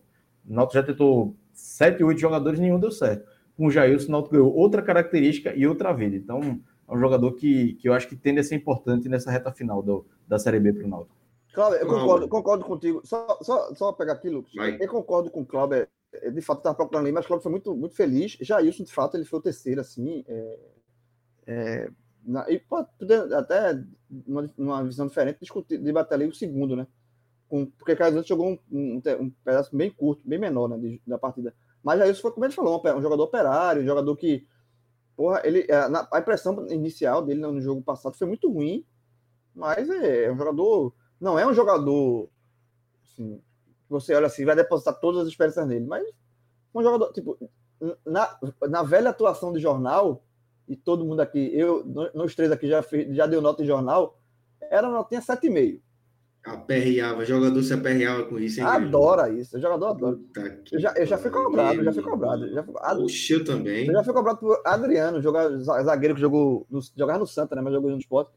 O 0.49 0.53
Náutico 0.53 0.74
já 0.74 0.82
tentou 0.82 1.36
sete, 1.53 2.03
oito 2.03 2.20
jogadores, 2.20 2.59
nenhum 2.59 2.80
deu 2.80 2.90
certo. 2.90 3.30
Com 3.57 3.66
o 3.66 3.70
Jailson, 3.70 4.09
o 4.09 4.12
Náutico 4.12 4.34
ganhou 4.34 4.55
outra 4.55 4.82
característica 4.82 5.55
e 5.55 5.66
outra 5.66 5.93
vida. 5.93 6.16
Então, 6.16 6.61
é 6.88 6.95
um 6.95 6.99
jogador 6.99 7.32
que, 7.32 7.74
que 7.74 7.88
eu 7.88 7.93
acho 7.93 8.09
que 8.09 8.16
tende 8.16 8.40
a 8.40 8.43
ser 8.43 8.57
importante 8.57 9.09
nessa 9.09 9.30
reta 9.30 9.53
final 9.53 9.82
do, 9.82 10.07
da 10.26 10.38
Série 10.38 10.59
B 10.59 10.72
para 10.72 10.86
o 10.86 10.88
Náutico. 10.88 11.21
Cláudio, 11.53 11.80
eu 11.80 11.86
concordo, 11.86 12.28
concordo 12.28 12.64
contigo. 12.64 13.03
Só, 13.05 13.38
só, 13.42 13.74
só 13.74 13.92
pegar 13.92 14.14
aqui, 14.14 14.30
Lucas. 14.30 14.53
Vai. 14.55 14.76
Eu 14.80 14.88
concordo 14.88 15.30
com 15.30 15.42
o 15.42 15.46
Cláudio. 15.46 15.86
É, 16.14 16.30
de 16.30 16.40
fato, 16.42 16.59
estava 16.59 16.74
procurando 16.74 17.05
ali, 17.05 17.12
mas 17.12 17.24
o 17.24 17.28
Cláudio 17.28 17.42
foi 17.42 17.53
muito, 17.53 17.74
muito 17.74 17.94
feliz. 17.94 18.36
Já 18.40 18.61
isso, 18.62 18.84
de 18.84 18.92
fato, 18.92 19.16
ele 19.16 19.24
foi 19.24 19.38
o 19.38 19.42
terceiro, 19.42 19.80
assim. 19.80 20.24
É, 20.26 20.59
é, 21.46 21.90
na, 22.24 22.48
e 22.50 22.59
pode 22.59 22.88
até, 23.34 23.82
numa, 24.09 24.50
numa 24.57 24.84
visão 24.84 25.07
diferente, 25.07 25.40
discutir, 25.40 25.78
debater 25.78 26.14
ali 26.14 26.26
o 26.26 26.34
segundo, 26.34 26.76
né? 26.76 26.86
Com, 27.48 27.66
porque 27.66 27.96
Carlos 27.96 28.14
Santos 28.14 28.28
jogou 28.28 28.48
um, 28.48 28.59
um, 28.70 29.03
um, 29.20 29.30
pedaço 29.44 29.76
bem 29.76 29.90
curto, 29.90 30.26
bem 30.26 30.38
menor 30.38 30.68
né, 30.68 30.78
de, 30.78 31.03
da 31.07 31.18
partida. 31.18 31.55
Mas 31.82 31.98
já 31.98 32.07
isso 32.07 32.22
foi 32.22 32.30
como 32.30 32.46
ele 32.46 32.55
falou, 32.55 32.80
um, 32.82 32.98
um 32.98 33.03
jogador 33.03 33.24
operário, 33.24 33.82
um 33.82 33.86
jogador 33.86 34.16
que. 34.16 34.46
Porra, 35.14 35.42
ele, 35.44 35.66
a, 35.70 35.74
é, 35.74 36.09
a 36.16 36.18
impressão 36.20 36.66
inicial 36.70 37.22
dele 37.22 37.40
no 37.40 37.61
jogo 37.61 37.82
passado 37.82 38.16
foi 38.16 38.26
muito 38.26 38.50
ruim, 38.50 38.86
mas 39.55 39.90
é, 39.90 40.24
é 40.24 40.32
um 40.32 40.38
jogador 40.38 40.94
não 41.22 41.38
é 41.38 41.46
um 41.46 41.54
jogador 41.54 42.28
assim, 43.04 43.40
você 43.88 44.12
olha 44.14 44.26
assim, 44.26 44.44
vai 44.44 44.56
depositar 44.56 44.98
todas 44.98 45.22
as 45.22 45.28
esperanças 45.28 45.66
nele, 45.66 45.86
mas 45.86 46.04
um 46.74 46.82
jogador, 46.82 47.12
tipo, 47.12 47.38
na, 48.04 48.38
na 48.68 48.82
velha 48.82 49.10
atuação 49.10 49.52
de 49.52 49.60
jornal, 49.60 50.24
e 50.68 50.76
todo 50.76 51.04
mundo 51.04 51.20
aqui, 51.20 51.50
eu, 51.54 51.84
nós 52.12 52.34
três 52.34 52.50
aqui 52.50 52.66
já, 52.66 52.82
fez, 52.82 53.14
já 53.14 53.26
deu 53.26 53.40
nota 53.40 53.62
em 53.62 53.66
jornal, 53.66 54.18
era 54.60 54.88
notinha 54.88 55.20
7,5. 55.20 55.80
Aperreava, 56.44 57.24
jogador 57.24 57.62
se 57.62 57.72
aperreava 57.72 58.24
com 58.24 58.36
isso, 58.36 58.58
hein? 58.58 58.66
Adora 58.66 59.30
isso, 59.30 59.56
o 59.56 59.60
jogador 59.60 59.86
adora. 59.86 60.18
Eu 60.72 60.80
já, 60.80 60.92
eu 60.96 61.06
já 61.06 61.16
fui 61.16 61.30
cobrado, 61.30 61.78
eu 61.78 61.84
já 61.84 61.92
fui 61.92 62.02
cobrado. 62.02 62.52
Já 62.52 62.64
fui, 62.64 62.74
Oxe, 63.04 63.32
eu 63.32 63.44
também. 63.44 63.86
eu 63.86 63.92
já 63.92 64.02
fui 64.02 64.12
cobrado 64.12 64.40
por 64.40 64.60
Adriano, 64.64 65.22
joga- 65.22 65.56
zagueiro 65.60 66.16
que 66.16 66.20
jogou 66.20 66.66
no, 66.68 66.80
jogava 66.96 67.20
no 67.20 67.28
Santa, 67.28 67.54
né? 67.54 67.62
Mas 67.62 67.72
jogou 67.72 67.90
no 67.92 67.98
esporte. 67.98 68.32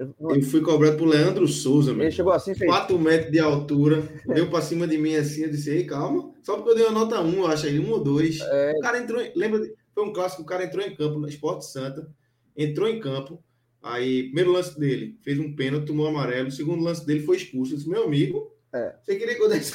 Eu- 0.00 0.42
fui 0.42 0.62
cobrado 0.62 0.96
por 0.96 1.06
Leandro 1.06 1.46
Souza, 1.46 1.92
meu. 1.92 2.02
Ele 2.02 2.10
chegou 2.10 2.32
assim 2.32 2.52
e 2.52 2.54
fez. 2.54 2.70
4 2.70 2.98
metros 2.98 3.30
de 3.30 3.38
altura, 3.38 4.02
deu 4.26 4.48
pra 4.48 4.62
cima 4.62 4.86
de 4.88 4.96
mim 4.96 5.14
assim, 5.14 5.42
eu 5.42 5.50
disse, 5.50 5.70
ei, 5.70 5.84
calma. 5.84 6.32
Só 6.42 6.56
porque 6.56 6.70
eu 6.70 6.74
dei 6.74 6.84
uma 6.86 6.92
nota 7.00 7.20
1, 7.20 7.34
eu 7.38 7.46
acho 7.46 7.66
aí, 7.66 7.78
1 7.78 7.90
ou 7.90 8.02
2. 8.02 8.40
É, 8.40 8.72
O 8.76 8.80
cara 8.80 8.98
entrou, 8.98 9.20
em- 9.20 9.32
lembra, 9.36 9.60
foi 9.94 10.04
um 10.04 10.12
clássico, 10.12 10.40
o 10.42 10.46
cara 10.46 10.64
entrou 10.64 10.82
em 10.82 10.94
campo 10.96 11.18
no 11.18 11.28
Esporte 11.28 11.66
Santa, 11.66 12.08
entrou 12.56 12.88
em 12.88 12.98
campo, 12.98 13.42
aí, 13.82 14.24
primeiro 14.24 14.52
lance 14.52 14.78
dele, 14.80 15.18
fez 15.20 15.38
um 15.38 15.54
pênalti, 15.54 15.86
tomou 15.86 16.06
amarelo, 16.06 16.48
o 16.48 16.52
segundo 16.52 16.82
lance 16.82 17.04
dele 17.06 17.20
foi 17.20 17.36
expulso. 17.36 17.72
Eu 17.74 17.76
disse, 17.76 17.88
meu 17.88 18.04
amigo, 18.04 18.50
É. 18.72 18.94
você 19.02 19.16
queria 19.16 19.34
que 19.34 19.42
eu 19.42 19.48
desse... 19.50 19.74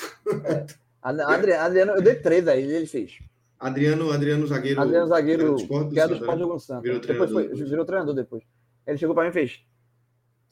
Ad- 1.04 1.22
Adriano, 1.22 1.62
Adriano, 1.64 1.92
eu 1.94 2.02
dei 2.02 2.16
três 2.16 2.48
aí, 2.48 2.64
ele 2.64 2.88
fez. 2.88 3.20
Adriano, 3.60 4.12
Adriano 4.12 4.48
Zagueiro... 4.48 4.82
Adriano 4.82 5.08
Zagueiro, 5.08 5.56
que 5.92 6.00
era 6.00 6.08
do 6.10 6.16
Sport 6.16 6.40
né? 6.40 6.60
Santa. 6.60 6.82
Virou 6.82 7.28
foi, 7.28 7.48
virou 7.54 7.86
treinador 7.86 8.16
depois. 8.16 8.44
Ele 8.88 8.98
chegou 8.98 9.14
pra 9.14 9.24
mim 9.24 9.30
e 9.30 9.34
fez. 9.34 9.62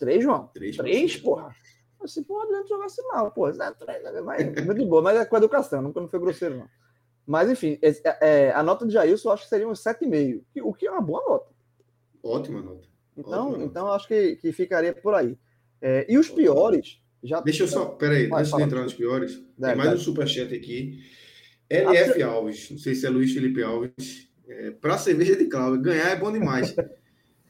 Três, 0.03 0.21
João? 0.23 0.47
Três, 0.53 0.75
Três, 0.75 1.15
porra. 1.17 1.55
Disse, 2.03 2.21
porra, 2.23 2.43
Adriano 2.43 2.67
jogasse 2.67 3.01
mal, 3.07 3.31
porra. 3.31 3.53
Né? 3.53 3.73
mas, 4.25 4.65
muito 4.65 4.85
boa, 4.85 5.01
mas 5.01 5.17
é 5.17 5.25
com 5.25 5.37
educação, 5.37 5.81
nunca 5.81 6.01
não 6.01 6.09
foi 6.09 6.19
grosseiro, 6.19 6.57
não. 6.57 6.67
Mas, 7.25 7.49
enfim, 7.49 7.79
é, 7.81 7.93
é, 8.47 8.51
a 8.51 8.61
nota 8.61 8.85
de 8.85 8.91
Jailson 8.91 9.29
eu 9.29 9.33
acho 9.33 9.43
que 9.43 9.49
seria 9.49 9.67
um 9.67 9.71
7,5, 9.73 10.43
que- 10.53 10.61
o 10.61 10.73
que 10.73 10.85
é 10.85 10.91
uma 10.91 10.99
boa 11.01 11.23
nota. 11.25 11.53
Ótima 12.21 12.61
nota. 12.61 12.85
Então, 13.15 13.49
Ótimo. 13.51 13.65
então 13.65 13.87
eu 13.87 13.93
acho 13.93 14.07
que, 14.09 14.35
que 14.35 14.51
ficaria 14.51 14.93
por 14.93 15.13
aí. 15.13 15.37
É, 15.81 16.05
e 16.11 16.17
os 16.17 16.29
piores, 16.29 16.99
já. 17.23 17.39
Deixa 17.39 17.63
eu 17.63 17.67
só, 17.69 17.85
peraí, 17.85 18.29
antes 18.33 18.51
de 18.51 18.61
entrar 18.61 18.81
nos 18.83 18.93
piores, 18.93 19.41
Dá, 19.57 19.69
tem 19.69 19.77
mais 19.77 19.89
dá. 19.91 19.95
um 19.95 19.99
superchat 19.99 20.53
aqui. 20.53 20.99
LF 21.69 22.21
Alves, 22.21 22.69
não 22.71 22.77
sei 22.77 22.93
se 22.95 23.05
é 23.05 23.09
Luiz 23.09 23.33
Felipe 23.33 23.63
Alves. 23.63 24.29
É, 24.45 24.71
pra 24.71 24.97
cerveja 24.97 25.37
de 25.37 25.45
Cláudio, 25.45 25.81
ganhar 25.81 26.09
é 26.09 26.15
bom 26.17 26.31
demais. 26.31 26.75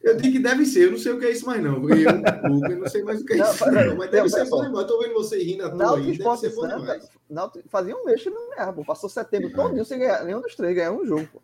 Eu 0.04 0.18
digo 0.18 0.34
que 0.34 0.40
deve 0.44 0.66
ser, 0.66 0.86
eu 0.88 0.92
não 0.92 0.98
sei 0.98 1.14
o 1.14 1.20
que 1.20 1.26
é 1.26 1.32
isso 1.32 1.46
mais 1.46 1.64
não. 1.64 1.76
Eu, 1.90 2.12
Lucas, 2.52 2.78
não 2.78 2.88
sei 2.90 3.04
mais 3.04 3.22
o 3.22 3.26
que 3.26 3.34
é 3.34 3.38
Não, 3.38 3.46
isso, 3.52 3.64
peraí, 3.64 3.88
não, 3.88 3.96
mas 3.96 4.12
deve 4.12 4.24
não, 4.24 4.30
ser 4.30 4.50
bom 4.50 4.64
demais. 4.66 4.88
Tô 4.88 5.00
vendo 5.00 5.14
você 5.14 5.42
rindo 5.42 5.66
à 5.66 5.70
toa 5.70 5.98
aí, 5.98 6.18
deve 6.18 6.38
ser 6.38 6.50
bom 6.54 6.62
Santa, 6.62 6.78
demais. 6.80 7.10
Náutico 7.30 7.70
fazia 7.70 7.96
um 7.96 8.04
mês 8.04 8.22
que 8.22 8.30
não 8.30 8.50
ganhava, 8.50 8.74
pô. 8.74 8.84
Passou 8.84 9.10
setembro 9.10 9.52
todo 9.54 9.86
sem 9.86 10.00
ganhar 10.00 10.26
nenhum 10.26 10.42
dos 10.42 10.56
três, 10.56 10.76
ganhou 10.76 11.02
um 11.02 11.06
jogo, 11.06 11.26
pô. 11.32 11.42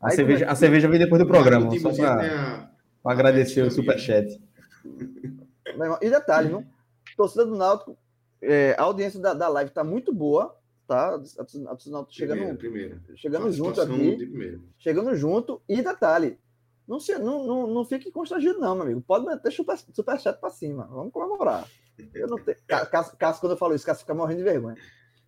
A, 0.00 0.08
Aí 0.10 0.14
cerveja, 0.14 0.46
a 0.46 0.54
cerveja 0.54 0.88
vem 0.88 1.00
depois 1.00 1.20
do 1.20 1.26
programa, 1.26 1.68
só 1.80 1.92
para 1.92 2.68
a- 3.04 3.10
agradecer 3.10 3.62
o 3.62 3.66
a- 3.66 3.70
superchat. 3.70 4.40
E 6.00 6.08
detalhe, 6.10 6.48
viu? 6.48 6.64
Torcida 7.16 7.44
do 7.44 7.56
Náutico, 7.56 7.96
é, 8.40 8.74
a 8.78 8.82
audiência 8.82 9.18
da, 9.18 9.34
da 9.34 9.48
live 9.48 9.70
tá 9.70 9.82
muito 9.82 10.12
boa, 10.14 10.54
tá? 10.86 11.14
A 11.16 11.18
torcida 11.18 11.70
a 11.70 11.74
do 11.74 11.90
Náutico 11.90 12.14
chegando, 12.14 12.36
Primeiro, 12.56 12.58
primeiro. 12.58 13.00
chegando 13.16 13.50
junto 13.50 13.80
aqui, 13.80 14.62
chegando 14.78 15.14
junto. 15.16 15.60
E 15.68 15.82
detalhe, 15.82 16.38
não, 16.86 17.00
se, 17.00 17.18
não, 17.18 17.44
não, 17.46 17.66
não 17.66 17.84
fique 17.84 18.10
constrangido, 18.10 18.58
não, 18.58 18.74
meu 18.74 18.84
amigo. 18.84 19.00
Pode 19.00 19.26
meter 19.26 19.50
super, 19.52 19.76
superchat 19.92 20.38
pra 20.40 20.50
cima. 20.50 20.86
Vamos 20.90 21.12
comemorar. 21.12 21.66
Eu 22.14 22.26
não 22.28 22.38
tenho. 22.38 22.56
Cá- 22.66 22.86
Cássio, 22.86 23.16
Cássio, 23.16 23.40
quando 23.40 23.52
eu 23.52 23.56
falo 23.58 23.74
isso, 23.74 23.84
Cássio 23.86 24.02
fica 24.02 24.14
morrendo 24.14 24.38
de 24.38 24.44
vergonha. 24.44 24.76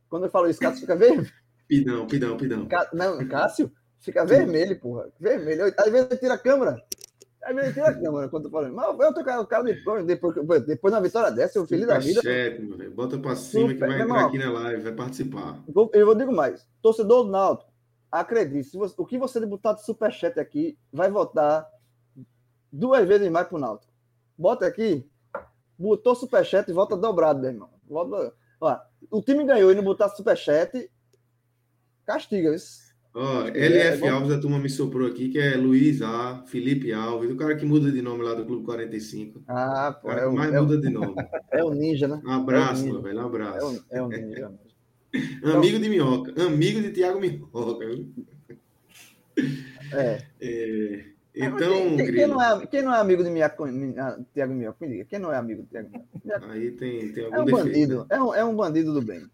Quando 0.09 0.25
eu 0.27 0.31
falo 0.31 0.49
isso, 0.49 0.61
Cássio 0.61 0.81
fica 0.81 0.95
vermelho. 0.97 1.31
Pidão, 1.67 2.07
pidão, 2.07 2.37
pidão. 2.37 2.67
Cá- 2.67 2.89
Não, 2.93 3.27
Cássio 3.29 3.71
fica 4.01 4.25
vermelho, 4.25 4.79
porra. 4.79 5.09
Vermelho. 5.19 5.63
Eu- 5.63 5.75
Às 5.79 5.91
vezes 5.91 6.09
ele 6.11 6.21
tira 6.21 6.35
a 6.35 6.39
câmera. 6.39 6.83
Às 7.43 7.55
vezes 7.55 7.65
ele 7.71 7.75
tira 7.75 7.89
a 7.89 7.95
câmera 8.01 8.29
quando 8.29 8.45
eu 8.47 8.51
falo. 8.51 8.73
Mas 8.75 8.87
eu 9.01 9.15
tô 9.15 9.25
com 9.25 9.31
o 9.41 9.47
cara 9.47 9.63
depois, 9.63 10.05
depois, 10.05 10.67
depois 10.67 10.93
na 10.93 11.01
vitória 11.01 11.31
dessa, 11.31 11.59
eu 11.59 11.67
feliz 11.67 11.87
da 11.87 11.99
vida. 11.99 12.21
Velho. 12.23 12.91
Bota 12.93 13.19
pra 13.19 13.35
cima 13.37 13.69
que 13.69 13.75
Super, 13.75 13.89
vai 13.89 13.97
meu 13.97 14.05
entrar 14.07 14.15
irmão. 14.17 14.29
aqui 14.29 14.39
na 14.39 14.53
live, 14.53 14.83
vai 14.83 14.93
participar. 14.93 15.59
Eu 15.95 16.07
vou 16.07 16.15
digo 16.15 16.33
mais. 16.33 16.67
Torcedor 16.83 17.25
do 17.25 17.31
Náutico, 17.31 17.68
acredite, 18.11 18.77
você- 18.77 18.95
o 18.97 19.05
que 19.07 19.19
você 19.19 19.45
botar 19.47 19.75
de 19.75 19.85
superchat 19.85 20.39
aqui, 20.41 20.79
vai 20.93 21.11
votar 21.11 21.67
duas 22.73 23.07
vezes 23.07 23.31
mais 23.31 23.47
pro 23.49 23.59
Náutico. 23.59 23.93
Bota 24.37 24.67
aqui, 24.67 25.07
botou 25.79 26.15
superchat 26.15 26.69
e 26.69 26.73
volta 26.75 26.97
dobrado, 26.97 27.41
meu 27.41 27.51
irmão. 27.51 27.71
Volta, 27.89 28.35
ó, 28.61 28.79
o 29.11 29.23
time 29.23 29.45
ganhou 29.45 29.71
e 29.73 29.75
não 29.75 29.83
botar 29.85 30.09
superchat, 30.11 30.91
castiga. 32.07 32.55
Isso. 32.55 32.89
Ó, 33.15 33.49
É, 33.49 33.67
LF 33.67 34.01
bom. 34.01 34.11
Alves, 34.11 34.31
a 34.31 34.41
turma 34.41 34.59
me 34.59 34.69
soprou 34.71 35.09
aqui, 35.09 35.31
que 35.31 35.39
é 35.39 35.57
Luiz 35.57 36.03
A, 36.03 36.43
Felipe 36.47 36.93
Alves, 36.93 37.31
o 37.31 37.37
cara 37.37 37.57
que 37.57 37.65
muda 37.65 37.91
de 37.91 38.01
nome 38.03 38.23
lá 38.23 38.35
do 38.35 38.45
Clube 38.45 38.65
45. 38.65 39.43
Ah, 39.49 39.89
O 39.99 40.03
pô, 40.03 40.09
cara 40.09 40.21
é 40.21 40.27
o, 40.27 40.35
mais 40.35 40.53
é, 40.53 40.61
o, 40.61 40.63
muda 40.65 40.79
de 40.79 40.91
nome. 40.91 41.15
é 41.51 41.65
o 41.65 41.71
ninja, 41.71 42.07
né? 42.07 42.21
Um 42.25 42.31
abraço, 42.31 42.87
É 42.87 42.91
o 42.91 42.93
meu 42.93 43.03
velho, 43.03 43.19
um 43.19 43.23
É 43.23 43.27
abraço. 43.27 43.85
o, 43.91 43.97
é 43.97 44.03
o 44.03 44.09
ninja. 44.09 44.53
Amigo 45.43 45.79
de 45.79 45.89
Minhoca, 45.89 46.43
amigo 46.43 46.81
de 46.83 46.93
Tiago 46.93 47.21
Minhoca. 47.21 47.85
É. 49.93 50.23
É, 50.41 51.05
então, 51.35 51.97
quem, 51.97 52.13
quem, 52.13 52.27
não 52.27 52.43
é, 52.43 52.67
quem 52.67 52.83
não 52.83 52.95
é 52.95 52.99
amigo 52.99 53.23
de 53.23 53.31
Miaco, 53.31 53.67
Minha- 53.67 54.19
Tiago 54.35 54.53
Minhoca? 54.55 54.77
Me 54.85 54.89
diga, 54.93 55.05
quem 55.05 55.19
não 55.19 55.33
é 55.33 55.37
amigo 55.37 55.63
de 55.63 55.69
Tiago 55.69 55.89
Minhoca? 56.25 56.53
aí 56.53 56.71
tem, 56.73 57.13
tem 57.13 57.25
algum 57.25 57.37
É 57.37 57.41
um 57.41 57.45
defeito. 57.45 57.65
bandido, 57.69 57.99
né? 58.01 58.07
é 58.11 58.23
um, 58.23 58.35
é 58.35 58.45
um 58.45 58.57
bandido 58.57 58.93
do 58.93 59.01
bem. 59.03 59.25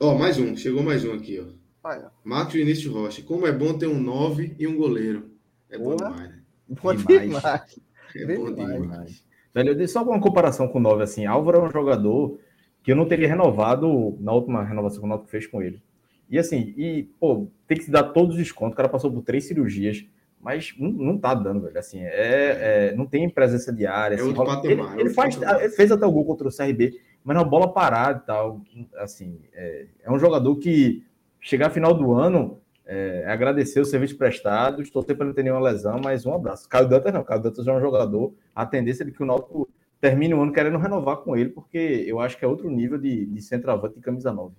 Ó, 0.00 0.14
mais 0.16 0.38
um, 0.38 0.56
chegou 0.56 0.82
mais 0.82 1.04
um 1.04 1.12
aqui, 1.14 1.40
ó. 1.40 1.52
Olha, 1.86 2.10
Marcos 2.22 2.54
Vinícius 2.54 2.92
Rocha, 2.94 3.22
como 3.22 3.46
é 3.46 3.52
bom 3.52 3.76
ter 3.76 3.86
um 3.86 4.00
9 4.00 4.54
e 4.58 4.66
um 4.66 4.76
goleiro. 4.76 5.30
É 5.68 5.76
bom 5.76 5.96
Porra. 5.96 6.10
demais, 6.12 6.30
né? 6.30 6.38
bom 6.82 6.94
Demais. 6.94 7.22
demais. 7.28 7.80
É 8.16 8.36
bom 8.36 8.54
demais. 8.54 8.80
demais. 8.82 9.24
Velho, 9.52 9.68
eu 9.70 9.74
dei 9.74 9.86
só 9.88 10.02
uma 10.02 10.20
comparação 10.20 10.68
com 10.68 10.78
o 10.78 10.82
9, 10.82 11.02
assim. 11.02 11.26
Álvaro 11.26 11.58
é 11.58 11.62
um 11.62 11.70
jogador 11.70 12.38
que 12.84 12.92
eu 12.92 12.96
não 12.96 13.08
teria 13.08 13.26
renovado 13.26 14.16
na 14.20 14.32
última 14.32 14.62
renovação 14.62 15.00
que 15.00 15.06
o 15.06 15.08
Náutico 15.08 15.30
fez 15.30 15.46
com 15.46 15.60
ele. 15.62 15.82
E 16.30 16.38
assim, 16.38 16.74
e, 16.76 17.04
pô, 17.18 17.48
tem 17.66 17.78
que 17.78 17.84
se 17.84 17.90
dar 17.90 18.04
todos 18.04 18.32
os 18.32 18.36
descontos. 18.36 18.74
O 18.74 18.76
cara 18.76 18.88
passou 18.88 19.10
por 19.10 19.22
três 19.22 19.44
cirurgias, 19.48 20.04
mas 20.40 20.74
não, 20.78 20.90
não 20.90 21.18
tá 21.18 21.32
dando, 21.34 21.62
velho. 21.62 21.78
Assim, 21.78 22.00
é, 22.02 22.90
é- 22.90 22.94
não 22.94 23.06
tem 23.06 23.28
presença 23.28 23.72
diária. 23.72 24.16
É 24.16 24.20
assim, 24.20 24.32
rola- 24.32 24.56
patamar, 24.56 24.92
ele, 24.92 24.98
é 24.98 25.00
ele 25.00 25.10
faz, 25.10 25.40
ele 25.40 25.70
fez 25.70 25.90
até 25.90 26.04
o 26.04 26.12
gol 26.12 26.26
contra 26.26 26.46
o 26.46 26.52
CRB, 26.52 27.00
mas 27.24 27.34
na 27.36 27.42
bola 27.42 27.72
parada 27.72 28.20
e 28.22 28.26
tal. 28.26 28.60
Assim, 28.98 29.40
é, 29.54 29.86
é 30.02 30.12
um 30.12 30.18
jogador 30.18 30.54
que 30.56 31.02
chegar 31.40 31.70
final 31.70 31.94
do 31.94 32.12
ano 32.12 32.58
é, 32.86 33.24
agradecer 33.26 33.80
os 33.80 33.88
serviços 33.88 34.16
prestados, 34.16 34.90
torcer 34.90 35.16
para 35.16 35.24
não 35.24 35.32
ter 35.32 35.42
nenhuma 35.42 35.62
lesão, 35.62 35.98
mas 36.02 36.26
um 36.26 36.34
abraço. 36.34 36.68
Caio 36.68 36.86
Dantas 36.86 37.12
não, 37.14 37.24
Caio 37.24 37.40
Dantas 37.40 37.66
é 37.66 37.72
um 37.72 37.80
jogador, 37.80 38.34
a 38.54 38.66
tendência 38.66 39.02
é 39.02 39.06
de 39.06 39.12
que 39.12 39.22
o 39.22 39.26
Náutico 39.26 39.68
termine 40.04 40.34
o 40.34 40.42
ano 40.42 40.52
querendo 40.52 40.76
renovar 40.76 41.16
com 41.18 41.34
ele, 41.34 41.48
porque 41.48 41.78
eu 42.06 42.20
acho 42.20 42.36
que 42.38 42.44
é 42.44 42.48
outro 42.48 42.68
nível 42.68 42.98
de, 42.98 43.24
de 43.24 43.40
centroavante 43.40 43.98
e 43.98 44.02
camisa 44.02 44.30
9. 44.30 44.54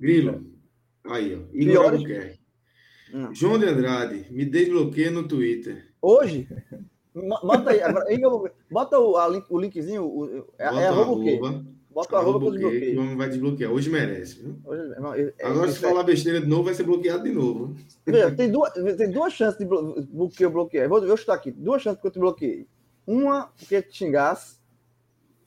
Grilo, 0.00 0.44
aí, 1.04 1.36
ó. 1.36 1.54
Igor 1.56 1.84
Albuquerque. 1.92 2.40
Hum. 3.14 3.32
João 3.32 3.58
de 3.60 3.66
Andrade, 3.66 4.26
me 4.30 4.44
desbloqueia 4.44 5.10
no 5.12 5.26
Twitter. 5.26 5.86
Hoje, 6.02 6.48
bota 7.14 7.70
aí, 7.70 7.80
agora, 7.80 8.12
eu- 8.12 8.50
bota 8.68 8.98
o, 8.98 9.16
a 9.16 9.28
link- 9.28 9.46
o 9.48 9.58
linkzinho, 9.60 10.02
o, 10.04 10.24
o- 10.24 10.44
é, 10.58 10.68
Bota 10.68 10.80
é 10.80 10.86
arroba 10.88 11.12
o 11.12 11.22
quê? 11.24 11.38
Bota 11.90 12.14
o 12.14 12.18
arroba 12.18 12.38
que 12.40 12.44
eu 12.44 12.48
arroba 12.50 12.66
o 12.68 12.70
quê, 12.70 12.80
que 12.90 12.96
o 12.96 13.00
homem 13.00 13.16
vai 13.16 13.28
desbloquear. 13.28 13.72
Hoje 13.72 13.88
merece, 13.90 14.42
viu? 14.42 14.56
Hoje, 14.64 14.82
irmão, 14.92 15.14
é- 15.14 15.32
é- 15.38 15.46
Agora, 15.46 15.70
se 15.70 15.84
é- 15.84 15.88
falar 15.88 16.02
besteira 16.02 16.40
de 16.40 16.46
novo, 16.48 16.64
vai 16.64 16.74
ser 16.74 16.82
bloqueado 16.82 17.22
de 17.22 17.30
novo. 17.30 17.74
Veja, 18.04 18.30
tem 18.34 18.50
duas, 18.50 18.72
tem 18.72 19.10
duas 19.12 19.32
chances 19.32 19.58
de 19.58 19.64
blo- 19.64 20.02
blo- 20.02 20.28
que 20.28 20.44
eu 20.44 20.50
bloqueei. 20.50 20.88
Vou, 20.88 21.00
vou 21.06 21.16
chutar 21.16 21.34
aqui. 21.34 21.52
Duas 21.52 21.80
chances 21.82 22.00
que 22.00 22.06
eu 22.06 22.10
te 22.10 22.18
bloqueei. 22.18 22.66
Uma, 23.08 23.46
porque 23.56 23.80
te 23.80 23.96
xingasse, 23.96 24.58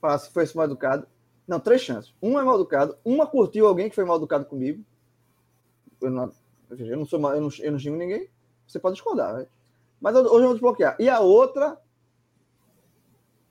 falasse 0.00 0.26
que 0.26 0.34
foi 0.34 0.44
mal 0.56 0.64
educado. 0.64 1.06
Não, 1.46 1.60
três 1.60 1.80
chances. 1.80 2.12
Uma 2.20 2.40
é 2.40 2.44
mal 2.44 2.56
educado. 2.56 2.98
Uma 3.04 3.24
curtiu 3.24 3.68
alguém 3.68 3.88
que 3.88 3.94
foi 3.94 4.04
mal 4.04 4.16
educado 4.16 4.46
comigo. 4.46 4.84
Eu 6.00 6.10
não, 6.10 6.32
eu 6.76 6.96
não 6.96 7.06
sou 7.06 7.20
mal, 7.20 7.36
eu 7.36 7.40
não, 7.40 7.48
eu 7.60 7.70
não 7.70 7.78
xingo 7.78 7.96
ninguém. 7.96 8.28
Você 8.66 8.80
pode 8.80 8.94
discordar, 8.96 9.34
né? 9.34 9.46
Mas 10.00 10.16
hoje 10.16 10.26
eu 10.26 10.40
vou 10.42 10.52
desbloquear. 10.54 10.96
E 10.98 11.08
a 11.08 11.20
outra. 11.20 11.78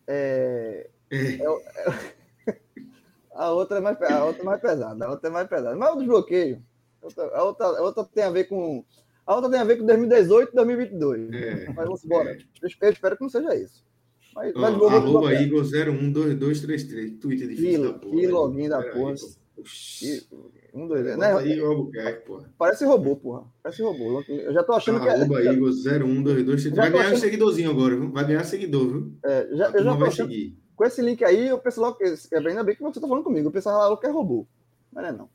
É, 0.05 0.89
é 1.09 1.17
é- 1.37 2.55
a 3.33 3.51
outra 3.51 3.77
é 3.77 3.81
mais, 3.81 4.01
a 4.01 4.25
outra 4.25 4.41
é 4.41 4.45
mais 4.45 4.61
pesada. 4.61 5.05
A 5.05 5.09
outra 5.11 5.29
é 5.29 5.31
mais 5.31 5.47
pesada. 5.47 5.75
Mas 5.77 5.93
o 5.93 5.99
desbloqueio. 5.99 6.61
A 7.01 7.05
outra, 7.05 7.37
a 7.37 7.43
outra, 7.43 7.65
a 7.65 7.81
outra 7.81 8.03
tem 8.03 8.25
a 8.25 8.29
ver 8.29 8.43
com. 8.43 8.83
A 9.25 9.35
outra 9.35 9.49
tem 9.49 9.61
a 9.61 9.63
ver 9.63 9.77
com 9.77 9.85
2018 9.85 10.51
e 10.51 10.55
2022. 10.55 11.33
É. 11.33 11.65
Mas 11.67 11.85
vamos 11.85 12.03
embora. 12.03 12.37
Eu 12.61 12.67
espero 12.67 13.15
que 13.15 13.23
não 13.23 13.29
seja 13.29 13.55
isso. 13.55 13.89
Mas, 14.35 14.53
mas 14.53 14.75
vou 14.75 14.87
arroba. 14.87 15.33
Igor 15.35 15.63
012233. 15.65 17.19
Twitter 17.19 17.47
Que, 17.47 17.55
difícil 17.55 17.83
da 17.93 17.99
porra. 17.99 18.15
que 18.15 18.27
login 18.27 18.69
da 18.69 18.77
Pera 18.79 18.93
aí, 18.93 18.99
porra. 18.99 19.15
Que- 19.99 20.27
Um, 20.73 20.87
dois. 20.87 21.03
Bota 21.03 21.17
Né? 21.17 21.33
aí 21.33 21.51
Igor 21.51 21.69
Albuquerque, 21.71 22.25
porra. 22.25 22.49
Parece 22.57 22.85
robô, 22.85 23.15
porra. 23.17 23.43
Parece 23.61 23.81
robô. 23.83 24.23
Eu 24.29 24.53
já 24.53 24.63
tô 24.63 24.71
achando 24.71 25.01
que. 25.01 25.07
é- 25.07 25.11
Arroba 25.15 25.41
Igor 25.43 25.69
012233. 25.73 26.75
Já 26.75 26.81
Vai 26.83 26.91
ganhar 26.91 27.03
um 27.03 27.07
achando- 27.07 27.19
seguidorzinho 27.19 27.69
agora, 27.71 27.95
viu? 27.97 28.09
Vai 28.11 28.25
ganhar 28.25 28.43
seguidor, 28.45 28.87
viu? 28.87 29.13
é, 29.25 29.47
já, 29.51 29.69
eu 29.69 29.83
já 29.83 29.97
tô 29.97 30.05
achando. 30.05 30.29
seguir. 30.29 30.57
Com 30.77 30.85
esse 30.85 31.01
link 31.01 31.23
aí, 31.25 31.47
eu 31.49 31.59
penso 31.59 31.81
logo 31.81 31.97
que. 31.97 32.05
é, 32.05 32.37
Ainda 32.37 32.63
bem 32.63 32.73
que 32.75 32.81
você 32.81 32.99
tá 33.01 33.07
falando 33.07 33.23
comigo. 33.25 33.47
Eu 33.49 33.51
pensava 33.51 33.85
logo 33.89 33.97
que 33.99 34.07
é 34.07 34.09
robô. 34.09 34.47
Mas 34.93 35.03
não 35.03 35.09
é 35.09 35.17
não. 35.17 35.29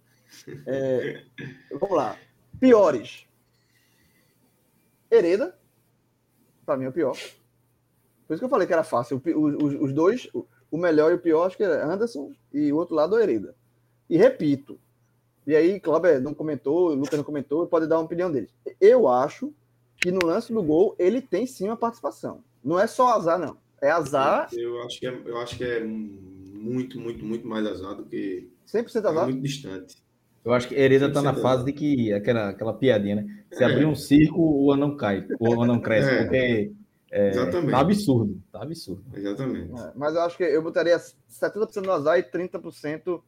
É, 0.67 1.23
vamos 1.79 1.97
lá. 1.97 2.17
Piores. 2.59 3.27
Hereda. 5.11 5.55
Pra 6.65 6.77
mim 6.77 6.87
é 6.87 6.89
o 6.89 6.93
pior. 6.93 7.17
Por 8.27 8.35
isso 8.35 8.41
que 8.41 8.45
eu 8.45 8.51
falei 8.51 8.67
que 8.67 8.73
era 8.73 8.85
fácil. 8.85 9.21
Os, 9.25 9.75
os- 9.75 9.93
dois. 9.93 10.29
o- 10.35 10.47
melhor 10.79 11.11
e 11.11 11.15
o 11.15 11.19
pior, 11.19 11.47
acho 11.47 11.57
que 11.57 11.63
é 11.63 11.83
Anderson, 11.83 12.33
e 12.53 12.71
o 12.71 12.77
outro 12.77 12.95
lado 12.95 13.17
é 13.17 13.23
Hereda. 13.23 13.55
E 14.11 14.17
repito, 14.19 14.79
e 15.47 15.55
aí, 15.55 15.79
Cláudio 15.79 16.21
não 16.21 16.35
comentou, 16.35 16.91
o 16.91 16.95
Lucas 16.95 17.17
não 17.17 17.25
comentou, 17.25 17.67
pode 17.67 17.87
dar 17.87 17.99
uma 17.99 18.05
opinião 18.05 18.31
dele. 18.31 18.49
Eu 18.81 19.07
acho 19.07 19.55
que 19.97 20.11
no 20.11 20.27
lance 20.27 20.53
do 20.53 20.63
gol 20.63 20.97
ele 20.99 21.21
tem 21.21 21.47
sim 21.47 21.67
uma 21.69 21.77
participação. 21.77 22.43
Não 22.65 22.79
é 22.79 22.87
só 22.87 23.11
azar, 23.11 23.39
não. 23.39 23.57
É 23.81 23.91
azar. 23.91 24.49
Eu 24.53 24.83
acho 24.83 24.99
que 24.99 25.07
é, 25.07 25.23
eu 25.25 25.39
acho 25.39 25.57
que 25.57 25.65
é 25.65 25.85
muito, 25.85 26.99
muito, 27.01 27.25
muito 27.25 27.47
mais 27.47 27.65
azar 27.65 27.95
do 27.95 28.05
que. 28.05 28.51
100% 28.67 29.07
azar? 29.07 29.23
É 29.23 29.27
muito 29.27 29.43
distante. 29.43 29.97
Eu 30.45 30.53
acho 30.53 30.69
que 30.69 30.75
Hereda 30.75 31.13
tá 31.13 31.23
na 31.23 31.35
fase 31.35 31.65
de 31.65 31.73
que 31.73 32.13
aquela, 32.13 32.51
aquela 32.51 32.73
piadinha, 32.73 33.17
né? 33.17 33.45
Se 33.53 33.63
é. 33.63 33.67
abrir 33.67 33.85
um 33.85 33.95
circo, 33.95 34.41
o 34.41 34.73
anão 34.73 34.97
cai, 34.97 35.27
o 35.41 35.63
anão 35.63 35.81
cresce, 35.81 36.09
é. 36.11 36.23
porque 36.23 36.73
é, 37.11 37.29
Exatamente. 37.29 37.71
Tá 37.71 37.81
absurdo, 37.81 38.43
tá 38.51 38.63
absurdo. 38.63 39.05
Exatamente. 39.15 39.81
É, 39.81 39.93
mas 39.95 40.15
eu 40.15 40.23
acho 40.23 40.37
que 40.37 40.43
eu 40.43 40.63
botaria 40.63 40.97
70% 40.97 41.85
no 41.85 41.93
azar 41.93 42.19
e 42.19 42.23
30% 42.23 43.23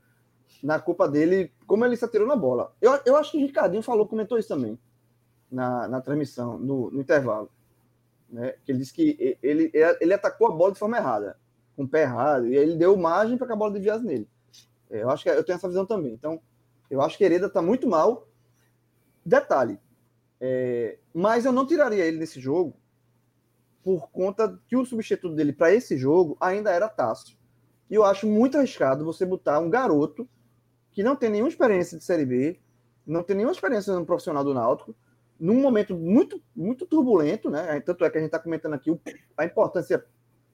na 0.62 0.80
culpa 0.80 1.08
dele, 1.08 1.52
como 1.66 1.84
ele 1.84 1.96
se 1.96 2.04
atirou 2.04 2.26
na 2.26 2.34
bola. 2.34 2.74
Eu, 2.80 2.98
eu 3.06 3.16
acho 3.16 3.32
que 3.32 3.38
o 3.38 3.40
Ricardinho 3.40 3.82
falou, 3.82 4.06
comentou 4.06 4.38
isso 4.38 4.48
também 4.48 4.78
na, 5.50 5.86
na 5.86 6.00
transmissão, 6.00 6.58
no, 6.58 6.90
no 6.90 7.00
intervalo. 7.00 7.50
Né? 8.28 8.54
Que 8.64 8.72
ele 8.72 8.80
disse 8.80 8.92
que 8.92 9.38
ele, 9.42 9.70
ele 10.00 10.14
atacou 10.14 10.48
a 10.48 10.52
bola 10.52 10.72
de 10.72 10.78
forma 10.78 10.96
errada, 10.96 11.38
com 11.76 11.84
o 11.84 11.88
pé 11.88 12.02
errado, 12.02 12.48
e 12.48 12.56
aí 12.56 12.62
ele 12.62 12.76
deu 12.76 12.96
margem 12.96 13.38
para 13.38 13.46
que 13.46 13.52
a 13.52 13.56
bola 13.56 13.72
desviasse 13.72 14.04
nele. 14.04 14.28
É, 14.90 15.02
eu 15.02 15.10
acho 15.10 15.22
que 15.22 15.30
eu 15.30 15.44
tenho 15.44 15.56
essa 15.56 15.68
visão 15.68 15.86
também. 15.86 16.12
Então, 16.12 16.40
eu 16.90 17.00
acho 17.00 17.16
que 17.16 17.22
Hereda 17.22 17.46
está 17.46 17.62
muito 17.62 17.86
mal. 17.86 18.26
Detalhe, 19.24 19.78
é, 20.40 20.98
mas 21.14 21.44
eu 21.44 21.52
não 21.52 21.66
tiraria 21.66 22.04
ele 22.04 22.18
desse 22.18 22.40
jogo 22.40 22.74
por 23.88 24.10
conta 24.10 24.60
que 24.68 24.76
o 24.76 24.84
substituto 24.84 25.34
dele 25.34 25.50
para 25.50 25.72
esse 25.72 25.96
jogo 25.96 26.36
ainda 26.38 26.70
era 26.70 26.90
Tássio. 26.90 27.38
E 27.88 27.94
eu 27.94 28.04
acho 28.04 28.26
muito 28.26 28.58
arriscado 28.58 29.02
você 29.02 29.24
botar 29.24 29.58
um 29.60 29.70
garoto 29.70 30.28
que 30.92 31.02
não 31.02 31.16
tem 31.16 31.30
nenhuma 31.30 31.48
experiência 31.48 31.96
de 31.96 32.04
Série 32.04 32.26
B, 32.26 32.60
não 33.06 33.22
tem 33.22 33.34
nenhuma 33.34 33.54
experiência 33.54 33.94
no 33.94 34.04
profissional 34.04 34.44
do 34.44 34.52
Náutico, 34.52 34.94
num 35.40 35.62
momento 35.62 35.96
muito, 35.96 36.38
muito 36.54 36.84
turbulento, 36.84 37.48
né? 37.48 37.80
Tanto 37.80 38.04
é 38.04 38.10
que 38.10 38.18
a 38.18 38.20
gente 38.20 38.28
está 38.28 38.38
comentando 38.38 38.74
aqui 38.74 38.94
a 39.34 39.46
importância 39.46 40.04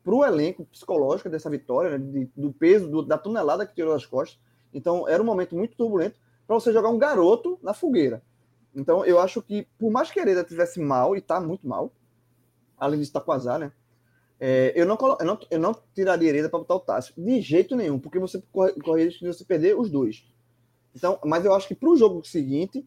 para 0.05 0.14
o 0.14 0.24
elenco 0.24 0.64
psicológico 0.66 1.28
dessa 1.28 1.51
vitória, 1.51 1.99
né? 1.99 1.99
de, 1.99 2.30
do 2.37 2.53
peso, 2.53 2.89
do, 2.89 3.03
da 3.03 3.18
tonelada 3.18 3.66
que 3.66 3.74
tirou 3.74 3.95
das 3.95 4.07
costas. 4.07 4.41
Então, 4.72 5.09
era 5.09 5.20
um 5.20 5.26
momento 5.26 5.57
muito 5.57 5.76
turbulento 5.76 6.20
para 6.47 6.55
você 6.55 6.72
jogar 6.72 6.91
um 6.91 6.99
garoto 6.99 7.59
na 7.64 7.74
fogueira. 7.74 8.22
Então, 8.72 9.05
eu 9.05 9.18
acho 9.18 9.43
que, 9.43 9.66
por 9.76 9.91
mais 9.91 10.09
que 10.09 10.20
Hereda 10.20 10.45
tivesse 10.45 10.78
mal, 10.78 11.16
e 11.16 11.18
está 11.18 11.41
muito 11.41 11.66
mal, 11.66 11.93
além 12.79 12.99
de 12.99 13.05
estar 13.05 13.20
tá 13.20 13.27
com 13.27 13.33
azar, 13.33 13.59
né? 13.59 13.72
É, 14.41 14.72
eu, 14.75 14.85
não, 14.85 14.99
eu, 15.20 15.27
não, 15.27 15.39
eu 15.51 15.59
não 15.59 15.77
tiraria 15.95 16.29
Hereda 16.29 16.49
para 16.49 16.59
botar 16.59 16.75
o 16.75 16.81
Tássio, 16.81 17.14
de 17.16 17.41
jeito 17.41 17.77
nenhum, 17.77 17.99
porque 17.99 18.18
você 18.18 18.43
corre, 18.53 18.72
corre 18.75 19.05
risco 19.05 19.20
de 19.20 19.33
você 19.33 19.45
perder 19.45 19.79
os 19.79 19.91
dois. 19.91 20.25
Então, 20.95 21.18
mas 21.25 21.45
eu 21.45 21.55
acho 21.55 21.66
que 21.68 21.75
para 21.75 21.89
o 21.89 21.97
jogo 21.97 22.25
seguinte, 22.27 22.85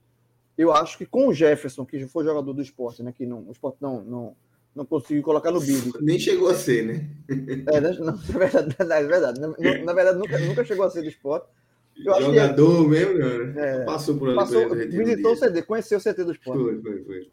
eu 0.58 0.72
acho 0.72 0.98
que 0.98 1.06
com 1.06 1.28
o 1.28 1.34
Jefferson, 1.34 1.86
que 1.86 2.06
foi 2.08 2.24
jogador 2.24 2.54
do 2.54 2.62
esporte, 2.62 3.04
né? 3.04 3.12
Que 3.12 3.26
não, 3.26 3.48
o 3.48 3.52
esporte 3.52 3.78
não, 3.82 4.02
não, 4.02 4.36
não 4.76 4.86
conseguiu 4.86 5.24
colocar 5.24 5.52
no 5.52 5.60
bid. 5.60 5.92
Nem 6.02 6.20
chegou 6.20 6.50
a 6.50 6.54
ser, 6.54 6.86
né? 6.86 7.10
É, 7.72 7.80
né, 7.80 7.96
não, 8.00 8.16
na 8.30 8.38
verdade, 8.38 8.76
na 8.80 9.02
verdade, 9.02 9.40
na, 9.40 9.48
na 9.48 9.94
verdade 9.94 10.20
nunca, 10.20 10.38
nunca 10.40 10.66
chegou 10.66 10.86
a 10.86 10.90
ser 10.90 11.02
do 11.02 11.10
esporte. 11.10 11.48
Eu 12.04 12.14
acho 12.14 12.26
Jogador 12.26 12.84
que, 12.84 12.90
mesmo, 12.90 13.18
né? 13.18 13.54
É, 13.58 13.86
passou 13.86 14.18
por 14.18 14.30
ali. 14.30 14.38
Passou, 14.38 14.70
visitou 14.70 15.32
o 15.32 15.36
CD, 15.36 15.62
conheceu 15.64 15.98
o 15.98 16.02
CT 16.02 16.24
do 16.24 16.32
esporte. 16.32 16.62
Foi, 16.62 16.82
foi, 16.82 17.04
foi. 17.04 17.32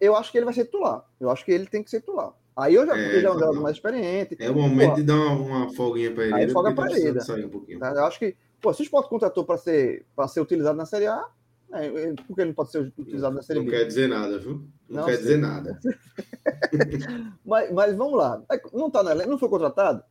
Eu 0.00 0.16
acho 0.16 0.32
que 0.32 0.38
ele 0.38 0.44
vai 0.44 0.54
ser 0.54 0.64
titular. 0.64 1.04
Eu 1.20 1.30
acho 1.30 1.44
que 1.44 1.52
ele 1.52 1.66
tem 1.66 1.82
que 1.82 1.90
ser 1.90 2.00
titular. 2.00 2.32
Aí 2.56 2.74
eu 2.74 2.84
já, 2.84 2.98
é, 2.98 3.20
já 3.20 3.28
é 3.28 3.30
um 3.30 3.38
jogador 3.38 3.60
mais 3.60 3.76
experiente. 3.76 4.36
É 4.38 4.50
o 4.50 4.54
momento 4.54 4.96
de 4.96 5.02
dar 5.04 5.14
uma, 5.14 5.32
uma 5.32 5.74
folguinha 5.74 6.12
para 6.12 6.24
ele. 6.24 6.34
Aí 6.34 6.50
folga 6.50 6.74
para 6.74 6.92
ele. 6.92 7.18
Um 7.18 7.78
tá? 7.78 7.92
Eu 7.92 8.04
acho 8.04 8.18
que 8.18 8.36
Pô, 8.62 8.72
se 8.72 8.80
o 8.80 8.84
esporte 8.84 9.10
contratou 9.10 9.44
para 9.44 9.58
ser, 9.58 10.06
ser 10.28 10.40
utilizado 10.40 10.78
na 10.78 10.86
Série 10.86 11.06
A, 11.06 11.26
é, 11.72 12.14
por 12.28 12.36
que 12.36 12.42
ele 12.42 12.50
não 12.50 12.54
pode 12.54 12.70
ser 12.70 12.92
utilizado 12.96 13.34
na 13.34 13.42
Série 13.42 13.58
B? 13.58 13.64
Não 13.64 13.72
quer 13.72 13.84
dizer 13.84 14.08
nada, 14.08 14.38
viu? 14.38 14.64
Não, 14.88 15.00
não 15.00 15.04
quer 15.04 15.16
sei. 15.16 15.22
dizer 15.22 15.38
nada. 15.38 15.80
mas, 17.44 17.72
mas 17.72 17.96
vamos 17.96 18.16
lá. 18.16 18.40
É, 18.48 18.62
não 18.72 18.88
tá 18.88 19.02
na 19.02 19.16
não 19.16 19.36
foi 19.36 19.48
contratado? 19.48 20.04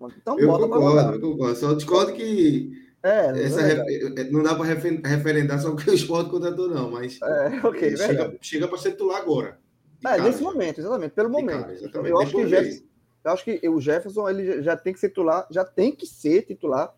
Então 0.00 0.38
eu 0.38 0.48
bota 0.48 0.68
concordo, 0.68 1.14
eu 1.14 1.20
concordo. 1.20 1.56
Só 1.56 1.72
discordo 1.72 2.12
que 2.12 2.70
é, 3.02 3.32
não, 3.32 3.38
essa 3.38 3.60
é 3.62 4.20
é, 4.20 4.24
não 4.30 4.42
dá 4.42 4.54
para 4.54 4.64
referendar 4.64 5.60
só 5.60 5.70
porque 5.70 5.90
o 5.90 5.94
esporte 5.94 6.30
contratou, 6.30 6.68
não, 6.68 6.90
mas 6.90 7.18
é, 7.22 7.66
okay, 7.66 7.96
chega, 7.96 8.36
chega 8.40 8.68
para 8.68 8.78
ser 8.78 8.92
titular 8.92 9.20
agora. 9.20 9.58
É, 10.00 10.08
cara, 10.08 10.22
nesse 10.22 10.42
momento, 10.42 10.80
exatamente, 10.80 11.12
pelo 11.12 11.30
momento. 11.30 11.60
Cara, 11.60 11.72
exatamente. 11.72 12.10
Eu, 12.10 12.20
acho 12.20 12.32
que 12.32 12.48
Jefferson, 12.48 12.84
eu 13.24 13.30
acho 13.32 13.44
que 13.44 13.68
o 13.68 13.80
Jefferson 13.80 14.28
ele 14.28 14.62
já 14.62 14.76
tem 14.76 14.92
que 14.92 15.00
ser 15.00 15.08
titular, 15.08 15.46
já 15.50 15.64
tem 15.64 15.94
que 15.94 16.06
ser 16.06 16.42
titular 16.42 16.94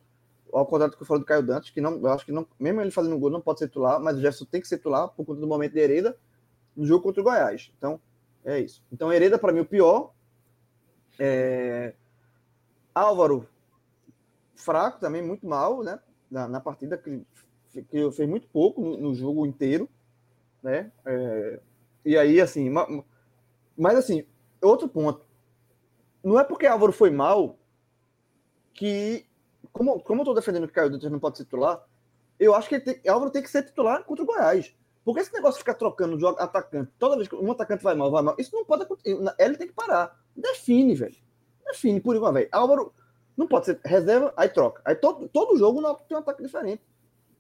ao 0.53 0.66
contrário 0.66 0.92
do 0.92 0.96
que 0.96 1.03
eu 1.03 1.07
falei 1.07 1.22
do 1.22 1.26
Caio 1.26 1.42
Dantas, 1.42 1.70
que 1.70 1.80
não, 1.80 1.92
eu 1.98 2.09
acho 2.09 2.24
que 2.24 2.32
não, 2.32 2.46
mesmo 2.59 2.80
ele 2.80 2.90
fazendo 2.90 3.18
gol, 3.18 3.30
não 3.30 3.40
pode 3.40 3.59
ser 3.59 3.68
titular, 3.68 4.01
mas 4.01 4.16
o 4.16 4.20
Jefferson 4.20 4.44
tem 4.46 4.61
que 4.61 4.68
ser 4.68 4.78
titular 4.78 5.09
por 5.09 5.24
conta 5.24 5.40
do 5.40 5.46
momento 5.46 5.72
de 5.72 5.80
Hereda 5.80 6.16
no 6.76 6.86
jogo 6.86 7.03
contra 7.03 7.20
o 7.20 7.24
Goiás. 7.24 7.72
Então, 7.76 8.01
é 8.44 8.59
isso. 8.59 8.82
Então, 8.92 9.12
Hereda, 9.12 9.38
para 9.38 9.53
mim, 9.53 9.61
o 9.61 9.64
pior. 9.64 10.12
É... 11.18 11.94
Álvaro, 12.94 13.46
fraco 14.61 15.00
também, 15.00 15.22
muito 15.22 15.46
mal, 15.46 15.82
né? 15.82 15.98
Na, 16.30 16.46
na 16.48 16.61
partida 16.61 16.96
que, 16.96 17.24
que 17.72 18.11
fez 18.12 18.28
muito 18.28 18.46
pouco 18.48 18.80
no, 18.80 18.96
no 18.96 19.14
jogo 19.14 19.46
inteiro, 19.46 19.88
né? 20.62 20.92
É... 21.04 21.61
E 22.04 22.16
aí, 22.16 22.40
assim, 22.40 22.70
mas, 22.70 23.04
mas 23.76 23.98
assim, 23.98 24.24
outro 24.62 24.88
ponto. 24.88 25.26
Não 26.22 26.38
é 26.38 26.44
porque 26.44 26.66
Álvaro 26.66 26.92
foi 26.92 27.11
mal 27.11 27.58
que 28.72 29.26
como, 29.72 30.00
como 30.00 30.22
eu 30.22 30.24
tô 30.24 30.34
defendendo 30.34 30.66
que 30.66 30.74
Caio 30.74 30.90
Dantas 30.90 31.11
não 31.11 31.18
pode 31.18 31.38
ser 31.38 31.44
titular, 31.44 31.84
eu 32.38 32.54
acho 32.54 32.68
que 32.68 32.80
tem, 32.80 33.00
Álvaro 33.08 33.30
tem 33.30 33.42
que 33.42 33.50
ser 33.50 33.62
titular 33.62 34.04
contra 34.04 34.24
o 34.24 34.26
Goiás. 34.26 34.74
Porque 35.04 35.20
esse 35.20 35.32
negócio 35.32 35.54
de 35.54 35.61
ficar 35.61 35.74
trocando 35.74 36.16
de 36.16 36.26
atacante, 36.26 36.92
toda 36.98 37.16
vez 37.16 37.28
que 37.28 37.34
um 37.34 37.50
atacante 37.50 37.82
vai 37.82 37.94
mal, 37.94 38.11
vai 38.11 38.22
mal, 38.22 38.34
isso 38.38 38.54
não 38.54 38.64
pode 38.64 38.82
acontecer. 38.82 39.18
Ele 39.38 39.56
tem 39.56 39.66
que 39.66 39.72
parar. 39.72 40.18
Define, 40.36 40.94
velho. 40.94 41.16
Define 41.66 42.00
por 42.00 42.16
igual, 42.16 42.32
velho. 42.32 42.48
Álvaro 42.52 42.92
não 43.41 43.49
pode 43.49 43.66
ser 43.66 43.80
reserva, 43.84 44.32
aí 44.36 44.49
troca. 44.49 44.82
Aí 44.84 44.95
todo, 44.95 45.28
todo 45.28 45.57
jogo 45.57 45.80
não 45.80 45.95
tem 45.95 46.16
um 46.16 46.20
ataque 46.20 46.43
diferente. 46.43 46.82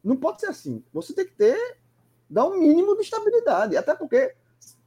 Não 0.02 0.16
pode 0.16 0.40
ser 0.40 0.46
assim. 0.46 0.82
Você 0.92 1.12
tem 1.12 1.26
que 1.26 1.34
ter, 1.34 1.78
dar 2.28 2.46
um 2.46 2.58
mínimo 2.58 2.96
de 2.96 3.02
estabilidade. 3.02 3.76
Até 3.76 3.94
porque 3.94 4.34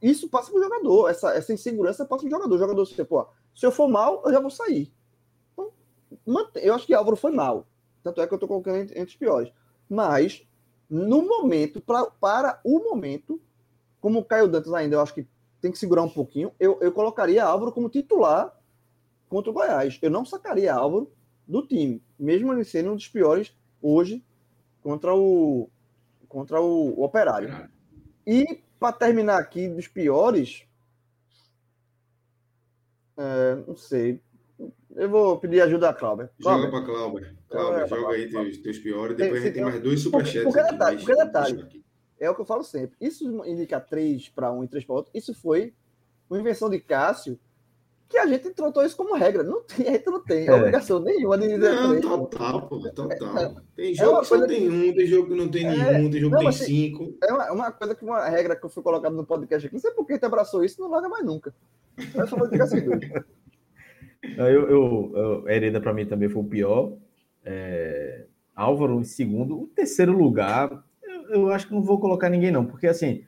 isso 0.02 0.28
passa 0.28 0.50
pro 0.50 0.62
jogador. 0.62 1.08
Essa, 1.08 1.34
essa 1.34 1.52
insegurança 1.52 2.04
passa 2.04 2.22
pro 2.22 2.30
jogador. 2.30 2.54
O 2.54 2.58
jogador, 2.58 2.84
se, 2.84 3.04
pô, 3.04 3.26
se 3.54 3.64
eu 3.64 3.70
for 3.70 3.88
mal, 3.88 4.22
eu 4.24 4.32
já 4.32 4.40
vou 4.40 4.50
sair 4.50 4.92
eu 6.56 6.74
acho 6.74 6.86
que 6.86 6.94
Álvaro 6.94 7.16
foi 7.16 7.32
mal. 7.32 7.66
Tanto 8.02 8.20
é 8.20 8.26
que 8.26 8.32
eu 8.32 8.36
estou 8.36 8.48
colocando 8.48 8.78
entre, 8.78 8.98
entre, 8.98 9.10
os 9.10 9.16
piores. 9.16 9.52
Mas, 9.88 10.46
no 10.88 11.22
momento, 11.22 11.80
pra, 11.80 12.06
para 12.06 12.60
o 12.64 12.78
momento, 12.78 13.40
como 14.00 14.20
o 14.20 14.24
Caio 14.24 14.48
Dantas 14.48 14.72
ainda 14.72 14.96
eu 14.96 15.00
acho 15.00 15.14
que 15.14 15.26
tem 15.60 15.72
que 15.72 15.78
segurar 15.78 16.02
um 16.02 16.08
pouquinho, 16.08 16.52
eu, 16.60 16.78
eu 16.80 16.92
colocaria 16.92 17.44
Álvaro 17.44 17.72
como 17.72 17.88
titular 17.88 18.54
contra 19.28 19.50
o 19.50 19.54
Goiás. 19.54 19.98
Eu 20.02 20.10
não 20.10 20.24
sacaria 20.24 20.72
Álvaro 20.72 21.12
do 21.46 21.66
time, 21.66 22.02
mesmo 22.18 22.52
ele 22.52 22.64
sendo 22.64 22.92
um 22.92 22.96
dos 22.96 23.08
piores 23.08 23.54
hoje 23.80 24.24
contra 24.82 25.14
o 25.14 25.68
contra 26.28 26.60
o, 26.60 26.98
o 26.98 27.04
Operário. 27.04 27.68
E 28.26 28.62
para 28.78 28.92
terminar 28.92 29.38
aqui 29.38 29.68
dos 29.68 29.86
piores, 29.86 30.64
é, 33.16 33.54
não 33.66 33.76
sei, 33.76 34.20
eu 34.96 35.08
vou 35.08 35.38
pedir 35.38 35.60
ajuda 35.60 35.90
a 35.90 35.94
Cláudia. 35.94 36.30
Joga 36.38 36.70
para 36.70 36.84
Cláudia. 36.84 37.36
Cláudia, 37.48 37.86
joga 37.86 38.14
aí 38.14 38.28
teus, 38.28 38.58
teus 38.58 38.78
piores. 38.78 39.16
Depois 39.16 39.40
a 39.40 39.44
gente 39.44 39.54
tem 39.54 39.64
mais 39.64 39.80
dois 39.80 40.00
superchats. 40.00 40.44
Porque, 40.44 40.72
detalhe, 40.72 40.98
porque 40.98 41.14
detalhe 41.14 41.84
é 42.18 42.30
o 42.30 42.34
que 42.34 42.40
eu 42.40 42.46
falo 42.46 42.62
sempre. 42.64 42.96
Isso 43.00 43.44
indica 43.44 43.80
3 43.80 44.28
para 44.30 44.52
um 44.52 44.64
e 44.64 44.68
3 44.68 44.84
para 44.84 44.94
outro. 44.94 45.10
Isso 45.14 45.34
foi 45.34 45.74
uma 46.28 46.38
invenção 46.38 46.70
de 46.70 46.80
Cássio 46.80 47.38
que 48.08 48.18
a 48.18 48.26
gente 48.26 48.50
tratou 48.50 48.84
isso 48.84 48.96
como 48.96 49.14
regra. 49.14 49.42
Não 49.42 49.62
tem, 49.62 49.88
a 49.88 49.92
gente 49.92 50.06
não 50.06 50.22
tem 50.22 50.46
é. 50.46 50.52
obrigação 50.52 51.00
nenhuma 51.00 51.38
de 51.38 51.48
dizer. 51.48 51.74
Não, 51.74 52.00
total, 52.00 52.68
pô, 52.68 52.78
total. 52.90 53.56
Tem 53.74 53.92
é 53.92 53.94
jogo 53.94 54.18
é 54.18 54.20
que 54.20 54.26
só 54.26 54.46
tem 54.46 54.70
um, 54.70 54.94
tem 54.94 55.06
jogo 55.06 55.28
que 55.28 55.34
não 55.34 55.48
tem 55.48 55.66
é, 55.66 55.92
nenhum, 55.92 56.10
tem 56.10 56.20
jogo 56.20 56.36
que 56.36 56.40
tem 56.40 56.48
assim, 56.48 56.64
cinco. 56.64 57.16
É 57.22 57.32
uma, 57.32 57.52
uma, 57.52 57.72
coisa 57.72 57.94
que 57.94 58.04
uma 58.04 58.28
regra 58.28 58.56
que 58.56 58.64
eu 58.64 58.70
fui 58.70 58.82
colocado 58.82 59.14
no 59.14 59.26
podcast 59.26 59.66
aqui. 59.66 59.74
Não 59.74 59.80
sei 59.80 59.90
por 59.92 60.06
que 60.06 60.18
tu 60.18 60.26
abraçou 60.26 60.64
isso, 60.64 60.80
não 60.80 60.90
larga 60.90 61.08
mais 61.08 61.24
nunca. 61.24 61.54
Eu 62.14 62.26
só 62.26 62.36
vou 62.36 62.48
dizer 62.48 62.62
assim, 62.62 62.84
eu, 64.36 64.46
eu, 64.46 65.12
eu 65.14 65.48
Hereda 65.48 65.80
para 65.80 65.94
mim 65.94 66.06
também 66.06 66.28
foi 66.28 66.42
o 66.42 66.46
pior. 66.46 66.92
É, 67.44 68.26
Álvaro 68.54 69.00
em 69.00 69.04
segundo. 69.04 69.60
O 69.62 69.66
terceiro 69.66 70.12
lugar, 70.12 70.84
eu, 71.02 71.22
eu, 71.30 71.52
acho 71.52 71.66
que 71.66 71.74
não 71.74 71.82
vou 71.82 71.98
colocar 71.98 72.28
ninguém, 72.28 72.50
não, 72.50 72.64
porque 72.64 72.86
assim, 72.86 73.24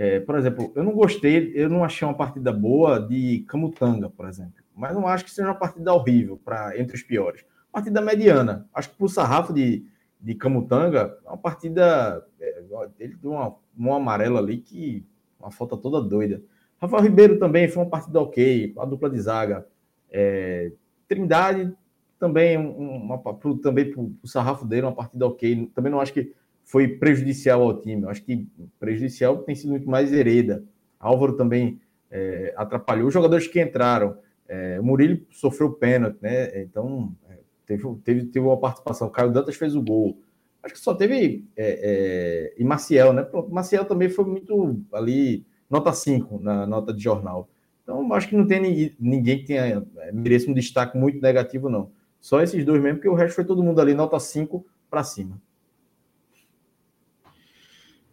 é, 0.00 0.18
por 0.18 0.34
exemplo, 0.38 0.72
eu 0.74 0.82
não 0.82 0.92
gostei, 0.92 1.52
eu 1.54 1.68
não 1.68 1.84
achei 1.84 2.08
uma 2.08 2.16
partida 2.16 2.50
boa 2.50 2.98
de 2.98 3.44
Camutanga, 3.46 4.08
por 4.08 4.26
exemplo. 4.26 4.54
Mas 4.74 4.94
não 4.94 5.06
acho 5.06 5.26
que 5.26 5.30
seja 5.30 5.48
uma 5.48 5.54
partida 5.54 5.92
horrível 5.92 6.40
para 6.42 6.80
entre 6.80 6.96
os 6.96 7.02
piores. 7.02 7.44
Partida 7.70 8.00
mediana. 8.00 8.66
Acho 8.72 8.88
que 8.88 8.96
para 8.96 9.04
o 9.04 9.10
sarrafo 9.10 9.52
de, 9.52 9.84
de 10.18 10.34
Camutanga, 10.34 11.18
é 11.22 11.28
uma 11.28 11.36
partida. 11.36 12.26
É, 12.40 12.64
ele 12.98 13.14
deu 13.16 13.32
uma, 13.32 13.54
uma 13.76 13.96
amarela 13.96 14.40
ali 14.40 14.56
que. 14.56 15.04
Uma 15.38 15.50
falta 15.50 15.76
toda 15.76 16.00
doida. 16.00 16.42
Rafael 16.80 17.02
Ribeiro 17.02 17.38
também 17.38 17.68
foi 17.68 17.82
uma 17.82 17.90
partida 17.90 18.22
ok, 18.22 18.72
a 18.78 18.86
dupla 18.86 19.10
de 19.10 19.20
zaga. 19.20 19.66
É, 20.10 20.72
Trindade 21.06 21.76
também 22.18 22.56
uma, 22.56 23.18
pro, 23.18 23.58
também 23.58 23.90
pro, 23.90 24.08
pro 24.08 24.28
sarrafo 24.28 24.66
dele, 24.66 24.86
uma 24.86 24.94
partida 24.94 25.26
ok. 25.26 25.70
Também 25.74 25.92
não 25.92 26.00
acho 26.00 26.14
que 26.14 26.32
foi 26.70 26.86
prejudicial 26.86 27.62
ao 27.62 27.80
time. 27.80 28.02
Eu 28.02 28.10
acho 28.10 28.22
que 28.22 28.46
prejudicial 28.78 29.38
tem 29.38 29.56
sido 29.56 29.70
muito 29.70 29.90
mais 29.90 30.12
Hereda. 30.12 30.62
Álvaro 31.00 31.32
também 31.32 31.80
é, 32.08 32.54
atrapalhou. 32.56 33.08
Os 33.08 33.12
jogadores 33.12 33.48
que 33.48 33.60
entraram, 33.60 34.16
é, 34.46 34.78
o 34.78 34.84
Murilo 34.84 35.20
sofreu 35.32 35.72
pênalti, 35.72 36.18
né? 36.22 36.62
Então 36.62 37.12
é, 37.28 37.38
teve, 37.66 37.82
teve, 38.04 38.24
teve 38.26 38.46
uma 38.46 38.56
participação. 38.56 39.08
O 39.08 39.10
Caio 39.10 39.32
Dantas 39.32 39.56
fez 39.56 39.74
o 39.74 39.82
gol. 39.82 40.16
Acho 40.62 40.74
que 40.74 40.80
só 40.80 40.94
teve. 40.94 41.44
É, 41.56 42.52
é, 42.52 42.54
e 42.56 42.62
Maciel, 42.62 43.12
né? 43.12 43.24
Pronto, 43.24 43.52
Maciel 43.52 43.84
também 43.84 44.08
foi 44.08 44.24
muito 44.24 44.80
ali, 44.92 45.44
nota 45.68 45.92
5 45.92 46.38
na 46.40 46.68
nota 46.68 46.94
de 46.94 47.02
jornal. 47.02 47.48
Então, 47.82 48.14
acho 48.14 48.28
que 48.28 48.36
não 48.36 48.46
tem 48.46 48.60
ninguém, 48.60 48.96
ninguém 49.00 49.38
que 49.40 49.46
tenha, 49.46 49.84
é, 49.96 50.12
mereça 50.12 50.48
um 50.48 50.54
destaque 50.54 50.96
muito 50.96 51.20
negativo, 51.20 51.68
não. 51.68 51.90
Só 52.20 52.40
esses 52.40 52.64
dois 52.64 52.80
mesmo, 52.80 52.98
porque 52.98 53.08
o 53.08 53.14
resto 53.14 53.34
foi 53.34 53.44
todo 53.44 53.60
mundo 53.60 53.80
ali, 53.80 53.92
nota 53.92 54.20
5 54.20 54.64
para 54.88 55.02
cima. 55.02 55.36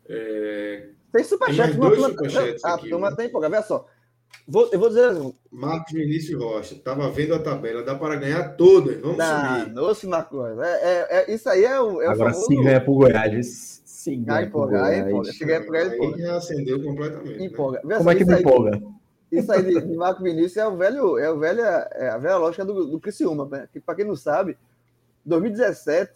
É... 0.09 0.89
Tem 1.11 1.23
superchat. 1.23 1.71
Tem 1.71 1.79
dois 1.79 2.01
superchats 2.01 2.63
a 2.63 2.75
aqui, 2.75 2.89
turma 2.89 3.15
tem 3.15 3.27
empolgada. 3.27 3.55
Olha 3.55 3.65
só. 3.65 3.85
Vou, 4.47 4.69
eu 4.71 4.79
vou 4.79 4.89
dizer 4.89 5.09
assim. 5.09 5.33
Marcos 5.51 5.91
Vinícius 5.91 6.41
Rocha, 6.41 6.75
estava 6.75 7.09
vendo 7.09 7.33
a 7.33 7.39
tabela, 7.39 7.83
dá 7.83 7.95
para 7.95 8.15
ganhar 8.15 8.55
todas. 8.55 8.99
Vamos 8.99 9.17
não, 9.17 9.59
subir. 9.59 9.73
Nossa, 9.73 10.07
Marcos. 10.07 10.59
É, 10.59 10.69
é, 10.69 11.07
é, 11.09 11.33
isso 11.33 11.49
aí 11.49 11.65
é 11.65 11.79
o. 11.79 12.01
É 12.01 12.07
Agora 12.07 12.33
se 12.33 12.55
ganha 12.55 12.79
para 12.79 12.91
o 12.91 12.95
Goiás. 12.95 13.81
Se 13.85 14.15
ganha 14.15 14.43
empolga, 14.43 14.85
aí 14.85 14.99
empolga. 15.01 15.31
Se 15.33 15.45
ganha 15.45 15.65
para 15.65 15.97
Goiás, 15.97 16.29
acendeu 16.29 16.81
completamente. 16.81 17.39
Né? 17.39 17.45
Empolga. 17.45 17.81
Né? 17.83 17.97
Como 17.97 18.11
é 18.11 18.15
que 18.15 18.25
me 18.25 18.39
empolga? 18.39 18.81
Isso 19.29 19.51
aí 19.51 19.61
de, 19.61 19.81
de 19.81 19.95
Marco 19.97 20.23
Vinícius 20.23 20.57
é 20.57 20.67
o 20.67 20.77
velho, 20.77 21.17
é 21.17 21.29
o 21.29 21.37
velho, 21.37 21.61
é 21.61 22.09
a 22.09 22.17
velha 22.17 22.37
lógica 22.37 22.63
do, 22.63 22.85
do 22.85 22.99
Criciúma, 22.99 23.45
né? 23.45 23.67
que 23.71 23.79
para 23.79 23.95
quem 23.95 24.05
não 24.05 24.15
sabe, 24.15 24.57
2017, 25.25 26.13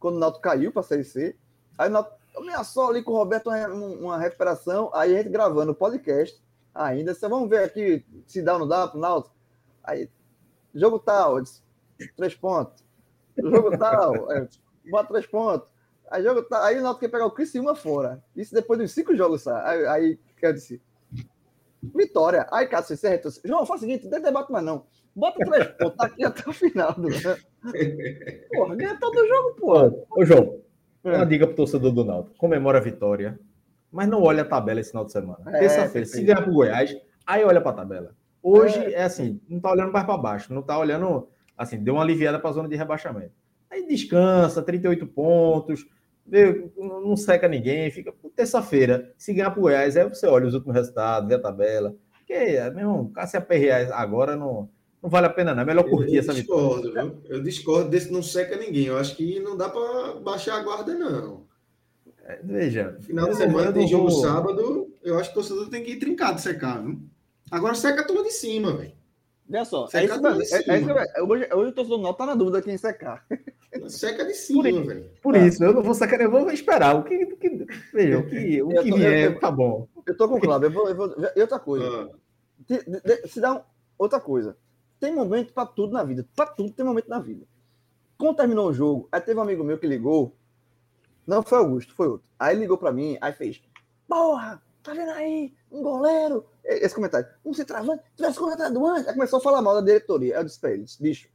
quando 0.00 0.16
o 0.16 0.18
Náutico 0.18 0.42
caiu 0.42 0.72
para 0.72 0.80
a 0.80 0.84
Série 0.84 1.04
C, 1.04 1.36
aí 1.76 1.90
o 1.90 1.92
Náutico 1.92 2.17
ameaçou 2.38 2.90
ali 2.90 3.02
com 3.02 3.12
o 3.12 3.16
Roberto 3.16 3.50
uma 3.50 4.18
recuperação, 4.18 4.90
aí 4.94 5.14
a 5.14 5.18
gente 5.18 5.30
gravando 5.30 5.72
o 5.72 5.74
podcast 5.74 6.40
ainda, 6.74 7.14
você 7.14 7.28
vamos 7.28 7.48
ver 7.48 7.64
aqui 7.64 8.04
se 8.26 8.42
dá 8.42 8.54
ou 8.54 8.60
não 8.60 8.68
dá 8.68 8.86
para 8.86 8.96
o 8.96 9.00
Náutico. 9.00 9.34
Aí, 9.82 10.10
jogo 10.74 10.98
tal, 10.98 11.40
disse, 11.40 11.62
três 12.16 12.34
pontos. 12.34 12.84
Jogo 13.36 13.76
tal, 13.78 14.12
bota 14.90 15.08
três 15.08 15.26
pontos. 15.26 15.68
Aí, 16.10 16.22
jogo 16.22 16.42
tal, 16.42 16.62
aí 16.62 16.78
o 16.78 16.82
Náutico 16.82 17.00
quer 17.00 17.10
pegar 17.10 17.26
o 17.26 17.30
Criciúma 17.30 17.74
fora. 17.74 18.22
Isso 18.36 18.54
depois 18.54 18.78
dos 18.78 18.92
cinco 18.92 19.16
jogos, 19.16 19.42
sabe? 19.42 19.86
Aí, 19.86 20.18
eu 20.40 20.52
disse, 20.52 20.80
Vitória. 21.82 22.46
Aí, 22.50 22.66
Cássio, 22.66 22.96
você 22.96 23.08
retou. 23.08 23.30
João, 23.44 23.64
faz 23.64 23.80
o 23.80 23.84
seguinte, 23.84 24.08
não 24.08 24.20
debate 24.20 24.50
mais 24.50 24.64
não. 24.64 24.86
Bota 25.14 25.44
três 25.44 25.66
pontos 25.68 25.96
tá 25.96 26.06
aqui 26.06 26.24
até 26.24 26.48
o 26.48 26.52
final. 26.52 26.92
Do... 26.94 27.08
Porra, 28.54 28.76
ganha 28.76 28.98
todo 28.98 29.26
jogo, 29.26 29.54
porra. 29.54 29.94
Ô, 30.10 30.24
João, 30.24 30.60
é. 31.04 31.16
uma 31.16 31.26
dica 31.26 31.46
pro 31.46 31.56
torcedor 31.56 31.92
do 31.92 32.04
Náutico. 32.04 32.36
Comemora 32.36 32.78
a 32.78 32.82
vitória, 32.82 33.38
mas 33.90 34.08
não 34.08 34.22
olha 34.22 34.42
a 34.42 34.46
tabela 34.46 34.80
esse 34.80 34.90
final 34.90 35.04
de 35.04 35.12
semana. 35.12 35.38
É, 35.46 35.60
Terça-feira, 35.60 36.06
se 36.06 36.22
ganhar 36.22 36.42
pro 36.42 36.52
Goiás, 36.52 36.96
aí 37.26 37.44
olha 37.44 37.60
pra 37.60 37.72
tabela. 37.72 38.14
Hoje 38.42 38.78
é, 38.78 38.92
é 38.92 39.02
assim, 39.02 39.40
não 39.48 39.60
tá 39.60 39.70
olhando 39.70 39.92
mais 39.92 40.06
para 40.06 40.16
baixo, 40.16 40.52
não 40.52 40.62
tá 40.62 40.78
olhando, 40.78 41.28
assim, 41.56 41.82
deu 41.82 41.94
uma 41.94 42.02
aliviada 42.02 42.38
pra 42.38 42.52
zona 42.52 42.68
de 42.68 42.76
rebaixamento. 42.76 43.32
Aí 43.70 43.86
descansa, 43.86 44.62
38 44.62 45.06
pontos, 45.06 45.86
não 46.76 47.16
seca 47.16 47.48
ninguém, 47.48 47.90
fica 47.90 48.12
terça-feira. 48.34 49.12
Se 49.16 49.32
ganhar 49.32 49.50
pro 49.50 49.62
Goiás, 49.62 49.96
aí 49.96 50.08
você 50.08 50.26
olha 50.26 50.46
os 50.46 50.54
últimos 50.54 50.74
resultados, 50.74 51.28
vê 51.28 51.34
a 51.34 51.40
tabela. 51.40 51.94
Porque, 52.18 52.34
meu 52.70 52.78
irmão, 52.78 53.12
se 53.26 53.36
aperrear 53.36 53.90
agora 53.92 54.36
não, 54.36 54.68
não 55.02 55.08
vale 55.08 55.26
a 55.26 55.30
pena, 55.30 55.54
não. 55.54 55.62
É 55.62 55.66
melhor 55.66 55.88
curtir 55.88 56.16
eu 56.16 56.20
essa 56.20 56.34
discordo, 56.34 56.88
vitória. 56.88 57.10
Viu? 57.10 57.22
Eu 57.28 57.42
discordo 57.42 57.88
desse 57.88 58.12
não 58.12 58.22
seca 58.22 58.56
ninguém. 58.56 58.86
Eu 58.86 58.98
acho 58.98 59.16
que 59.16 59.38
não 59.40 59.56
dá 59.56 59.68
para 59.68 60.14
baixar 60.14 60.58
a 60.58 60.62
guarda, 60.62 60.94
não. 60.94 61.46
É, 62.24 62.40
veja. 62.42 62.98
Final 63.00 63.28
de 63.28 63.36
semana 63.36 63.72
tem 63.72 63.86
jogo 63.86 64.10
vou... 64.10 64.20
sábado. 64.20 64.92
Eu 65.02 65.18
acho 65.18 65.32
que 65.32 65.38
o 65.38 65.40
torcedor 65.40 65.68
tem 65.68 65.82
que 65.82 65.92
ir 65.92 65.98
trincado 65.98 66.40
secar, 66.40 66.82
viu? 66.82 66.98
Agora 67.50 67.74
seca 67.74 68.06
tudo 68.06 68.24
de 68.24 68.32
cima, 68.32 68.72
velho. 68.76 68.92
Olha 69.50 69.64
só, 69.64 69.88
é 69.94 70.04
isso, 70.04 70.54
é, 70.54 70.76
é 70.76 70.78
isso 70.78 70.90
hoje, 71.26 71.48
hoje 71.54 71.70
o 71.70 71.72
torcedor 71.72 72.02
não 72.02 72.12
tá 72.12 72.26
na 72.26 72.34
dúvida 72.34 72.60
quem 72.60 72.76
secar. 72.76 73.24
Seca 73.88 74.26
de 74.26 74.34
cima, 74.34 74.62
velho. 74.62 75.10
Por 75.22 75.32
tá. 75.32 75.46
isso, 75.46 75.64
eu 75.64 75.72
não 75.72 75.82
vou 75.82 75.94
sacar, 75.94 76.20
eu 76.20 76.30
vou 76.30 76.50
esperar. 76.50 76.96
O 76.96 77.04
que, 77.04 77.24
que 77.24 77.66
veja, 77.94 78.18
o 78.18 78.26
que, 78.28 78.62
o 78.62 78.68
que 78.68 78.94
vier, 78.94 79.38
tá 79.38 79.50
bom. 79.50 79.88
Eu 80.06 80.16
tô 80.16 80.28
com 80.28 80.36
o 80.36 80.40
Cláudio, 80.40 80.66
eu 80.66 80.70
vou, 80.70 80.88
eu 80.90 80.94
vou, 80.94 81.14
outra 81.36 81.58
coisa. 81.58 81.86
Ah. 81.86 82.16
De, 82.68 82.78
de, 82.84 83.28
se 83.28 83.40
dá 83.40 83.54
um, 83.54 83.60
outra 83.96 84.20
coisa. 84.20 84.54
Tem 84.98 85.14
momento 85.14 85.52
para 85.52 85.66
tudo 85.66 85.92
na 85.92 86.02
vida. 86.02 86.26
Para 86.34 86.46
tudo 86.46 86.72
tem 86.72 86.84
momento 86.84 87.08
na 87.08 87.18
vida. 87.18 87.46
Quando 88.18 88.36
terminou 88.36 88.68
o 88.68 88.72
jogo, 88.72 89.08
aí 89.12 89.20
teve 89.20 89.38
um 89.38 89.42
amigo 89.42 89.62
meu 89.62 89.78
que 89.78 89.86
ligou. 89.86 90.36
Não 91.26 91.42
foi 91.42 91.58
Augusto, 91.58 91.94
foi 91.94 92.08
outro. 92.08 92.26
Aí 92.38 92.56
ligou 92.56 92.76
para 92.76 92.92
mim, 92.92 93.16
aí 93.20 93.32
fez: 93.32 93.62
Porra, 94.08 94.62
tá 94.82 94.92
vendo 94.92 95.10
aí? 95.10 95.54
Um 95.70 95.82
goleiro. 95.82 96.46
Esse 96.64 96.94
comentário. 96.94 97.28
Um 97.44 97.54
centroavante, 97.54 98.02
tivesse 98.16 98.38
contratado 98.38 98.86
antes. 98.86 99.06
Aí 99.06 99.14
começou 99.14 99.38
a 99.38 99.42
falar 99.42 99.62
mal 99.62 99.74
da 99.74 99.80
diretoria. 99.82 100.34
Eu 100.34 100.44
disse 100.44 100.58
pra 100.58 100.72
eles: 100.72 100.96
Bicho, 100.96 101.28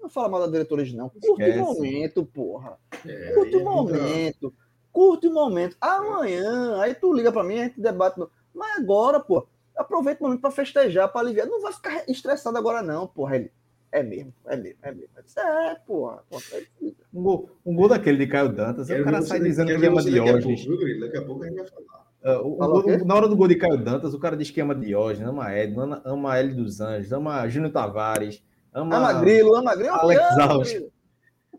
não 0.00 0.08
fala 0.08 0.28
mal 0.28 0.40
da 0.40 0.46
diretoria, 0.46 0.94
não. 0.94 1.08
Curte 1.08 1.50
o 1.50 1.58
momento, 1.58 2.24
porra. 2.26 2.78
É, 3.06 3.32
curte 3.32 3.56
o 3.56 3.64
momento. 3.64 4.54
Curte 4.92 5.28
o 5.28 5.32
momento. 5.32 5.76
Amanhã, 5.80 6.80
aí 6.80 6.94
tu 6.94 7.12
liga 7.12 7.30
pra 7.30 7.44
mim, 7.44 7.60
a 7.60 7.64
gente 7.64 7.80
debate. 7.80 8.20
Mas 8.52 8.78
agora, 8.78 9.20
pô, 9.20 9.46
aproveita 9.80 10.20
o 10.22 10.26
momento 10.26 10.40
pra 10.40 10.50
festejar, 10.50 11.08
pra 11.08 11.20
aliviar. 11.20 11.46
Não 11.46 11.60
vai 11.60 11.72
ficar 11.72 12.04
estressado 12.08 12.56
agora, 12.56 12.82
não, 12.82 13.06
porra. 13.06 13.36
Ele, 13.36 13.52
é 13.92 14.02
mesmo, 14.02 14.32
é 14.46 14.56
mesmo, 14.56 14.78
é 14.82 14.92
mesmo. 14.92 15.10
É, 15.38 15.74
porra. 15.86 16.22
porra 16.28 16.42
é 16.52 16.64
um, 17.12 17.22
gol, 17.22 17.50
um 17.66 17.74
gol 17.74 17.88
daquele 17.88 18.18
de 18.18 18.26
Caio 18.26 18.48
Dantas, 18.48 18.88
o 18.88 19.04
cara 19.04 19.22
sai 19.22 19.40
dizendo 19.40 19.66
que 19.78 19.86
ama 19.86 20.02
Diógenes. 20.02 20.64
Daqui 21.00 21.16
a 21.16 21.24
pouco 21.24 21.42
a 21.42 21.48
gente 21.48 21.56
vai 21.56 21.66
falar. 21.66 22.10
Uh, 22.22 22.46
o, 22.46 23.02
o, 23.02 23.04
na 23.04 23.14
hora 23.14 23.28
do 23.28 23.36
gol 23.36 23.48
de 23.48 23.56
Caio 23.56 23.82
Dantas, 23.82 24.14
o 24.14 24.20
cara 24.20 24.36
diz 24.36 24.50
que 24.50 24.60
ama 24.60 24.74
Diógenes, 24.74 25.28
ama 25.28 25.52
Ed, 25.56 25.74
ama, 25.76 26.00
ama 26.04 26.38
L 26.38 26.54
dos 26.54 26.80
Anjos, 26.80 27.12
ama 27.12 27.48
Júnior 27.48 27.72
Tavares, 27.72 28.42
Ama, 28.72 28.96
ama 28.96 29.20
Grilo, 29.20 29.54
ama 29.56 29.74
Grilo. 29.74 29.94
Alex 29.94 30.20
Alves. 30.38 30.84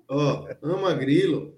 Ó, 0.08 0.48
ama 0.64 0.94
Grilo. 0.94 1.54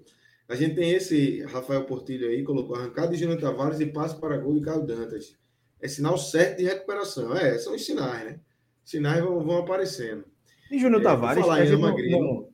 A 0.48 0.54
gente 0.54 0.74
tem 0.74 0.90
esse 0.90 1.42
Rafael 1.44 1.84
Portilho 1.84 2.28
aí, 2.28 2.42
colocou 2.42 2.76
arrancada 2.76 3.08
de 3.08 3.16
Júnior 3.16 3.40
Tavares 3.40 3.80
e 3.80 3.86
passe 3.86 4.18
para 4.20 4.36
gol 4.36 4.54
de 4.54 4.60
Caio 4.60 4.84
Dantas. 4.84 5.36
É 5.84 5.88
sinal 5.88 6.16
certo 6.16 6.56
de 6.56 6.64
recuperação. 6.64 7.36
É, 7.36 7.58
são 7.58 7.74
os 7.74 7.84
sinais, 7.84 8.24
né? 8.24 8.40
Sinais 8.82 9.22
vão, 9.22 9.44
vão 9.44 9.58
aparecendo. 9.58 10.24
E 10.70 10.78
Júnior 10.78 11.02
é, 11.02 11.04
Tavares, 11.04 11.44
falar 11.44 11.66
em 11.66 11.72
Ama 11.72 11.92
Grilo. 11.92 12.48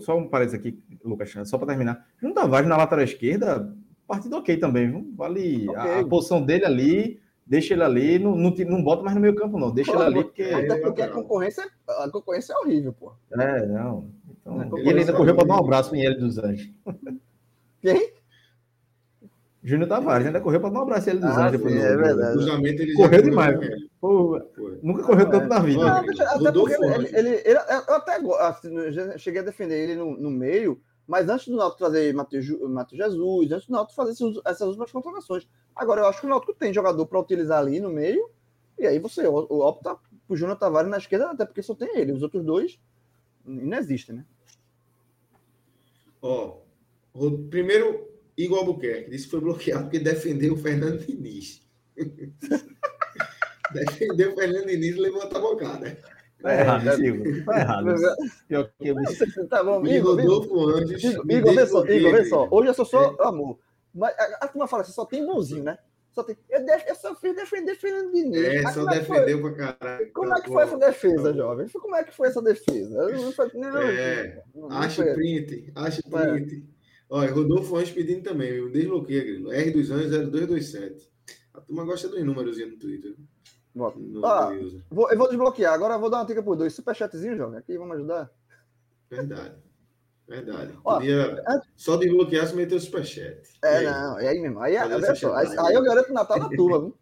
só 0.00 0.18
um 0.18 0.28
parênteses 0.28 0.60
aqui, 0.60 0.78
Lucas, 1.02 1.32
só 1.46 1.56
para 1.56 1.68
terminar. 1.68 2.06
Júnior 2.20 2.34
Tavares 2.34 2.68
na 2.68 2.76
lateral 2.76 3.02
esquerda, 3.02 3.74
partido 4.06 4.36
ok 4.36 4.58
também, 4.58 4.90
viu? 4.90 5.10
Vale 5.16 5.66
okay. 5.70 5.74
a, 5.74 6.00
a 6.00 6.06
posição 6.06 6.44
dele 6.44 6.66
ali 6.66 7.20
deixa 7.46 7.72
ele 7.72 7.82
ali, 7.82 8.18
não, 8.18 8.36
não, 8.36 8.50
não 8.50 8.82
bota 8.82 9.02
mais 9.02 9.14
no 9.14 9.22
meio 9.22 9.34
campo, 9.34 9.58
não. 9.58 9.70
Deixa 9.70 9.92
pô, 9.92 9.98
ele 9.98 10.06
ali, 10.06 10.24
porque. 10.24 10.42
Até 10.42 10.76
porque 10.78 11.02
a 11.02 11.08
concorrência, 11.08 11.64
a 11.88 12.10
concorrência 12.10 12.52
é 12.52 12.56
horrível, 12.58 12.92
pô. 12.92 13.12
É, 13.32 13.66
não. 13.66 14.10
Então, 14.40 14.78
e 14.78 14.88
ele 14.88 15.00
ainda 15.00 15.12
correu 15.14 15.34
para 15.34 15.46
dar 15.46 15.54
um 15.54 15.64
abraço 15.64 15.94
em 15.94 16.04
ele 16.04 16.16
dos 16.16 16.36
Anjos. 16.36 16.70
Quem? 17.80 18.12
Júnior 19.66 19.88
Tavares 19.88 20.24
ainda 20.24 20.40
correu 20.40 20.60
para 20.60 20.70
dar 20.70 20.78
um 20.78 20.82
abraço 20.82 21.08
em 21.08 21.14
ele 21.14 21.18
dos 21.18 21.36
ah, 21.36 21.48
Anjos. 21.48 21.60
Sim, 21.60 21.78
é 21.78 21.96
verdade. 21.96 22.68
ele 22.68 22.94
correu 22.94 23.20
demais. 23.20 23.58
Pô, 24.00 24.40
nunca 24.80 25.02
correu 25.02 25.28
tanto 25.28 25.48
na 25.48 25.58
vida. 25.58 25.80
Não, 25.80 25.96
até 25.96 26.52
porque 26.52 26.74
ele, 26.74 27.08
ele, 27.12 27.42
ele, 27.44 27.58
eu 27.88 27.94
até 27.96 28.20
assim, 28.42 29.18
cheguei 29.18 29.40
a 29.40 29.44
defender 29.44 29.74
ele 29.74 29.96
no, 29.96 30.16
no 30.16 30.30
meio, 30.30 30.80
mas 31.04 31.28
antes 31.28 31.48
do 31.48 31.56
Náutico 31.56 31.78
trazer 31.78 32.14
Matheus 32.14 32.44
Jesus, 32.44 33.50
antes 33.50 33.66
do 33.66 33.72
Náutico 33.72 33.96
fazer 33.96 34.12
essas, 34.12 34.40
essas 34.44 34.68
últimas 34.68 34.92
contratações. 34.92 35.48
Agora, 35.74 36.02
eu 36.02 36.06
acho 36.06 36.20
que 36.20 36.26
o 36.26 36.30
Náutico 36.30 36.54
tem 36.54 36.72
jogador 36.72 37.04
para 37.04 37.18
utilizar 37.18 37.58
ali 37.58 37.80
no 37.80 37.90
meio, 37.90 38.30
e 38.78 38.86
aí 38.86 39.00
você 39.00 39.26
opta 39.26 39.96
por 40.28 40.36
Júnior 40.36 40.58
Tavares 40.58 40.88
na 40.88 40.98
esquerda, 40.98 41.32
até 41.32 41.44
porque 41.44 41.62
só 41.62 41.74
tem 41.74 41.98
ele. 41.98 42.12
Os 42.12 42.22
outros 42.22 42.44
dois 42.44 42.78
não 43.44 43.76
existem, 43.76 44.14
né? 44.14 44.24
Ó, 46.22 46.58
primeiro, 47.50 48.15
Igor 48.36 48.58
Albuquerque 48.58 49.10
disse 49.10 49.24
que 49.24 49.30
foi 49.30 49.40
bloqueado 49.40 49.84
porque 49.84 49.98
defendeu 49.98 50.54
o 50.54 50.56
Fernando 50.56 50.98
Diniz. 51.04 51.62
defendeu 53.72 54.32
o 54.32 54.34
Fernando 54.36 54.66
Diniz 54.66 54.96
e 54.96 55.00
levantou 55.00 55.38
a 55.38 55.40
bocada. 55.40 55.98
Tá 56.42 56.54
errado, 56.54 57.04
Igor. 57.04 57.44
Tá 57.44 57.60
errado. 57.60 57.86
Pior 58.46 58.70
que 58.78 58.88
eu... 58.88 58.96
Tá 59.48 59.64
bom, 59.64 59.86
Igor. 59.86 60.18
Anjos. 60.20 61.02
Igor, 61.02 61.30
Igor, 61.30 61.54
vê 61.54 61.66
só, 61.66 61.86
Igor, 61.86 62.12
vê 62.12 62.24
só. 62.26 62.48
Hoje 62.50 62.68
eu 62.68 62.74
só 62.74 62.84
sou 62.84 63.22
amor. 63.22 63.58
Mas 63.94 64.14
a, 64.40 64.46
turma 64.48 64.68
fala 64.68 64.82
assim, 64.82 64.92
só 64.92 65.06
tem 65.06 65.24
bonzinho, 65.24 65.64
né? 65.64 65.78
Só 66.12 66.22
tem, 66.22 66.36
eu, 66.50 66.64
def, 66.64 66.86
eu 66.86 66.94
só 66.94 67.14
fiz 67.14 67.34
defender 67.34 67.74
Fernando 67.74 68.12
Diniz. 68.12 68.44
É, 68.44 68.70
só 68.70 68.90
é 68.90 68.98
defendeu 68.98 69.40
pra 69.40 69.74
caralho. 69.74 70.12
Como 70.12 70.34
é 70.34 70.40
que 70.40 70.48
foi 70.48 70.62
essa 70.62 70.78
defesa, 70.78 71.34
jovem? 71.34 71.68
Como 71.68 71.96
é 71.96 72.04
que 72.04 72.14
foi 72.14 72.28
essa 72.28 72.42
defesa? 72.42 73.08
não 73.10 73.32
foi, 73.32 73.50
não, 73.54 73.82
é, 73.82 74.42
não, 74.54 74.68
não 74.68 74.76
acho 74.78 75.02
print, 75.02 75.72
acho 75.74 76.00
é. 76.00 76.10
print. 76.10 76.56
É. 76.72 76.75
Olha, 77.08 77.32
Rodolfo 77.32 77.76
Anjos 77.76 77.92
pedindo 77.92 78.22
também, 78.22 78.52
viu? 78.52 78.70
Desbloqueia, 78.70 79.22
Grilo. 79.22 79.52
R 79.52 79.70
dos 79.70 79.90
Anjos 79.90 80.10
0227. 80.10 81.10
A 81.54 81.60
turma 81.60 81.84
gosta 81.84 82.08
dos 82.08 82.24
números 82.24 82.58
no 82.58 82.76
Twitter. 82.76 83.14
Ah, 84.24 84.50
vou, 84.90 85.10
eu 85.10 85.18
vou 85.18 85.28
desbloquear. 85.28 85.74
Agora 85.74 85.94
eu 85.94 86.00
vou 86.00 86.10
dar 86.10 86.18
uma 86.18 86.26
dica 86.26 86.42
por 86.42 86.56
dois. 86.56 86.72
Superchatzinho, 86.74 87.36
jovem. 87.36 87.58
Aqui, 87.58 87.76
vamos 87.76 87.96
ajudar. 87.96 88.30
Verdade. 89.10 89.54
Verdade. 90.26 90.72
Podia 90.82 91.42
Ó, 91.46 91.60
só 91.76 91.96
desbloquear 91.96 92.46
se 92.46 92.56
meter 92.56 92.74
o 92.74 92.80
superchat. 92.80 93.40
É, 93.62 93.82
não, 93.82 94.18
é 94.18 94.28
aí 94.28 94.40
mesmo. 94.40 94.60
Aí, 94.60 94.76
aí, 94.76 94.92
aí, 94.92 95.58
aí 95.58 95.74
eu 95.74 95.82
garanto 95.82 96.10
o 96.10 96.14
Natal 96.14 96.40
da 96.40 96.48
turma, 96.48 96.80
viu? 96.80 96.98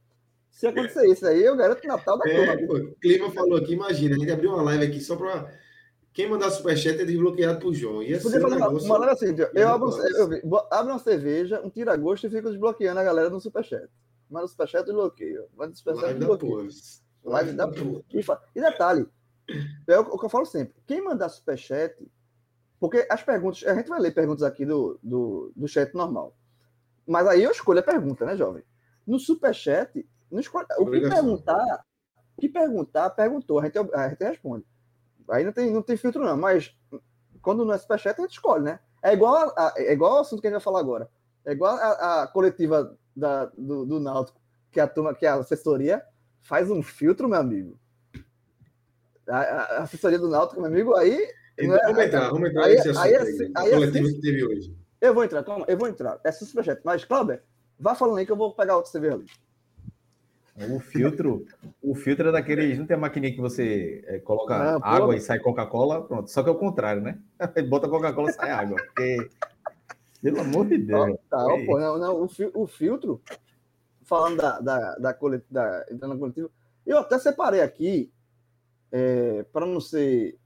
Se 0.50 0.66
acontecer 0.66 1.06
isso 1.08 1.26
aí, 1.26 1.42
eu 1.42 1.56
garanto 1.56 1.82
o 1.82 1.88
Natal 1.88 2.18
da 2.18 2.30
é, 2.30 2.56
turma. 2.56 2.90
O 2.90 2.94
Clima 2.96 3.30
falou 3.30 3.56
aqui, 3.56 3.72
imagina, 3.72 4.14
a 4.14 4.18
gente 4.18 4.30
abriu 4.30 4.50
uma 4.50 4.62
live 4.62 4.84
aqui 4.84 5.00
só 5.00 5.16
para. 5.16 5.50
Quem 6.14 6.30
mandar 6.30 6.50
superchat 6.50 7.00
é 7.00 7.04
desbloqueado 7.04 7.58
por 7.58 7.74
João. 7.74 8.02
Ia 8.02 8.20
Podia 8.20 8.40
fazer 8.40 8.62
um 8.62 8.78
uma 8.78 8.98
live 8.98 9.12
assim, 9.12 9.34
eu, 9.54 9.68
abro, 9.68 9.90
eu, 9.90 10.32
eu 10.32 10.66
abro 10.70 10.92
uma 10.92 10.98
cerveja, 10.98 11.60
um 11.60 11.68
tira-gosto 11.68 12.26
e 12.26 12.30
fico 12.30 12.48
desbloqueando 12.48 13.00
a 13.00 13.04
galera 13.04 13.28
no 13.28 13.40
superchat. 13.40 13.88
Manda 14.30 14.46
superchat 14.46 14.88
e 14.88 14.92
bloqueio. 14.92 15.46
Manda 15.56 15.74
superchat 15.74 16.14
e 16.14 16.24
bloqueio. 16.24 16.68
Live 17.24 17.52
da 17.52 17.68
porra. 17.68 18.02
E, 18.54 18.60
detalhe, 18.60 19.06
é 19.88 19.98
o 19.98 20.18
que 20.18 20.24
eu 20.24 20.30
falo 20.30 20.46
sempre. 20.46 20.74
Quem 20.86 21.02
mandar 21.02 21.28
superchat 21.28 21.96
porque 22.84 23.06
as 23.08 23.22
perguntas, 23.22 23.64
a 23.64 23.74
gente 23.74 23.88
vai 23.88 23.98
ler 23.98 24.12
perguntas 24.12 24.42
aqui 24.42 24.66
do, 24.66 24.98
do, 25.02 25.50
do 25.56 25.66
chat 25.66 25.94
normal. 25.94 26.36
Mas 27.06 27.26
aí 27.26 27.42
eu 27.42 27.50
escolho 27.50 27.80
a 27.80 27.82
pergunta, 27.82 28.26
né, 28.26 28.36
jovem? 28.36 28.62
No 29.06 29.18
superchat, 29.18 30.06
no 30.30 30.38
escolhe, 30.38 30.66
o 30.78 30.90
que 30.90 31.00
perguntar, 31.00 31.84
o 32.36 32.40
que 32.42 32.48
perguntar, 32.48 33.08
perguntou, 33.08 33.58
a 33.58 33.64
gente, 33.64 33.78
a 33.78 34.08
gente 34.10 34.22
responde. 34.22 34.66
Aí 35.30 35.44
não 35.44 35.52
tem, 35.52 35.70
não 35.70 35.82
tem 35.82 35.96
filtro, 35.96 36.22
não, 36.22 36.36
mas 36.36 36.74
quando 37.40 37.64
no 37.64 37.72
é 37.72 37.78
superchat, 37.78 38.18
a 38.18 38.22
gente 38.22 38.32
escolhe, 38.32 38.64
né? 38.64 38.78
É 39.02 39.12
igual, 39.12 39.52
a, 39.56 39.74
é 39.76 39.92
igual 39.92 40.12
ao 40.12 40.20
assunto 40.20 40.40
que 40.40 40.46
a 40.46 40.50
gente 40.50 40.58
vai 40.58 40.64
falar 40.64 40.80
agora. 40.80 41.08
É 41.44 41.52
igual 41.52 41.76
a, 41.76 42.22
a 42.22 42.26
coletiva 42.26 42.96
da, 43.14 43.46
do, 43.56 43.84
do 43.84 44.00
Náutico, 44.00 44.40
que 44.70 44.80
a 44.80 44.86
turma, 44.86 45.14
que 45.14 45.26
a 45.26 45.34
assessoria 45.34 46.02
faz 46.40 46.70
um 46.70 46.82
filtro, 46.82 47.28
meu 47.28 47.38
amigo. 47.38 47.78
A, 49.28 49.38
a 49.38 49.82
assessoria 49.82 50.18
do 50.18 50.28
Náutico, 50.28 50.60
meu 50.60 50.70
amigo, 50.70 50.94
aí 50.94 51.28
então, 51.58 51.76
é, 51.76 51.86
vamos 51.86 52.04
entrar, 52.04 52.30
vamos 52.30 52.50
entrar 52.50 52.64
aí, 52.64 52.74
nesse 52.74 52.88
assunto 52.90 53.04
aí, 53.04 53.14
aí, 53.14 53.52
aí, 53.56 53.70
coletivo 53.70 54.08
que 54.08 54.20
teve 54.20 54.44
hoje. 54.44 54.76
Eu 55.00 55.14
vou 55.14 55.24
entrar, 55.24 55.44
calma, 55.44 55.64
eu 55.68 55.76
vou 55.76 55.88
entrar. 55.88 56.18
É 56.24 56.32
superchat. 56.32 56.80
Mas, 56.84 57.04
Cláudio, 57.04 57.38
vá 57.78 57.94
falando 57.94 58.18
aí 58.18 58.26
que 58.26 58.32
eu 58.32 58.36
vou 58.36 58.54
pegar 58.54 58.76
outro 58.76 58.90
CV 58.90 59.08
ali. 59.12 59.26
O 60.56 60.78
filtro, 60.78 61.44
o 61.82 61.94
filtro 61.96 62.28
é 62.28 62.32
daqueles. 62.32 62.78
Não 62.78 62.86
tem 62.86 62.96
a 62.96 63.00
maquininha 63.00 63.34
que 63.34 63.40
você 63.40 64.04
é, 64.06 64.18
coloca 64.20 64.54
ah, 64.54 64.80
água 64.82 65.08
pô. 65.08 65.14
e 65.14 65.20
sai 65.20 65.40
Coca-Cola? 65.40 66.02
Pronto. 66.06 66.30
Só 66.30 66.44
que 66.44 66.48
é 66.48 66.52
o 66.52 66.58
contrário, 66.58 67.02
né? 67.02 67.18
Bota 67.68 67.88
Coca-Cola 67.88 68.30
e 68.30 68.32
sai 68.32 68.50
água. 68.52 68.76
Porque, 68.76 69.30
pelo 70.22 70.40
amor 70.40 70.66
de 70.66 70.78
Deus. 70.78 71.18
Tá, 71.28 71.44
pô, 71.66 71.78
não, 71.78 71.98
não, 71.98 72.22
o, 72.22 72.28
o 72.54 72.66
filtro, 72.68 73.20
falando 74.04 74.36
da, 74.36 74.60
da, 74.60 74.94
da, 74.96 75.14
coletiva, 75.14 75.48
da, 75.50 75.86
entrando 75.90 76.14
na 76.14 76.20
coletiva, 76.20 76.48
eu 76.86 76.98
até 76.98 77.18
separei 77.18 77.60
aqui, 77.60 78.12
é, 78.92 79.44
para 79.52 79.66
não 79.66 79.80
ser 79.80 80.38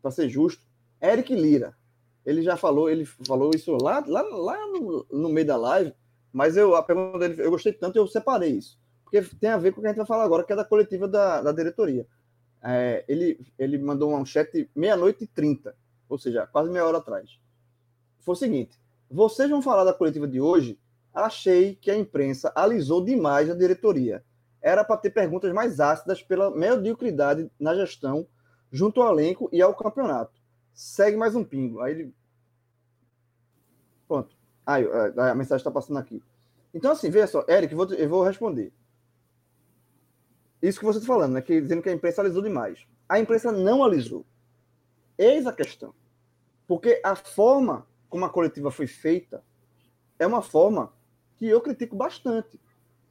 para 0.00 0.12
ser 0.12 0.28
justo, 0.28 0.62
Eric 1.02 1.34
Lira. 1.34 1.76
Ele 2.24 2.42
já 2.42 2.56
falou, 2.56 2.88
ele 2.88 3.04
falou 3.04 3.50
isso 3.52 3.76
lá, 3.82 4.04
lá, 4.06 4.22
lá 4.22 4.56
no, 4.68 5.06
no 5.10 5.28
meio 5.28 5.46
da 5.46 5.56
live, 5.56 5.92
mas 6.32 6.56
eu, 6.56 6.76
a 6.76 6.82
pergunta 6.82 7.18
dele, 7.18 7.42
eu 7.42 7.50
gostei 7.50 7.72
tanto, 7.72 7.96
eu 7.96 8.06
separei 8.06 8.50
isso. 8.50 8.78
Porque 9.06 9.22
tem 9.36 9.50
a 9.50 9.56
ver 9.56 9.72
com 9.72 9.78
o 9.78 9.82
que 9.82 9.86
a 9.86 9.90
gente 9.90 9.98
vai 9.98 10.06
falar 10.06 10.24
agora, 10.24 10.42
que 10.42 10.52
é 10.52 10.56
da 10.56 10.64
coletiva 10.64 11.06
da, 11.06 11.40
da 11.40 11.52
diretoria. 11.52 12.04
É, 12.60 13.04
ele, 13.06 13.38
ele 13.56 13.78
mandou 13.78 14.12
um 14.12 14.26
chat 14.26 14.68
meia-noite 14.74 15.22
e 15.22 15.26
trinta, 15.28 15.76
ou 16.08 16.18
seja, 16.18 16.44
quase 16.48 16.68
meia 16.68 16.84
hora 16.84 16.98
atrás. 16.98 17.38
Foi 18.18 18.32
o 18.32 18.36
seguinte: 18.36 18.76
vocês 19.08 19.48
vão 19.48 19.62
falar 19.62 19.84
da 19.84 19.94
coletiva 19.94 20.26
de 20.26 20.40
hoje? 20.40 20.76
Achei 21.14 21.76
que 21.76 21.90
a 21.90 21.96
imprensa 21.96 22.52
alisou 22.56 23.04
demais 23.04 23.48
a 23.48 23.54
diretoria. 23.54 24.24
Era 24.60 24.82
para 24.82 24.96
ter 24.96 25.10
perguntas 25.10 25.52
mais 25.52 25.78
ácidas 25.78 26.20
pela 26.20 26.50
mediocridade 26.50 27.48
na 27.58 27.74
gestão 27.76 28.26
junto 28.72 29.00
ao 29.00 29.12
elenco 29.12 29.48
e 29.52 29.62
ao 29.62 29.72
campeonato. 29.72 30.32
Segue 30.74 31.16
mais 31.16 31.36
um 31.36 31.44
pingo. 31.44 31.80
Aí 31.80 31.92
ele. 31.92 32.14
Pronto. 34.08 34.36
Aí 34.66 34.84
a, 35.16 35.34
mensagem 35.36 35.58
está 35.58 35.70
passando 35.70 35.98
aqui. 35.98 36.20
Então, 36.74 36.90
assim, 36.90 37.08
veja 37.08 37.28
só, 37.28 37.44
Eric, 37.48 37.72
eu 37.72 38.08
vou 38.08 38.24
responder. 38.24 38.72
Isso 40.62 40.78
que 40.78 40.84
você 40.84 40.98
está 40.98 41.06
falando, 41.06 41.34
né? 41.34 41.42
Que, 41.42 41.60
dizendo 41.60 41.82
que 41.82 41.88
a 41.88 41.92
imprensa 41.92 42.22
alisou 42.22 42.42
demais. 42.42 42.86
A 43.08 43.18
imprensa 43.18 43.52
não 43.52 43.84
alisou. 43.84 44.24
Eis 45.18 45.46
a 45.46 45.52
questão. 45.52 45.94
Porque 46.66 47.00
a 47.04 47.14
forma 47.14 47.86
como 48.08 48.24
a 48.24 48.30
coletiva 48.30 48.70
foi 48.70 48.86
feita 48.86 49.42
é 50.18 50.26
uma 50.26 50.42
forma 50.42 50.92
que 51.36 51.46
eu 51.46 51.60
critico 51.60 51.94
bastante. 51.94 52.58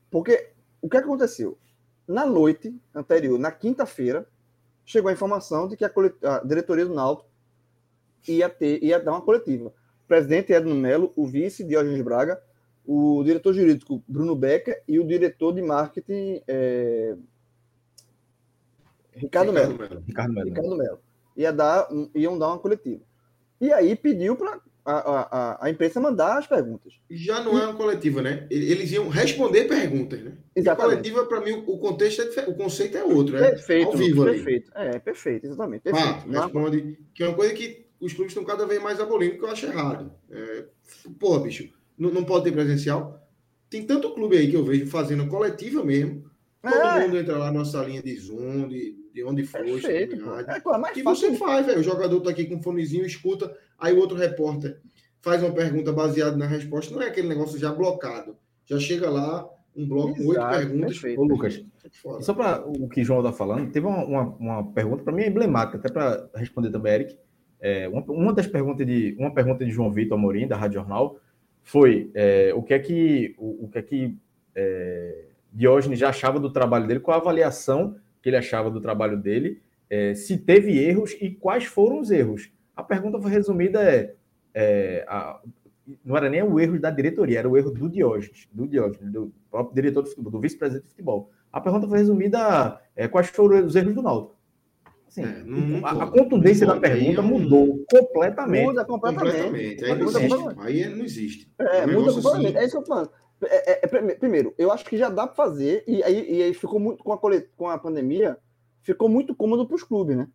Porque 0.10 0.52
o 0.82 0.90
que 0.90 0.98
aconteceu? 0.98 1.58
Na 2.08 2.26
noite 2.26 2.76
anterior, 2.94 3.40
na 3.40 3.52
quinta-feira, 3.52 4.28
chegou 4.86 5.10
a 5.10 5.14
informação 5.14 5.68
de 5.68 5.76
que 5.76 5.86
a, 5.86 5.92
a 6.24 6.40
diretoria 6.40 6.86
do 6.86 6.94
Náutico 6.94 7.30
ia, 8.28 8.50
ter, 8.50 8.84
ia 8.84 9.00
dar 9.00 9.12
uma 9.12 9.22
coletiva. 9.22 9.70
O 9.70 10.08
presidente 10.08 10.54
Edno 10.54 10.76
Melo, 10.76 11.12
o 11.16 11.26
vice 11.26 11.64
Diógenes 11.64 12.02
Braga, 12.02 12.42
o 12.86 13.24
diretor 13.24 13.54
jurídico 13.54 14.04
Bruno 14.08 14.36
Becker 14.36 14.84
e 14.88 15.00
o 15.00 15.08
diretor 15.08 15.54
de 15.54 15.62
marketing 15.62 16.42
é... 16.48 17.16
Ricardo, 19.16 19.54
Melo. 19.54 19.78
Ricardo 20.06 20.34
Melo. 20.34 20.50
Ricardo 20.50 20.78
Melo. 20.78 21.00
Ia 21.38 21.52
dar, 21.52 21.88
iam 22.14 22.38
dar 22.38 22.50
uma 22.50 22.60
coletiva. 22.60 23.02
E 23.60 23.72
aí 23.72 23.96
pediu 23.96 24.36
para 24.36 24.60
a, 24.86 24.94
a, 24.94 25.66
a 25.66 25.70
imprensa 25.70 26.00
mandar 26.00 26.38
as 26.38 26.46
perguntas. 26.46 26.94
Já 27.10 27.44
não 27.44 27.58
é 27.58 27.66
uma 27.66 27.76
coletiva, 27.76 28.22
né? 28.22 28.46
Eles 28.52 28.92
iam 28.92 29.10
responder 29.10 29.66
perguntas, 29.66 30.22
né? 30.22 30.38
Exatamente. 30.56 30.94
A 30.94 30.96
coletiva, 30.96 31.26
para 31.26 31.42
mim, 31.42 31.64
o 31.66 31.78
contexto 31.80 32.22
é 32.22 32.48
o 32.48 32.54
conceito 32.54 32.98
é 32.98 33.04
outro, 33.04 33.36
né? 33.36 33.50
Perfeito. 33.50 33.88
Ao 33.88 33.98
vivo 33.98 34.24
perfeito. 34.24 34.72
Ali. 34.76 34.90
É, 34.90 35.00
perfeito, 35.00 35.46
exatamente. 35.48 35.82
Perfeito. 35.82 36.26
Ah, 36.36 36.44
responde, 36.44 37.00
que 37.14 37.24
é 37.24 37.28
uma 37.28 37.36
coisa 37.36 37.54
que 37.54 37.88
os 38.00 38.14
clubes 38.14 38.32
estão 38.32 38.46
cada 38.46 38.68
vez 38.68 38.82
mais 38.82 39.00
abolindo, 39.00 39.38
que 39.38 39.44
eu 39.44 39.50
acho 39.50 39.66
errado. 39.66 40.12
É, 40.30 40.66
porra, 41.20 41.40
bicho, 41.40 41.74
não, 41.98 42.12
não 42.12 42.24
pode 42.24 42.46
ter 42.46 42.52
presencial. 42.52 43.20
Tem 43.70 43.84
tanto 43.86 44.14
clube 44.14 44.38
aí 44.38 44.50
que 44.50 44.56
eu 44.56 44.64
vejo 44.64 44.86
fazendo 44.88 45.28
coletiva 45.28 45.84
mesmo. 45.84 46.30
Todo 46.62 46.76
é. 46.76 47.02
mundo 47.02 47.18
entra 47.18 47.38
lá 47.38 47.48
na 47.48 47.60
nossa 47.60 47.84
linha 47.84 48.04
de 48.04 48.16
Zoom, 48.16 48.68
de, 48.68 48.96
de 49.16 49.24
onde 49.24 49.46
for. 49.46 49.64
Perfeito, 49.64 50.16
é, 50.48 50.60
pô, 50.60 50.76
é 50.76 50.78
mais 50.78 50.98
e 50.98 51.02
fácil. 51.02 51.32
você 51.32 51.38
faz, 51.38 51.66
velho. 51.66 51.80
O 51.80 51.84
jogador 51.84 52.20
tá 52.20 52.30
aqui 52.32 52.46
com 52.46 52.56
um 52.56 52.62
fonezinho, 52.62 53.06
escuta 53.06 53.56
Aí 53.80 53.94
o 53.94 54.00
outro 54.00 54.18
repórter 54.18 54.78
faz 55.22 55.42
uma 55.42 55.54
pergunta 55.54 55.92
baseada 55.92 56.36
na 56.36 56.46
resposta, 56.46 56.94
não 56.94 57.02
é 57.02 57.08
aquele 57.08 57.28
negócio 57.28 57.58
já 57.58 57.72
blocado. 57.72 58.38
Já 58.66 58.80
chega 58.80 59.10
lá, 59.10 59.48
um 59.76 59.88
bloco 59.88 60.16
com 60.16 60.28
oito 60.28 60.50
perguntas. 60.50 60.92
Perfeito. 60.92 61.22
Ô, 61.22 61.24
Lucas, 61.24 61.66
só 62.22 62.34
para 62.34 62.66
o 62.66 62.88
que 62.88 63.02
o 63.02 63.04
João 63.04 63.20
está 63.20 63.32
falando, 63.32 63.72
teve 63.72 63.86
uma, 63.86 64.04
uma, 64.04 64.24
uma 64.38 64.72
pergunta 64.72 65.04
para 65.04 65.14
mim 65.14 65.24
é 65.24 65.28
emblemática, 65.28 65.78
até 65.78 65.90
para 65.90 66.30
responder 66.36 66.70
também, 66.72 66.94
Eric. 66.94 67.18
É, 67.60 67.88
uma, 67.88 68.02
uma, 68.02 68.34
das 68.34 68.48
perguntas 68.48 68.86
de 68.86 69.16
uma 69.18 69.34
pergunta 69.34 69.66
de 69.66 69.72
João 69.72 69.92
Vitor 69.92 70.18
Amorim, 70.18 70.48
da 70.48 70.58
Rádio 70.58 70.80
Jornal, 70.80 71.20
foi 71.64 72.12
é, 72.14 72.54
o 72.54 72.62
que 72.62 72.74
é 72.74 72.80
que 72.80 73.36
o, 73.38 73.66
o 73.66 73.70
que 73.70 73.78
é 73.78 73.82
que 73.82 74.18
é, 74.56 75.26
Diógenes 75.52 76.00
já 76.00 76.10
achava 76.10 76.40
do 76.40 76.52
trabalho 76.52 76.88
dele, 76.88 77.00
qual 77.00 77.18
a 77.18 77.22
avaliação 77.22 77.96
que 78.26 78.30
ele 78.30 78.38
achava 78.38 78.72
do 78.72 78.82
trabalho 78.82 79.16
dele, 79.16 79.62
é, 79.88 80.16
se 80.16 80.36
teve 80.36 80.80
erros 80.80 81.16
e 81.22 81.30
quais 81.30 81.66
foram 81.66 82.00
os 82.00 82.10
erros. 82.10 82.50
A 82.76 82.82
pergunta 82.82 83.22
foi 83.22 83.30
resumida 83.30 83.84
é, 83.84 84.16
é 84.52 85.06
a, 85.08 85.40
não 86.04 86.18
era 86.18 86.28
nem 86.28 86.42
o 86.42 86.60
erro 86.60 86.80
da 86.80 86.90
diretoria, 86.90 87.38
era 87.38 87.48
o 87.48 87.56
erro 87.56 87.70
do 87.70 87.88
Diógenes, 87.88 88.50
do 88.52 88.68
Diógenes, 88.68 89.14
do 89.14 89.32
próprio 89.52 89.76
diretor 89.76 90.02
de 90.02 90.10
futebol, 90.10 90.32
do 90.32 90.40
vice-presidente 90.40 90.86
de 90.86 90.90
futebol. 90.90 91.30
A 91.54 91.62
pergunta 91.62 91.88
foi 91.88 92.00
resumida 92.00 92.82
é, 92.96 93.08
quais 93.08 93.28
foram 93.28 93.64
os 93.64 93.76
erros 93.76 93.94
do 93.94 94.02
Náutico. 94.02 94.36
Assim, 95.08 95.22
é, 95.22 95.44
não, 95.44 95.86
a, 95.86 95.92
a, 95.92 96.08
contundência 96.08 96.66
da 96.66 96.80
pergunta 96.80 97.22
mudou 97.22 97.86
completamente. 97.88 98.66
Muda 98.66 98.86
completamente. 98.86 99.36
completamente. 99.36 99.86
Aí, 99.86 100.00
não 100.00 100.08
existe. 100.08 100.56
aí 100.58 100.90
não 100.90 101.06
existe. 101.06 101.52
É, 101.60 101.86
muda 101.86 102.12
completamente. 102.12 102.48
Assim... 102.48 102.58
É 102.58 102.66
isso 102.66 102.72
que 102.72 102.82
eu 102.82 102.88
falo. 102.88 103.12
É, 103.48 103.72
é, 103.72 103.80
é 103.84 104.16
primeiro, 104.16 104.54
eu 104.58 104.72
acho 104.72 104.86
que 104.86 104.98
já 104.98 105.10
dá 105.10 105.26
para 105.28 105.36
fazer, 105.36 105.84
e 105.88 106.04
aí, 106.04 106.38
e 106.38 106.44
aí 106.44 106.54
ficou 106.54 106.80
muito 106.80 107.04
com 107.04 107.14
a, 107.14 107.20
com 107.56 107.70
a 107.70 107.78
pandemia, 107.78 108.38
ficou 108.82 109.10
muito 109.10 109.36
cômodo 109.36 109.66
para 109.66 109.76
os 109.76 109.84
clubes, 109.84 110.16
né? 110.16 110.28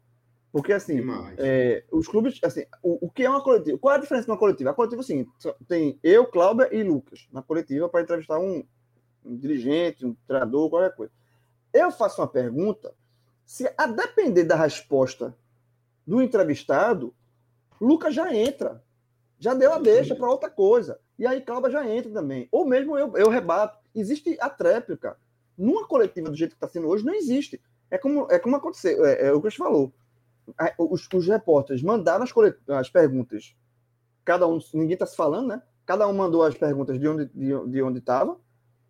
Porque, 0.52 0.72
assim, 0.72 1.00
é, 1.38 1.84
os 1.92 2.08
clubes, 2.08 2.40
assim, 2.42 2.64
o, 2.82 3.06
o, 3.06 3.10
que 3.10 3.24
é 3.24 3.30
uma 3.30 3.42
coletiva? 3.42 3.78
Qual 3.78 3.94
é 3.94 3.98
a 3.98 4.00
diferença 4.00 4.24
de 4.24 4.32
uma 4.32 4.38
coletiva? 4.38 4.70
A 4.70 4.74
coletiva 4.74 5.02
seguinte: 5.02 5.30
tem 5.68 5.98
eu, 6.02 6.26
Cláudia 6.26 6.68
e 6.72 6.82
Lucas 6.82 7.28
na 7.32 7.40
coletiva 7.40 7.88
para 7.88 8.02
entrevistar 8.02 8.38
um, 8.38 8.64
um, 9.24 9.36
dirigente, 9.36 10.04
um 10.04 10.14
treinador, 10.26 10.68
qualquer 10.68 10.94
coisa. 10.96 11.12
Eu 11.72 11.92
faço 11.92 12.20
uma 12.20 12.26
pergunta, 12.26 12.92
se 13.46 13.72
a 13.78 13.86
depender 13.86 14.42
da 14.42 14.56
resposta 14.56 15.36
do 16.04 16.20
entrevistado, 16.20 17.14
Lucas 17.80 18.12
já 18.12 18.34
entra, 18.34 18.82
já 19.38 19.54
deu 19.54 19.72
a 19.72 19.78
deixa 19.78 20.16
para 20.16 20.28
outra 20.28 20.50
coisa. 20.50 20.98
E 21.20 21.26
aí 21.26 21.40
Cláudia 21.40 21.70
já 21.70 21.88
entra 21.88 22.10
também. 22.10 22.48
Ou 22.50 22.66
mesmo 22.66 22.98
eu, 22.98 23.16
eu 23.16 23.28
rebato. 23.28 23.78
Existe 23.94 24.36
a 24.40 24.50
tréplica. 24.50 25.16
Numa 25.56 25.86
coletiva 25.86 26.28
do 26.28 26.36
jeito 26.36 26.52
que 26.52 26.56
está 26.56 26.66
sendo 26.66 26.88
hoje, 26.88 27.04
não 27.04 27.14
existe. 27.14 27.60
É 27.88 27.96
como, 27.96 28.26
é 28.28 28.38
como 28.40 28.56
aconteceu, 28.56 29.04
é, 29.04 29.28
é 29.28 29.32
o 29.32 29.40
que 29.40 29.50
você 29.50 29.56
falou 29.56 29.92
os, 30.78 31.08
os 31.12 31.26
repórteres 31.26 31.82
mandaram 31.82 32.24
as, 32.24 32.32
as 32.68 32.90
perguntas. 32.90 33.54
Cada 34.24 34.46
um, 34.46 34.58
ninguém 34.74 34.94
está 34.94 35.06
se 35.06 35.16
falando, 35.16 35.48
né? 35.48 35.62
Cada 35.86 36.06
um 36.06 36.12
mandou 36.12 36.42
as 36.42 36.56
perguntas 36.56 36.98
de 36.98 37.08
onde 37.08 37.26
de, 37.26 37.70
de 37.70 37.82
onde 37.82 37.98
estava, 37.98 38.38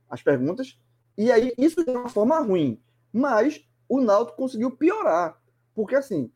as 0.08 0.22
perguntas. 0.22 0.78
E 1.16 1.30
aí 1.30 1.52
isso 1.56 1.84
de 1.84 1.90
uma 1.90 2.08
forma 2.08 2.38
ruim, 2.40 2.80
mas 3.12 3.64
o 3.88 4.00
Náutico 4.00 4.36
conseguiu 4.36 4.70
piorar, 4.70 5.40
porque 5.74 5.96
assim, 5.96 6.30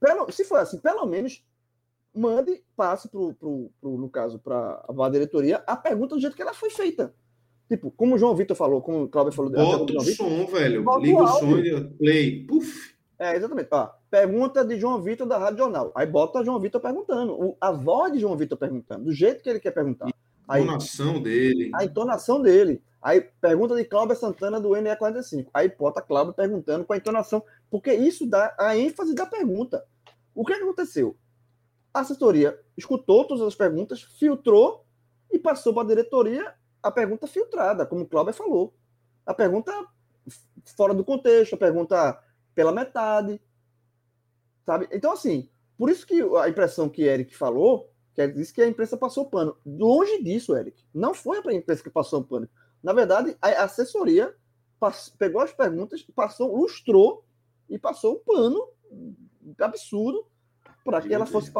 pelo, 0.00 0.30
se 0.32 0.44
for 0.44 0.58
assim, 0.58 0.78
pelo 0.78 1.06
menos 1.06 1.44
mande, 2.18 2.62
passe 2.76 3.08
pro, 3.08 3.32
pro, 3.34 3.70
pro 3.80 3.96
no 3.96 4.08
caso, 4.08 4.38
para 4.38 4.84
a 4.88 5.08
diretoria, 5.08 5.62
a 5.66 5.76
pergunta 5.76 6.14
do 6.14 6.20
jeito 6.20 6.36
que 6.36 6.42
ela 6.42 6.54
foi 6.54 6.70
feita. 6.70 7.14
Tipo, 7.68 7.90
como 7.90 8.14
o 8.14 8.18
João 8.18 8.34
Vitor 8.34 8.56
falou, 8.56 8.80
como 8.80 9.04
o 9.04 9.08
Cláudio 9.08 9.32
falou. 9.32 9.50
Bota 9.52 9.92
o 9.92 10.00
som, 10.00 10.46
velho. 10.46 10.84
Liga 11.00 11.18
o, 11.18 11.24
o 11.24 11.28
som 11.28 11.58
e 11.58 11.84
play. 11.84 12.44
Puf. 12.46 12.96
É, 13.18 13.36
exatamente. 13.36 13.68
Ó, 13.70 13.90
pergunta 14.10 14.64
de 14.64 14.78
João 14.78 15.02
Vitor 15.02 15.26
da 15.26 15.36
Rádio 15.36 15.58
Jornal. 15.58 15.92
Aí 15.94 16.06
bota 16.06 16.44
João 16.44 16.58
Vitor 16.58 16.80
perguntando. 16.80 17.32
O, 17.34 17.56
a 17.60 17.70
voz 17.70 18.12
de 18.12 18.20
João 18.20 18.36
Vitor 18.36 18.56
perguntando, 18.56 19.04
do 19.04 19.12
jeito 19.12 19.42
que 19.42 19.50
ele 19.50 19.60
quer 19.60 19.72
perguntar. 19.72 20.08
A 20.46 20.60
entonação 20.60 21.20
dele. 21.20 21.70
A 21.74 21.84
entonação 21.84 22.40
dele. 22.40 22.82
Aí 23.02 23.20
pergunta 23.20 23.76
de 23.76 23.84
Cláudio 23.84 24.16
Santana 24.16 24.58
do 24.58 24.70
NE45. 24.70 25.48
Aí 25.52 25.68
bota 25.68 26.00
Cláudio 26.00 26.32
perguntando 26.32 26.84
com 26.84 26.94
a 26.94 26.96
entonação, 26.96 27.42
porque 27.70 27.92
isso 27.92 28.26
dá 28.26 28.54
a 28.58 28.76
ênfase 28.76 29.14
da 29.14 29.26
pergunta. 29.26 29.84
O 30.34 30.44
que 30.44 30.54
aconteceu? 30.54 31.16
A 31.98 32.02
assessoria 32.02 32.56
escutou 32.76 33.24
todas 33.26 33.44
as 33.44 33.56
perguntas, 33.56 34.02
filtrou 34.02 34.86
e 35.32 35.36
passou 35.36 35.74
para 35.74 35.82
a 35.82 35.86
diretoria 35.86 36.54
a 36.80 36.92
pergunta 36.92 37.26
filtrada, 37.26 37.84
como 37.84 38.02
o 38.02 38.06
Cláudio 38.06 38.32
falou. 38.32 38.72
A 39.26 39.34
pergunta 39.34 39.72
fora 40.76 40.94
do 40.94 41.04
contexto, 41.04 41.54
a 41.54 41.58
pergunta 41.58 42.16
pela 42.54 42.70
metade. 42.70 43.42
Sabe? 44.64 44.88
Então, 44.92 45.10
assim, 45.10 45.50
por 45.76 45.90
isso 45.90 46.06
que 46.06 46.22
a 46.36 46.48
impressão 46.48 46.88
que 46.88 47.02
Eric 47.02 47.36
falou, 47.36 47.92
que 48.14 48.20
ele 48.20 48.34
disse 48.34 48.54
que 48.54 48.62
a 48.62 48.68
imprensa 48.68 48.96
passou 48.96 49.28
pano. 49.28 49.56
Longe 49.66 50.22
disso, 50.22 50.56
Eric. 50.56 50.84
Não 50.94 51.12
foi 51.12 51.42
a 51.44 51.52
imprensa 51.52 51.82
que 51.82 51.90
passou 51.90 52.22
pano. 52.22 52.48
Na 52.80 52.92
verdade, 52.92 53.36
a 53.42 53.64
assessoria 53.64 54.32
pegou 55.18 55.40
as 55.40 55.52
perguntas, 55.52 56.06
passou, 56.14 56.56
lustrou 56.56 57.24
e 57.68 57.76
passou 57.76 58.14
um 58.14 58.20
pano 58.20 58.68
absurdo 59.58 60.24
para 60.84 61.02
que 61.02 61.12
ela 61.12 61.26
fosse. 61.26 61.52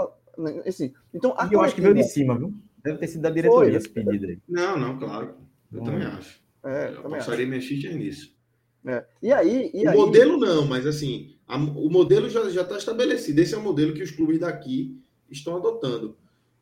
Assim, 0.67 0.93
então, 1.13 1.35
e 1.51 1.55
eu 1.55 1.61
acho 1.61 1.75
que 1.75 1.81
veio 1.81 1.95
de 1.95 2.05
cima, 2.05 2.39
viu? 2.39 2.55
Deve 2.83 2.99
ter 2.99 3.09
sido 3.09 3.23
da 3.23 3.31
diretoria 3.31 3.77
esse 3.77 3.89
pedido 3.89 4.27
aí. 4.27 4.39
Não, 4.49 4.79
não, 4.79 4.99
claro. 4.99 5.35
Eu 5.73 5.81
hum. 5.81 5.85
também 5.85 6.07
acho. 6.07 6.41
É, 6.65 6.89
eu 6.89 7.03
também 7.03 7.19
passaria 7.19 7.47
minha 7.47 7.61
ficha 7.61 7.93
nisso. 7.93 8.37
É. 8.87 9.05
E 9.23 9.33
aí. 9.33 9.71
E 9.75 9.85
o 9.85 9.91
aí... 9.91 9.97
modelo 9.97 10.39
não, 10.39 10.67
mas 10.67 10.87
assim, 10.87 11.37
a, 11.47 11.57
o 11.57 11.91
modelo 11.91 12.29
já 12.29 12.45
está 12.47 12.77
estabelecido. 12.77 13.41
Esse 13.41 13.55
é 13.55 13.59
o 13.59 13.63
modelo 13.63 13.95
que 13.95 14.03
os 14.03 14.11
clubes 14.11 14.39
daqui 14.39 14.97
estão 15.31 15.57
adotando. 15.57 16.17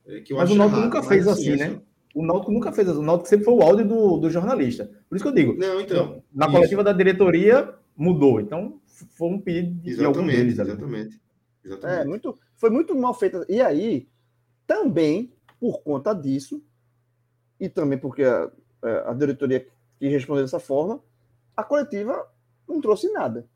É, 0.07 0.23
mas 0.31 0.51
o 0.51 0.55
Náutico 0.55 0.81
nunca 0.81 1.03
fez 1.03 1.27
assim, 1.27 1.53
assim 1.53 1.73
né? 1.73 1.81
O 2.15 2.25
Náutico 2.25 2.53
nunca 2.53 2.73
fez 2.73 2.89
assim. 2.89 2.99
O 2.99 3.03
Náutico 3.03 3.29
sempre 3.29 3.45
foi 3.45 3.55
o 3.55 3.63
áudio 3.63 3.87
do, 3.87 4.17
do 4.19 4.31
jornalista. 4.31 4.91
Por 5.09 5.17
isso 5.17 5.25
que 5.25 5.29
eu 5.29 5.35
digo. 5.35 5.55
Não, 5.59 5.81
então. 5.81 6.23
Na 6.33 6.47
isso. 6.47 6.55
coletiva 6.55 6.85
da 6.85 6.93
diretoria 6.93 7.75
mudou. 7.97 8.41
Então, 8.41 8.81
foi 8.87 9.29
um 9.29 9.41
pedido 9.41 9.75
de 9.83 9.91
exatamente, 9.91 10.19
algum 10.19 10.27
deles. 10.27 10.59
Exatamente. 10.59 11.21
Exatamente. 11.67 12.01
É, 12.01 12.05
muito, 12.05 12.39
foi 12.57 12.71
muito 12.71 12.95
mal 12.95 13.15
feito. 13.15 13.45
E 13.49 13.61
aí, 13.61 14.09
também, 14.67 15.33
por 15.61 15.83
conta 15.83 16.15
disso, 16.15 16.63
e 17.59 17.69
também 17.69 17.99
porque 17.99 18.23
a, 18.23 18.51
é, 18.83 19.05
a 19.07 19.13
diretoria 19.13 19.67
quis 19.99 20.11
responder 20.11 20.43
dessa 20.43 20.61
forma, 20.61 21.03
a 21.57 21.65
coletiva 21.65 22.27
não 22.69 22.81
trouxe 22.81 23.11
nada. 23.13 23.49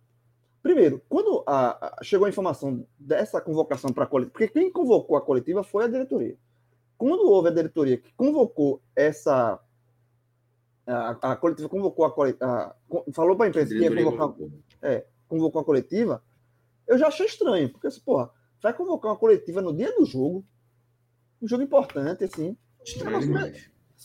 Primeiro, 0.63 1.03
quando 1.09 1.43
a, 1.47 2.01
a, 2.01 2.05
chegou 2.05 2.27
a 2.27 2.29
informação 2.29 2.87
dessa 2.99 3.41
convocação 3.41 3.93
para 3.93 4.05
a 4.05 4.07
coletiva, 4.07 4.33
porque 4.33 4.49
quem 4.49 4.71
convocou 4.71 5.17
a 5.17 5.23
coletiva 5.23 5.63
foi 5.63 5.85
a 5.85 5.89
diretoria. 5.89 6.37
Quando 6.99 7.31
houve 7.31 7.49
a 7.49 7.53
diretoria 7.53 7.97
que 7.97 8.13
convocou 8.13 8.83
essa. 8.95 9.59
A, 10.87 11.33
a 11.33 11.37
coletiva 11.37 11.69
convocou 11.69 12.05
a 12.05 12.11
coletiva. 12.13 12.77
Falou 13.15 13.37
para 13.37 13.47
a 13.47 13.49
imprensa 13.49 13.73
que 13.73 13.81
ia 13.81 14.05
convocar. 14.05 14.35
É, 14.83 15.07
convocou 15.27 15.63
a 15.63 15.65
coletiva. 15.65 16.23
Eu 16.87 16.99
já 16.99 17.09
achei 17.09 17.27
estranho, 17.27 17.71
porque 17.71 17.87
assim, 17.87 18.01
porra, 18.01 18.31
vai 18.63 18.73
convocar 18.73 19.11
uma 19.11 19.19
coletiva 19.19 19.61
no 19.63 19.75
dia 19.75 19.95
do 19.97 20.05
jogo, 20.05 20.45
um 21.41 21.49
jogo 21.49 21.63
importante, 21.63 22.25
assim. 22.25 22.57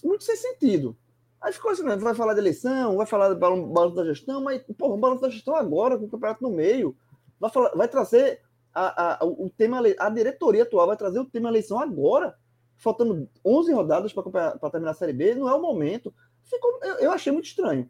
Muito 0.03 0.23
sem 0.23 0.36
sentido. 0.36 0.97
Aí 1.41 1.53
ficou 1.53 1.71
assim, 1.71 1.84
né? 1.84 1.95
vai 1.97 2.15
falar 2.15 2.34
de 2.34 2.39
eleição, 2.39 2.97
vai 2.97 3.05
falar 3.05 3.30
do 3.30 3.36
balanço 3.36 3.95
da 3.95 4.05
gestão, 4.05 4.43
mas, 4.43 4.63
porra, 4.78 4.95
o 4.95 4.97
balanço 4.97 5.21
da 5.21 5.30
gestão 5.30 5.55
agora, 5.55 5.97
com 5.97 6.05
o 6.05 6.09
campeonato 6.09 6.41
no 6.41 6.49
meio. 6.49 6.95
Vai, 7.39 7.51
falar, 7.51 7.69
vai 7.76 7.88
trazer 7.88 8.41
a, 8.73 9.23
a, 9.23 9.26
o 9.26 9.49
tema, 9.49 9.82
a 9.99 10.09
diretoria 10.09 10.63
atual 10.63 10.88
vai 10.88 10.97
trazer 10.97 11.19
o 11.19 11.26
tema 11.26 11.49
eleição 11.49 11.80
agora, 11.80 12.36
faltando 12.78 13.30
11 13.43 13.73
rodadas 13.73 14.13
para 14.13 14.69
terminar 14.69 14.91
a 14.91 14.95
Série 14.95 15.13
B, 15.13 15.36
não 15.36 15.47
é 15.47 15.53
o 15.53 15.61
momento. 15.61 16.13
Ficou, 16.43 16.80
eu, 16.82 16.95
eu 16.95 17.11
achei 17.11 17.32
muito 17.32 17.45
estranho. 17.45 17.89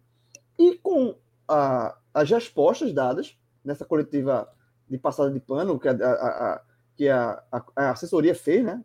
E 0.60 0.78
com 0.78 1.16
a, 1.48 1.98
as 2.14 2.30
respostas 2.30 2.94
dadas 2.94 3.38
nessa 3.64 3.86
coletiva 3.86 4.48
de 4.90 4.98
passada 4.98 5.32
de 5.32 5.40
pano, 5.40 5.80
que 5.80 5.88
a, 5.88 5.92
a, 5.92 6.54
a 6.54 6.62
que 6.96 7.10
a, 7.10 7.44
a, 7.76 7.92
assessoria 7.92 8.34
fez, 8.34 8.64
né? 8.64 8.84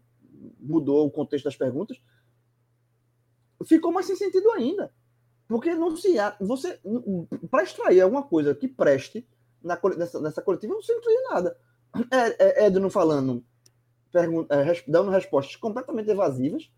Mudou 0.59 1.07
o 1.07 1.11
contexto 1.11 1.45
das 1.45 1.57
perguntas 1.57 2.01
ficou 3.65 3.93
mais 3.93 4.07
sem 4.07 4.17
sentido 4.17 4.51
ainda. 4.53 4.93
Porque 5.49 5.75
não 5.75 5.97
se 5.97 6.19
há, 6.19 6.37
você 6.41 6.81
para 7.51 7.65
extrair 7.65 8.01
alguma 8.01 8.23
coisa 8.23 8.55
que 8.55 8.69
preste 8.69 9.27
na, 9.63 9.79
nessa, 9.97 10.21
nessa 10.21 10.43
coletiva, 10.43 10.73
não 10.73 10.81
extrair 10.81 11.23
nada. 11.31 11.57
É, 12.11 12.63
é 12.63 12.67
Edno 12.67 12.89
falando, 12.89 13.45
pergunta, 14.13 14.55
é, 14.55 14.85
dando 14.87 15.11
respostas 15.11 15.57
completamente 15.57 16.09
evasivas, 16.09 16.71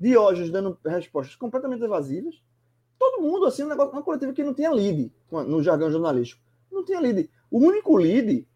Diógenes 0.00 0.52
dando 0.52 0.78
respostas 0.86 1.34
completamente 1.34 1.82
evasivas, 1.82 2.40
todo 2.96 3.20
mundo 3.20 3.46
assim, 3.46 3.64
um 3.64 3.68
negócio, 3.68 3.92
uma 3.92 4.02
coletiva 4.02 4.32
que 4.32 4.44
não 4.44 4.54
tinha 4.54 4.70
lead 4.70 5.12
no 5.28 5.60
jargão 5.60 5.90
jornalístico. 5.90 6.40
Não 6.70 6.84
tinha 6.84 7.00
lead. 7.00 7.28
O 7.50 7.58
único 7.58 7.96
lead 7.96 8.46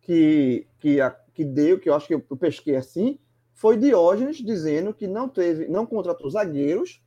que, 0.00 0.66
que, 0.78 1.00
a, 1.00 1.10
que 1.10 1.44
deu, 1.44 1.78
que 1.78 1.88
eu 1.88 1.94
acho 1.94 2.06
que 2.06 2.14
eu, 2.14 2.20
pesquei 2.20 2.76
assim, 2.76 3.18
foi 3.54 3.76
Diógenes 3.76 4.38
dizendo 4.38 4.94
que 4.94 5.06
não 5.06 5.28
teve, 5.28 5.68
não 5.68 5.84
contratou 5.84 6.30
zagueiros 6.30 7.02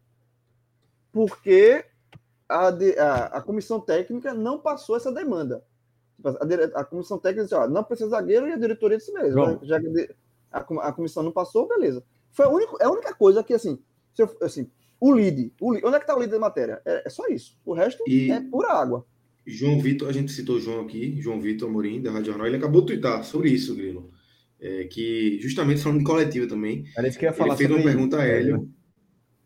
porque 1.11 1.85
a, 2.49 2.67
a, 2.67 3.25
a 3.37 3.41
comissão 3.41 3.79
técnica 3.79 4.33
não 4.33 4.59
passou 4.59 4.95
essa 4.97 5.11
demanda. 5.11 5.63
Tipo, 6.15 6.29
a, 6.29 6.81
a 6.81 6.83
comissão 6.83 7.17
técnica 7.17 7.43
disse, 7.43 7.55
ó, 7.55 7.67
não 7.67 7.83
precisa 7.83 8.09
zagueiro 8.09 8.47
e 8.47 8.53
a 8.53 8.57
diretoria 8.57 8.97
disse 8.97 9.13
mesmo. 9.13 9.59
Já 9.63 9.79
que 9.79 10.15
a, 10.51 10.59
a 10.59 10.93
comissão 10.93 11.23
não 11.23 11.31
passou, 11.31 11.67
beleza. 11.67 12.03
Foi 12.31 12.45
a 12.45 12.49
única, 12.49 12.75
é 12.79 12.85
a 12.85 12.91
única 12.91 13.13
coisa 13.13 13.43
que, 13.43 13.53
assim, 13.53 13.79
eu, 14.17 14.35
assim 14.41 14.69
o 15.03 15.11
lead, 15.11 15.53
o 15.59 15.71
lead, 15.71 15.85
onde 15.85 15.97
é 15.97 15.99
que 15.99 16.05
está 16.05 16.15
o 16.15 16.19
lead 16.19 16.31
da 16.31 16.39
matéria? 16.39 16.81
É, 16.85 17.03
é 17.05 17.09
só 17.09 17.27
isso. 17.27 17.57
O 17.65 17.73
resto 17.73 18.01
e... 18.07 18.31
é 18.31 18.39
pura 18.39 18.71
água. 18.71 19.05
João 19.45 19.79
Vitor, 19.79 20.07
a 20.07 20.11
gente 20.11 20.31
citou 20.31 20.55
o 20.55 20.59
João 20.59 20.81
aqui, 20.81 21.21
João 21.21 21.41
Vitor 21.41 21.69
Amorim, 21.69 22.01
da 22.01 22.11
Rádio 22.11 22.27
Jornal, 22.27 22.47
ele 22.47 22.55
acabou 22.55 22.81
de 22.81 22.87
twittar 22.87 23.23
sobre 23.23 23.49
isso, 23.49 23.75
Grilo 23.75 24.11
é, 24.63 24.85
que 24.85 25.37
justamente 25.41 25.81
falando 25.81 25.99
de 25.99 26.05
coletiva 26.05 26.47
também. 26.47 26.85
Que 27.19 27.25
ia 27.25 27.33
falar 27.33 27.49
ele 27.49 27.57
fez 27.57 27.69
uma 27.69 27.83
pergunta 27.83 28.17
a 28.17 28.23
Hélio 28.23 28.69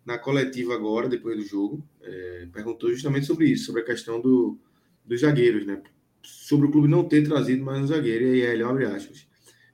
na 0.06 0.18
coletiva 0.20 0.76
agora, 0.76 1.10
depois 1.10 1.36
do 1.36 1.44
jogo, 1.44 1.84
é, 2.02 2.48
perguntou 2.54 2.90
justamente 2.92 3.26
sobre 3.26 3.50
isso, 3.50 3.66
sobre 3.66 3.82
a 3.82 3.86
questão 3.86 4.22
do, 4.22 4.58
dos 5.04 5.20
zagueiros, 5.20 5.66
né? 5.66 5.82
Sobre 6.22 6.68
o 6.68 6.72
clube 6.72 6.88
não 6.88 7.04
ter 7.04 7.24
trazido 7.24 7.66
mais 7.66 7.82
um 7.82 7.88
zagueiro, 7.88 8.24
e 8.24 8.42
aí 8.42 8.42
Hélio 8.42 8.70
abre 8.70 8.86
aspas. 8.86 9.28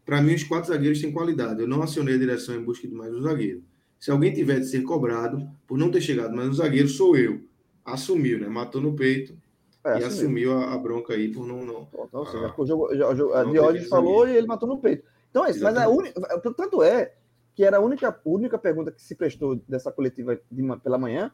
Para 0.03 0.21
mim, 0.21 0.33
os 0.33 0.43
quatro 0.43 0.69
zagueiros 0.69 0.99
têm 0.99 1.11
qualidade. 1.11 1.61
Eu 1.61 1.67
não 1.67 1.83
acionei 1.83 2.15
a 2.15 2.17
direção 2.17 2.55
em 2.55 2.63
busca 2.63 2.87
de 2.87 2.95
mais 2.95 3.13
um 3.13 3.21
zagueiro. 3.21 3.63
Se 3.99 4.11
alguém 4.11 4.33
tiver 4.33 4.59
de 4.59 4.65
ser 4.65 4.81
cobrado 4.81 5.47
por 5.67 5.77
não 5.77 5.91
ter 5.91 6.01
chegado 6.01 6.35
mais 6.35 6.49
um 6.49 6.53
zagueiro, 6.53 6.87
sou 6.87 7.15
eu. 7.15 7.41
Assumiu, 7.85 8.39
né? 8.39 8.47
Matou 8.47 8.81
no 8.81 8.95
peito 8.95 9.37
é, 9.83 9.99
e 9.99 10.03
assumiu 10.03 10.57
a, 10.57 10.73
a, 10.73 10.77
bronca 10.77 11.13
aí 11.13 11.31
por 11.31 11.45
não. 11.45 11.65
não 11.65 11.87
então, 12.05 12.21
assim, 12.23 12.37
a, 12.37 12.53
o 12.57 12.65
jogo, 12.65 13.33
a 13.33 13.43
Diógenes 13.43 13.89
falou 13.89 14.27
e 14.27 14.35
ele 14.35 14.47
matou 14.47 14.67
no 14.67 14.79
peito. 14.79 15.05
Então 15.29 15.45
é 15.45 15.51
isso, 15.51 15.63
mas 15.63 15.75
a 15.75 15.89
única, 15.89 16.21
tanto 16.55 16.81
é 16.81 17.13
que 17.55 17.63
era 17.63 17.77
a 17.77 17.79
única, 17.79 18.19
única 18.23 18.57
pergunta 18.57 18.91
que 18.91 19.01
se 19.01 19.15
prestou 19.15 19.55
dessa 19.67 19.91
coletiva 19.91 20.39
de 20.49 20.61
uma, 20.61 20.79
pela 20.79 20.97
manhã, 20.97 21.31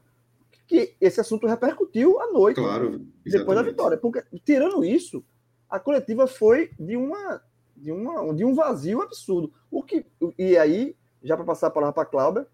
que 0.68 0.96
esse 1.00 1.20
assunto 1.20 1.48
repercutiu 1.48 2.20
à 2.20 2.32
noite, 2.32 2.58
claro, 2.58 3.06
depois 3.26 3.58
da 3.58 3.64
vitória. 3.64 3.98
Porque, 3.98 4.24
tirando 4.44 4.84
isso, 4.84 5.24
a 5.70 5.80
coletiva 5.80 6.28
foi 6.28 6.72
de, 6.80 6.96
uma, 6.96 7.42
de, 7.76 7.92
uma, 7.92 8.34
de 8.34 8.46
um 8.46 8.54
vazio 8.54 9.02
absurdo. 9.02 9.54
O 9.72 9.84
que, 9.84 10.06
e 10.38 10.58
aí, 10.58 10.96
já 11.24 11.36
para 11.36 11.46
passar 11.46 11.68
a 11.68 11.72
palavra 11.72 11.94
para 11.94 12.04
a 12.04 12.06
Cláudia, 12.06 12.48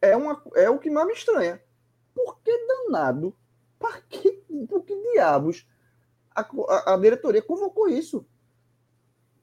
é, 0.00 0.16
uma, 0.16 0.42
é 0.54 0.70
o 0.70 0.78
que 0.78 0.90
mais 0.90 1.06
me 1.06 1.14
estranha. 1.14 1.60
Por 2.14 2.38
que 2.40 2.66
danado? 2.66 3.34
Para 3.78 4.00
que, 4.02 4.32
por 4.68 4.84
que 4.84 4.94
diabos 5.12 5.66
a, 6.34 6.40
a, 6.40 6.94
a 6.94 6.96
diretoria 6.96 7.42
convocou 7.42 7.88
isso? 7.88 8.26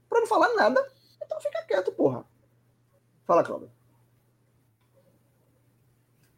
Para 0.10 0.22
não 0.22 0.28
falar 0.28 0.54
nada 0.56 0.84
então 1.26 1.40
fica 1.42 1.64
quieto, 1.68 1.92
porra. 1.92 2.26
Fala, 3.26 3.44
Cláudio. 3.44 3.70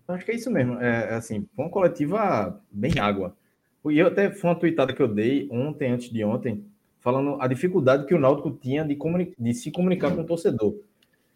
Acho 0.07 0.25
que 0.25 0.31
é 0.31 0.35
isso 0.35 0.51
mesmo. 0.51 0.79
É, 0.79 1.11
é, 1.11 1.13
assim, 1.15 1.47
foi 1.55 1.65
uma 1.65 1.71
coletiva 1.71 2.61
bem 2.71 2.99
água. 2.99 3.35
E 3.85 3.99
eu 3.99 4.07
até 4.07 4.31
foi 4.31 4.49
uma 4.49 4.59
tweetada 4.59 4.93
que 4.93 5.01
eu 5.01 5.07
dei 5.07 5.47
ontem, 5.51 5.91
antes 5.91 6.11
de 6.11 6.23
ontem, 6.23 6.65
falando 6.99 7.39
a 7.41 7.47
dificuldade 7.47 8.05
que 8.05 8.13
o 8.13 8.19
Náutico 8.19 8.51
tinha 8.51 8.83
de, 8.83 8.97
de 9.37 9.53
se 9.53 9.71
comunicar 9.71 10.15
com 10.15 10.21
o 10.21 10.25
torcedor. 10.25 10.75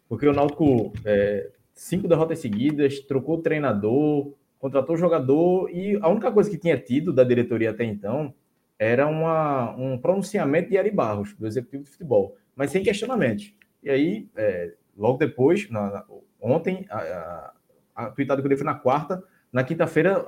Porque 0.08 0.26
o 0.26 0.32
Náutico, 0.32 0.92
é, 1.04 1.50
cinco 1.74 2.08
derrotas 2.08 2.38
seguidas, 2.38 3.00
trocou 3.00 3.42
treinador, 3.42 4.32
contratou 4.60 4.96
jogador, 4.96 5.68
e 5.70 5.98
a 6.00 6.08
única 6.08 6.30
coisa 6.30 6.48
que 6.48 6.56
tinha 6.56 6.78
tido 6.78 7.12
da 7.12 7.24
diretoria 7.24 7.70
até 7.70 7.84
então 7.84 8.32
era 8.78 9.08
uma, 9.08 9.74
um 9.76 9.98
pronunciamento 9.98 10.70
de 10.70 10.78
Ari 10.78 10.92
Barros, 10.92 11.34
do 11.34 11.46
executivo 11.46 11.82
de 11.82 11.90
futebol 11.90 12.36
mas 12.60 12.70
sem 12.70 12.82
questionamento. 12.82 13.44
E 13.82 13.88
aí, 13.88 14.28
é, 14.36 14.74
logo 14.94 15.16
depois, 15.16 15.70
na, 15.70 15.90
na, 15.90 16.04
ontem, 16.38 16.84
a, 16.90 16.98
a, 16.98 17.52
a 17.94 18.10
tweetada 18.10 18.42
que 18.42 18.46
eu 18.46 18.50
dei 18.50 18.58
foi 18.58 18.66
na 18.66 18.74
quarta, 18.74 19.24
na 19.50 19.64
quinta-feira 19.64 20.26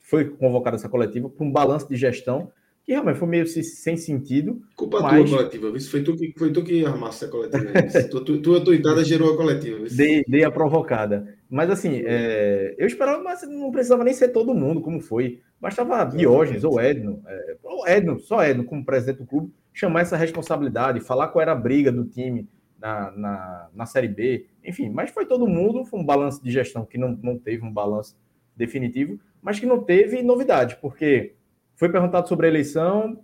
foi 0.00 0.24
convocada 0.24 0.74
essa 0.74 0.88
coletiva 0.88 1.28
para 1.28 1.46
um 1.46 1.52
balanço 1.52 1.88
de 1.88 1.94
gestão 1.94 2.50
que 2.84 2.90
realmente 2.90 3.18
foi 3.18 3.28
meio 3.28 3.46
sem 3.46 3.96
sentido. 3.96 4.60
Culpa 4.74 5.00
mas... 5.00 5.30
tua 5.30 5.38
coletiva, 5.38 5.76
isso 5.76 5.88
foi 5.88 6.02
tu 6.02 6.16
que, 6.16 6.34
foi 6.36 6.52
tu 6.52 6.64
que 6.64 6.84
armaste 6.84 7.26
a 7.26 7.28
coletiva. 7.28 7.70
tua, 8.10 8.24
tua, 8.24 8.42
tua 8.42 8.64
tuitada 8.64 9.04
gerou 9.04 9.34
a 9.34 9.36
coletiva. 9.36 9.86
Dei, 9.90 10.24
dei, 10.26 10.42
a 10.42 10.50
provocada. 10.50 11.32
Mas 11.50 11.70
assim, 11.70 12.02
é, 12.04 12.74
eu 12.76 12.86
esperava, 12.86 13.22
mas 13.22 13.42
não 13.48 13.70
precisava 13.70 14.04
nem 14.04 14.12
ser 14.12 14.28
todo 14.28 14.54
mundo, 14.54 14.80
como 14.80 15.00
foi. 15.00 15.40
Bastava 15.60 16.04
Diógenes 16.04 16.62
ou 16.62 16.80
Edno, 16.80 17.22
é, 17.26 17.56
ou 17.62 17.88
Edno, 17.88 18.20
só 18.20 18.44
Edno, 18.44 18.64
como 18.64 18.84
presidente 18.84 19.18
do 19.18 19.26
clube, 19.26 19.52
chamar 19.72 20.02
essa 20.02 20.16
responsabilidade, 20.16 21.00
falar 21.00 21.28
qual 21.28 21.42
era 21.42 21.52
a 21.52 21.56
briga 21.56 21.90
do 21.90 22.04
time 22.04 22.48
na, 22.78 23.10
na, 23.12 23.68
na 23.74 23.86
Série 23.86 24.08
B, 24.08 24.46
enfim, 24.64 24.88
mas 24.90 25.10
foi 25.10 25.26
todo 25.26 25.48
mundo, 25.48 25.84
foi 25.84 25.98
um 25.98 26.04
balanço 26.04 26.42
de 26.42 26.50
gestão 26.50 26.84
que 26.84 26.98
não, 26.98 27.18
não 27.22 27.38
teve 27.38 27.64
um 27.64 27.72
balanço 27.72 28.16
definitivo, 28.54 29.18
mas 29.42 29.58
que 29.58 29.66
não 29.66 29.82
teve 29.82 30.22
novidade, 30.22 30.76
porque 30.80 31.34
foi 31.74 31.88
perguntado 31.88 32.28
sobre 32.28 32.46
a 32.46 32.50
eleição, 32.50 33.18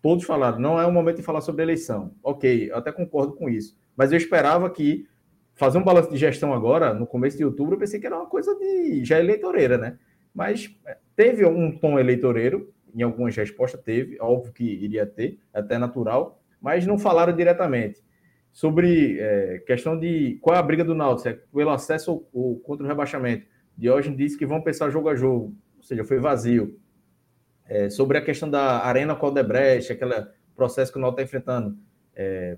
todos 0.00 0.24
falaram, 0.24 0.58
não 0.58 0.80
é 0.80 0.86
o 0.86 0.92
momento 0.92 1.16
de 1.16 1.22
falar 1.22 1.40
sobre 1.40 1.62
a 1.62 1.64
eleição. 1.64 2.12
Ok, 2.22 2.70
eu 2.70 2.76
até 2.76 2.92
concordo 2.92 3.32
com 3.32 3.48
isso. 3.48 3.76
Mas 3.96 4.12
eu 4.12 4.18
esperava 4.18 4.68
que 4.70 5.06
fazer 5.56 5.78
um 5.78 5.82
balanço 5.82 6.10
de 6.10 6.16
gestão 6.16 6.52
agora, 6.52 6.94
no 6.94 7.06
começo 7.06 7.36
de 7.36 7.44
outubro, 7.44 7.74
eu 7.74 7.78
pensei 7.78 7.98
que 7.98 8.06
era 8.06 8.16
uma 8.16 8.26
coisa 8.26 8.54
de 8.54 9.04
já 9.04 9.18
eleitoreira, 9.18 9.76
né? 9.76 9.98
Mas 10.32 10.70
é, 10.86 10.98
teve 11.16 11.44
um 11.46 11.76
tom 11.76 11.98
eleitoreiro, 11.98 12.72
em 12.94 13.02
algumas 13.02 13.34
respostas 13.34 13.80
teve, 13.82 14.18
óbvio 14.20 14.52
que 14.52 14.64
iria 14.64 15.06
ter, 15.06 15.38
até 15.52 15.78
natural, 15.78 16.40
mas 16.60 16.86
não 16.86 16.98
falaram 16.98 17.34
diretamente. 17.34 18.04
Sobre 18.52 19.18
é, 19.18 19.62
questão 19.66 19.98
de 19.98 20.38
qual 20.40 20.56
é 20.56 20.58
a 20.58 20.62
briga 20.62 20.84
do 20.84 20.94
Náutico, 20.94 21.28
é 21.28 21.32
pelo 21.32 21.70
acesso 21.70 22.12
ou, 22.12 22.28
ou 22.32 22.60
contra 22.60 22.84
o 22.84 22.88
rebaixamento. 22.88 23.46
Diógenes 23.76 24.18
disse 24.18 24.38
que 24.38 24.46
vão 24.46 24.62
pensar 24.62 24.90
jogo 24.90 25.08
a 25.08 25.14
jogo, 25.14 25.54
ou 25.76 25.82
seja, 25.82 26.04
foi 26.04 26.18
vazio. 26.18 26.78
É, 27.66 27.90
sobre 27.90 28.16
a 28.16 28.22
questão 28.22 28.48
da 28.48 28.84
Arena 28.84 29.16
Caldebrecht, 29.16 29.92
aquele 29.92 30.26
processo 30.54 30.92
que 30.92 30.98
o 30.98 31.00
Náutico 31.00 31.22
está 31.22 31.24
enfrentando, 31.38 31.76
é, 32.14 32.56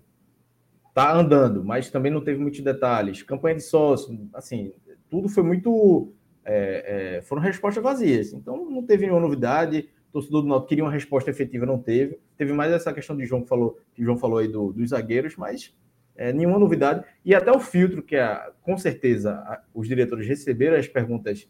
tá 0.99 1.15
andando, 1.15 1.65
mas 1.65 1.91
também 1.91 2.11
não 2.11 2.21
teve 2.21 2.41
muitos 2.41 2.61
detalhes. 2.61 3.23
Campanha 3.23 3.55
de 3.55 3.63
sócio, 3.63 4.29
assim, 4.35 4.73
tudo 5.09 5.29
foi 5.29 5.45
muito. 5.45 6.13
É, 6.45 7.19
é, 7.19 7.23
foram 7.23 7.41
respostas 7.41 7.81
vazias. 7.83 8.33
Então 8.33 8.69
não 8.69 8.83
teve 8.83 9.03
nenhuma 9.03 9.21
novidade. 9.21 9.89
O 10.09 10.13
torcedor 10.15 10.43
do 10.43 10.49
Náutico 10.49 10.69
queria 10.71 10.83
uma 10.83 10.91
resposta 10.91 11.31
efetiva, 11.31 11.65
não 11.65 11.79
teve. 11.79 12.19
Teve 12.37 12.53
mais 12.53 12.73
essa 12.73 12.93
questão 12.93 13.17
de 13.17 13.25
João 13.25 13.43
que 13.43 13.49
falou, 13.49 13.79
que 13.95 14.03
João 14.03 14.17
falou 14.17 14.39
aí 14.39 14.49
do, 14.49 14.73
dos 14.73 14.91
zagueiros, 14.91 15.37
mas 15.37 15.73
é, 16.17 16.33
nenhuma 16.33 16.59
novidade. 16.59 17.05
E 17.25 17.33
até 17.33 17.53
o 17.53 17.61
filtro, 17.61 18.03
que 18.03 18.17
é, 18.17 18.51
com 18.63 18.77
certeza 18.77 19.35
a, 19.35 19.63
os 19.73 19.87
diretores 19.87 20.27
receberam 20.27 20.77
as 20.77 20.89
perguntas 20.89 21.49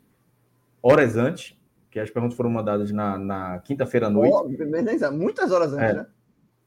horas 0.83 1.17
antes, 1.17 1.57
que 1.91 1.99
as 1.99 2.11
perguntas 2.11 2.37
foram 2.37 2.51
mandadas 2.51 2.93
na, 2.93 3.17
na 3.17 3.59
quinta-feira 3.61 4.09
à 4.09 4.11
noite. 4.11 4.35
Oh, 4.35 5.11
muitas 5.11 5.51
horas 5.53 5.73
antes, 5.73 5.91
é. 5.91 5.95
né? 5.95 6.07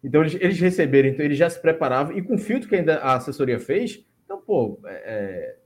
Então 0.03 0.21
eles, 0.21 0.35
eles, 0.35 0.59
receberam, 0.59 1.09
então 1.09 1.23
eles 1.23 1.37
já 1.37 1.49
se 1.49 1.61
preparavam, 1.61 2.17
e 2.17 2.21
com 2.21 2.35
o 2.35 2.39
filtro 2.39 2.67
que 2.67 2.75
ainda 2.75 2.97
a 2.97 3.15
assessoria 3.15 3.59
fez, 3.59 4.03
então, 4.25 4.41
pô, 4.41 4.79
é, 4.85 4.91
é 4.95 5.57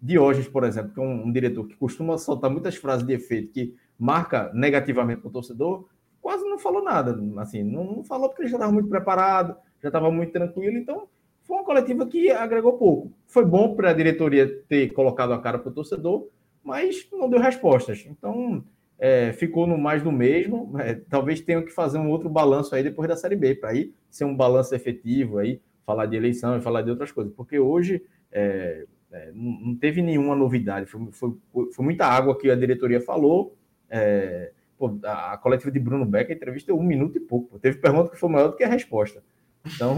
Diógenes, 0.00 0.48
por 0.48 0.64
exemplo, 0.64 0.92
que 0.92 1.00
é 1.00 1.02
um, 1.02 1.26
um, 1.26 1.32
diretor 1.32 1.66
que 1.66 1.76
costuma 1.76 2.18
soltar 2.18 2.50
muitas 2.50 2.76
frases 2.76 3.06
de 3.06 3.14
efeito 3.14 3.52
que 3.52 3.74
marca 3.98 4.50
negativamente 4.52 5.22
para 5.22 5.28
o 5.28 5.32
torcedor, 5.32 5.88
quase 6.20 6.44
não 6.44 6.58
falou 6.58 6.84
nada, 6.84 7.18
assim, 7.38 7.62
não, 7.62 7.84
não 7.84 8.04
falou 8.04 8.28
porque 8.28 8.42
ele 8.42 8.50
já 8.50 8.56
estava 8.56 8.72
muito 8.72 8.88
preparado, 8.88 9.56
já 9.82 9.88
estava 9.88 10.10
muito 10.10 10.30
tranquilo, 10.30 10.76
então 10.76 11.08
foi 11.42 11.56
uma 11.56 11.64
coletiva 11.64 12.06
que 12.06 12.30
agregou 12.30 12.78
pouco. 12.78 13.12
Foi 13.26 13.44
bom 13.44 13.74
para 13.74 13.90
a 13.90 13.94
diretoria 13.94 14.46
ter 14.68 14.92
colocado 14.92 15.32
a 15.32 15.40
cara 15.40 15.58
para 15.58 15.70
o 15.70 15.74
torcedor, 15.74 16.28
mas 16.62 17.08
não 17.12 17.28
deu 17.28 17.40
respostas. 17.40 18.04
Então, 18.06 18.64
é, 18.98 19.32
ficou 19.32 19.66
no 19.66 19.76
mais 19.76 20.02
do 20.02 20.12
mesmo. 20.12 20.78
É, 20.78 20.94
talvez 20.94 21.40
tenham 21.40 21.62
que 21.62 21.70
fazer 21.70 21.98
um 21.98 22.10
outro 22.10 22.28
balanço 22.28 22.74
aí 22.74 22.82
depois 22.82 23.08
da 23.08 23.16
Série 23.16 23.36
B, 23.36 23.54
para 23.54 23.70
aí 23.70 23.92
ser 24.10 24.24
um 24.24 24.36
balanço 24.36 24.74
efetivo, 24.74 25.38
aí 25.38 25.60
falar 25.84 26.06
de 26.06 26.16
eleição 26.16 26.56
e 26.56 26.62
falar 26.62 26.82
de 26.82 26.90
outras 26.90 27.12
coisas. 27.12 27.32
Porque 27.34 27.58
hoje 27.58 28.02
é, 28.32 28.86
é 29.12 29.30
não 29.34 29.74
teve 29.76 30.02
nenhuma 30.02 30.34
novidade, 30.34 30.86
foi, 30.86 31.08
foi, 31.12 31.32
foi, 31.72 31.84
muita 31.84 32.06
água 32.06 32.38
que 32.38 32.50
a 32.50 32.56
diretoria 32.56 33.00
falou. 33.00 33.56
É, 33.90 34.52
pô, 34.78 34.98
a, 35.04 35.36
coletiva 35.38 35.70
de 35.70 35.78
Bruno 35.78 36.06
Beck, 36.06 36.30
a 36.30 36.34
entrevista 36.34 36.72
deu 36.72 36.80
um 36.80 36.84
minuto 36.84 37.18
e 37.18 37.20
pouco. 37.20 37.50
Pô. 37.50 37.58
Teve 37.58 37.78
pergunta 37.78 38.10
que 38.10 38.18
foi 38.18 38.30
maior 38.30 38.48
do 38.48 38.56
que 38.56 38.64
a 38.64 38.68
resposta. 38.68 39.22
Então, 39.66 39.96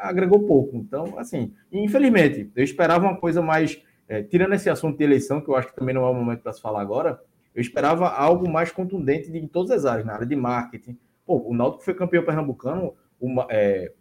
agregou 0.00 0.46
pouco. 0.46 0.76
Então, 0.76 1.18
assim, 1.18 1.52
infelizmente, 1.70 2.50
eu 2.56 2.64
esperava 2.64 3.06
uma 3.06 3.16
coisa 3.16 3.42
mais. 3.42 3.80
É, 4.06 4.22
tirando 4.22 4.54
esse 4.54 4.68
assunto 4.68 4.98
de 4.98 5.04
eleição, 5.04 5.40
que 5.40 5.48
eu 5.48 5.56
acho 5.56 5.68
que 5.68 5.76
também 5.76 5.94
não 5.94 6.04
é 6.04 6.10
o 6.10 6.14
momento 6.14 6.42
para 6.42 6.52
se 6.52 6.60
falar 6.60 6.82
agora, 6.82 7.18
eu 7.54 7.60
esperava 7.60 8.08
algo 8.08 8.50
mais 8.50 8.72
contundente 8.72 9.30
de, 9.30 9.38
em 9.38 9.46
todas 9.46 9.70
as 9.70 9.84
áreas, 9.84 10.06
na 10.06 10.14
área 10.14 10.26
de 10.26 10.34
marketing. 10.34 10.98
Pô, 11.24 11.48
o 11.48 11.54
Náutico 11.54 11.84
foi 11.84 11.94
campeão 11.94 12.24
pernambucano, 12.24 12.94
o, 13.20 13.28
é, 13.48 13.92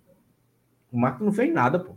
o 0.92 0.98
marketing 0.98 1.26
não 1.26 1.32
fez 1.32 1.54
nada, 1.54 1.80
pô. 1.80 1.96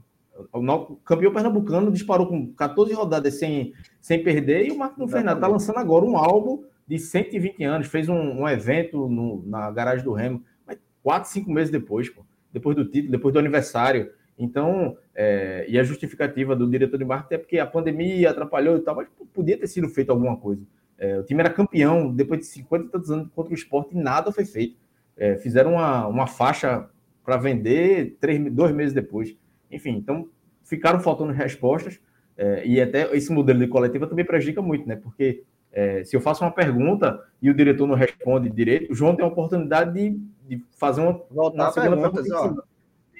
O, 0.52 0.60
Náutico, 0.60 0.96
campeão 0.96 1.32
pernambucano 1.32 1.90
disparou 1.90 2.26
com 2.26 2.52
14 2.52 2.92
rodadas 2.92 3.38
sem, 3.38 3.72
sem 4.00 4.22
perder 4.22 4.66
e 4.66 4.70
o 4.70 4.78
marketing 4.78 5.00
não 5.00 5.08
fez 5.08 5.24
nada. 5.24 5.40
Tá 5.40 5.46
lançando 5.46 5.78
agora 5.78 6.04
um 6.04 6.18
álbum 6.18 6.62
de 6.86 6.98
120 6.98 7.64
anos, 7.64 7.86
fez 7.88 8.08
um, 8.08 8.42
um 8.42 8.48
evento 8.48 9.08
no, 9.08 9.42
na 9.46 9.70
garagem 9.70 10.04
do 10.04 10.12
Remo, 10.12 10.42
mas 10.66 10.78
quatro, 11.02 11.30
cinco 11.30 11.50
meses 11.50 11.70
depois, 11.70 12.10
pô. 12.10 12.24
Depois 12.52 12.76
do 12.76 12.84
título, 12.84 13.10
depois 13.10 13.32
do 13.32 13.38
aniversário. 13.38 14.10
Então, 14.38 14.96
é, 15.14 15.64
e 15.68 15.78
a 15.78 15.82
justificativa 15.82 16.54
do 16.54 16.68
diretor 16.68 16.98
de 16.98 17.04
marketing 17.04 17.34
é 17.34 17.38
porque 17.38 17.58
a 17.58 17.66
pandemia 17.66 18.30
atrapalhou 18.30 18.76
e 18.76 18.80
tal, 18.80 18.96
mas 18.96 19.08
podia 19.32 19.58
ter 19.58 19.66
sido 19.66 19.88
feito 19.88 20.10
alguma 20.10 20.36
coisa. 20.36 20.62
É, 20.98 21.18
o 21.18 21.22
time 21.22 21.40
era 21.40 21.50
campeão 21.50 22.12
depois 22.12 22.40
de 22.40 22.46
50 22.46 22.84
e 22.84 22.88
tantos 22.88 23.10
anos 23.10 23.28
contra 23.34 23.52
o 23.52 23.54
esporte 23.54 23.94
e 23.94 23.98
nada 23.98 24.32
foi 24.32 24.44
feito. 24.44 24.76
É, 25.16 25.36
fizeram 25.36 25.72
uma, 25.72 26.06
uma 26.06 26.26
faixa 26.26 26.88
para 27.24 27.36
vender 27.36 28.16
três, 28.20 28.52
dois 28.52 28.72
meses 28.72 28.94
depois. 28.94 29.36
Enfim, 29.70 29.96
então 29.96 30.28
ficaram 30.62 31.00
faltando 31.00 31.32
respostas. 31.32 32.00
É, 32.36 32.66
e 32.66 32.80
até 32.80 33.14
esse 33.16 33.32
modelo 33.32 33.58
de 33.58 33.66
coletiva 33.66 34.06
também 34.06 34.24
prejudica 34.24 34.60
muito, 34.60 34.86
né? 34.86 34.96
Porque 34.96 35.42
é, 35.72 36.04
se 36.04 36.14
eu 36.14 36.20
faço 36.20 36.44
uma 36.44 36.50
pergunta 36.50 37.22
e 37.40 37.50
o 37.50 37.54
diretor 37.54 37.86
não 37.86 37.94
responde 37.94 38.50
direito, 38.50 38.92
o 38.92 38.94
João 38.94 39.16
tem 39.16 39.24
a 39.24 39.28
oportunidade 39.28 39.92
de, 39.92 40.20
de 40.46 40.64
fazer 40.78 41.00
uma, 41.00 41.12
Voltar 41.30 41.64
uma 41.64 41.72
segunda 41.72 42.10
pergunta. 42.10 42.64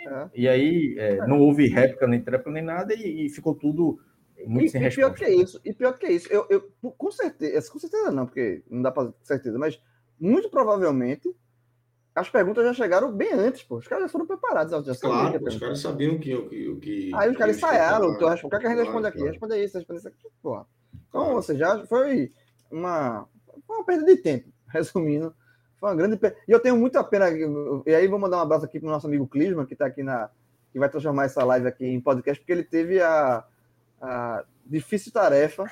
É. 0.07 0.29
E 0.35 0.49
aí 0.49 0.95
é, 0.99 1.27
não 1.27 1.41
houve 1.41 1.67
réplica, 1.67 2.07
nem 2.07 2.21
tréplica, 2.21 2.51
nem 2.51 2.63
nada, 2.63 2.95
e, 2.95 3.27
e 3.27 3.29
ficou 3.29 3.55
tudo 3.55 3.99
muito 4.47 4.67
e, 4.67 4.71
sem 4.71 4.85
e 4.85 4.91
pior 4.91 5.15
que 5.15 5.25
é 5.25 5.35
isso, 5.35 5.61
e 5.65 5.73
pior 5.73 5.99
que 5.99 6.07
é 6.07 6.13
isso, 6.13 6.33
eu, 6.33 6.47
eu 6.49 6.73
com 6.81 7.11
certeza, 7.11 7.71
com 7.71 7.79
certeza 7.79 8.11
não, 8.11 8.27
porque 8.27 8.63
não 8.71 8.83
dá 8.83 8.91
para 8.91 9.13
certeza, 9.23 9.59
mas 9.59 9.81
muito 10.19 10.49
provavelmente 10.49 11.35
as 12.17 12.31
perguntas 12.31 12.65
já 12.65 12.73
chegaram 12.73 13.13
bem 13.13 13.31
antes, 13.35 13.63
pô. 13.63 13.77
Os 13.77 13.87
caras 13.87 14.05
já 14.05 14.09
foram 14.09 14.27
preparados. 14.27 14.73
Já 14.87 14.95
claro, 14.95 15.45
os 15.45 15.59
caras 15.59 15.81
sabiam 15.81 16.15
o 16.15 16.19
que, 16.19 16.35
o 16.35 16.49
que, 16.49 16.69
o 16.69 16.81
que. 16.81 17.11
Aí 17.15 17.31
os 17.31 17.37
caras 17.37 17.59
ensaiaram. 17.59 18.09
o 18.09 18.17
que 18.17 18.25
a 18.25 18.35
gente 18.35 18.79
responde 18.79 19.07
aqui? 19.07 19.19
Claro. 19.19 19.33
Responde 19.33 19.63
isso, 19.63 19.77
responde 19.77 19.99
isso 19.99 20.09
aqui, 20.09 20.29
pô. 20.43 20.65
Então, 20.95 21.21
claro. 21.21 21.37
ou 21.37 21.43
seja, 21.43 21.85
foi 21.87 22.33
uma, 22.71 23.29
foi 23.67 23.77
uma 23.77 23.85
perda 23.85 24.07
de 24.07 24.17
tempo, 24.17 24.49
resumindo. 24.67 25.35
Foi 25.79 25.91
uma 25.91 25.95
grande 25.95 26.17
perda. 26.17 26.39
E 26.49 26.53
eu 26.53 26.59
tenho 26.59 26.79
muita 26.79 27.05
pena. 27.05 27.27
E 27.85 27.95
aí 27.95 28.09
vou 28.09 28.19
mandar 28.19 28.39
um 28.39 28.41
abraço 28.41 28.65
aqui 28.65 28.81
pro 28.81 28.89
nosso 28.89 29.07
amigo 29.07 29.29
Clisman, 29.29 29.67
que 29.67 29.75
está 29.75 29.85
aqui 29.85 30.03
na. 30.03 30.31
que 30.73 30.79
vai 30.79 30.89
transformar 30.89 31.27
essa 31.27 31.45
live 31.45 31.67
aqui 31.67 31.85
em 31.85 32.01
podcast, 32.01 32.41
porque 32.41 32.53
ele 32.53 32.65
teve 32.65 32.99
a 32.99 33.45
a 34.01 34.45
difícil 34.65 35.13
tarefa 35.13 35.71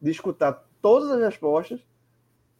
de 0.00 0.10
escutar 0.10 0.64
todas 0.80 1.10
as 1.10 1.20
respostas 1.20 1.80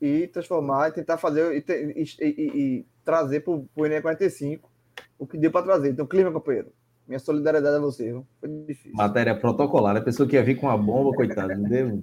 e 0.01 0.27
transformar 0.29 0.89
e 0.89 0.93
tentar 0.93 1.19
fazer 1.19 1.53
e, 1.53 1.65
e, 1.99 2.03
e, 2.21 2.61
e 2.61 2.87
trazer 3.05 3.41
para 3.41 3.53
o 3.53 3.87
Enem 3.87 4.03
45 4.03 4.71
o 5.19 5.27
que 5.27 5.39
deu 5.39 5.51
para 5.51 5.65
trazer. 5.65 5.91
Então, 5.91 6.07
clima, 6.07 6.33
companheiro. 6.33 6.73
Minha 7.07 7.21
solidariedade 7.21 7.77
a 7.77 7.79
você, 7.79 8.05
viu? 8.05 8.27
Foi 8.41 8.49
difícil. 8.67 8.93
Matéria 8.95 9.39
protocolar. 9.39 9.97
A 9.97 10.01
pessoa 10.01 10.29
que 10.29 10.35
ia 10.35 10.43
vir 10.43 10.57
com 10.57 10.69
a 10.69 10.77
bomba, 10.77 11.15
coitado, 11.15 11.55
não 11.55 11.69
deu? 11.69 12.03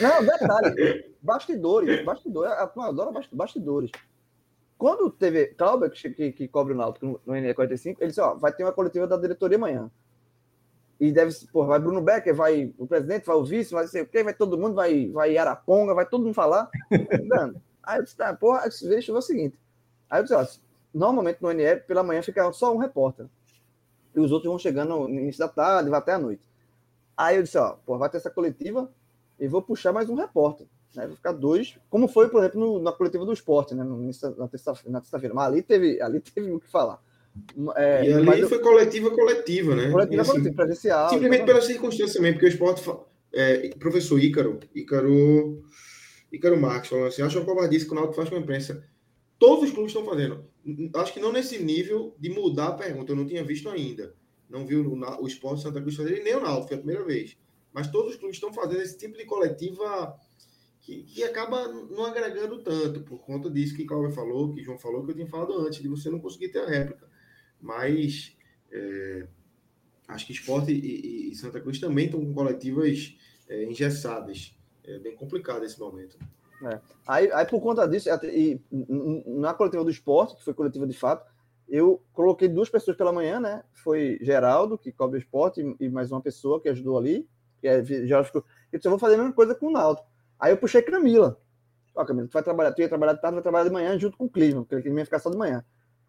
Não, 0.00 0.24
detalhe. 0.24 1.12
bastidores. 1.20 2.04
Bastidores. 2.04 2.52
A 2.52 2.66
turma 2.68 2.88
adora 2.88 3.10
bastidores. 3.32 3.90
Quando 4.78 5.10
teve 5.10 5.46
Clauber, 5.46 5.90
que, 5.90 6.10
que, 6.10 6.32
que 6.32 6.48
cobre 6.48 6.72
o 6.72 6.76
Náutico 6.76 7.06
no, 7.06 7.20
no 7.26 7.54
45, 7.54 8.00
ele 8.00 8.08
disse, 8.08 8.20
ó, 8.20 8.34
vai 8.34 8.52
ter 8.52 8.62
uma 8.62 8.72
coletiva 8.72 9.06
da 9.06 9.16
diretoria 9.16 9.56
amanhã 9.56 9.90
e 11.00 11.12
deve 11.12 11.34
pô, 11.52 11.66
vai 11.66 11.78
Bruno 11.78 12.00
Becker, 12.00 12.34
vai 12.34 12.72
o 12.78 12.86
presidente, 12.86 13.26
vai 13.26 13.36
o 13.36 13.44
vice, 13.44 13.72
vai 13.72 13.86
sei 13.86 14.02
o 14.02 14.06
quê, 14.06 14.22
vai 14.22 14.34
todo 14.34 14.58
mundo, 14.58 14.74
vai, 14.74 15.08
vai 15.08 15.36
Araponga, 15.36 15.94
vai 15.94 16.06
todo 16.06 16.24
mundo 16.24 16.34
falar. 16.34 16.70
Aí 17.82 17.98
eu 17.98 18.02
disse, 18.04 18.16
tá, 18.16 18.32
porra, 18.32 18.62
deixa 18.62 19.10
eu 19.10 19.14
ver 19.14 19.18
o 19.18 19.22
seguinte. 19.22 19.58
Aí 20.08 20.20
eu 20.20 20.22
disse, 20.22 20.34
ó, 20.34 20.46
normalmente 20.92 21.42
no 21.42 21.52
NE, 21.52 21.76
pela 21.86 22.02
manhã 22.02 22.22
fica 22.22 22.50
só 22.52 22.74
um 22.74 22.78
repórter. 22.78 23.26
E 24.14 24.20
os 24.20 24.30
outros 24.30 24.48
vão 24.48 24.58
chegando 24.58 25.08
no 25.08 25.08
início 25.08 25.40
da 25.40 25.48
tarde, 25.48 25.90
vai 25.90 25.98
até 25.98 26.12
a 26.12 26.18
noite. 26.18 26.42
Aí 27.16 27.36
eu 27.36 27.42
disse, 27.42 27.58
ó, 27.58 27.76
pô, 27.84 27.98
vai 27.98 28.08
ter 28.08 28.16
essa 28.16 28.30
coletiva 28.30 28.90
e 29.38 29.48
vou 29.48 29.60
puxar 29.60 29.92
mais 29.92 30.08
um 30.08 30.14
repórter. 30.14 30.66
Né? 30.94 31.06
Vou 31.06 31.16
ficar 31.16 31.32
dois, 31.32 31.78
como 31.90 32.06
foi, 32.08 32.28
por 32.28 32.40
exemplo, 32.40 32.60
no, 32.60 32.78
na 32.78 32.92
coletiva 32.92 33.24
do 33.24 33.32
esporte, 33.32 33.74
né? 33.74 33.82
No, 33.82 33.98
na 34.36 34.48
terça-feira. 34.48 35.34
Mas 35.34 35.46
ali 35.46 35.62
teve, 35.62 36.00
ali 36.00 36.20
teve 36.22 36.52
o 36.52 36.60
que 36.60 36.68
falar. 36.68 37.00
É, 37.76 38.08
e 38.08 38.12
ali 38.12 38.46
foi 38.46 38.60
coletiva, 38.60 39.10
coletiva, 39.10 39.74
né? 39.74 39.90
Coletiva, 39.90 40.22
assim, 40.22 40.30
coletiva, 40.32 40.54
presencial. 40.54 41.10
Simplesmente 41.10 41.44
pela 41.44 41.60
circunstância 41.60 42.16
também, 42.16 42.32
porque 42.32 42.46
o 42.46 42.48
esporte. 42.48 42.82
É, 43.32 43.70
professor 43.80 44.22
Ícaro, 44.22 44.60
Ícaro, 44.72 45.64
Ícaro 46.32 46.60
Marques 46.60 46.90
falou 46.90 47.06
assim: 47.06 47.22
acho 47.22 47.38
uma 47.38 47.44
covardice 47.44 47.86
que 47.86 47.92
o 47.92 47.94
Náutico 47.94 48.14
faz 48.14 48.28
com 48.28 48.36
a 48.36 48.38
imprensa. 48.38 48.84
Todos 49.38 49.64
os 49.64 49.70
clubes 49.72 49.90
estão 49.90 50.06
fazendo. 50.06 50.44
Acho 50.94 51.12
que 51.12 51.20
não 51.20 51.32
nesse 51.32 51.62
nível 51.62 52.14
de 52.18 52.30
mudar 52.30 52.68
a 52.68 52.72
pergunta, 52.72 53.10
eu 53.10 53.16
não 53.16 53.26
tinha 53.26 53.42
visto 53.42 53.68
ainda. 53.68 54.14
Não 54.48 54.64
vi 54.64 54.76
o, 54.76 54.94
o 55.20 55.26
Esporte 55.26 55.62
Santa 55.62 55.80
Cruz 55.80 55.96
fazer, 55.96 56.22
nem 56.22 56.36
o 56.36 56.40
Náutico, 56.40 56.68
foi 56.68 56.76
a 56.76 56.80
primeira 56.80 57.04
vez. 57.04 57.36
Mas 57.72 57.90
todos 57.90 58.12
os 58.12 58.16
clubes 58.16 58.36
estão 58.36 58.52
fazendo 58.52 58.82
esse 58.82 58.96
tipo 58.96 59.18
de 59.18 59.24
coletiva 59.24 60.16
que, 60.80 61.02
que 61.02 61.24
acaba 61.24 61.66
não 61.66 62.04
agregando 62.04 62.62
tanto, 62.62 63.00
por 63.00 63.18
conta 63.18 63.50
disso 63.50 63.74
que 63.74 63.84
Cláudio 63.84 64.12
falou, 64.12 64.52
que 64.52 64.62
João 64.62 64.78
falou, 64.78 65.04
que 65.04 65.10
eu 65.10 65.14
tinha 65.16 65.26
falado 65.26 65.58
antes, 65.58 65.82
de 65.82 65.88
você 65.88 66.08
não 66.08 66.20
conseguir 66.20 66.50
ter 66.50 66.60
a 66.60 66.68
réplica. 66.68 67.08
Mas 67.64 68.36
é, 68.70 69.26
acho 70.06 70.26
que 70.26 70.32
Esporte 70.32 70.70
e, 70.70 71.30
e, 71.30 71.34
Santa 71.34 71.58
Cruz 71.58 71.80
também 71.80 72.04
estão 72.04 72.20
com 72.20 72.34
coletivas 72.34 73.16
é, 73.48 73.64
engessadas. 73.64 74.54
É 74.84 74.98
bem 74.98 75.16
complicado 75.16 75.64
esse 75.64 75.80
momento. 75.80 76.18
É. 76.62 76.78
Aí, 77.08 77.32
aí, 77.32 77.46
por 77.46 77.62
conta 77.62 77.88
disso, 77.88 78.10
e 78.24 78.60
na 79.26 79.54
coletiva 79.54 79.82
do 79.82 79.90
esporte, 79.90 80.36
que 80.36 80.44
foi 80.44 80.52
coletiva 80.52 80.86
de 80.86 80.92
fato, 80.96 81.26
eu 81.66 82.02
coloquei 82.12 82.48
duas 82.48 82.68
pessoas 82.68 82.98
pela 82.98 83.12
manhã, 83.12 83.40
né? 83.40 83.64
Foi 83.72 84.18
Geraldo, 84.20 84.76
que 84.76 84.92
cobre 84.92 85.16
o 85.16 85.22
esporte, 85.22 85.62
e 85.80 85.88
mais 85.88 86.12
uma 86.12 86.20
pessoa 86.20 86.60
que 86.60 86.68
ajudou 86.68 86.98
ali, 86.98 87.26
que 87.62 87.66
é 87.66 87.82
Geraldo 87.82 88.26
ficou. 88.26 88.44
Eu 88.70 88.78
disse, 88.78 88.86
eu 88.86 88.90
vou 88.90 88.98
fazer 88.98 89.14
a 89.14 89.18
mesma 89.18 89.32
coisa 89.32 89.54
com 89.54 89.68
o 89.68 89.72
Náutico. 89.72 90.06
Aí 90.38 90.52
eu 90.52 90.58
puxei 90.58 90.82
Camila. 90.82 91.40
Ó, 91.94 92.04
Camila, 92.04 92.28
tu 92.28 92.32
vai 92.32 92.42
trabalhar, 92.42 92.72
tu 92.72 92.82
ia 92.82 92.88
trabalhar 92.88 93.14
de 93.14 93.22
tarde, 93.22 93.34
vai 93.36 93.42
trabalhar 93.42 93.64
de 93.64 93.72
manhã 93.72 93.98
junto 93.98 94.18
com 94.18 94.26
o 94.26 94.30
Clima, 94.30 94.64
porque 94.64 94.82
Clima 94.82 94.98
ia 94.98 95.06
ficar 95.06 95.18
só 95.18 95.30
de 95.30 95.38
manhã. 95.38 95.64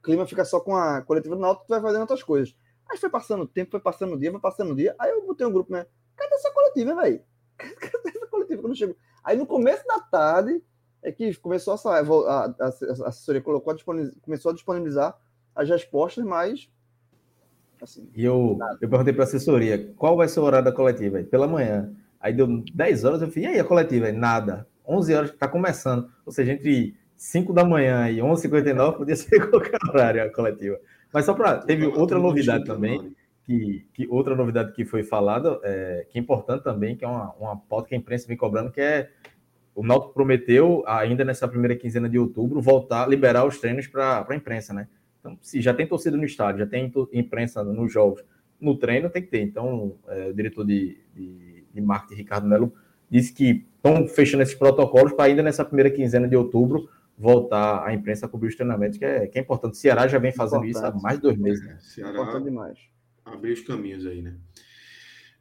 O 0.06 0.08
Clima 0.08 0.28
fica 0.28 0.46
só 0.46 0.60
com 0.60 0.76
a 0.76 1.02
coletiva 1.02 1.36
do 1.36 1.42
Náutico, 1.42 1.66
tu 1.66 1.70
vai 1.70 1.82
fazendo 1.82 2.02
outras 2.02 2.22
coisas. 2.22 2.56
Aí 2.88 2.96
foi 2.96 3.10
passando 3.10 3.42
o 3.42 3.48
tempo, 3.48 3.72
foi 3.72 3.80
passando 3.80 4.14
o 4.14 4.20
dia, 4.20 4.30
foi 4.30 4.40
passando 4.40 4.72
o 4.72 4.76
dia. 4.76 4.96
Aí 5.00 5.10
eu 5.10 5.26
botei 5.26 5.48
um 5.48 5.52
grupo, 5.52 5.72
né? 5.72 5.88
Cadê 6.16 6.36
essa 6.36 6.52
coletiva, 6.52 6.94
velho? 6.94 7.22
Cadê 7.58 8.10
essa 8.10 8.28
coletiva 8.28 8.62
quando 8.62 8.76
chegou? 8.76 8.96
Aí 9.24 9.36
no 9.36 9.48
começo 9.48 9.84
da 9.88 10.00
tarde 10.00 10.62
é 11.02 11.12
que 11.12 11.34
começou 11.36 11.74
a, 11.74 11.78
a, 11.78 12.46
a, 12.46 12.66
a 12.66 13.08
assessoria 13.08 13.42
colocou 13.42 13.74
a 13.74 13.78
começou 14.22 14.52
a 14.52 14.54
disponibilizar 14.54 15.18
as 15.56 15.68
respostas, 15.68 16.24
mas 16.24 16.70
assim. 17.82 18.08
E 18.16 18.24
eu, 18.24 18.60
eu 18.80 18.88
perguntei 18.88 19.12
para 19.12 19.24
a 19.24 19.28
assessoria 19.28 19.92
qual 19.98 20.16
vai 20.16 20.28
ser 20.28 20.40
o 20.40 20.44
horário 20.44 20.66
da 20.66 20.72
coletiva? 20.72 21.24
Pela 21.24 21.48
manhã. 21.48 21.92
Aí 22.20 22.32
deu 22.32 22.64
10 22.74 23.04
horas, 23.06 23.22
eu 23.24 23.30
falei, 23.30 23.44
e 23.44 23.48
aí 23.54 23.60
a 23.60 23.64
coletiva? 23.64 24.12
Nada. 24.12 24.68
11 24.88 25.16
horas 25.16 25.30
está 25.32 25.48
começando. 25.48 26.12
Ou 26.24 26.32
seja, 26.32 26.54
entre 26.54 26.96
5 27.16 27.54
da 27.54 27.64
manhã 27.64 28.10
e 28.10 28.18
11h59 28.18 28.98
podia 28.98 29.16
ser 29.16 29.40
qualquer 29.50 29.80
horário 29.88 30.24
a 30.24 30.30
coletiva. 30.30 30.80
Mas 31.14 31.26
só 31.26 31.34
para. 31.34 31.58
Teve 31.60 31.86
outra 31.86 32.20
novidade 32.20 32.66
também, 32.66 33.16
que, 33.46 33.86
que 33.94 34.08
outra 34.10 34.36
novidade 34.36 34.74
que 34.74 34.86
foi 34.86 35.04
falada, 35.04 35.60
é, 35.64 36.06
que 36.10 36.18
é 36.18 36.22
importante 36.22 36.64
também, 36.64 36.96
que 36.96 37.06
é 37.06 37.08
uma, 37.08 37.34
uma 37.40 37.58
pauta 37.58 37.90
que 37.90 37.96
a 37.96 37.98
imprensa 37.98 38.28
vem 38.28 38.38
cobrando, 38.38 38.72
que 38.72 38.82
é 38.82 39.10
o 39.74 39.84
Náutico 39.84 40.14
prometeu, 40.14 40.84
ainda 40.88 41.26
nessa 41.26 41.48
primeira 41.48 41.76
quinzena 41.76 42.08
de 42.08 42.18
outubro, 42.18 42.62
voltar, 42.62 43.10
liberar 43.10 43.46
os 43.46 43.60
treinos 43.60 43.88
para 43.88 44.26
a 44.28 44.36
imprensa, 44.36 44.74
né? 44.74 44.88
Então, 45.20 45.38
se 45.42 45.62
já 45.62 45.74
tem 45.74 45.86
torcida 45.86 46.16
no 46.16 46.24
estádio, 46.24 46.60
já 46.60 46.66
tem 46.66 46.92
imprensa 47.12 47.62
nos 47.62 47.92
jogos, 47.92 48.24
no 48.60 48.78
treino 48.78 49.10
tem 49.10 49.22
que 49.22 49.28
ter. 49.28 49.42
Então, 49.42 49.96
é, 50.08 50.28
o 50.30 50.34
diretor 50.34 50.66
de, 50.66 50.98
de 51.14 51.56
de 51.76 51.82
marketing, 51.82 52.16
Ricardo 52.16 52.48
Melo, 52.48 52.74
disse 53.10 53.34
que 53.34 53.66
estão 53.76 54.08
fechando 54.08 54.42
esses 54.42 54.56
protocolos 54.56 55.12
para 55.14 55.26
ainda 55.26 55.44
nessa 55.44 55.64
primeira 55.64 55.92
quinzena 55.92 56.28
de 56.28 56.36
outubro 56.36 56.90
voltar 57.18 57.86
a 57.86 57.94
imprensa 57.94 58.26
a 58.26 58.30
cobrir 58.30 58.50
os 58.50 58.56
treinamentos, 58.56 58.98
que 58.98 59.06
é, 59.06 59.28
que 59.28 59.40
é 59.40 59.42
importante. 59.42 59.74
O 59.74 59.78
Ceará 59.78 60.08
já 60.08 60.20
vem 60.20 60.32
fazendo 60.32 60.66
importante. 60.66 60.92
isso 60.92 60.98
há 60.98 61.02
mais 61.02 61.18
de 61.18 61.24
dois 61.24 61.38
meses. 61.38 61.66
Né? 61.66 61.78
Ceará 61.80 62.12
importante 62.12 62.44
demais. 62.44 62.80
Abrir 63.24 63.54
os 63.54 63.62
caminhos 63.62 64.06
aí, 64.06 64.22
né? 64.22 64.36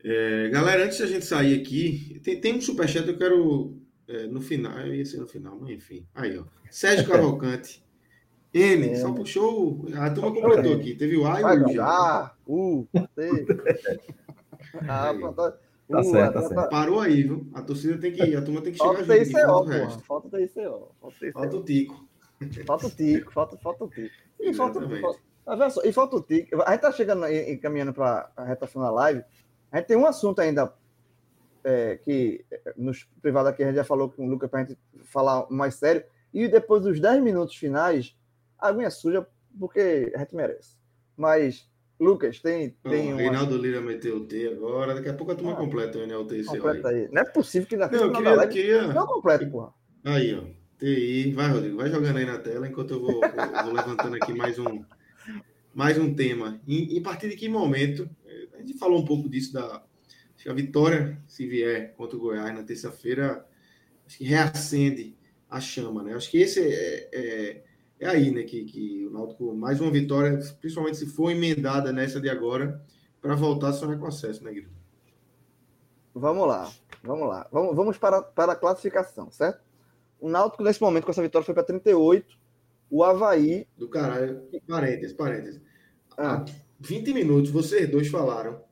É, 0.05 0.49
galera, 0.51 0.85
antes 0.85 0.99
da 0.99 1.07
gente 1.07 1.25
sair 1.25 1.61
aqui, 1.61 2.21
tem, 2.23 2.41
tem 2.41 2.55
um 2.55 2.61
superchat, 2.61 3.09
eu 3.09 3.17
quero 3.17 3.79
é, 4.07 4.27
no 4.27 4.41
final, 4.41 4.87
ia 4.87 5.05
ser 5.05 5.19
no 5.19 5.27
final, 5.27 5.59
mas 5.59 5.71
enfim. 5.71 6.07
Aí, 6.15 6.39
ó. 6.39 6.45
Sérgio 6.71 7.07
Cavalcante. 7.09 7.83
N, 8.53 8.91
é. 8.91 8.95
só 8.95 9.13
puxou. 9.13 9.85
A 9.97 10.11
turma 10.11 10.33
completou 10.33 10.75
aqui. 10.75 10.95
Teve 10.95 11.17
o 11.17 11.27
A 11.27 11.41
e 11.41 11.59
o 11.59 11.67
U. 11.67 11.81
Ah, 11.81 12.35
U, 12.47 12.87
T. 13.17 13.47
ah, 14.87 15.13
pronto. 15.13 15.55
Tá 15.89 16.01
uh, 16.01 16.05
certo, 16.05 16.35
tá 16.35 16.43
certo. 16.43 16.71
Parou 16.71 17.01
aí, 17.01 17.23
viu? 17.23 17.47
A 17.53 17.63
torcida 17.63 17.99
tem 17.99 18.13
que. 18.13 18.35
A 18.35 18.43
turma 18.43 18.63
tem 18.63 18.73
que 18.73 18.79
chegar 18.79 18.95
falta 18.95 19.05
junto. 19.05 19.25
TICO, 19.25 19.65
resto. 19.65 20.03
Falta 20.03 20.27
o 20.27 20.31
TICO. 20.31 20.95
Falta, 21.01 21.33
falta 21.33 21.57
o 21.57 21.63
Tico. 21.63 22.09
Falta 22.67 22.87
o 22.87 22.91
Tico, 22.91 23.33
falta, 23.33 23.57
falta 23.59 23.85
o 23.85 23.89
Tico. 23.89 24.15
E 24.41 24.55
falta, 24.55 24.81
falta, 25.45 25.71
só, 25.71 25.83
e 25.85 25.93
falta 25.93 26.17
o 26.17 26.23
Tico. 26.23 26.63
A 26.63 26.73
gente 26.73 26.81
tá 26.81 26.93
chegando 26.93 27.27
e 27.27 27.57
caminhando 27.59 27.93
para 27.93 28.31
a 28.37 28.45
reta 28.45 28.67
final 28.67 28.89
da 28.89 28.95
live. 28.95 29.25
A 29.71 29.79
gente 29.79 29.87
tem 29.87 29.97
um 29.97 30.07
assunto 30.07 30.41
ainda 30.41 30.73
é, 31.63 31.97
que 31.97 32.45
nos 32.77 33.05
privados 33.21 33.51
aqui 33.51 33.63
a 33.63 33.67
gente 33.67 33.77
já 33.77 33.85
falou 33.85 34.11
com 34.11 34.27
o 34.27 34.29
Lucas 34.29 34.51
para 34.51 34.61
a 34.61 34.65
gente 34.65 34.79
falar 35.05 35.47
mais 35.51 35.75
sério. 35.75 36.05
E 36.33 36.49
depois 36.49 36.83
dos 36.83 37.01
10 37.01 37.23
minutos 37.23 37.57
finais, 37.57 38.17
a 38.59 38.69
aguinha 38.69 38.91
suja, 38.91 39.27
porque 39.59 40.13
a 40.15 40.19
gente 40.19 40.35
merece. 40.35 40.77
Mas 41.17 41.71
Lucas, 42.05 42.39
tem. 42.41 42.77
tem 42.83 43.13
oh, 43.13 43.17
Reinaldo 43.17 43.57
Lira 43.57 43.81
meteu 43.81 44.19
o 44.19 44.27
T 44.27 44.49
agora. 44.49 44.95
Daqui 44.95 45.09
a 45.09 45.15
pouco 45.15 45.33
a 45.33 45.35
turma 45.35 45.53
ah, 45.53 45.57
completa 45.57 45.99
o 45.99 46.07
NLT. 46.07 46.45
Completa 46.45 46.89
aí. 46.89 47.09
Não 47.11 47.23
é 47.23 47.25
possível 47.25 47.67
que 47.67 47.77
na 47.77 47.89
não, 47.91 48.13
queria, 48.13 48.35
live 48.35 48.53
queria... 48.53 48.93
não 48.93 49.07
complete, 49.07 49.47
porra. 49.47 49.73
Aí, 50.05 50.35
ó. 50.35 50.43
TI. 50.79 51.33
Vai, 51.33 51.51
Rodrigo. 51.51 51.77
Vai 51.77 51.91
jogando 51.91 52.17
aí 52.19 52.25
na 52.25 52.39
tela 52.39 52.69
enquanto 52.69 52.95
eu 52.95 53.01
vou, 53.01 53.21
vou 53.65 53.73
levantando 53.73 54.17
aqui 54.17 54.35
mais 54.35 54.59
um, 54.59 54.85
mais 55.75 55.99
um 55.99 56.15
tema. 56.15 56.61
E, 56.67 56.97
e 56.97 56.99
a 56.99 57.03
partir 57.03 57.29
de 57.29 57.37
que 57.37 57.49
momento? 57.49 58.09
A 58.55 58.59
gente 58.59 58.79
falou 58.79 59.01
um 59.01 59.05
pouco 59.05 59.29
disso 59.29 59.53
da. 59.53 59.65
Acho 60.35 60.45
que 60.45 60.49
a 60.49 60.55
vitória, 60.55 61.19
se 61.27 61.47
vier 61.47 61.95
contra 61.95 62.17
o 62.17 62.21
Goiás 62.21 62.55
na 62.55 62.63
terça-feira, 62.63 63.47
acho 64.07 64.19
que 64.19 64.25
reacende 64.25 65.17
a 65.49 65.61
chama, 65.61 66.03
né? 66.03 66.15
Acho 66.15 66.31
que 66.31 66.39
esse 66.39 66.61
é, 66.61 67.09
é 67.13 67.63
é 67.99 68.09
aí, 68.09 68.31
né, 68.31 68.43
que, 68.43 68.65
que 68.65 69.07
o 69.07 69.11
Náutico, 69.11 69.55
mais 69.55 69.81
uma 69.81 69.91
vitória, 69.91 70.39
principalmente 70.61 70.99
se 70.99 71.07
for 71.07 71.31
emendada 71.31 71.93
nessa 71.93 72.21
de 72.21 72.29
agora, 72.29 72.83
para 73.21 73.35
voltar 73.35 73.69
a 73.69 73.73
sonhar 73.73 73.99
com 73.99 74.07
acesso, 74.07 74.43
né, 74.45 74.53
Guilherme? 74.53 74.75
Vamos 76.15 76.47
lá, 76.47 76.71
vamos 77.03 77.29
lá. 77.29 77.49
Vamos, 77.51 77.75
vamos 77.75 77.99
para, 77.99 78.23
para 78.23 78.53
a 78.53 78.57
classificação, 78.57 79.31
certo? 79.31 79.61
O 80.21 80.29
Náutico, 80.29 80.63
nesse 80.63 80.81
momento, 80.81 81.05
com 81.05 81.11
essa 81.11 81.23
vitória, 81.23 81.45
foi 81.45 81.55
para 81.55 81.65
38. 81.65 82.39
O 82.91 83.03
Havaí. 83.03 83.67
Do 83.77 83.89
caralho. 83.89 84.43
Parênteses, 84.67 85.13
parênteses. 85.13 85.61
Ah. 86.17 86.37
Há 86.37 86.45
20 86.79 87.13
minutos, 87.13 87.51
vocês 87.51 87.91
dois 87.91 88.09
falaram 88.09 88.63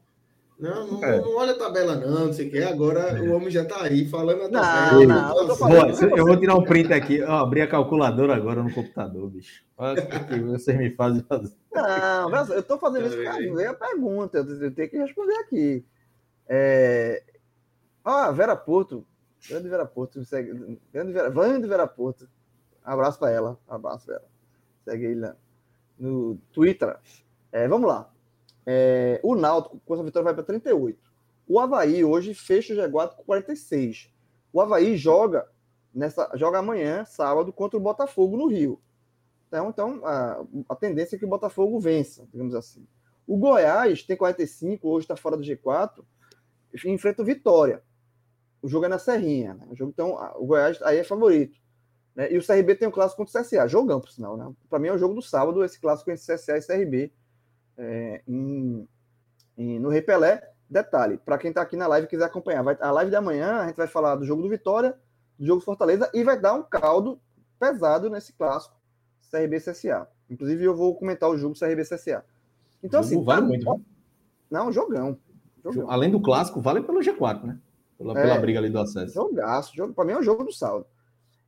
não, 0.63 0.87
não, 0.87 1.05
é. 1.05 1.21
não, 1.21 1.37
olha 1.37 1.51
a 1.51 1.59
tabela, 1.59 1.97
não, 1.97 2.27
não 2.27 2.33
sei 2.33 2.47
o 2.47 2.51
que. 2.53 2.63
Agora 2.63 3.01
é. 3.01 3.21
o 3.21 3.35
homem 3.35 3.51
já 3.51 3.63
está 3.63 3.83
aí 3.83 4.07
falando 4.07 4.45
a 4.45 4.49
tabela. 4.49 5.07
Não, 5.07 5.35
não, 5.35 5.49
eu, 5.49 5.57
falando, 5.57 6.17
eu 6.17 6.25
vou 6.25 6.39
tirar 6.39 6.55
um 6.55 6.63
print 6.63 6.93
aqui. 6.93 7.21
Ó, 7.21 7.39
abri 7.39 7.63
a 7.63 7.67
calculadora 7.67 8.37
agora 8.37 8.63
no 8.63 8.73
computador, 8.73 9.29
bicho. 9.29 9.65
Olha 9.77 10.01
o 10.01 10.27
que 10.29 10.39
vocês 10.39 10.79
me 10.79 10.95
fazem 10.95 11.21
fazer. 11.23 11.53
Não, 11.75 12.31
eu 12.31 12.61
estou 12.61 12.79
fazendo 12.79 13.09
isso 13.09 13.17
para 13.17 13.39
ver 13.39 13.67
a 13.67 13.75
pergunta. 13.75 14.39
Eu 14.39 14.73
tenho 14.73 14.89
que 14.89 14.99
responder 14.99 15.35
aqui. 15.39 15.85
É... 16.49 17.25
Ah, 18.05 18.31
Vera 18.31 18.55
Porto. 18.55 19.05
Grande 19.49 19.69
Vera 19.69 19.85
Porto. 19.85 20.25
Segue... 20.25 20.79
Grande 20.93 21.13
Vera... 21.13 21.29
Vande 21.29 21.67
Vera 21.67 21.89
Porto. 21.89 22.29
Abraço 22.85 23.19
para 23.19 23.33
ela. 23.33 23.59
Abraço, 23.67 24.07
Vera. 24.07 24.23
Segue 24.85 25.07
aí 25.07 25.33
no 25.99 26.37
Twitter. 26.53 26.97
É, 27.51 27.67
vamos 27.67 27.89
lá. 27.89 28.12
É, 28.67 29.21
o 29.23 29.35
Náutico, 29.35 29.81
com 29.85 29.95
essa 29.95 30.03
vitória, 30.03 30.25
vai 30.25 30.35
para 30.35 30.45
38. 30.45 30.99
O 31.49 31.59
Havaí 31.59 32.05
hoje 32.05 32.35
fecha 32.35 32.73
o 32.73 32.77
G4 32.77 33.17
com 33.17 33.25
46. 33.25 34.11
O 34.53 34.61
Havaí 34.61 34.97
joga 34.97 35.49
nessa 35.93 36.31
joga 36.35 36.59
amanhã, 36.59 37.05
sábado, 37.05 37.53
contra 37.53 37.77
o 37.77 37.83
Botafogo 37.83 38.37
no 38.37 38.47
Rio. 38.47 38.81
Então, 39.49 39.69
então 39.69 40.07
a, 40.07 40.45
a 40.69 40.75
tendência 40.75 41.17
é 41.17 41.19
que 41.19 41.25
o 41.25 41.29
Botafogo 41.29 41.79
vença, 41.79 42.27
digamos 42.33 42.55
assim. 42.55 42.87
O 43.27 43.37
Goiás 43.37 44.03
tem 44.03 44.17
45, 44.17 44.89
hoje 44.89 45.05
está 45.05 45.17
fora 45.17 45.37
do 45.37 45.43
G4, 45.43 46.03
enfrenta 46.87 47.23
o 47.23 47.25
Vitória. 47.25 47.83
O 48.63 48.69
jogo 48.69 48.87
é 48.87 48.89
na 48.89 48.99
Serrinha. 48.99 49.55
Né? 49.55 49.67
O, 49.69 49.77
jogo, 49.77 49.91
então, 49.91 50.17
o 50.37 50.47
Goiás 50.47 50.81
aí 50.83 50.99
é 50.99 51.05
favorito. 51.05 51.59
Né? 52.15 52.33
E 52.33 52.39
o 52.39 52.47
CRB 52.47 52.77
tem 52.77 52.89
um 52.89 52.93
clássico 52.93 53.25
contra 53.25 53.41
o 53.41 53.45
CSA. 53.45 53.67
Jogão, 53.69 54.01
por 54.01 54.11
sinal. 54.11 54.37
Né? 54.37 54.51
Para 54.71 54.79
mim 54.79 54.89
é 54.89 54.93
o 54.93 54.99
jogo 54.99 55.15
do 55.15 55.23
sábado, 55.23 55.65
esse 55.65 55.81
clássico 55.81 56.11
entre 56.11 56.25
CSA 56.25 56.57
e 56.57 56.63
CRB 56.63 57.13
é, 57.77 58.23
em, 58.27 58.89
em, 59.57 59.79
no 59.79 59.89
Repelé. 59.89 60.49
Detalhe, 60.69 61.19
para 61.19 61.37
quem 61.37 61.51
está 61.51 61.61
aqui 61.61 61.77
na 61.77 61.87
live 61.87 62.07
e 62.07 62.09
quiser 62.09 62.25
acompanhar, 62.25 62.63
vai, 62.63 62.79
a 62.81 62.91
live 62.91 63.11
da 63.11 63.21
manhã 63.21 63.57
a 63.57 63.67
gente 63.67 63.77
vai 63.77 63.87
falar 63.87 64.17
do 64.17 64.25
jogo 64.25 64.41
do 64.41 64.49
Vitória, 64.49 64.99
do 65.39 65.45
jogo 65.45 65.61
do 65.61 65.65
Fortaleza 65.67 66.11
e 66.15 66.25
vai 66.25 66.41
dar 66.41 66.55
um 66.55 66.63
caldo 66.63 67.21
pesado 67.61 68.09
nesse 68.09 68.33
clássico 68.33 68.75
CRB 69.31 69.61
CSA. 69.61 70.09
Inclusive, 70.31 70.65
eu 70.65 70.75
vou 70.75 70.95
comentar 70.95 71.29
o 71.29 71.37
jogo 71.37 71.59
CRB 71.59 71.83
CSA. 71.83 72.25
Então, 72.83 73.01
assim. 73.01 73.23
Vale 73.23 73.43
tá... 73.43 73.47
muito? 73.47 73.85
Não, 74.51 74.73
jogão, 74.73 75.19
jogão. 75.63 75.91
Além 75.91 76.11
do 76.11 76.21
clássico, 76.21 76.61
vale 76.61 76.83
pelo 76.83 77.01
G4, 77.01 77.45
né? 77.45 77.59
Pela, 77.97 78.19
é, 78.19 78.23
pela 78.23 78.39
briga 78.39 78.59
ali 78.59 78.69
do 78.69 78.79
acesso. 78.79 79.15
Jogaço, 79.15 79.77
jogo, 79.77 79.95
para 79.95 80.05
mim 80.05 80.13
é 80.13 80.19
um 80.19 80.23
jogo 80.23 80.45
do 80.45 80.53
saldo. 80.53 80.87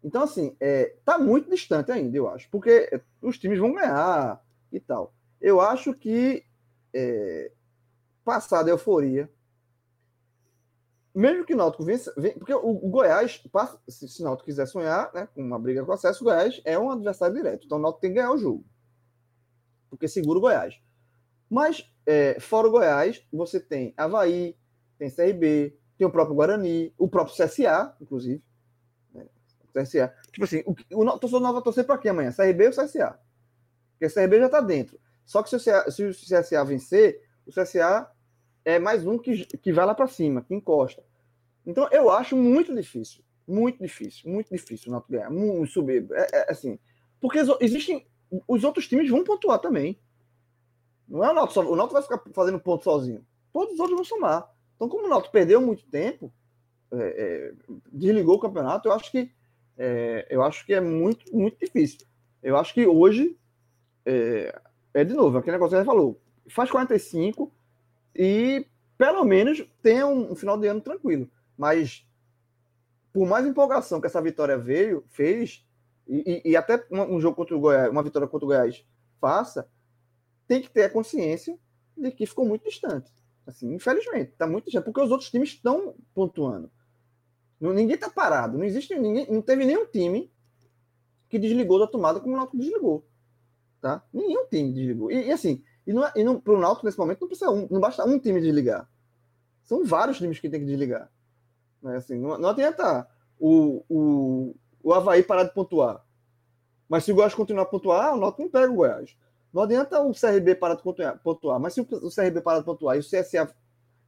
Então, 0.03 0.23
assim, 0.23 0.55
é, 0.61 0.95
tá 1.05 1.19
muito 1.19 1.49
distante 1.51 1.91
ainda, 1.91 2.17
eu 2.17 2.29
acho, 2.29 2.49
porque 2.51 3.01
os 3.23 3.39
times 3.39 3.59
vão 3.59 3.75
ganhar 3.75 4.41
e 4.71 4.79
tal. 4.79 5.15
Eu 5.45 5.61
acho 5.61 5.93
que 5.93 6.43
é, 6.95 7.53
passada 8.25 8.71
a 8.71 8.73
euforia, 8.73 9.31
mesmo 11.15 11.45
que 11.45 11.53
o 11.53 11.57
Náutico 11.57 11.85
vença, 11.85 12.11
porque 12.39 12.55
o, 12.55 12.89
Goiás, 12.89 13.45
se, 13.87 14.23
o 14.23 14.25
Náutico 14.25 14.47
quiser 14.47 14.65
sonhar, 14.65 15.13
né, 15.13 15.29
com 15.35 15.43
uma 15.43 15.59
briga 15.59 15.85
com 15.85 15.93
acesso, 15.93 16.25
o 16.25 16.25
Goiás 16.25 16.63
é 16.65 16.79
um 16.79 16.91
adversário 16.91 17.37
direto. 17.37 17.67
Então 17.67 17.77
o 17.77 17.81
Náutico 17.83 18.01
tem 18.01 18.11
que 18.11 18.17
ganhar 18.17 18.33
o 18.33 18.39
jogo. 18.39 18.65
Porque 19.91 20.09
segura 20.09 20.39
o 20.39 20.41
Goiás. 20.41 20.81
Mas, 21.51 21.93
é, 22.07 22.41
fora 22.41 22.67
o 22.67 22.71
Goiás, 22.71 23.23
você 23.31 23.61
tem 23.61 23.93
Havaí, 23.99 24.57
tem 24.97 25.11
CRB, 25.11 25.79
tem 25.99 26.07
o 26.07 26.11
próprio 26.11 26.37
Guarani, 26.37 26.95
o 26.97 27.07
próprio 27.07 27.37
CSA, 27.37 27.95
inclusive. 28.01 28.43
Né? 29.13 29.27
CSA. 29.75 30.11
Tipo 30.33 30.45
assim, 30.45 30.63
o, 30.65 30.73
o, 30.73 31.07
o 31.07 31.19
torcedor 31.19 31.43
não 31.43 31.53
vai 31.53 31.61
torcer 31.61 31.85
para 31.85 31.99
quem 31.99 32.13
amanhã? 32.13 32.33
CRB 32.33 32.69
ou 32.69 32.73
CSA? 32.73 33.21
Porque 33.93 34.09
CRB 34.09 34.39
já 34.39 34.47
está 34.47 34.63
dentro. 34.63 35.04
Só 35.25 35.43
que 35.43 35.51
se 35.51 35.57
o, 35.57 35.59
CSA, 35.59 35.91
se 35.91 36.05
o 36.05 36.11
CSA 36.11 36.65
vencer, 36.65 37.23
o 37.47 37.51
CSA 37.51 38.11
é 38.65 38.79
mais 38.79 39.07
um 39.07 39.19
que, 39.19 39.45
que 39.45 39.73
vai 39.73 39.87
lá 39.87 39.95
para 39.95 40.07
cima, 40.07 40.43
que 40.43 40.55
encosta. 40.55 41.03
Então, 41.67 41.89
eu 41.91 42.11
acho 42.11 42.37
muito 42.37 42.75
difícil. 42.75 43.23
Muito 43.47 43.83
difícil, 43.83 44.31
muito 44.31 44.51
difícil 44.51 44.89
o 44.89 44.93
Náutico 44.93 45.13
ganhar. 45.13 45.31
Muito 45.31 45.71
subir. 45.71 46.07
É, 46.13 46.29
é, 46.33 46.51
assim, 46.51 46.79
porque 47.21 47.39
existem. 47.61 48.07
Os 48.49 48.65
outros 48.65 48.89
times 48.89 49.09
vão 49.09 49.23
pontuar 49.23 49.59
também. 49.59 49.99
Não 51.07 51.23
é 51.23 51.31
o 51.31 51.35
Náutico, 51.35 51.61
o 51.61 51.77
Náutico 51.77 52.01
vai 52.01 52.03
ficar 52.03 52.23
fazendo 52.33 52.59
ponto 52.59 52.83
sozinho. 52.83 53.25
Todos 53.53 53.75
os 53.75 53.81
outros 53.81 53.97
vão 53.97 54.05
somar. 54.05 54.51
Então, 54.75 54.89
como 54.89 55.07
o 55.07 55.09
Náutico 55.09 55.33
perdeu 55.33 55.61
muito 55.61 55.87
tempo, 55.87 56.33
é, 56.91 56.97
é, 56.97 57.53
desligou 57.93 58.37
o 58.37 58.41
campeonato, 58.41 58.89
eu 58.89 58.93
acho 58.93 59.11
que 59.11 59.31
é, 59.77 60.27
eu 60.31 60.43
acho 60.43 60.65
que 60.65 60.73
é 60.73 60.81
muito, 60.81 61.35
muito 61.37 61.59
difícil. 61.59 62.07
Eu 62.43 62.57
acho 62.57 62.73
que 62.73 62.87
hoje 62.87 63.39
é, 64.95 65.05
de 65.05 65.13
novo, 65.13 65.37
aquele 65.37 65.57
negócio 65.57 65.77
que 65.77 65.83
você 65.83 65.85
falou. 65.85 66.21
Faz 66.49 66.71
45, 66.71 67.53
e 68.15 68.65
pelo 68.97 69.25
menos 69.25 69.67
tenha 69.83 70.07
um, 70.07 70.33
um, 70.33 70.37
final 70.37 70.57
de 70.57 70.69
ano 70.69 70.81
tranquilo. 70.81 71.29
Mas 71.59 72.07
por 73.13 73.27
mais 73.27 73.45
empolgação 73.45 74.01
que 74.01 74.07
essa 74.07 74.23
vitória 74.23 74.57
veio, 74.57 75.05
fez, 75.11 75.67
e, 76.07 76.43
e, 76.45 76.51
e 76.51 76.57
até 76.57 76.85
um, 76.91 77.17
um, 77.17 77.21
jogo 77.21 77.37
contra 77.37 77.57
o 77.57 77.61
Goiás, 77.61 77.91
uma 77.91 78.03
vitória 78.03 78.29
contra 78.29 78.45
o 78.45 78.49
Goiás 78.49 78.85
faça, 79.21 79.69
tem 80.47 80.63
que 80.63 80.71
ter 80.71 80.85
a 80.85 80.91
consciência 80.91 81.59
de 81.97 82.11
que 82.13 82.27
ficou 82.27 82.47
muito 82.47 82.65
distante. 82.65 83.11
Assim, 83.47 83.75
infelizmente, 83.75 84.33
está 84.33 84.47
muito 84.47 84.67
distante, 84.67 84.85
porque 84.85 85.01
os 85.01 85.11
outros 85.11 85.31
times 85.31 85.51
estão 85.51 85.95
pontuando. 86.15 86.71
Ninguém 87.61 87.95
está 87.95 88.11
parado, 88.11 88.59
não 88.59 88.65
existe 88.65 88.95
ninguém, 88.99 89.31
não 89.31 89.41
teve 89.41 89.65
nenhum 89.65 89.87
time 89.87 90.31
que 91.29 91.39
desligou 91.39 91.79
da 91.79 91.87
tomada 91.87 92.21
como 92.21 92.35
o 92.35 92.37
Náutico 92.37 92.59
desligou. 92.59 93.07
Tá? 93.85 94.03
Nenhum 94.15 94.47
time 94.47 94.73
desligou. 94.73 95.11
E, 95.11 95.27
e 95.27 95.31
assim, 95.31 95.63
e, 95.87 95.93
não, 95.93 96.07
é, 96.07 96.13
e 96.17 96.25
não, 96.25 96.41
pro 96.41 96.59
Náutico, 96.59 96.87
nesse 96.87 96.97
momento, 96.97 97.21
não 97.21 97.29
precisa 97.29 97.51
um, 97.51 97.69
não 97.71 97.79
basta 97.79 98.03
um 98.03 98.19
time 98.19 98.41
desligar. 98.41 98.89
São 99.63 99.85
vários 99.85 100.17
times 100.17 100.41
que 100.41 100.49
tem 100.49 100.59
que 100.59 100.65
desligar. 100.65 101.13
Né? 101.83 101.97
Assim, 101.97 102.19
não, 102.19 102.39
não 102.39 102.49
adianta 102.49 103.07
o, 103.39 103.85
o, 103.87 104.57
o 104.83 104.95
Havaí 104.95 105.23
parar 105.23 105.45
de 105.45 105.53
pontuar. 105.53 106.03
Mas 106.89 107.05
se 107.05 107.13
o 107.13 107.15
Goiás 107.15 107.35
continuar 107.35 107.65
a 107.65 107.67
pontuar, 107.67 108.15
o 108.15 108.17
Náutico 108.19 108.45
não 108.45 108.49
pega 108.49 108.73
o 108.73 108.77
Goiás. 108.77 109.15
Não 109.53 109.61
adianta 109.61 110.01
o 110.01 110.15
CRB 110.15 110.55
parar 110.55 110.77
de 110.77 110.83
pontuar. 111.23 111.61
Mas 111.61 111.75
se 111.75 111.83
o 111.83 111.85
CRB 111.85 112.41
parar 112.41 112.61
de 112.61 112.65
pontuar 112.65 112.97
e 112.97 113.01
o 113.01 113.03
CSA 113.03 113.55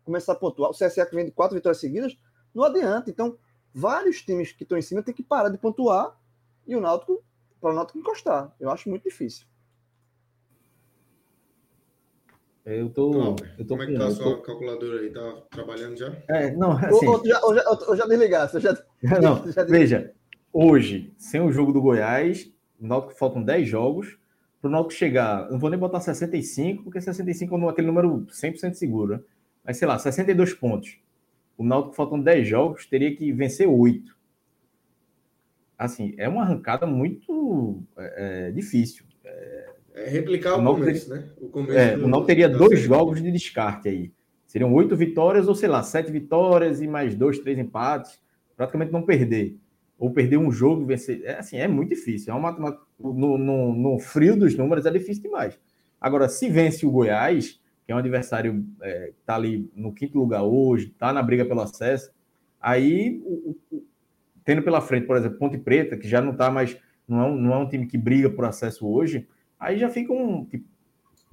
começar 0.04 0.32
a 0.32 0.36
pontuar, 0.36 0.70
o 0.70 0.74
CSA 0.74 1.04
que 1.04 1.14
vem 1.14 1.26
de 1.26 1.32
quatro 1.32 1.54
vitórias 1.54 1.80
seguidas, 1.80 2.16
não 2.54 2.64
adianta. 2.64 3.10
Então, 3.10 3.36
vários 3.74 4.22
times 4.22 4.52
que 4.52 4.62
estão 4.62 4.78
em 4.78 4.82
cima 4.82 5.02
têm 5.02 5.12
que 5.12 5.22
parar 5.22 5.50
de 5.50 5.58
pontuar 5.58 6.18
e 6.66 6.74
o 6.74 6.80
Náutico, 6.80 7.22
para 7.60 7.72
o 7.72 7.74
Náutico 7.74 7.98
encostar. 7.98 8.56
Eu 8.58 8.70
acho 8.70 8.88
muito 8.88 9.02
difícil. 9.02 9.46
Eu 12.66 12.90
tô. 12.90 13.12
Não, 13.12 13.36
eu 13.56 13.64
tô 13.64 13.76
como 13.76 13.82
é 13.84 13.86
que 13.86 13.96
tá 13.96 14.08
a 14.08 14.10
sua 14.10 14.24
tô... 14.24 14.42
calculadora 14.42 15.00
aí? 15.00 15.10
Tá 15.10 15.42
trabalhando 15.52 15.96
já? 15.96 16.12
É, 16.26 16.50
não, 16.50 16.72
assim. 16.72 17.06
Ou, 17.06 17.24
já, 17.24 17.40
ou 17.44 17.54
já, 17.54 17.70
ou 17.70 17.96
já 17.96 18.06
desligasse? 18.06 18.60
Já, 18.60 18.74
não, 19.22 19.46
já 19.52 19.62
veja, 19.62 20.12
hoje, 20.52 21.14
sem 21.16 21.40
o 21.40 21.52
jogo 21.52 21.72
do 21.72 21.80
Goiás, 21.80 22.52
o 22.80 22.86
Náutico 22.86 23.16
faltam 23.16 23.40
10 23.40 23.68
jogos. 23.68 24.18
Para 24.60 24.68
o 24.68 24.72
Náutico 24.72 24.94
chegar, 24.94 25.48
não 25.48 25.60
vou 25.60 25.70
nem 25.70 25.78
botar 25.78 26.00
65, 26.00 26.82
porque 26.82 27.00
65 27.00 27.56
é 27.56 27.68
aquele 27.70 27.86
número 27.86 28.26
100% 28.26 28.74
seguro, 28.74 29.14
né? 29.14 29.20
Mas 29.64 29.76
sei 29.76 29.86
lá, 29.86 29.96
62 29.96 30.54
pontos. 30.54 30.98
O 31.56 31.62
Náutico 31.62 31.94
faltam 31.94 32.20
10 32.20 32.48
jogos, 32.48 32.86
teria 32.86 33.14
que 33.14 33.32
vencer 33.32 33.68
8. 33.68 34.16
Assim, 35.78 36.14
é 36.18 36.28
uma 36.28 36.42
arrancada 36.42 36.84
muito 36.84 37.80
é, 37.96 38.48
é 38.48 38.50
difícil. 38.50 39.04
É, 39.96 40.04
é 40.04 40.08
replicar 40.08 40.56
o, 40.56 40.62
o 40.62 40.74
começo, 40.74 41.08
teria, 41.08 41.22
né? 41.22 41.30
O, 41.40 41.48
começo 41.48 41.78
é, 41.78 41.96
do, 41.96 42.04
o 42.04 42.08
Náutico 42.08 42.26
teria 42.26 42.48
dois 42.48 42.78
jogos 42.80 43.22
de 43.22 43.32
descarte 43.32 43.88
aí. 43.88 44.12
Seriam 44.46 44.72
oito 44.74 44.94
vitórias, 44.94 45.48
ou 45.48 45.54
sei 45.54 45.68
lá, 45.68 45.82
sete 45.82 46.12
vitórias 46.12 46.80
e 46.80 46.86
mais 46.86 47.14
dois, 47.14 47.38
três 47.38 47.58
empates. 47.58 48.20
Praticamente 48.56 48.92
não 48.92 49.02
perder. 49.02 49.56
Ou 49.98 50.10
perder 50.10 50.36
um 50.36 50.52
jogo 50.52 50.82
e 50.82 50.84
vencer. 50.84 51.22
É 51.24 51.38
assim, 51.38 51.56
é 51.56 51.66
muito 51.66 51.90
difícil. 51.90 52.32
É 52.32 52.36
uma 52.36 52.50
matemática. 52.50 52.84
No, 52.98 53.36
no, 53.36 53.74
no, 53.74 53.98
frio 53.98 54.36
dos 54.36 54.54
números 54.56 54.86
é 54.86 54.90
difícil 54.90 55.24
demais. 55.24 55.58
Agora, 56.00 56.28
se 56.28 56.48
vence 56.48 56.86
o 56.86 56.90
Goiás, 56.90 57.60
que 57.84 57.92
é 57.92 57.94
um 57.94 57.98
adversário 57.98 58.64
é, 58.82 59.06
que 59.06 59.20
está 59.20 59.34
ali 59.34 59.70
no 59.74 59.92
quinto 59.92 60.18
lugar 60.18 60.42
hoje, 60.42 60.86
está 60.86 61.12
na 61.12 61.22
briga 61.22 61.44
pelo 61.44 61.60
acesso, 61.60 62.10
aí, 62.60 63.20
o, 63.24 63.56
o, 63.70 63.84
tendo 64.44 64.62
pela 64.62 64.80
frente, 64.80 65.06
por 65.06 65.16
exemplo, 65.16 65.38
Ponte 65.38 65.58
Preta, 65.58 65.96
que 65.96 66.08
já 66.08 66.20
não 66.20 66.32
está 66.32 66.50
mais. 66.50 66.76
Não 67.06 67.20
é, 67.20 67.24
um, 67.24 67.36
não 67.36 67.52
é 67.52 67.58
um 67.58 67.68
time 67.68 67.86
que 67.86 67.98
briga 67.98 68.28
por 68.28 68.44
acesso 68.44 68.88
hoje, 68.88 69.26
aí 69.58 69.78
já 69.78 69.88
fica 69.88 70.12
um, 70.12 70.44
tipo, 70.44 70.64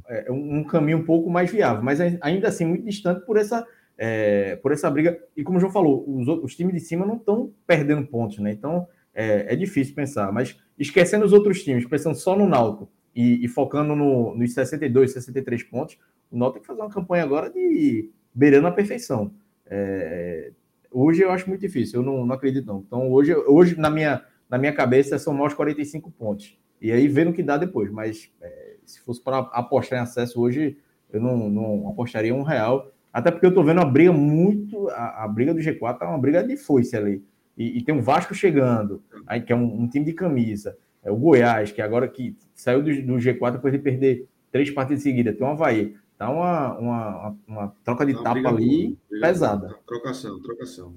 é, 0.08 0.32
um 0.32 0.64
caminho 0.64 1.00
um 1.00 1.06
pouco 1.06 1.30
mais 1.30 1.52
viável, 1.52 1.84
mas 1.84 2.00
ainda 2.22 2.48
assim 2.48 2.66
muito 2.66 2.86
distante 2.86 3.26
por 3.26 3.38
essa, 3.38 3.66
é, 3.98 4.56
por 4.58 4.72
essa 4.72 4.90
briga. 4.90 5.18
E 5.36 5.44
como 5.44 5.58
o 5.58 5.62
João 5.62 5.72
falou, 5.72 6.04
os, 6.08 6.28
os 6.28 6.56
times 6.56 6.74
de 6.74 6.80
cima 6.80 7.06
não 7.06 7.16
estão 7.16 7.54
perdendo 7.66 8.06
pontos, 8.08 8.40
né? 8.40 8.52
Então 8.52 8.88
é, 9.14 9.54
é, 9.54 9.56
difícil 9.56 9.96
pensar. 9.96 10.32
Mas 10.32 10.60
esquecendo 10.78 11.26
os 11.26 11.34
outros 11.34 11.64
times, 11.64 11.86
pensando 11.86 12.16
só 12.16 12.36
no 12.36 12.48
Náutico 12.48 12.90
e, 13.16 13.44
e 13.46 13.48
focando 13.48 13.96
no, 13.96 14.36
nos 14.36 14.54
62, 14.54 15.14
63 15.14 15.64
pontos, 15.64 15.98
o 16.32 16.38
Náutico 16.38 16.56
tem 16.56 16.62
que 16.62 16.68
fazer 16.68 16.82
uma 16.82 16.90
campanha 16.90 17.24
agora 17.24 17.50
de 17.50 18.10
beirando 18.34 18.68
a 18.68 18.72
perfeição. 18.72 19.32
É, 19.66 20.52
hoje 20.92 21.22
eu 21.22 21.32
acho 21.32 21.48
muito 21.48 21.62
difícil, 21.62 22.02
eu 22.02 22.06
não, 22.06 22.26
não 22.26 22.36
acredito 22.36 22.66
não. 22.66 22.84
Então 22.86 23.12
hoje, 23.12 23.36
hoje 23.36 23.80
na, 23.80 23.90
minha, 23.90 24.24
na 24.50 24.58
minha 24.58 24.74
cabeça 24.74 25.18
são 25.18 25.34
mais 25.34 25.54
45 25.54 26.12
pontos. 26.12 26.58
E 26.84 26.92
aí 26.92 27.08
vendo 27.08 27.32
o 27.32 27.34
que 27.34 27.42
dá 27.42 27.56
depois. 27.56 27.90
Mas 27.90 28.30
é, 28.42 28.76
se 28.86 29.00
fosse 29.00 29.22
para 29.22 29.38
apostar 29.38 30.00
em 30.00 30.02
acesso 30.02 30.42
hoje, 30.42 30.78
eu 31.10 31.22
não, 31.22 31.50
não, 31.50 31.88
apostaria 31.88 32.36
um 32.36 32.44
real. 32.44 32.92
Até 33.12 33.32
porque 33.32 33.46
eu 33.46 33.50
estou 33.50 33.64
vendo 33.64 33.78
uma 33.78 33.90
briga 33.90 34.12
muito. 34.12 34.90
A, 34.90 35.24
a, 35.24 35.28
briga 35.30 35.54
do 35.54 35.62
G4 35.62 36.02
é 36.02 36.06
uma 36.06 36.18
briga 36.18 36.44
de 36.44 36.58
foice 36.58 36.98
ali. 36.98 37.24
E, 37.58 37.78
e 37.78 37.84
tem 37.84 37.96
um 37.96 38.02
Vasco 38.02 38.34
chegando, 38.34 39.02
aí, 39.26 39.40
que 39.40 39.54
é 39.54 39.56
um, 39.56 39.84
um, 39.84 39.88
time 39.88 40.06
de 40.06 40.12
camisa. 40.12 40.78
É 41.02 41.10
o 41.10 41.16
Goiás, 41.16 41.72
que 41.72 41.82
agora 41.82 42.08
que 42.08 42.36
saiu 42.54 42.84
do, 42.84 42.90
do 42.90 43.14
G4 43.14 43.54
depois 43.54 43.72
de 43.72 43.80
perder 43.80 44.28
três 44.52 44.70
partidas 44.70 45.04
seguidas. 45.04 45.38
Tem 45.38 45.48
o 45.48 45.52
Havaí. 45.52 45.96
Tá 46.18 46.30
uma, 46.30 46.78
uma, 46.78 47.38
uma, 47.48 47.76
troca 47.84 48.06
de 48.06 48.14
tapa 48.14 48.50
ali 48.50 48.98
boa, 49.10 49.22
pesada. 49.22 49.76
Trocação, 49.86 50.42
trocação. 50.42 50.96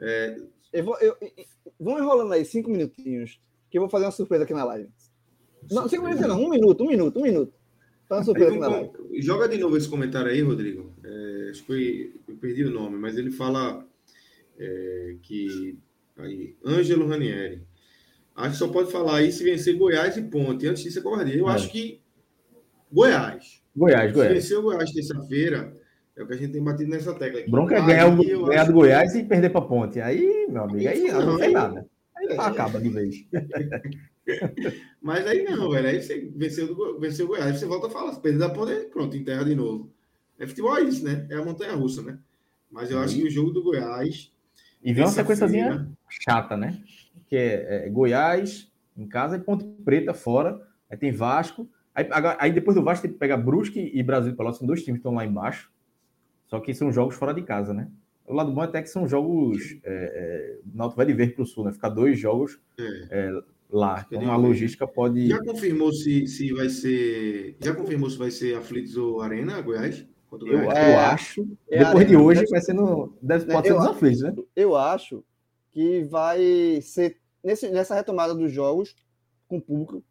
É... 0.00 0.36
Eu 0.72 0.84
vou, 0.84 0.98
eu, 0.98 1.16
eu, 1.20 1.30
vamos 1.78 2.00
enrolando 2.00 2.32
aí 2.32 2.44
cinco 2.44 2.70
minutinhos 2.70 3.40
que 3.74 3.78
eu 3.78 3.82
vou 3.82 3.90
fazer 3.90 4.04
uma 4.04 4.12
surpresa 4.12 4.44
aqui 4.44 4.54
na 4.54 4.62
live. 4.62 4.88
Não, 5.68 5.88
cinco 5.88 6.04
minutos 6.04 6.28
não, 6.28 6.40
um 6.40 6.48
minuto, 6.48 6.84
um 6.84 6.86
minuto, 6.86 7.18
um 7.18 7.22
minuto. 7.22 7.52
Faz 8.08 8.20
uma 8.20 8.24
surpresa 8.24 8.50
aqui 8.52 8.60
na 8.60 8.68
live. 8.68 8.90
Joga 9.20 9.48
de 9.48 9.58
novo 9.58 9.76
esse 9.76 9.88
comentário 9.88 10.30
aí, 10.30 10.40
Rodrigo. 10.42 10.94
É, 11.02 11.48
acho 11.50 11.62
que 11.62 11.66
foi, 11.66 12.14
eu 12.28 12.36
perdi 12.36 12.62
o 12.62 12.70
nome, 12.70 12.96
mas 12.96 13.18
ele 13.18 13.32
fala 13.32 13.84
é, 14.56 15.16
que 15.20 15.76
aí, 16.18 16.54
Ângelo 16.64 17.08
Ranieri. 17.08 17.66
Acho 18.36 18.52
que 18.52 18.58
só 18.58 18.68
pode 18.68 18.92
falar 18.92 19.16
aí 19.16 19.32
se 19.32 19.42
vencer 19.42 19.76
Goiás 19.76 20.16
e 20.16 20.22
Ponte. 20.22 20.68
Antes 20.68 20.84
disso 20.84 21.00
é 21.00 21.02
covardia. 21.02 21.34
Eu 21.34 21.48
é. 21.48 21.52
acho 21.52 21.68
que 21.68 22.00
Goiás. 22.92 23.60
Goiás, 23.76 24.12
Goiás. 24.12 24.28
Se 24.28 24.34
vencer 24.34 24.58
o 24.58 24.62
Goiás 24.62 24.92
terça-feira, 24.92 25.74
é 26.16 26.22
o 26.22 26.28
que 26.28 26.34
a 26.34 26.36
gente 26.36 26.52
tem 26.52 26.62
batido 26.62 26.90
nessa 26.90 27.12
tecla 27.14 27.40
aqui. 27.40 27.50
Bronca 27.50 27.74
é 27.74 27.84
ganhar, 27.84 28.06
o, 28.06 28.44
ganhar 28.46 28.66
do 28.66 28.72
Goiás 28.72 29.16
e 29.16 29.24
perder 29.24 29.50
para 29.50 29.62
Ponte. 29.62 30.00
Aí, 30.00 30.46
meu 30.48 30.62
amigo, 30.62 30.88
aí, 30.88 31.10
aí 31.10 31.12
não, 31.12 31.26
não 31.26 31.38
tem 31.38 31.50
nada. 31.50 31.84
Aí 32.30 32.36
é. 32.36 32.40
acaba 32.40 32.80
de 32.80 32.88
vez. 32.88 33.24
Mas 35.02 35.26
aí 35.26 35.44
não, 35.44 35.70
velho. 35.70 35.88
Aí 35.88 36.02
você 36.02 36.30
venceu, 36.34 36.74
do, 36.74 36.98
venceu 36.98 37.26
o 37.26 37.28
Goiás, 37.28 37.58
você 37.58 37.66
volta 37.66 37.86
a 37.88 37.90
falar, 37.90 38.14
perdeu 38.16 38.40
da 38.40 38.50
ponta, 38.50 38.72
pronto, 38.90 39.16
enterra 39.16 39.44
de 39.44 39.54
novo. 39.54 39.92
É 40.38 40.46
futebol 40.46 40.76
é 40.76 40.82
isso, 40.82 41.04
né? 41.04 41.26
É 41.30 41.36
a 41.36 41.44
montanha 41.44 41.74
russa, 41.74 42.02
né? 42.02 42.18
Mas 42.70 42.90
eu 42.90 42.98
acho 42.98 43.14
que 43.14 43.22
o 43.22 43.30
jogo 43.30 43.50
do 43.50 43.62
Goiás. 43.62 44.32
E 44.82 44.92
vem 44.92 45.04
uma 45.04 45.10
sequenciazinha 45.10 45.88
chata, 46.08 46.56
né? 46.56 46.82
Que 47.28 47.36
é, 47.36 47.86
é, 47.86 47.88
Goiás 47.88 48.70
em 48.96 49.06
casa 49.06 49.36
e 49.36 49.40
Ponte 49.40 49.64
Preta 49.84 50.12
fora. 50.12 50.60
Aí 50.90 50.96
tem 50.96 51.12
Vasco. 51.12 51.68
Aí, 51.94 52.08
aí 52.38 52.52
depois 52.52 52.76
do 52.76 52.82
Vasco 52.82 53.02
tem 53.02 53.12
que 53.12 53.18
pegar 53.18 53.36
Brusque 53.36 53.90
e 53.94 54.02
Brasil 54.02 54.34
Pelotas, 54.34 54.58
são 54.58 54.66
dois 54.66 54.82
times 54.82 54.98
que 54.98 55.00
estão 55.00 55.14
lá 55.14 55.24
embaixo. 55.24 55.70
Só 56.46 56.58
que 56.60 56.74
são 56.74 56.92
jogos 56.92 57.14
fora 57.14 57.32
de 57.32 57.42
casa, 57.42 57.72
né? 57.72 57.88
O 58.26 58.34
lado 58.34 58.52
bom 58.52 58.62
é 58.62 58.64
até 58.64 58.82
que 58.82 58.88
são 58.88 59.06
jogos. 59.06 59.76
É, 59.84 59.84
é, 59.84 60.58
Náutico 60.72 60.96
vai 60.96 61.06
de 61.06 61.12
verde 61.12 61.34
para 61.34 61.42
o 61.42 61.46
sul, 61.46 61.64
né? 61.64 61.72
Ficar 61.72 61.90
dois 61.90 62.18
jogos 62.18 62.58
é. 62.78 63.06
É, 63.10 63.42
lá. 63.70 64.06
Então 64.10 64.32
a 64.32 64.36
logística 64.36 64.86
pode. 64.86 65.28
Já 65.28 65.42
confirmou 65.44 65.92
se, 65.92 66.26
se 66.26 66.52
vai 66.52 66.68
ser. 66.68 67.56
Já 67.60 67.74
confirmou 67.74 68.08
se 68.08 68.16
vai 68.16 68.30
ser 68.30 68.56
Aflitos 68.56 68.96
ou 68.96 69.20
Arena, 69.20 69.60
Goiás? 69.60 70.06
Eu, 70.32 70.48
eu 70.48 70.72
é, 70.72 70.96
acho. 70.96 71.46
É 71.70 71.78
depois 71.78 71.96
arena, 71.96 72.10
de 72.10 72.16
hoje 72.16 72.44
vai 72.50 72.60
ser 72.60 72.72
no. 72.72 73.16
Deve, 73.22 73.46
pode 73.46 73.68
ser 73.68 73.74
nos 73.74 73.86
aflitos, 73.86 74.22
né? 74.22 74.34
Eu 74.56 74.74
acho 74.74 75.22
que 75.70 76.02
vai 76.04 76.80
ser 76.80 77.18
nesse, 77.42 77.68
nessa 77.70 77.94
retomada 77.94 78.34
dos 78.34 78.50
jogos 78.50 78.96
com 79.46 79.58
o 79.58 79.62
público. 79.62 80.02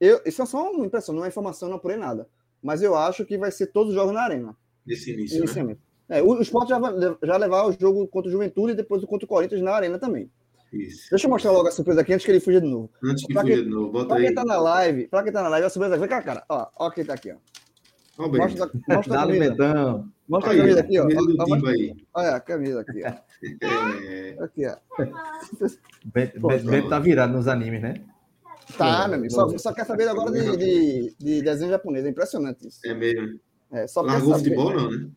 Eu, 0.00 0.20
isso 0.26 0.42
é 0.42 0.46
só 0.46 0.70
uma 0.70 0.84
impressão, 0.84 1.14
não 1.14 1.24
é 1.24 1.28
informação, 1.28 1.68
não 1.68 1.76
apurei 1.76 1.96
nada. 1.96 2.28
Mas 2.62 2.82
eu 2.82 2.96
acho 2.96 3.24
que 3.24 3.38
vai 3.38 3.50
ser 3.50 3.68
todos 3.68 3.90
os 3.90 3.94
jogos 3.94 4.12
na 4.12 4.22
arena. 4.22 4.56
Nesse 4.86 5.12
início. 5.12 5.64
Né? 5.64 5.76
É, 6.08 6.22
o, 6.22 6.28
o 6.28 6.42
Sport 6.42 6.68
já, 6.68 6.80
já 7.22 7.36
levar 7.36 7.66
o 7.66 7.72
jogo 7.72 8.06
contra 8.08 8.28
o 8.28 8.32
Juventude 8.32 8.72
e 8.72 8.76
depois 8.76 9.02
o 9.02 9.06
contra 9.06 9.26
o 9.26 9.28
Corinthians 9.28 9.60
na 9.60 9.72
arena 9.72 9.98
também. 9.98 10.30
Isso. 10.72 11.08
Deixa 11.10 11.26
eu 11.26 11.30
mostrar 11.30 11.50
logo 11.50 11.68
a 11.68 11.70
surpresa 11.70 12.00
aqui 12.00 12.12
antes 12.12 12.24
que 12.24 12.32
ele 12.32 12.40
fuja 12.40 12.60
de 12.60 12.66
novo. 12.66 12.90
Antes 13.02 13.26
que 13.26 13.32
fuja 13.32 13.62
de 13.62 13.68
novo, 13.68 13.90
bota 13.90 14.08
pra 14.08 14.16
aí. 14.16 14.26
quem 14.26 14.34
tá 14.34 14.44
na 14.44 14.58
live, 14.58 15.08
pra 15.08 15.22
quem 15.22 15.32
tá 15.32 15.42
na 15.42 15.48
live, 15.48 15.66
a 15.66 15.70
surpresa 15.70 15.94
aqui. 15.94 16.00
Vem 16.00 16.08
cá, 16.08 16.22
cara. 16.22 16.44
Ó, 16.48 16.66
ó 16.78 16.90
quem 16.90 17.04
tá 17.04 17.14
aqui, 17.14 17.32
ó. 17.32 17.36
Ó, 18.18 18.28
mostra, 18.28 18.70
mostra 18.88 19.22
a 19.22 19.26
camisa. 19.26 20.04
Mostra 20.28 20.50
aí, 20.50 20.58
a 20.58 20.62
camisa 20.62 20.80
aqui, 20.80 20.98
ó. 20.98 21.04
Ó, 21.04 21.68
aí. 21.68 21.96
Olha 22.12 22.30
a 22.30 22.40
camisa 22.40 22.80
aqui, 22.80 23.02
ó. 23.02 23.12
É... 23.62 24.36
Aqui, 24.40 24.66
ó. 24.66 24.76
Bento 26.04 26.88
tá 26.88 26.98
virado 26.98 27.32
nos 27.32 27.48
animes, 27.48 27.80
né? 27.80 27.94
Tá, 28.76 29.08
meu 29.08 29.18
amigo. 29.18 29.32
Só, 29.32 29.48
só 29.56 29.72
quer 29.72 29.86
saber 29.86 30.08
agora 30.08 30.30
de, 30.30 30.56
de, 30.56 31.16
de 31.18 31.42
desenho 31.42 31.70
japonês. 31.70 32.04
É 32.04 32.10
impressionante 32.10 32.66
isso. 32.66 32.80
É 32.84 32.92
mesmo. 32.92 33.40
É, 33.70 33.86
só 33.86 34.02
Largou 34.02 34.34
futebol, 34.34 34.74
não, 34.74 34.90
né? 34.90 35.08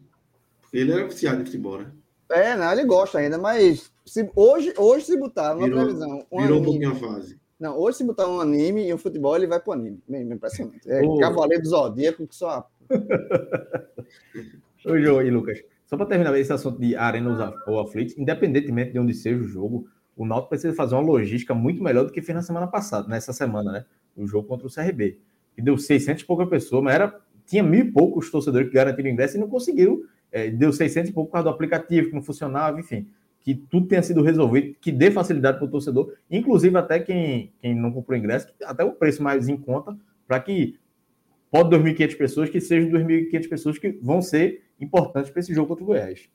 Ele 0.72 0.91
era 0.91 1.06
oficiado 1.06 1.39
de 1.39 1.45
futebol, 1.45 1.80
né? 1.80 1.91
É, 2.30 2.56
não, 2.56 2.72
ele 2.72 2.85
gosta 2.85 3.19
ainda, 3.19 3.38
mas 3.38 3.91
se, 4.06 4.30
hoje, 4.35 4.73
hoje 4.77 5.06
se 5.06 5.18
botar 5.18 5.56
uma 5.56 5.65
virou, 5.65 5.80
televisão. 5.80 6.26
Um 6.31 6.41
virou 6.41 6.57
anime, 6.57 6.60
um 6.60 6.64
pouquinho 6.64 6.91
a 6.91 6.95
fase. 6.95 7.39
Não, 7.60 7.77
hoje 7.77 7.98
se 7.98 8.03
botar 8.03 8.27
um 8.27 8.39
anime 8.39 8.88
e 8.88 8.93
um 8.93 8.98
futebol, 8.98 9.35
ele 9.35 9.48
vai 9.48 9.60
pro 9.60 9.73
anime. 9.73 10.02
Bem, 10.07 10.23
impressionante. 10.23 10.89
É 10.89 11.02
oh. 11.02 11.18
Cavaleiro 11.18 11.61
do 11.61 11.69
Zodíaco 11.69 12.26
que 12.26 12.35
só. 12.35 12.68
Oi, 14.85 15.02
João 15.03 15.22
e 15.22 15.30
Lucas. 15.30 15.61
Só 15.85 15.98
para 15.98 16.06
terminar 16.06 16.38
esse 16.39 16.53
assunto 16.53 16.80
de 16.80 16.95
Arena 16.95 17.53
ou 17.68 17.80
Aflitos, 17.80 18.18
independentemente 18.18 18.93
de 18.93 18.99
onde 18.99 19.14
seja 19.14 19.41
o 19.41 19.43
jogo, 19.43 19.88
o 20.15 20.26
Náutico 20.26 20.49
precisa 20.49 20.73
fazer 20.73 20.95
uma 20.95 21.03
logística 21.03 21.53
muito 21.53 21.84
melhor 21.84 22.06
do 22.06 22.11
que 22.11 22.22
fez 22.22 22.35
na 22.35 22.41
semana 22.41 22.65
passada, 22.65 23.07
nessa 23.07 23.34
semana, 23.34 23.72
né? 23.72 23.85
O 24.15 24.26
jogo 24.26 24.48
contra 24.48 24.68
o 24.68 24.73
CRB. 24.73 25.19
Que 25.53 25.61
deu 25.61 25.77
600 25.77 26.23
e 26.23 26.26
pouca 26.26 26.48
pessoas, 26.48 26.81
mas 26.84 26.95
era, 26.95 27.19
tinha 27.45 27.61
mil 27.61 27.81
e 27.81 27.91
poucos 27.91 28.31
torcedores 28.31 28.69
que 28.69 28.73
garantiram 28.73 29.10
ingresso 29.10 29.35
e 29.35 29.39
não 29.39 29.49
conseguiram 29.49 29.99
é, 30.32 30.49
deu 30.49 30.72
600 30.72 31.10
e 31.10 31.14
pouco 31.14 31.30
por 31.30 31.34
causa 31.34 31.49
do 31.49 31.53
aplicativo 31.53 32.10
que 32.10 32.16
não 32.16 32.22
funcionava, 32.22 32.80
enfim, 32.80 33.08
que 33.41 33.56
tudo 33.56 33.88
tenha 33.88 34.03
sido 34.03 34.22
resolvido, 34.22 34.76
que 34.80 34.91
dê 34.91 35.12
facilidade 35.12 35.58
para 35.58 35.68
o 35.68 35.72
torcedor, 35.72 36.14
inclusive 36.30 36.78
até 36.78 36.99
quem, 36.99 37.52
quem 37.60 37.76
não 37.76 37.91
comprou 37.91 38.18
ingresso, 38.18 38.48
até 38.64 38.84
o 38.84 38.94
preço 38.94 39.22
mais 39.22 39.49
em 39.49 39.58
conta, 39.58 39.98
para 40.28 40.40
que 40.40 40.80
pode 41.49 41.76
2.500 41.76 42.18
pessoas, 42.18 42.49
que 42.49 42.62
sejam 42.62 42.90
2.500 42.91 43.49
pessoas 43.49 43.78
que 43.78 43.99
vão 44.02 44.22
ser 44.22 44.64
importantes 44.80 45.32
para 45.32 45.40
esse 45.40 45.53
jogo 45.53 45.70
contra 45.70 45.84
o 45.84 45.88
Goiás. 45.88 46.30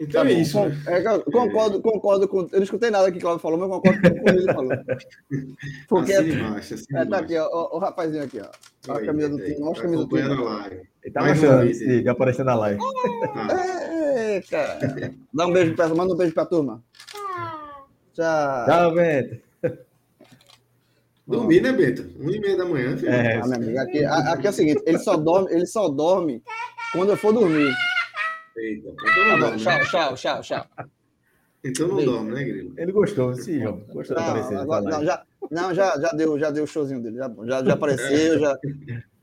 Então 0.00 0.24
tá 0.24 0.30
é 0.30 0.32
isso. 0.32 0.58
Né? 0.58 0.82
É, 0.86 1.18
concordo, 1.30 1.82
concordo 1.82 2.26
com. 2.26 2.40
Eu 2.40 2.48
não 2.52 2.62
escutei 2.62 2.90
nada 2.90 3.12
que 3.12 3.18
o 3.18 3.20
Cláudio 3.20 3.42
falou, 3.42 3.58
mas 3.58 3.68
concordo 3.68 4.00
com 4.00 4.08
o 4.08 4.24
que 4.24 4.30
ele 4.30 4.52
falou. 4.52 4.72
Porque 5.88 6.12
assim 6.14 6.30
embaixo, 6.30 6.74
assim 6.74 6.96
é, 6.96 7.04
tá 7.04 7.18
aqui, 7.18 7.36
ó, 7.36 7.76
o, 7.76 7.78
rapazinho 7.78 8.24
aqui, 8.24 8.40
ó. 8.40 8.48
Olha 8.88 9.02
a 9.02 9.06
camisa 9.06 9.28
do 9.28 9.36
time. 9.36 9.58
Mostra 9.58 9.82
a 9.82 9.90
camisa 9.90 10.06
do 10.06 10.16
time. 10.16 10.88
Ele 11.02 11.12
tá 11.12 11.22
mostrando, 11.22 11.74
sim, 11.74 12.08
aparecendo 12.08 12.46
na 12.46 12.54
live. 12.54 12.80
É, 14.12 14.40
cara. 14.50 14.78
Dá 15.32 15.46
um 15.46 15.52
beijo 15.52 15.74
pra 15.76 15.88
manda 15.88 16.12
um 16.12 16.16
beijo 16.16 16.34
pra 16.34 16.44
turma. 16.44 16.82
Tchau. 18.12 18.66
Tchau, 18.66 18.94
Bento. 18.94 19.40
Dormir, 21.26 21.62
né, 21.62 21.72
Bento? 21.72 22.10
Um 22.18 22.28
e 22.28 22.40
meia 22.40 22.56
da 22.56 22.64
manhã. 22.64 22.96
Filho. 22.96 23.08
É, 23.08 23.36
ah, 23.36 23.54
amigo, 23.54 23.78
aqui, 23.78 24.04
aqui 24.04 24.46
é 24.48 24.50
o 24.50 24.52
seguinte, 24.52 24.82
ele 24.84 24.98
só 24.98 25.16
dorme, 25.16 25.52
ele 25.52 25.64
só 25.64 25.88
dorme 25.88 26.42
quando 26.92 27.10
eu 27.10 27.16
for 27.16 27.32
dormir. 27.32 27.72
Eita, 28.60 28.88
então 28.90 29.24
não 29.24 29.40
tá 29.40 29.46
dorme. 29.46 29.58
Tchau, 29.58 29.80
tchau, 29.84 30.14
tchau, 30.14 30.40
tchau. 30.42 30.66
Então 31.64 31.88
não 31.88 31.96
Beijo. 31.96 32.12
dorme, 32.12 32.32
né, 32.32 32.44
Grilo? 32.44 32.74
Ele 32.76 32.92
gostou, 32.92 33.34
sim, 33.34 33.60
João. 33.60 33.80
Gostou 33.88 34.16
não, 34.16 34.24
de 34.24 34.30
aparecer. 34.30 34.56
Agora, 34.56 34.82
não, 34.82 35.04
já, 35.04 35.26
não 35.50 35.74
já, 35.74 36.00
já, 36.00 36.10
deu, 36.12 36.38
já 36.38 36.50
deu 36.50 36.64
o 36.64 36.66
showzinho 36.66 37.02
dele. 37.02 37.16
Já, 37.16 37.30
já, 37.44 37.64
já 37.64 37.72
apareceu, 37.72 38.38
já, 38.38 38.58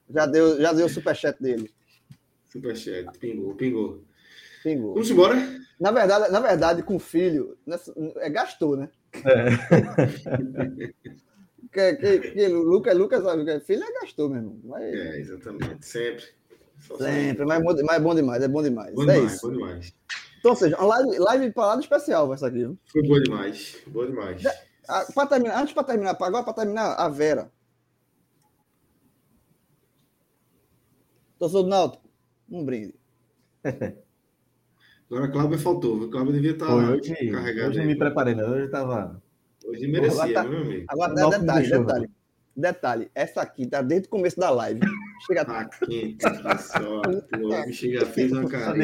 já, 0.09 0.25
deu, 0.25 0.61
já 0.61 0.73
deu 0.73 0.85
o 0.85 0.89
superchat 0.89 1.41
dele. 1.41 1.71
Superchat, 2.47 3.17
pingou, 3.19 3.55
pingou. 3.55 4.03
Pingou. 4.63 4.93
Vamos 4.93 5.09
embora? 5.09 5.35
Na 5.79 5.91
verdade, 5.91 6.31
na 6.31 6.39
verdade, 6.39 6.83
com 6.83 6.95
o 6.95 6.99
filho, 6.99 7.55
é, 8.17 8.29
gastou, 8.29 8.75
né? 8.75 8.89
É. 9.13 9.47
que, 11.71 11.95
que, 11.95 12.31
que, 12.31 12.47
Lucas, 12.47 12.97
Lucas 12.97 13.21
que 13.23 13.59
filho 13.61 13.83
é 13.83 14.01
gastou 14.01 14.29
mesmo. 14.29 14.59
Mas... 14.63 14.83
É, 14.83 15.19
exatamente. 15.19 15.85
Sempre. 15.85 16.25
Sempre, 16.79 17.45
mas, 17.45 17.63
mas 17.63 17.95
é 17.95 17.99
bom 17.99 18.15
demais, 18.15 18.43
é 18.43 18.47
bom 18.47 18.63
demais. 18.63 18.93
Bom 18.93 19.03
é 19.03 19.13
demais, 19.13 19.33
isso. 19.33 19.47
bom 19.47 19.53
demais. 19.53 19.93
Então, 20.39 20.51
ou 20.51 20.57
seja, 20.57 20.77
uma 20.77 20.87
live, 20.87 21.19
live 21.19 21.51
parada 21.51 21.81
especial 21.81 22.33
essa 22.33 22.47
aqui. 22.47 22.59
Viu? 22.59 22.77
Foi 22.85 23.03
boa 23.03 23.21
demais, 23.21 23.77
boa 23.87 24.07
demais. 24.07 24.43
pra 25.13 25.25
terminar, 25.25 25.61
antes 25.61 25.73
para 25.73 25.83
terminar, 25.83 26.17
agora 26.19 26.43
para 26.43 26.53
terminar, 26.53 26.93
a 26.93 27.09
Vera. 27.09 27.51
Torcedor 31.37 31.63
do 31.63 31.69
Náutico, 31.69 32.09
um 32.49 32.65
brinde. 32.65 32.95
Agora 35.09 35.25
a 35.25 35.31
Cláudia 35.31 35.57
faltou, 35.57 36.03
o 36.03 36.09
Cláudio 36.09 36.33
devia 36.33 36.51
estar 36.51 36.67
hoje, 36.67 37.13
carregado. 37.31 37.69
Hoje 37.69 37.79
não 37.79 37.85
me 37.85 37.97
preparei, 37.97 38.35
não. 38.35 38.49
Hoje 38.49 38.65
estava. 38.65 39.23
Hoje 39.65 39.87
merecia, 39.87 40.21
agora 40.21 40.33
tá, 40.33 40.43
meu 40.43 40.61
amigo. 40.61 40.85
Agora, 40.89 41.13
detalhe, 41.13 41.69
detalhe. 41.69 42.09
Detalhe, 42.53 43.11
essa 43.15 43.41
aqui 43.41 43.65
tá 43.65 43.81
desde 43.81 44.07
o 44.07 44.09
começo 44.09 44.37
da 44.37 44.49
live. 44.49 44.81
Chega 45.25 45.41
ah, 45.47 45.65
quente, 45.65 46.17
que 46.17 46.57
sorte. 46.59 47.73
chega, 47.73 48.05
fez 48.05 48.31
uma 48.31 48.47
cara. 48.47 48.77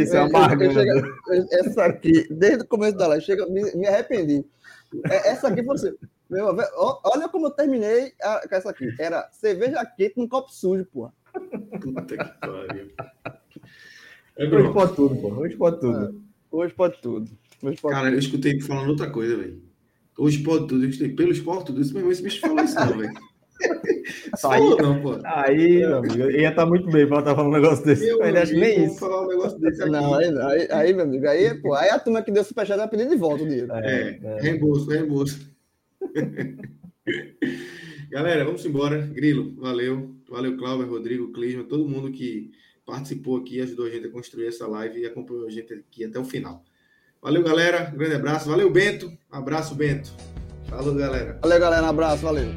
Essa 1.51 1.85
aqui, 1.85 2.27
desde 2.33 2.63
o 2.63 2.67
começo 2.67 2.97
da 2.97 3.07
live, 3.07 3.23
chega, 3.23 3.45
me, 3.47 3.71
me 3.75 3.87
arrependi. 3.87 4.43
É, 5.09 5.29
essa 5.29 5.47
aqui 5.47 5.61
você. 5.61 5.95
Meu, 6.29 6.47
olha 7.03 7.29
como 7.29 7.47
eu 7.47 7.51
terminei 7.51 8.13
a, 8.21 8.47
com 8.47 8.55
essa 8.55 8.69
aqui. 8.69 8.93
Era 8.99 9.29
cerveja 9.31 9.85
quente 9.85 10.17
num 10.17 10.27
copo 10.27 10.51
sujo, 10.51 10.85
porra. 10.85 11.13
Puta 11.81 12.17
que 12.17 12.39
pariu. 12.39 12.91
É, 14.37 14.45
hoje 14.47 14.73
pode 14.73 14.95
tudo, 14.95 15.15
pô. 15.15 15.27
Hoje 15.33 15.55
pode 15.55 15.79
tudo. 15.79 16.05
É, 16.05 16.55
hoje 16.55 16.73
pode 16.73 17.01
tudo. 17.01 17.31
Hoje 17.61 17.79
pode 17.79 17.93
Cara, 17.93 18.07
tudo. 18.07 18.15
eu 18.15 18.19
escutei 18.19 18.59
falando 18.61 18.89
outra 18.89 19.09
coisa, 19.09 19.37
velho. 19.37 19.61
Hoje 20.17 20.39
pode 20.39 20.67
tudo. 20.67 20.83
Eu 20.83 20.89
escutei 20.89 21.15
pelo 21.15 21.31
esporte, 21.31 21.67
tudo 21.67 21.81
isso 21.81 21.93
mesmo. 21.93 22.11
Esse 22.11 22.23
bicho 22.23 22.41
falou 22.41 22.63
isso, 22.63 22.75
não, 22.75 22.97
velho. 22.97 23.13
Aí, 24.45 24.75
não, 24.81 25.01
pô. 25.01 25.19
aí, 25.23 25.79
meu 25.79 25.97
amigo, 25.97 26.31
ia 26.31 26.49
estar 26.49 26.63
tá 26.63 26.65
muito 26.65 26.89
bem 26.89 27.07
pra 27.07 27.19
estar 27.19 27.35
falando 27.35 27.51
um 27.51 27.59
negócio 27.59 27.85
desse. 27.85 28.07
Eu, 28.07 28.19
mas 28.19 28.35
acho 28.35 28.53
nem 28.53 28.85
isso. 28.85 28.99
falar 28.99 29.25
um 29.25 29.27
negócio 29.27 29.59
desse 29.59 29.85
Não, 29.85 30.13
aí, 30.15 30.27
aí, 30.37 30.67
aí, 30.71 30.93
meu 30.93 31.05
amigo, 31.05 31.27
aí, 31.27 31.53
pô, 31.55 31.73
aí 31.73 31.89
a 31.89 31.99
turma 31.99 32.21
que 32.21 32.31
deu 32.31 32.43
superchat 32.43 32.77
vai 32.77 32.87
pedir 32.87 33.07
de 33.07 33.15
volta 33.15 33.43
o 33.43 33.47
dinheiro. 33.47 33.71
É, 33.73 34.19
é, 34.21 34.41
reembolso, 34.41 34.89
reembolso. 34.89 35.39
Galera, 38.09 38.45
vamos 38.45 38.65
embora. 38.65 38.99
Grilo, 39.01 39.55
valeu. 39.57 40.15
Valeu, 40.29 40.57
Cláudio, 40.57 40.87
Rodrigo, 40.87 41.31
Clisma, 41.31 41.63
todo 41.63 41.87
mundo 41.87 42.11
que 42.11 42.51
participou 42.85 43.37
aqui, 43.37 43.61
ajudou 43.61 43.85
a 43.85 43.89
gente 43.89 44.07
a 44.07 44.11
construir 44.11 44.47
essa 44.47 44.67
live 44.67 45.01
e 45.01 45.05
acompanhou 45.05 45.47
a 45.47 45.49
gente 45.49 45.73
aqui 45.73 46.05
até 46.05 46.19
o 46.19 46.25
final. 46.25 46.63
Valeu, 47.21 47.41
galera. 47.41 47.85
Grande 47.95 48.15
abraço. 48.15 48.49
Valeu, 48.49 48.69
Bento. 48.69 49.11
Abraço, 49.31 49.73
Bento. 49.73 50.11
Falou, 50.67 50.93
galera. 50.93 51.39
Valeu, 51.41 51.59
galera. 51.59 51.87
Abraço. 51.87 52.23
Valeu. 52.23 52.49